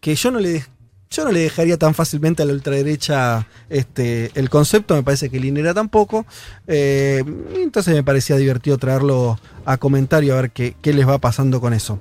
[0.00, 0.64] que yo no le,
[1.12, 5.38] yo no le dejaría tan fácilmente a la ultraderecha este, el concepto, me parece que
[5.38, 6.26] Linera tampoco.
[6.66, 7.22] Eh,
[7.56, 11.72] entonces me parecía divertido traerlo a comentario a ver qué, qué les va pasando con
[11.74, 11.98] eso.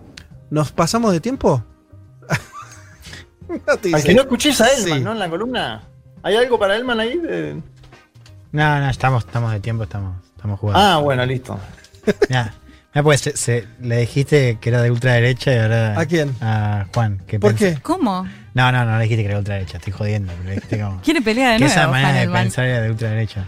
[0.50, 1.64] ¿Nos pasamos de tiempo?
[3.68, 4.08] No te Al dice.
[4.08, 5.04] que no escuches a Elman, Sí.
[5.04, 5.12] ¿no?
[5.12, 5.84] En la columna.
[6.24, 7.18] ¿Hay algo para Elman ahí?
[7.18, 7.62] de-
[8.54, 10.80] No, no, estamos, estamos de tiempo, estamos, estamos jugando.
[10.82, 11.60] Ah, bueno, listo.
[12.30, 12.54] Ya.
[12.94, 16.00] Ya, pues se- se- le dijiste que era de ultraderecha y ahora.
[16.00, 16.34] ¿A quién?
[16.42, 17.22] A Juan.
[17.40, 17.78] ¿Por qué?
[17.82, 18.26] ¿Cómo?
[18.54, 20.34] No, no, no le dijiste que era de ultraderecha, estoy jodiendo.
[20.40, 21.02] Pero dijiste como.
[21.04, 21.80] Quiere pelear de que nuevo.
[21.80, 23.46] esa manera de pensar era de ultraderecha.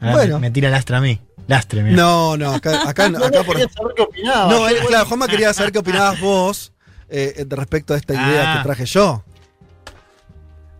[0.00, 0.38] Ahora Bueno.
[0.40, 1.20] me, tira lastre a mí.
[1.48, 1.96] Lastre, mira.
[1.96, 3.56] No, no, acá, acá, No, acá no, por.
[3.56, 4.50] quería saber qué opinaba.
[4.52, 6.72] No, él, claro, Juanma quería saber qué opinabas vos
[7.08, 8.56] eh, de respecto a esta idea Ah.
[8.58, 9.24] que traje yo.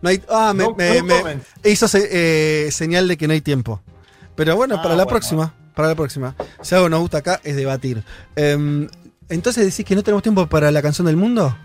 [0.01, 1.43] No hay, ah, me, No- me- no me comment.
[1.63, 2.07] hizo se-
[2.67, 3.81] eh, señal de que no hay tiempo.
[4.35, 5.09] Pero bueno, Ah, para la bueno.
[5.09, 5.53] próxima.
[5.73, 6.35] Para la próxima.
[6.61, 8.03] Si algo nos gusta acá es debatir.
[8.35, 8.87] Em,
[9.29, 11.57] Entonces decís que no tenemos tiempo para la canción del mundo.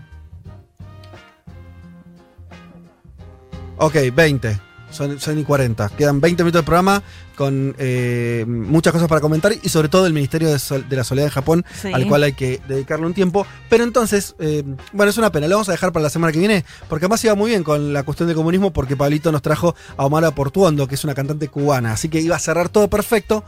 [3.77, 4.59] Ok, 20.
[4.91, 5.89] Son, son y 40.
[5.97, 7.01] Quedan 20 minutos de programa
[7.35, 11.03] con eh, muchas cosas para comentar y sobre todo el Ministerio de, Sol- de la
[11.03, 11.91] Soledad en Japón, Sí.
[11.91, 13.47] al cual hay que dedicarle un tiempo.
[13.69, 15.47] Pero entonces, eh, bueno, es una pena.
[15.47, 17.91] Lo vamos a dejar para la semana que viene porque además iba muy bien con
[17.91, 21.47] la cuestión del comunismo porque Pablito nos trajo a Omar Portuondo, que es una cantante
[21.47, 21.93] cubana.
[21.93, 23.43] Así que iba a cerrar todo perfecto.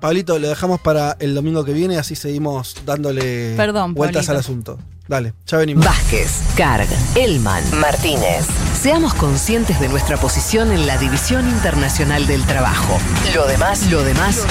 [0.00, 4.32] Pablito, lo dejamos para el domingo que viene, así seguimos dándole Perdón, vueltas Pablito.
[4.32, 4.78] al asunto.
[5.08, 5.84] Dale, ya venimos.
[5.84, 6.86] Vázquez, Carg,
[7.16, 8.46] Elman, Martínez.
[8.80, 12.98] Seamos conscientes de nuestra posición en la División Internacional del Trabajo.
[13.34, 14.44] Lo demás, lo demás,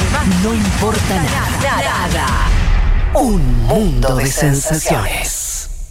[0.43, 2.07] no importa nada.
[2.07, 2.27] Nada.
[3.13, 5.46] Un mundo de sensaciones.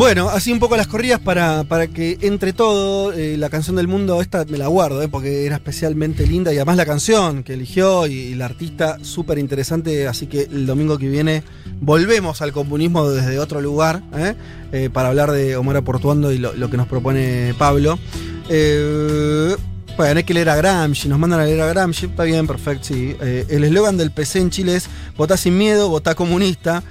[0.00, 3.86] Bueno, así un poco las corridas para, para que entre todo, eh, la canción del
[3.86, 7.52] mundo, esta me la guardo, eh, porque era especialmente linda y además la canción que
[7.52, 11.42] eligió y, la artista súper interesante, así que el domingo que viene
[11.82, 14.34] volvemos al comunismo desde otro lugar, eh,
[14.72, 17.98] eh, para hablar de Omar Portuando y lo, lo que nos propone Pablo.
[18.48, 19.54] Eh,
[19.98, 22.84] bueno, hay que leer a Gramsci, nos mandan a leer a Gramsci, está bien, perfecto,
[22.84, 23.14] sí.
[23.20, 24.88] El eslogan del PC en Chile es
[25.18, 26.82] votá sin miedo, votá comunista.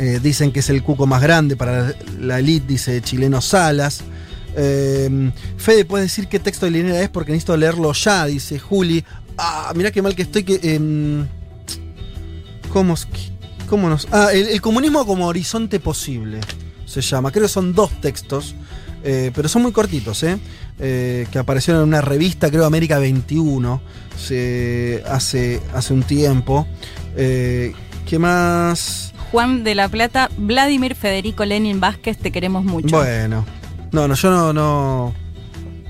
[0.00, 4.00] Eh, dicen que es el cuco más grande para la elite, dice Chileno Salas.
[4.56, 7.08] Eh, Fede, ¿puedes decir qué texto de Linera es?
[7.08, 9.04] Porque necesito leerlo ya, dice Juli.
[9.38, 10.58] Ah, mirá qué mal que estoy que.
[10.74, 11.26] em,
[12.72, 12.94] ¿Cómo,
[13.68, 14.08] cómo nos.?
[14.10, 16.40] Ah, el, comunismo como horizonte posible
[16.86, 17.30] se llama.
[17.30, 18.54] Creo que son dos textos.
[19.04, 20.38] eh, pero son muy cortitos, ¿eh?
[20.78, 23.80] Eh, que aparecieron en una revista, creo América 21,
[24.18, 26.66] se- hace, hace un tiempo.
[27.16, 29.12] ¿Qué más?
[29.30, 32.96] Juan de la Plata, Vladimir Federico Lenin Vázquez, te queremos mucho.
[32.96, 33.44] Bueno,
[33.92, 35.14] no, no, yo no, no,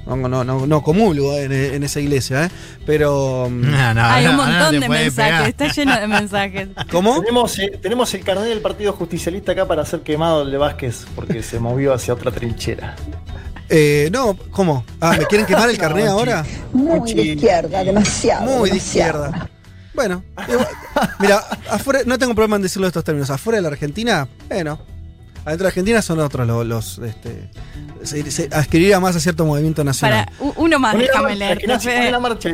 [0.07, 2.51] no, no, no, no comulgo en, en esa iglesia, ¿eh?
[2.85, 3.49] Pero...
[3.51, 6.69] mm, Hay un montón de mensajes, está lleno de mensajes.
[6.91, 7.20] ¿Cómo?
[7.20, 11.07] Tenemos, eh, tenemos el carnet del Partido Justicialista acá para ser quemado el de Vázquez
[11.15, 12.97] porque se movió hacia otra trinchera.
[13.73, 14.85] Eh, no, ¿cómo?
[15.01, 16.44] Ah, ¿me quieren quemar el carnet No, ahora?
[16.73, 18.59] Muy de izquierda, demasiado.
[18.59, 19.49] Muy de izquierda.
[20.01, 20.69] Bueno, igual-
[21.19, 23.29] mira, afuera, no tengo problema en decirlo de estos términos.
[23.29, 24.81] Afuera de la Argentina, bueno.
[25.45, 26.67] Adentro de la Argentina son otros los.
[26.67, 27.51] los, este,
[28.03, 30.27] se, se adquiriría más a cierto movimiento nacional.
[30.39, 31.59] Para, uno más, Poné la déjame marcha, leer.
[32.05, 32.51] que la marcha.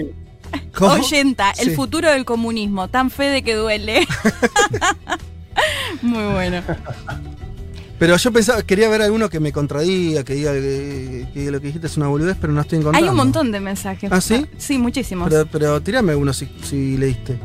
[0.80, 1.74] Oyenta, el Sí.
[1.76, 4.06] futuro del comunismo, tan fe de que duele.
[6.02, 6.62] Muy bueno.
[7.98, 11.68] Pero yo pensaba, quería ver alguno que me contradiga, que diga que, que lo que
[11.68, 13.06] dijiste es una boludez, pero no estoy encontrando.
[13.06, 14.10] Hay un montón de mensajes.
[14.12, 14.44] ¿Ah, sí?
[14.58, 15.28] Sí, muchísimos.
[15.30, 17.38] Pero, pero tirame uno si, si leíste.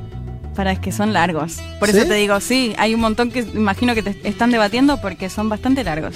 [0.55, 1.59] Para que son largos.
[1.79, 1.97] Por ¿Sí?
[1.97, 5.47] eso te digo, sí, hay un montón que imagino que te están debatiendo porque son
[5.47, 6.13] bastante largos.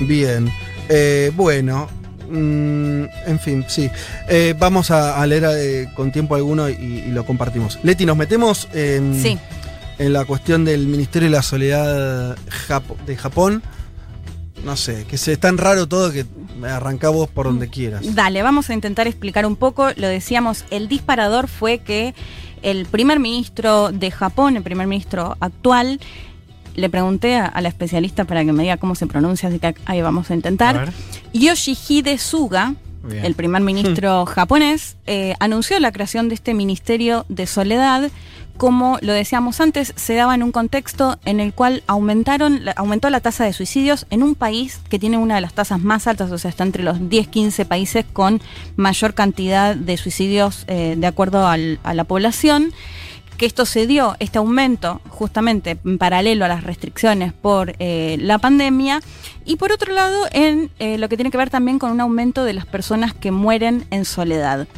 [0.00, 0.50] Bien.
[0.88, 1.88] Eh, bueno.
[2.28, 3.88] mm, en fin, sí.
[4.28, 6.72] Eh, vamos a, a leer eh, con tiempo alguno y,
[7.06, 7.78] y lo compartimos.
[7.84, 9.38] Leti, nos metemos en, Sí.
[10.00, 12.36] En la cuestión del Ministerio de la Soledad
[12.68, 13.62] Japo- de Japón.
[14.64, 16.26] No sé, que se es tan raro todo que
[16.66, 18.14] arrancá vos por donde quieras.
[18.14, 19.88] Dale, vamos a intentar explicar un poco.
[19.96, 22.14] Lo decíamos, el disparador fue que
[22.62, 26.00] el primer ministro de Japón, el primer ministro actual,
[26.76, 29.74] le pregunté a, a la especialista para que me diga cómo se pronuncia, así que
[29.86, 30.76] ahí vamos a intentar.
[30.88, 30.92] A.
[31.32, 33.24] Yoshihide Suga, Bien.
[33.24, 38.10] el primer ministro japonés, eh, anunció la creación de este Ministerio de Soledad.
[38.60, 43.20] Como lo decíamos antes, se daba en un contexto en el cual aumentaron, aumentó la
[43.20, 46.36] tasa de suicidios en un país que tiene una de las tasas más altas, o
[46.36, 48.42] sea, está entre los 10-15 países con
[48.76, 52.74] mayor cantidad de suicidios eh, de acuerdo a la población
[53.38, 58.36] que esto se dio, este aumento, justamente en paralelo a las restricciones por eh, la
[58.36, 59.00] pandemia,
[59.46, 62.44] y por otro lado, en eh, lo que tiene que ver también con un aumento
[62.44, 64.68] de las personas que mueren en soledad.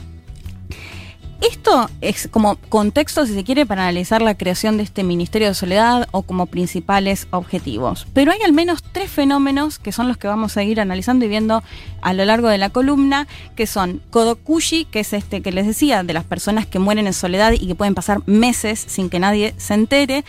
[1.43, 5.55] Esto es como contexto, si se quiere, para analizar la creación de este Ministerio de
[5.55, 8.07] Soledad o como principales objetivos.
[8.15, 11.29] Pero hay al menos tres fenómenos que son los que vamos a ir analizando y
[11.29, 11.65] viendo
[12.01, 16.05] a lo largo de la columna, que son Kodokushi, que es este que les decía,
[16.05, 19.53] de las personas que mueren en soledad y que pueden pasar meses sin que nadie
[19.57, 20.25] se entere.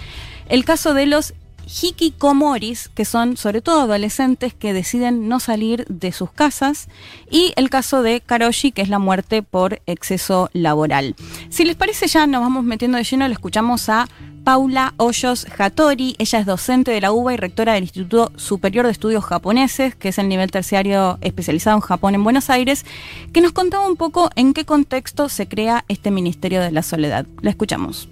[0.49, 1.35] El caso de los
[1.65, 6.87] hikikomoris, que son sobre todo adolescentes que deciden no salir de sus casas,
[7.29, 11.15] y el caso de Karoshi, que es la muerte por exceso laboral.
[11.49, 14.07] Si les parece, ya nos vamos metiendo de lleno, le escuchamos a
[14.43, 16.15] Paula Hoyos Hattori.
[16.19, 20.09] Ella es docente de la UBA y rectora del Instituto Superior de Estudios Japoneses, que
[20.09, 22.85] es el nivel terciario especializado en Japón en Buenos Aires,
[23.31, 27.25] que nos contaba un poco en qué contexto se crea este Ministerio de la Soledad.
[27.41, 28.09] La escuchamos.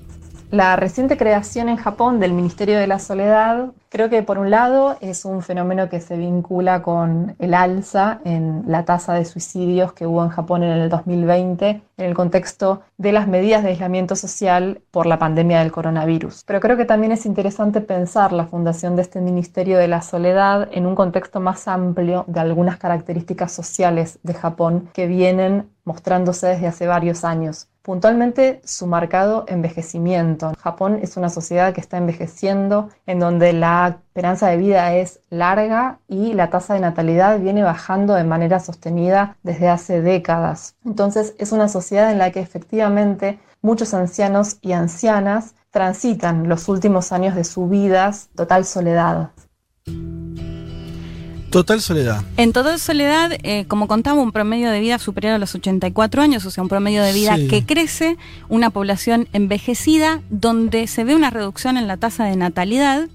[0.51, 4.97] La reciente creación en Japón del Ministerio de la Soledad, creo que por un lado
[4.99, 10.05] es un fenómeno que se vincula con el alza en la tasa de suicidios que
[10.05, 14.81] hubo en Japón en el 2020 en el contexto de las medidas de aislamiento social
[14.91, 16.43] por la pandemia del coronavirus.
[16.45, 20.67] Pero creo que también es interesante pensar la fundación de este Ministerio de la Soledad
[20.73, 26.67] en un contexto más amplio de algunas características sociales de Japón que vienen mostrándose desde
[26.67, 27.70] hace varios años.
[27.83, 30.51] Puntualmente su marcado envejecimiento.
[30.59, 35.99] Japón es una sociedad que está envejeciendo, en donde la esperanza de vida es larga
[36.07, 40.75] y la tasa de natalidad viene bajando de manera sostenida desde hace décadas.
[40.85, 47.11] Entonces es una sociedad en la que efectivamente muchos ancianos y ancianas transitan los últimos
[47.11, 49.31] años de su vida total soledad.
[51.51, 52.23] Total soledad.
[52.37, 56.45] En total soledad, eh, como contaba, un promedio de vida superior a los 84 años,
[56.45, 57.47] o sea, un promedio de vida Sí.
[57.47, 58.17] que crece,
[58.49, 63.07] una población envejecida, donde se ve una reducción en la tasa de natalidad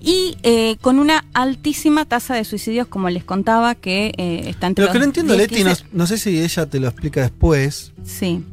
[0.00, 4.84] y eh, con una altísima tasa de suicidios, como les contaba, que eh, está entre
[4.84, 5.84] Lo que no entiendo, 10, Leti, no, 15.
[5.92, 7.92] no sé si ella te lo explica después.
[8.04, 8.44] Sí.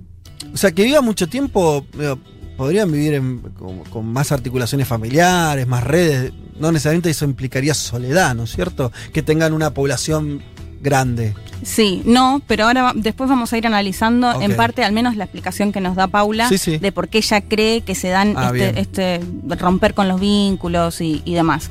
[0.53, 2.19] O sea, que viva mucho tiempo, digo,
[2.55, 6.31] podrían vivir en- con, con más articulaciones familiares, más redes.
[6.59, 8.91] No necesariamente eso implicaría soledad, ¿no es cierto?
[9.13, 10.41] Que tengan una población
[10.81, 11.33] grande.
[11.63, 15.25] Sí, no, pero ahora va- después vamos a ir analizando en parte al menos la
[15.25, 16.77] explicación que nos da Paula Sí, sí.
[16.77, 19.21] de por qué ella cree que se dan Ah, este, este
[19.57, 21.69] romper con los vínculos y, y demás.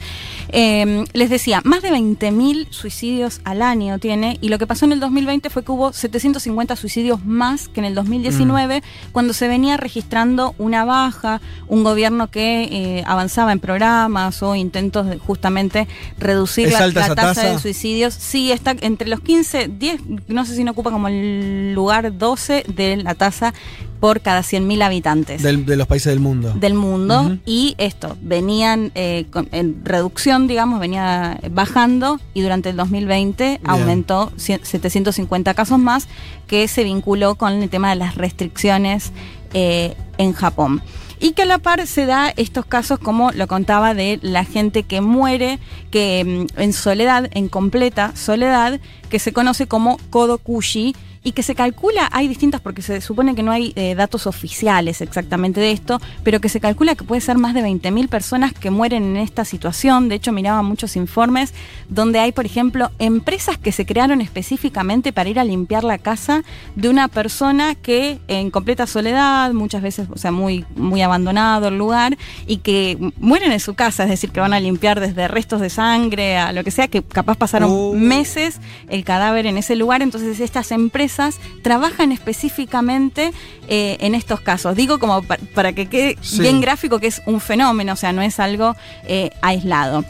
[0.51, 4.93] Eh, les decía, más de 20.000 suicidios al año tiene y lo que pasó en
[4.93, 9.13] el 2020 fue que hubo 750 suicidios más que en el 2019 Mm.
[9.13, 15.07] cuando se venía registrando una baja, un gobierno que eh, avanzaba en programas o intentos
[15.07, 15.87] de justamente
[16.19, 17.43] reducir ¿Es la, la tasa?
[17.53, 18.15] de suicidios.
[18.15, 22.65] Sí, está entre los 15, 10, no sé si no ocupa como el lugar 12
[22.75, 23.55] de la tasa
[24.01, 26.53] por cada 100.000 habitantes Del- de los países del mundo.
[26.55, 32.77] del mundo y esto, venían eh, con- en reducción, digamos, venía bajando y durante el
[32.77, 36.09] 2020 aumentó cien- 750 casos más
[36.47, 39.13] que se vinculó con el tema de las restricciones
[39.55, 40.83] eh, en Japón.
[41.21, 44.85] Y que a la par se da estos casos, como lo contaba, de la gente
[44.85, 45.59] que muere,
[45.91, 48.81] que mm, en soledad, en completa soledad,
[49.11, 50.95] que se conoce como Kodokushi,
[51.29, 55.03] y que se calcula, hay distintas, porque se supone que no hay eh, datos oficiales
[55.03, 58.71] exactamente de esto, pero que se calcula que puede ser más de 20.000 personas que
[58.71, 60.09] mueren en esta situación.
[60.09, 61.53] De hecho, miraba muchos informes
[61.91, 66.45] donde hay, por ejemplo, empresas que se crearon específicamente para ir a limpiar la casa
[66.77, 71.77] de una persona que en completa soledad, muchas veces, o sea, muy, muy abandonado el
[71.77, 72.17] lugar,
[72.47, 75.69] y que mueren en su casa, es decir, que van a limpiar desde restos de
[75.69, 77.93] sangre a lo que sea, que capaz pasaron Oh.
[77.93, 81.18] meses el cadáver en ese lugar, entonces estas empresas
[81.63, 83.33] trabajan específicamente
[83.69, 84.75] eh, en estos casos.
[84.77, 86.41] Digo como pa- para que quede Sí.
[86.41, 88.75] bien gráfico que es un fenómeno, o sea, no es algo
[89.05, 90.05] eh, aislado.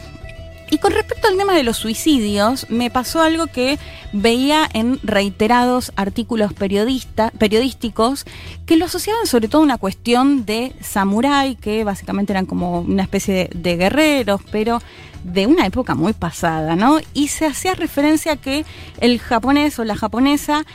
[0.71, 3.79] Y con respecto al tema de los suicidios, me pasó algo que
[4.13, 8.25] veía en reiterados artículos periodista, periodísticos
[8.67, 13.01] que lo asociaban sobre todo a una cuestión de samurái, que básicamente eran como una
[13.01, 14.79] especie de, de guerreros, pero
[15.23, 16.99] de una época muy pasada, ¿no?
[17.15, 18.63] Y se hacía referencia a que
[19.01, 20.65] el japonés o la japonesa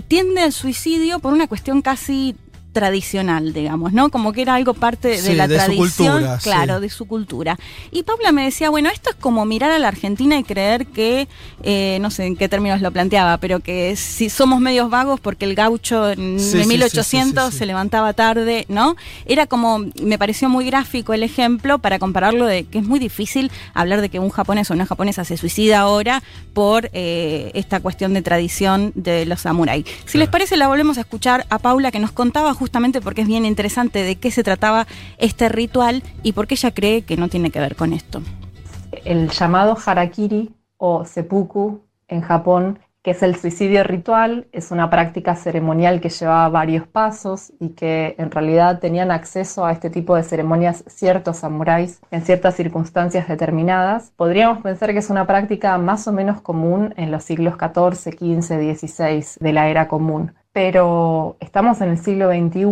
[0.00, 2.34] tiende al suicidio por una cuestión casi
[2.72, 4.10] tradicional, digamos, ¿no?
[4.10, 6.44] Como que era algo parte de la de su tradición, cultura, sí.
[6.44, 7.58] claro, de su cultura.
[7.90, 11.28] Y Paula me decía, bueno, esto es como mirar a la Argentina y creer que,
[11.62, 15.44] eh, no sé en qué términos lo planteaba, pero que si somos medios vagos porque
[15.44, 17.58] el gaucho en Sí, de sí, 1800 sí, sí, sí.
[17.58, 18.96] se levantaba tarde, ¿no?
[19.26, 23.50] Era como, me pareció muy gráfico el ejemplo para compararlo de que es muy difícil
[23.74, 26.22] hablar de que un japonés o una japonesa se suicida ahora
[26.54, 29.84] por eh, esta cuestión de tradición de los samuráis.
[30.06, 33.26] Si les parece, la volvemos a escuchar a Paula que nos contaba justamente porque es
[33.26, 34.86] bien interesante de qué se trataba
[35.18, 38.22] este ritual y por qué ella cree que no tiene que ver con esto.
[39.04, 45.34] el llamado harakiri o seppuku en Japón, que es el suicidio ritual, es una práctica
[45.34, 50.22] ceremonial que llevaba varios pasos y que en realidad tenían acceso a este tipo de
[50.22, 54.12] ceremonias ciertos samuráis en ciertas circunstancias determinadas.
[54.14, 58.76] Podríamos pensar que es una práctica más o menos común en los siglos XIV, XV,
[58.76, 60.32] XVI de la era común.
[60.52, 62.66] Pero estamos en el siglo XXI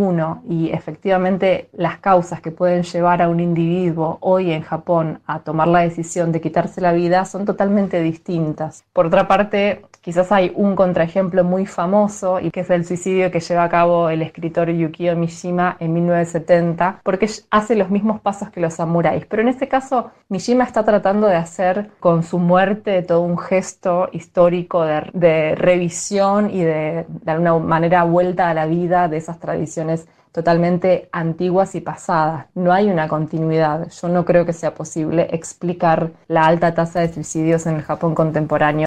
[0.50, 5.68] y efectivamente las causas que pueden llevar a un individuo hoy en Japón a tomar
[5.68, 8.84] la decisión de quitarse la vida son totalmente distintas.
[8.92, 13.41] Por otra parte, quizás hay un contraejemplo muy famoso y que es el suicidio que
[13.41, 18.61] lleva a cabo el escritor Yukio Mishima en 1970, porque hace los mismos pasos que
[18.61, 19.27] los samuráis.
[19.27, 24.09] Pero en este caso, Mishima está tratando de hacer con su muerte todo un gesto
[24.12, 30.07] histórico de, revisión y de, de alguna manera vuelta a la vida de esas tradiciones
[30.33, 32.47] totalmente antiguas y pasadas.
[32.55, 33.89] No hay una continuidad.
[33.91, 38.15] Yo no creo que sea posible explicar la alta tasa de suicidios en el Japón
[38.15, 38.87] contemporáneo.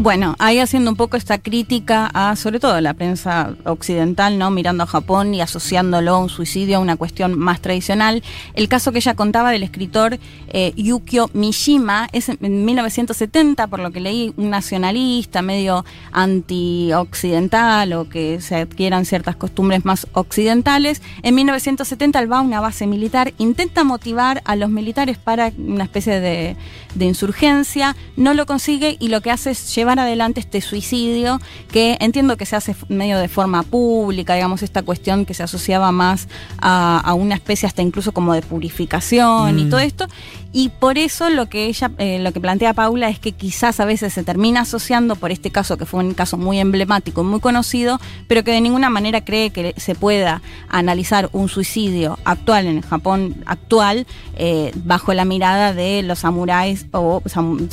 [0.00, 4.48] Bueno, ahí haciendo un poco esta crítica a, sobre todo, la prensa occidental, ¿no?
[4.52, 8.22] Mirando a Japón y asociándolo a un suicidio, a una cuestión más tradicional.
[8.54, 10.20] El caso que ella contaba del escritor
[10.50, 18.08] eh, Yukio Mishima es en 1970, por lo que leí, un nacionalista medio anti-occidental o
[18.08, 21.02] que se adquieran ciertas costumbres más occidentales.
[21.24, 25.82] En 1970 él va a una base militar, intenta motivar a los militares para una
[25.82, 26.56] especie de,
[26.94, 31.96] de insurgencia, no lo consigue y lo que hace es llevar adelante este suicidio que
[32.00, 36.26] entiendo que se hace medio de forma pública, digamos, esta cuestión que se asociaba más
[36.60, 39.70] a, a una especie hasta incluso como de purificación y Mm.
[39.70, 40.06] todo esto.
[40.50, 43.84] Y por eso lo que ella, eh, lo que plantea Paula es que quizás a
[43.84, 48.00] veces se termina asociando por este caso, que fue un caso muy emblemático, muy conocido,
[48.28, 52.82] pero que de ninguna manera cree que se pueda analizar un suicidio actual en el
[52.84, 57.68] Japón actual eh, bajo la mirada de los samuráis o sam-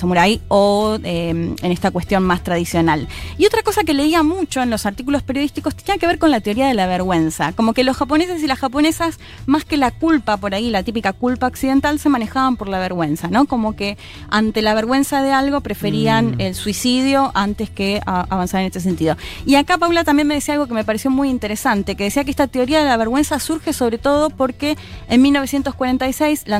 [0.49, 3.07] o eh, en esta cuestión más tradicional.
[3.37, 6.41] Y otra cosa que leía mucho en los artículos periodísticos tenía que ver con la
[6.41, 10.37] teoría de la vergüenza, como que los japoneses y las japonesas, más que la culpa
[10.37, 13.45] por ahí, la típica culpa occidental, se manejaban por por la vergüenza, ¿no?
[13.45, 13.95] Como que
[14.29, 16.41] ante la vergüenza de algo preferían Mm.
[16.41, 19.15] el suicidio antes que avanzar en este sentido.
[19.45, 22.31] Y acá Paula también me decía algo que me pareció muy interesante, que decía que
[22.31, 24.77] esta teoría de la vergüenza surge sobre todo porque
[25.09, 26.59] en 1946 la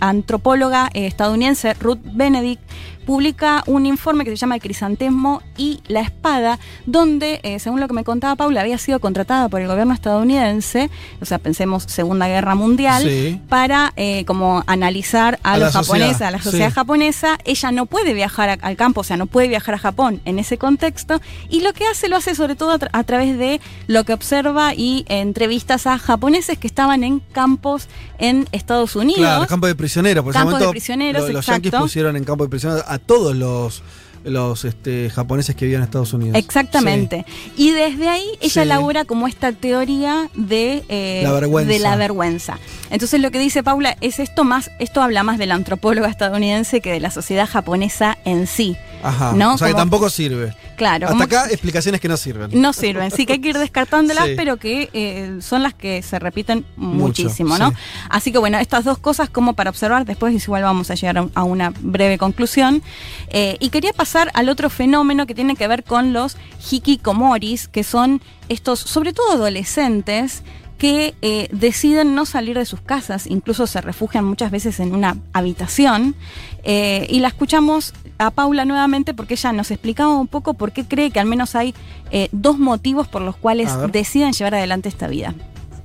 [0.00, 2.62] antropóloga eh, estadounidense Ruth Benedict
[3.06, 7.88] publica un informe que se llama El crisantemo y la espada, donde, eh, según lo
[7.88, 10.90] que me contaba Paula, había sido contratada por el gobierno estadounidense,
[11.20, 13.40] o sea, pensemos Segunda Guerra Mundial, Sí.
[13.48, 16.74] para eh, como analizar a, los japoneses, a la sociedad sí.
[16.74, 17.38] japonesa.
[17.44, 20.38] Ella no puede viajar a- al campo, o sea, no puede viajar a Japón en
[20.38, 23.60] ese contexto, y lo que hace lo hace sobre todo a, tra- a través de
[23.86, 29.20] lo que observa y eh, entrevistas a japoneses que estaban en campos en Estados Unidos.
[29.20, 30.22] Claro, campo de prisioneros.
[30.24, 31.62] Por ese Campos de momento, prisioneros, lo- los exacto.
[31.64, 33.82] yanquis pusieron en campo de prisioneros a todos los,
[34.24, 36.36] los este, japoneses que vivían en Estados Unidos.
[36.38, 37.24] Exactamente.
[37.56, 38.60] Y desde ahí ella Sí.
[38.60, 41.72] elabora como esta teoría de, eh, La vergüenza.
[41.72, 42.58] de la vergüenza.
[42.90, 46.80] Entonces lo que dice Paula es esto más, esto habla más de la antropóloga estadounidense
[46.80, 48.76] que de la sociedad japonesa en sí.
[49.02, 49.32] Ajá.
[49.32, 49.54] ¿no?
[49.54, 50.54] O sea que tampoco sirve.
[50.76, 51.08] Claro.
[51.08, 52.50] Hasta acá explicaciones que no sirven.
[52.60, 54.34] no sirven, sí que hay que ir descartándolas, Sí.
[54.36, 57.70] pero que eh, son las que se repiten Mucho, muchísimo, ¿no?
[57.70, 57.76] sí.
[58.08, 61.42] Así que bueno, estas dos cosas como para observar, después igual vamos a llegar a
[61.44, 62.82] una breve conclusión.
[63.28, 66.36] Eh, y quería pasar al otro fenómeno que tiene que ver con los
[66.70, 70.42] hikikomoris, que son estos, sobre todo adolescentes,
[70.78, 75.16] que eh, deciden no salir de sus casas, incluso se refugian muchas veces en una
[75.32, 76.16] habitación.
[76.64, 80.84] Eh, y la escuchamos a Paula nuevamente porque ella nos explicaba un poco por qué
[80.84, 81.74] cree que al menos hay
[82.10, 85.34] eh, dos motivos por los cuales deciden llevar adelante esta vida.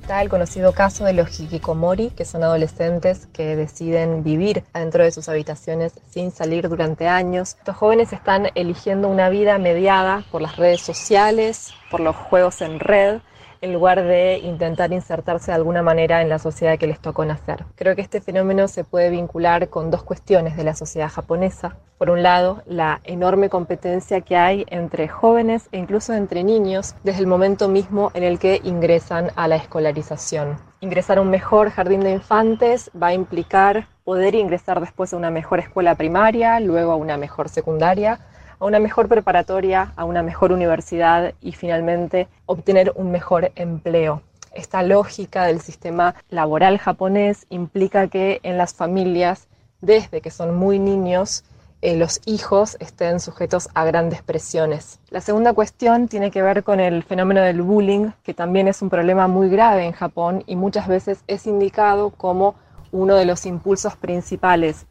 [0.08, 5.10] Está el conocido caso de los hikikomori, que son adolescentes que deciden vivir adentro de
[5.12, 7.56] sus habitaciones sin salir durante años.
[7.58, 12.80] Estos jóvenes están eligiendo una vida mediada por las redes sociales, por los juegos en
[12.80, 13.20] red,
[13.60, 17.64] en lugar de intentar insertarse de alguna manera en la sociedad que les tocó nacer.
[17.74, 21.76] Creo que este fenómeno se puede vincular con dos cuestiones de la sociedad japonesa.
[21.98, 27.20] Por un lado, la enorme competencia que hay entre jóvenes e incluso entre niños desde
[27.20, 30.58] el momento mismo en el que ingresan a la escolarización.
[30.80, 35.30] Ingresar a un mejor jardín de infantes va a implicar poder ingresar después a una
[35.30, 38.20] mejor escuela primaria, luego a una mejor secundaria,
[38.58, 44.22] a una mejor preparatoria, a una mejor universidad y finalmente obtener un mejor empleo.
[44.52, 49.46] Esta lógica del sistema laboral japonés implica que en las familias,
[49.80, 51.44] desde que son muy niños,
[51.80, 54.98] eh, los hijos estén sujetos a grandes presiones.
[55.10, 58.90] La segunda cuestión tiene que ver con el fenómeno del bullying, que también es un
[58.90, 62.56] problema muy grave en Japón y muchas veces es indicado como
[62.90, 64.86] uno de los impulsos principales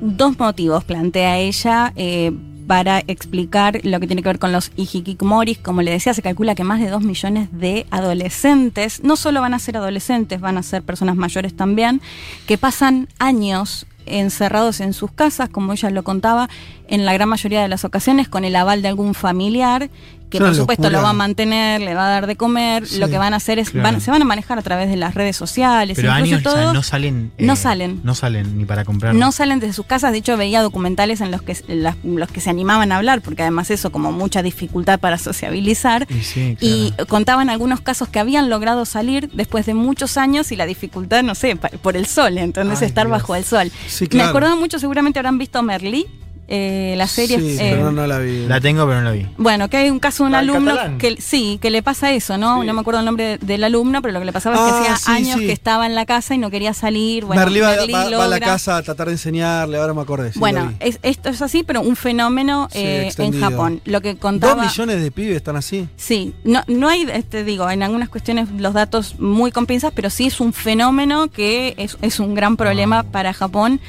[0.00, 2.32] Dos motivos plantea ella eh,
[2.66, 5.58] para explicar lo que tiene que ver con los hikikomoris.
[5.58, 9.54] Como le decía, se calcula que más de dos millones de adolescentes, no solo van
[9.54, 12.00] a ser adolescentes, van a ser personas mayores también,
[12.46, 16.48] que pasan años encerrados en sus casas, como ella lo contaba,
[16.90, 19.88] en la gran mayoría de las ocasiones con el aval de algún familiar
[20.28, 20.98] que por supuesto locura.
[21.00, 23.38] lo va a mantener, le va a dar de comer, Sí, lo que van a
[23.38, 23.82] hacer es, claro.
[23.90, 26.50] van- se van a manejar a través de las redes sociales, Pero incluso años, o
[26.50, 26.62] todo.
[26.62, 27.32] sea, no salen.
[27.36, 28.00] no eh, salen.
[28.04, 29.12] No salen ni para comprar.
[29.12, 32.40] No salen de sus casas, de hecho veía documentales en los que, las- los que
[32.40, 36.06] se animaban a hablar, porque además eso como mucha dificultad para sociabilizar.
[36.08, 40.56] Y sí, Y contaban algunos casos que habían logrado salir después de muchos años y
[40.56, 43.18] la dificultad, no sé, por el sol, entonces Ay, estar Dios.
[43.18, 43.72] bajo el sol.
[43.88, 46.06] Sí, Me acordaba mucho, seguramente habrán visto Merlí,
[46.52, 47.38] eh, la serie.
[47.38, 48.46] Sí, eh, pero no, no la vi.
[48.46, 49.26] La tengo, pero no la vi.
[49.38, 50.98] bueno, que hay un caso de un La alumno catalán.
[50.98, 52.64] que sí, que le pasa eso, ¿no?
[52.64, 54.66] No me acuerdo el nombre de- del alumno, pero lo que le pasaba es Ah,
[54.82, 55.46] que hacía sí, años sí.
[55.46, 57.24] que estaba en la casa y no quería salir.
[57.24, 60.00] Bueno, Merlí va, Merlí va- va a la casa a tratar de enseñarle, ahora me
[60.02, 60.32] acordé.
[60.34, 63.40] bueno, es- esto es así, pero un fenómeno Sí, eh, en.
[63.40, 63.80] Japón.
[63.84, 64.54] Lo que contaba.
[64.64, 65.88] Dos millones de pibes están así.
[65.96, 70.10] Sí, no, no hay, este, digo, en algunas cuestiones los datos muy con pinzas, pero
[70.10, 73.80] sí es un fenómeno que es, es un gran problema para Japón.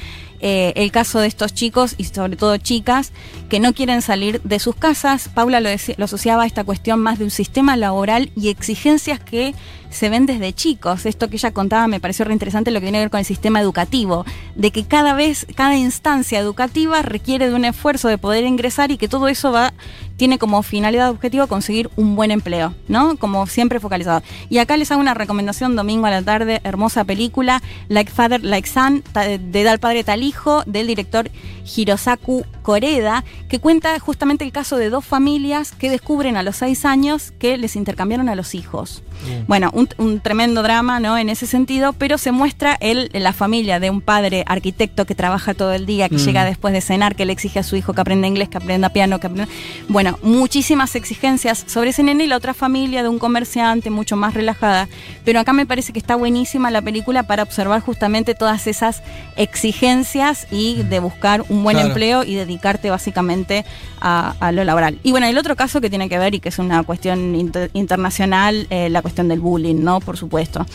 [0.44, 3.12] Eh, el caso de estos chicos y sobre todo chicas
[3.48, 5.28] que no quieren salir de sus casas.
[5.28, 9.54] Paula lo, lo asociaba a esta cuestión más de un sistema laboral y exigencias que
[9.92, 11.06] se ven desde chicos.
[11.06, 13.26] Esto que ella contaba me pareció re interesante lo que tiene que ver con el
[13.26, 14.24] sistema educativo,
[14.56, 18.98] de que cada vez, cada instancia educativa requiere de un esfuerzo de poder ingresar y
[18.98, 19.72] que todo eso va,
[20.16, 23.16] tiene como finalidad objetivo conseguir un buen empleo, ¿no?
[23.16, 24.22] Como siempre focalizado.
[24.48, 28.68] Y acá les hago una recomendación domingo a la tarde, hermosa película, Like Father, Like
[28.68, 31.30] Son, de Tal Padre Tal Hijo, del director
[31.76, 36.84] Hirosaku Coreda, que cuenta justamente el caso de dos familias que descubren a los seis
[36.84, 39.02] años que les intercambiaron a los hijos.
[39.46, 41.16] Bueno, un, un tremendo drama, ¿no?
[41.16, 45.54] En ese sentido, pero se muestra el, la familia de un padre arquitecto que trabaja
[45.54, 46.18] todo el día, que Mm.
[46.26, 48.88] llega después de cenar, que le exige a su hijo que aprenda inglés, que aprenda
[48.88, 49.52] piano, que aprenda...
[49.88, 54.34] Bueno, muchísimas exigencias sobre ese nene y la otra familia de un comerciante mucho más
[54.34, 54.88] relajada.
[55.24, 59.02] Pero acá me parece que está buenísima la película para observar justamente todas esas
[59.36, 61.88] exigencias y de buscar un buen Claro.
[61.88, 63.64] empleo y dedicarte básicamente
[64.00, 64.98] a, a lo laboral.
[65.02, 67.70] Y bueno, el otro caso que tiene que ver y que es una cuestión inter-
[67.74, 70.00] internacional, eh, la cuestión del bullying, ¿no?
[70.00, 70.66] Por supuesto.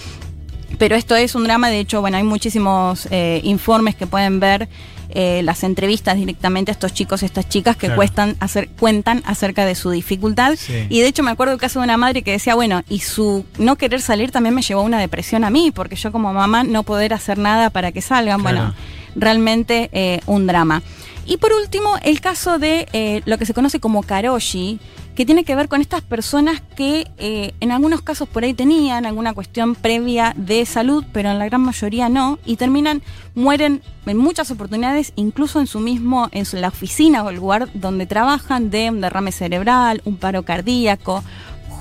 [0.77, 4.67] Pero esto es un drama, de hecho, bueno, hay muchísimos eh, informes que pueden ver
[5.09, 7.95] eh, las entrevistas directamente a estos chicos, estas chicas que Claro.
[7.95, 10.55] cuestan hacer, cuentan acerca de su dificultad.
[10.57, 10.85] Sí.
[10.89, 13.45] Y de hecho me acuerdo el caso de una madre que decía, bueno, y su
[13.57, 16.65] no querer salir también me llevó a una depresión a mí, porque yo como mamá
[16.65, 18.41] no poder hacer nada para que salgan.
[18.41, 18.57] Claro.
[18.57, 18.73] Bueno,
[19.15, 20.83] realmente eh, un drama.
[21.29, 24.79] Y por último, el caso de eh, lo que se conoce como karoshi,
[25.13, 29.05] que tiene que ver con estas personas que eh, en algunos casos por ahí tenían
[29.05, 33.01] alguna cuestión previa de salud, pero en la gran mayoría no, y terminan,
[33.35, 37.67] mueren en muchas oportunidades, incluso en su mismo, en su- la oficina o el lugar
[37.73, 41.23] donde trabajan, de un derrame cerebral, un paro cardíaco,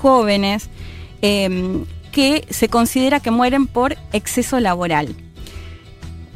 [0.01, 0.71] jóvenes,
[1.23, 5.15] eh, que se considera que mueren por exceso laboral.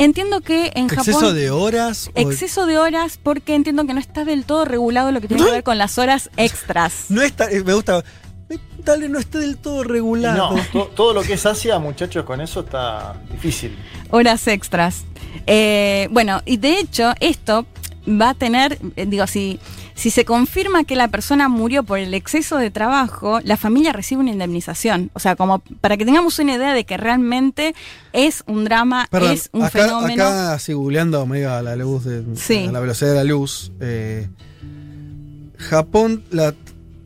[0.01, 1.05] Entiendo que en Japón...
[1.09, 2.11] ¿Exceso de horas?
[2.15, 5.45] o- Exceso de horas porque entiendo que no está del todo regulado lo que tiene
[5.45, 7.07] que ver con las horas extras.
[7.11, 8.03] No está, eh, me gusta.
[8.49, 10.57] eh, Tal vez no esté del todo regulado.
[10.57, 13.77] No, to- todo lo que es Asia, muchachos, con eso está difícil.
[14.11, 15.05] Horas extras.
[15.47, 17.67] Eh, bueno, y de hecho esto
[18.09, 19.61] va a tener, eh, digo, si,
[20.01, 24.23] si se confirma que la persona murió por el exceso de trabajo, la familia recibe
[24.23, 25.11] una indemnización.
[25.12, 27.75] O sea, como para que tengamos una idea de que realmente
[28.15, 30.25] es un drama, Perdón, es un acá, fenómeno.
[30.25, 32.65] acá, así googleando medio a la luz de, Sí.
[32.67, 33.73] a la velocidad de la luz.
[33.81, 34.29] eh,
[35.59, 36.55] Japón, la,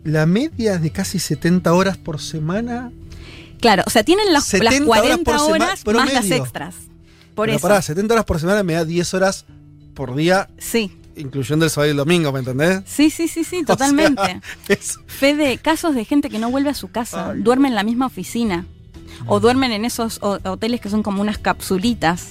[0.05, 2.93] la media es de casi 70 horas por semana.
[3.61, 6.75] Claro, o sea, tienen las, las 70 horas 40 por sema- horas más las extras.
[7.35, 7.67] Por Pero eso.
[7.67, 9.45] pará, 70 horas por semana me da 10 horas
[9.95, 10.49] por día.
[10.59, 10.93] Sí.
[11.17, 12.83] Incluyendo el sábado y el domingo, ¿me entendés?
[12.87, 14.41] Sí, sí, sí, sí, O sea, totalmente.
[14.69, 18.07] es- Fede, casos de gente que no vuelve a su casa, duerme en la misma
[18.07, 18.67] oficina
[19.27, 22.31] o duermen en esos ho- hoteles que son como unas capsulitas.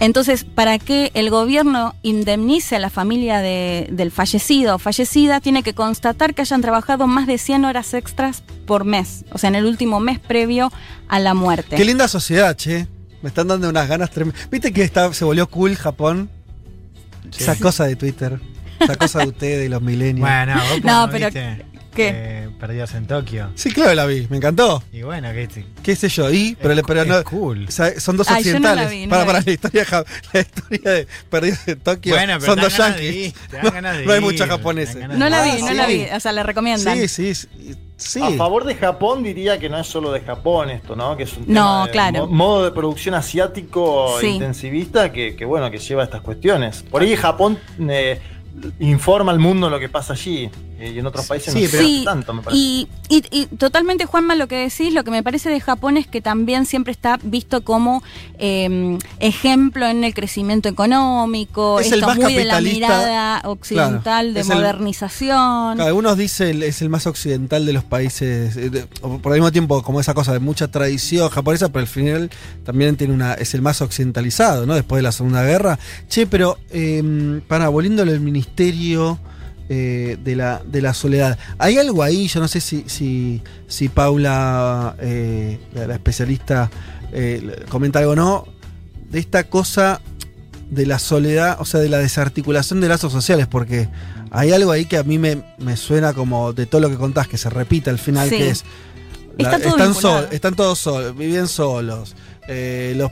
[0.00, 5.62] Entonces, para que el gobierno indemnice a la familia de- del fallecido o fallecida, tiene
[5.62, 9.56] que constatar que hayan trabajado más de 100 horas extras por mes, o sea, en
[9.56, 10.70] el último mes previo
[11.08, 11.76] a la muerte.
[11.76, 12.86] Qué linda sociedad, che.
[13.22, 14.48] Me están dando unas ganas tremendas.
[14.50, 16.30] ¿Viste que está, se volvió cool Japón?
[17.38, 18.38] Esa cosa de Twitter.
[18.80, 20.20] Esa cosa de ustedes, de los milenios.
[20.26, 22.10] Bueno, vos No, pero- viste, ¿qué?
[22.14, 23.50] eh, perdidos en Tokio.
[23.54, 24.26] Sí, claro, la vi.
[24.30, 24.82] Me encantó.
[24.90, 25.48] Y bueno, ¿qué,
[25.82, 26.30] ¿Qué sé yo?
[26.30, 27.22] Y, pero, le- pero es no.
[27.24, 27.66] cool.
[27.68, 28.90] o sea, son dos Ay, yo no la occidentales.
[28.90, 29.86] vi, no para, la para la historia,
[30.32, 32.14] la historia de Perdidos en Tokio.
[32.14, 33.14] Bueno, pero son dos yankees.
[33.14, 33.34] ir,
[34.06, 35.08] No, hay muchos japoneses.
[35.08, 35.92] No la Ah, vi, no la sí.
[35.98, 36.96] vi, o sea, le recomiendan.
[36.98, 37.48] Sí, sí, sí.
[38.00, 38.20] Sí.
[38.22, 41.16] A favor de Japón diría que no es solo de Japón esto, ¿no?
[41.16, 42.26] Que es un No, tema de claro.
[42.26, 44.28] mo- modo de producción asiático Sí.
[44.28, 46.82] intensivista que, que, bueno, que lleva a estas cuestiones.
[46.82, 48.20] Por ahí Japón eh,
[48.80, 51.84] informa al mundo lo que pasa allí y en otros países Sí, no se pero-
[51.88, 52.60] Sí, tanto, me parece.
[52.62, 56.06] y, y- y totalmente, Juanma, lo que decís, lo que me parece de Japón es
[56.06, 58.02] que también siempre está visto como
[58.38, 63.42] eh, ejemplo en el crecimiento económico, Es el esto más muy de la capitalista, mirada
[63.44, 65.80] occidental claro, de el- modernización.
[65.80, 70.00] Algunos dicen es el más occidental de los países, eh, por el mismo tiempo como
[70.00, 72.30] esa cosa de mucha tradición japonesa, pero al final
[72.64, 74.74] también tiene una es el más occidentalizado, ¿no?
[74.74, 75.78] Después de la Segunda Guerra.
[76.08, 79.18] Che, pero eh, para volviéndolo el ministerio
[79.72, 83.88] eh, de, la, de la soledad, hay algo ahí, yo no sé si, si, si
[83.88, 86.68] Paula, eh, la, la especialista,
[87.12, 88.46] eh, comenta algo o no,
[89.10, 90.00] de esta cosa
[90.70, 93.88] de la soledad, o sea, de la desarticulación de lazos sociales, porque
[94.32, 97.28] hay algo ahí que a mí me, me suena como de todo lo que contás,
[97.28, 98.38] que se repite al final, Sí.
[98.38, 98.64] que es...
[99.38, 102.14] Todo están, sol- están todos solos, viven solos.
[102.52, 103.10] Eh, los,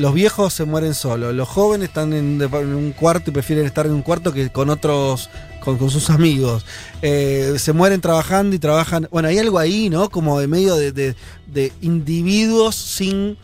[0.00, 1.32] los viejos se mueren solos.
[1.32, 5.30] Los jóvenes están en, un cuarto y prefieren estar en un cuarto que con otros,
[5.62, 6.66] con, con sus amigos.
[7.00, 9.06] Eh, se mueren trabajando y trabajan.
[9.12, 10.10] Bueno, hay algo ahí, ¿no?
[10.10, 11.14] Como de medio de, de-
[11.46, 13.36] de individuos sin.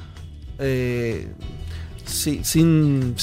[0.58, 1.28] eh,
[2.04, 3.14] sin, sin,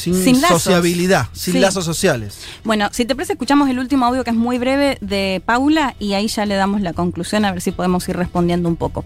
[0.48, 1.60] sociabilidad, sin Sí.
[1.60, 2.38] lazos sociales.
[2.66, 6.14] Bueno, si te parece, escuchamos el último audio que es muy breve de Paula y
[6.14, 9.06] ahí ya le damos la conclusión a ver si podemos ir respondiendo un poco.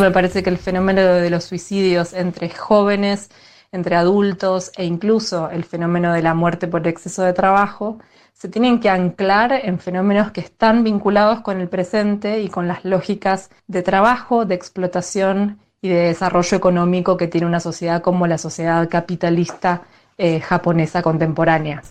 [0.00, 3.30] Me parece que el fenómeno de los suicidios entre jóvenes,
[3.72, 7.98] entre adultos e incluso el fenómeno de la muerte por exceso de trabajo
[8.32, 12.84] se tienen que anclar en fenómenos que están vinculados con el presente y con las
[12.84, 18.36] lógicas de trabajo, de explotación y de desarrollo económico que tiene una sociedad como la
[18.36, 19.82] sociedad capitalista
[20.18, 21.82] eh, japonesa contemporánea.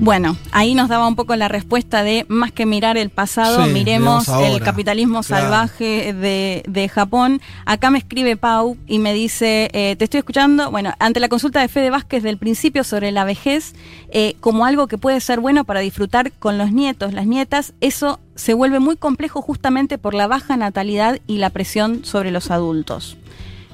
[0.00, 3.70] Bueno, ahí nos daba un poco la respuesta de más que mirar el pasado, Sí,
[3.72, 4.48] miremos ahora.
[4.48, 5.44] el capitalismo Claro.
[5.44, 7.40] salvaje de, de Japón.
[7.64, 11.60] Acá me escribe Pau y me dice, eh, te estoy escuchando, bueno, ante la consulta
[11.60, 13.74] de Fede Vázquez del principio sobre la vejez,
[14.10, 18.18] eh, como algo que puede ser bueno para disfrutar con los nietos, las nietas, eso
[18.34, 23.16] se vuelve muy complejo justamente por la baja natalidad y la presión sobre los adultos.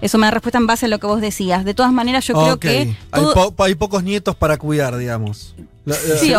[0.03, 1.65] Eso me da respuesta en base a lo que vos decías.
[1.65, 5.55] De todas maneras, yo creo que hay, po- hay pocos nietos para cuidar, digamos.
[6.21, 6.33] Sí,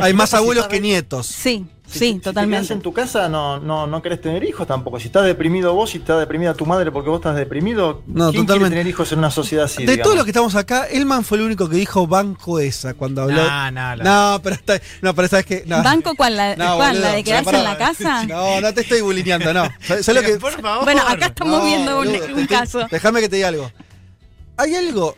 [0.00, 1.26] hay más abuelos que nietos.
[1.26, 2.64] Sí, Si sí, totalmente.
[2.64, 4.98] Si te quedás en tu casa, no, no, no querés tener hijos tampoco.
[4.98, 8.46] Si estás deprimido vos, si está deprimida tu madre porque vos estás deprimido, No, ¿quién
[8.46, 8.54] totalmente.
[8.54, 9.84] quiere tener hijos en una sociedad así?
[9.84, 10.02] de digamos?
[10.04, 13.42] todos los que estamos acá, Elman fue el único que dijo banco esa cuando habló.
[13.42, 15.64] No, no, la- No, pero está, no, pero sabes que.
[15.66, 15.82] No.
[15.82, 16.36] ¿Banco cuál?
[16.36, 16.92] ¿La, No, cuál?
[16.96, 18.24] boludo, ¿La de quedarse en la casa?
[18.26, 19.64] No, no te estoy bulineando, no.
[19.86, 20.84] ¿Sabes sabes lo que, Por favor.
[20.84, 22.86] Bueno, acá estamos No, viendo un, te caso.
[22.90, 23.70] Déjame que te diga algo.
[24.58, 25.16] Hay algo.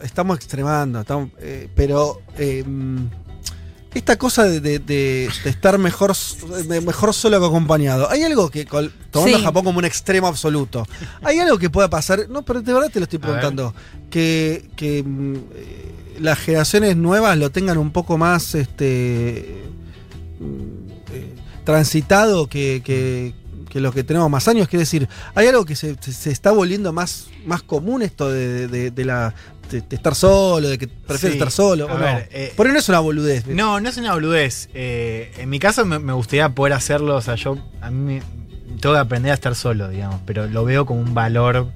[0.00, 2.20] Estamos extremando, estamos, eh, pero.
[2.36, 2.64] eh,
[3.94, 6.12] esta cosa de, de- de- de estar mejor,
[6.68, 8.08] de mejor solo que acompañado.
[8.10, 9.42] Hay algo que, col- tomando Sí.
[9.42, 10.86] a Japón como un extremo absoluto,
[11.22, 13.74] hay algo que pueda pasar, no, pero de verdad te lo estoy preguntando,
[14.10, 19.62] que, que, mm, eh, las generaciones nuevas lo tengan un poco más este
[20.38, 21.34] mm, eh,
[21.64, 23.32] transitado que, que,
[23.68, 24.68] que los que tenemos más años.
[24.68, 28.68] Quiere decir, hay algo que se, se- se está volviendo más, más común esto de,
[28.68, 29.34] de- de la
[29.70, 31.38] de, de estar solo, de que prefieres Sí.
[31.38, 31.84] estar solo.
[31.86, 32.20] ¿o ver, no?
[32.30, 33.46] eh, Por ahí no es una boludez.
[33.46, 34.70] No, no es una boludez.
[34.72, 37.16] Eh, en mi caso me, me gustaría poder hacerlo.
[37.16, 38.22] O sea, yo a mí me-
[38.80, 40.20] tengo que aprender a estar solo, digamos.
[40.24, 41.70] Pero lo veo como un valor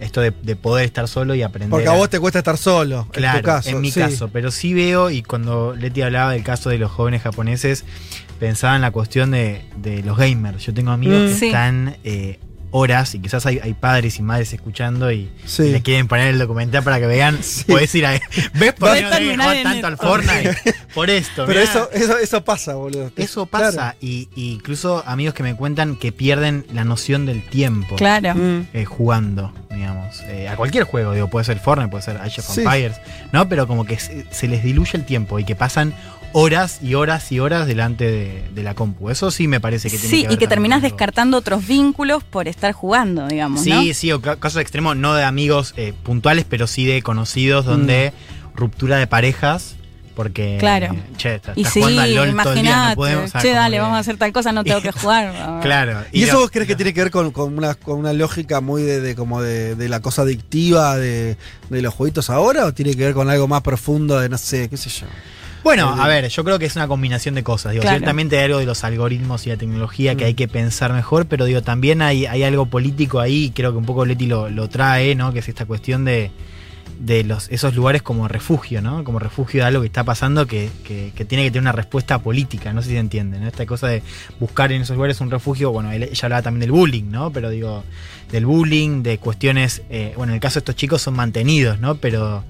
[0.00, 1.70] esto de, de poder estar solo y aprender.
[1.70, 3.68] Porque a vos te cuesta estar solo, Claro, en tu caso.
[3.70, 4.00] en mi sí.
[4.00, 7.84] caso, pero sí veo, y cuando Leti hablaba del caso de los jóvenes japoneses,
[8.38, 10.64] pensaba en la cuestión de, de los gamers.
[10.64, 11.26] Yo tengo amigos Mm.
[11.26, 11.46] que Sí.
[11.46, 12.38] están eh,
[12.70, 15.62] horas, y quizás hay, hay padres y madres escuchando y, Sí.
[15.62, 17.38] y le quieren poner el documental para que vean.
[17.66, 18.12] Podés ir a.
[18.54, 19.00] ¿Ves por qué
[19.36, 20.56] no jugar tanto al Fortnite?
[20.94, 23.12] Por esto, Pero eso, eso, eso pasa, boludo.
[23.16, 23.96] Eso pasa, Claro.
[24.00, 28.34] y, y incluso amigos que me cuentan que pierden la noción del tiempo Claro.
[28.34, 28.66] Mm.
[28.74, 30.20] eh, jugando, digamos.
[30.26, 32.60] Eh, a cualquier juego, digo, puede ser Fortnite, puede ser Age of Sí.
[32.62, 32.96] Empires,
[33.32, 33.48] ¿no?
[33.48, 35.94] Pero como que se, se les diluye el tiempo y que pasan
[36.40, 39.10] horas y horas y horas delante de, de la compu.
[39.10, 42.22] Eso sí me parece que tiene Sí, que ver y que terminás descartando otros vínculos
[42.24, 43.80] por estar jugando, digamos, ¿no?
[43.82, 47.64] Sí, sí, o ca- casos extremos, no de amigos eh, puntuales, pero sí de conocidos
[47.64, 48.12] donde
[48.54, 49.74] ruptura de parejas.
[50.14, 50.96] Porque, Claro.
[51.16, 53.32] che, Y sí, jugando al LOL todo el día, no imagínate, podemos.
[53.40, 55.60] che, dale, que- vamos a hacer tal cosa, no tengo que jugar.
[55.62, 56.02] Claro.
[56.10, 58.82] ¿Y eso vos crees que tiene que ver con, con una, con una lógica muy
[58.82, 61.36] de, de como de, de la cosa adictiva de,
[61.70, 62.64] de los jueguitos ahora?
[62.66, 65.06] ¿O tiene que ver con algo más profundo de, no sé, qué sé yo?
[65.64, 67.72] Bueno, Eh, a ver, yo creo que es una combinación de cosas.
[67.72, 67.98] Digo, Claro.
[67.98, 70.26] ciertamente hay algo de los algoritmos y la tecnología que Mm.
[70.28, 73.84] hay que pensar mejor, pero digo, también hay, hay algo político ahí, creo que un
[73.86, 75.32] poco Leti lo, lo trae, ¿no?
[75.32, 76.30] Que es esta cuestión de,
[77.00, 79.04] de los, esos lugares como refugio, ¿no?
[79.04, 82.18] Como refugio de algo que está pasando que, que- que tiene que tener una respuesta
[82.20, 83.46] política, no sé si se entiende, ¿no?
[83.46, 84.02] Esta cosa de
[84.40, 87.30] buscar en esos lugares un refugio, bueno, él- ella hablaba también del bullying, ¿no?
[87.30, 87.84] Pero digo,
[88.32, 91.94] del bullying, de cuestiones, eh, bueno, en el caso de estos chicos son mantenidos, ¿no?
[91.96, 92.42] Pero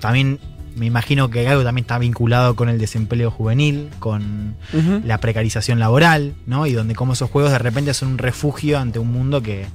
[0.00, 0.38] también
[0.76, 4.56] me imagino que algo también está vinculado con el desempleo juvenil, con
[5.04, 6.66] la precarización laboral, ¿no?
[6.66, 9.66] Y donde como esos juegos de repente son un refugio ante un mundo que,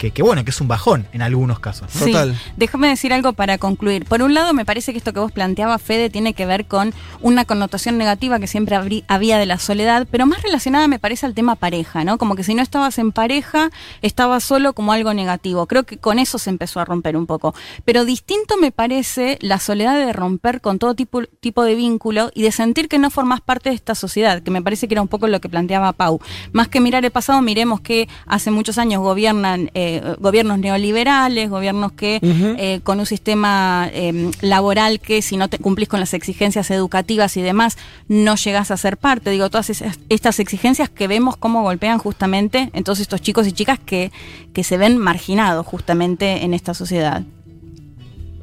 [0.00, 1.94] que, que, bueno, que es un bajón en algunos casos.
[1.94, 2.06] ¿no?
[2.06, 2.34] Sí, Total.
[2.56, 4.06] déjame decir algo para concluir.
[4.06, 6.94] Por un lado, me parece que esto que vos planteabas, Fede, tiene que ver con
[7.20, 8.76] una connotación negativa que siempre
[9.08, 12.16] había de la soledad, pero más relacionada me parece al tema pareja, ¿no?
[12.16, 13.70] Como que si no estabas en pareja,
[14.00, 15.66] estabas solo como algo negativo.
[15.66, 17.54] Creo que con eso se empezó a romper un poco.
[17.84, 22.40] Pero distinto me parece la soledad de romper con todo tipo, tipo de vínculo y
[22.40, 25.08] de sentir que no formás parte de esta sociedad, que me parece que era un
[25.08, 26.20] poco lo que planteaba Pau.
[26.52, 29.89] Más que mirar el pasado, miremos que hace muchos años gobiernan eh,
[30.20, 35.88] gobiernos neoliberales, gobiernos que eh, con un sistema eh, laboral que si no te cumplís
[35.88, 37.76] con las exigencias educativas y demás,
[38.08, 39.30] no llegás a ser parte.
[39.30, 43.52] Digo, todas esas- estas exigencias que vemos cómo golpean justamente en todos estos chicos y
[43.52, 44.12] chicas que,
[44.52, 47.22] que se ven marginados justamente en esta sociedad.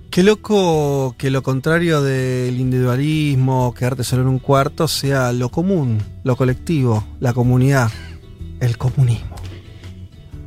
[0.09, 5.99] Qué loco que lo contrario del individualismo, quedarte solo en un cuarto, sea lo común,
[6.23, 7.91] lo colectivo, la comunidad,
[8.59, 9.35] el comunismo.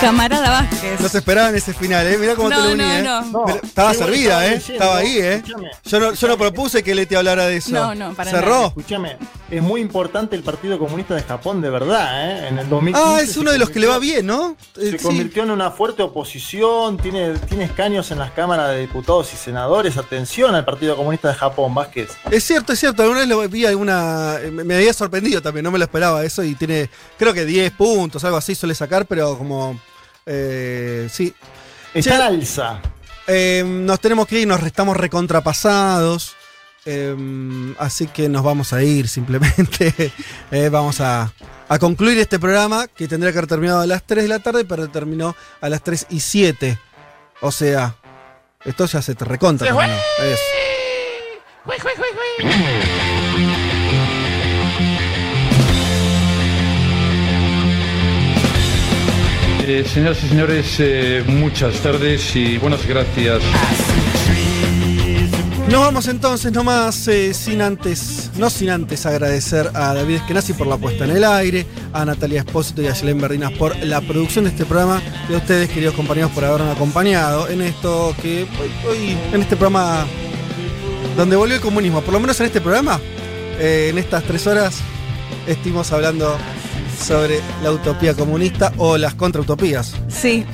[0.00, 1.00] Camarada Vázquez.
[1.00, 2.18] No se esperaban ese final, ¿eh?
[2.18, 3.02] Mirá cómo No, te lo uní, no, ¿eh?
[3.02, 3.44] no.
[3.46, 4.54] Pero estaba servida, ¿eh?
[4.56, 5.42] diciendo, Estaba ahí, ¿eh?
[5.84, 7.72] Yo no, yo no propuse que Leti hablara de eso.
[7.72, 8.50] No, no, para ¿Cerró?
[8.50, 8.66] nada.
[8.68, 9.16] Escúchame,
[9.50, 12.30] es muy importante el Partido Comunista de Japón, de verdad.
[12.30, 12.48] ¿eh?
[12.48, 14.56] En el 2015 Ah, es uno de los que le va bien, ¿no?
[14.76, 15.04] Eh, Se sí.
[15.04, 19.96] convirtió en una fuerte oposición, tiene, tiene escaños en las cámaras de diputados y senadores.
[19.96, 22.10] Atención al Partido Comunista de Japón, Vázquez.
[22.30, 23.02] Es cierto, es cierto.
[23.02, 24.36] Alguna vez lo vi alguna.
[24.52, 26.44] Me me había sorprendido también, no me lo esperaba eso.
[26.44, 29.78] Y tiene, creo que 10 puntos, algo así suele sacar, pero como.
[30.28, 31.34] Eh, sí.
[31.94, 32.80] Está alza.
[33.26, 36.36] eh, nos tenemos que ir, nos estamos recontrapasados.
[36.84, 37.14] eh,
[37.78, 40.12] así que nos vamos a ir simplemente.
[40.50, 41.30] Eh, vamos a,
[41.68, 44.64] a concluir este programa que tendría que haber terminado a las 3 de la tarde,
[44.64, 46.78] pero terminó a las 3 y 7.
[47.42, 47.96] O sea,
[48.64, 49.66] esto ya se te recontra.
[49.68, 49.72] Se
[59.70, 63.42] Eh, señoras y señores, eh, muchas tardes y buenas gracias.
[65.70, 70.68] Nos vamos entonces nomás eh, sin antes, no sin antes agradecer a David Eskenazi por
[70.68, 74.44] la puesta en el aire, a Natalia Espósito y a Yelén Berdinas por la producción
[74.44, 78.46] de este programa y a ustedes, queridos compañeros, por habernos acompañado en esto que
[78.88, 80.06] hoy, en este programa
[81.14, 82.98] donde volvió el comunismo, por lo menos en este programa,
[83.58, 84.78] eh, en estas tres horas,
[85.46, 86.38] estuvimos hablando
[86.98, 89.94] sobre la utopía comunista o las contrautopías.
[90.08, 90.44] Sí.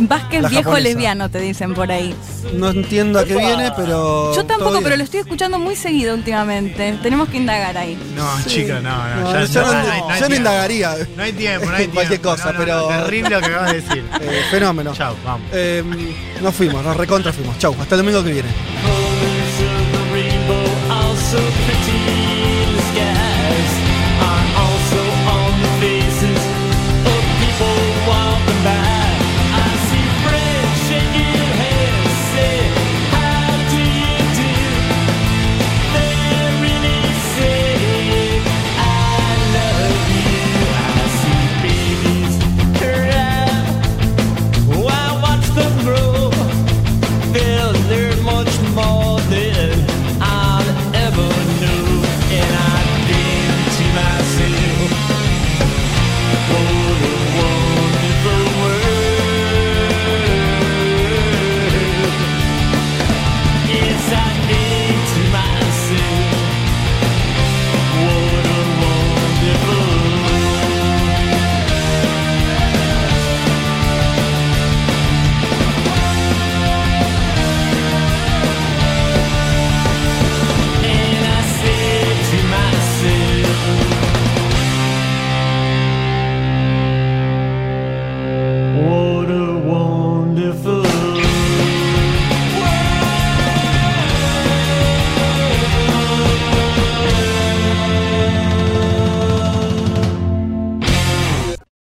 [0.00, 0.88] Vázquez La viejo japonesa.
[0.88, 2.14] lesbiano, te dicen por ahí.
[2.54, 4.34] No entiendo a qué viene, pero.
[4.34, 6.98] Yo tampoco, pero lo estoy escuchando muy seguido últimamente.
[7.02, 7.98] Tenemos que indagar ahí.
[8.16, 9.20] No, chica, no, no.
[9.20, 10.34] No, ya- yo no, no, no hay- no hay yo no tiempo.
[10.36, 10.96] indagaría.
[11.16, 11.94] No hay tiempo, no hay tiempo.
[11.94, 12.80] Cualquier cosa, No, no, pero.
[12.80, 14.04] no, terrible lo que acabas de decir.
[14.22, 14.92] Eh, fenómeno.
[14.94, 15.46] Chao, vamos.
[15.52, 15.84] Eh,
[16.40, 17.58] nos fuimos, nos recontra fuimos.
[17.58, 18.48] Chau, hasta el domingo que viene.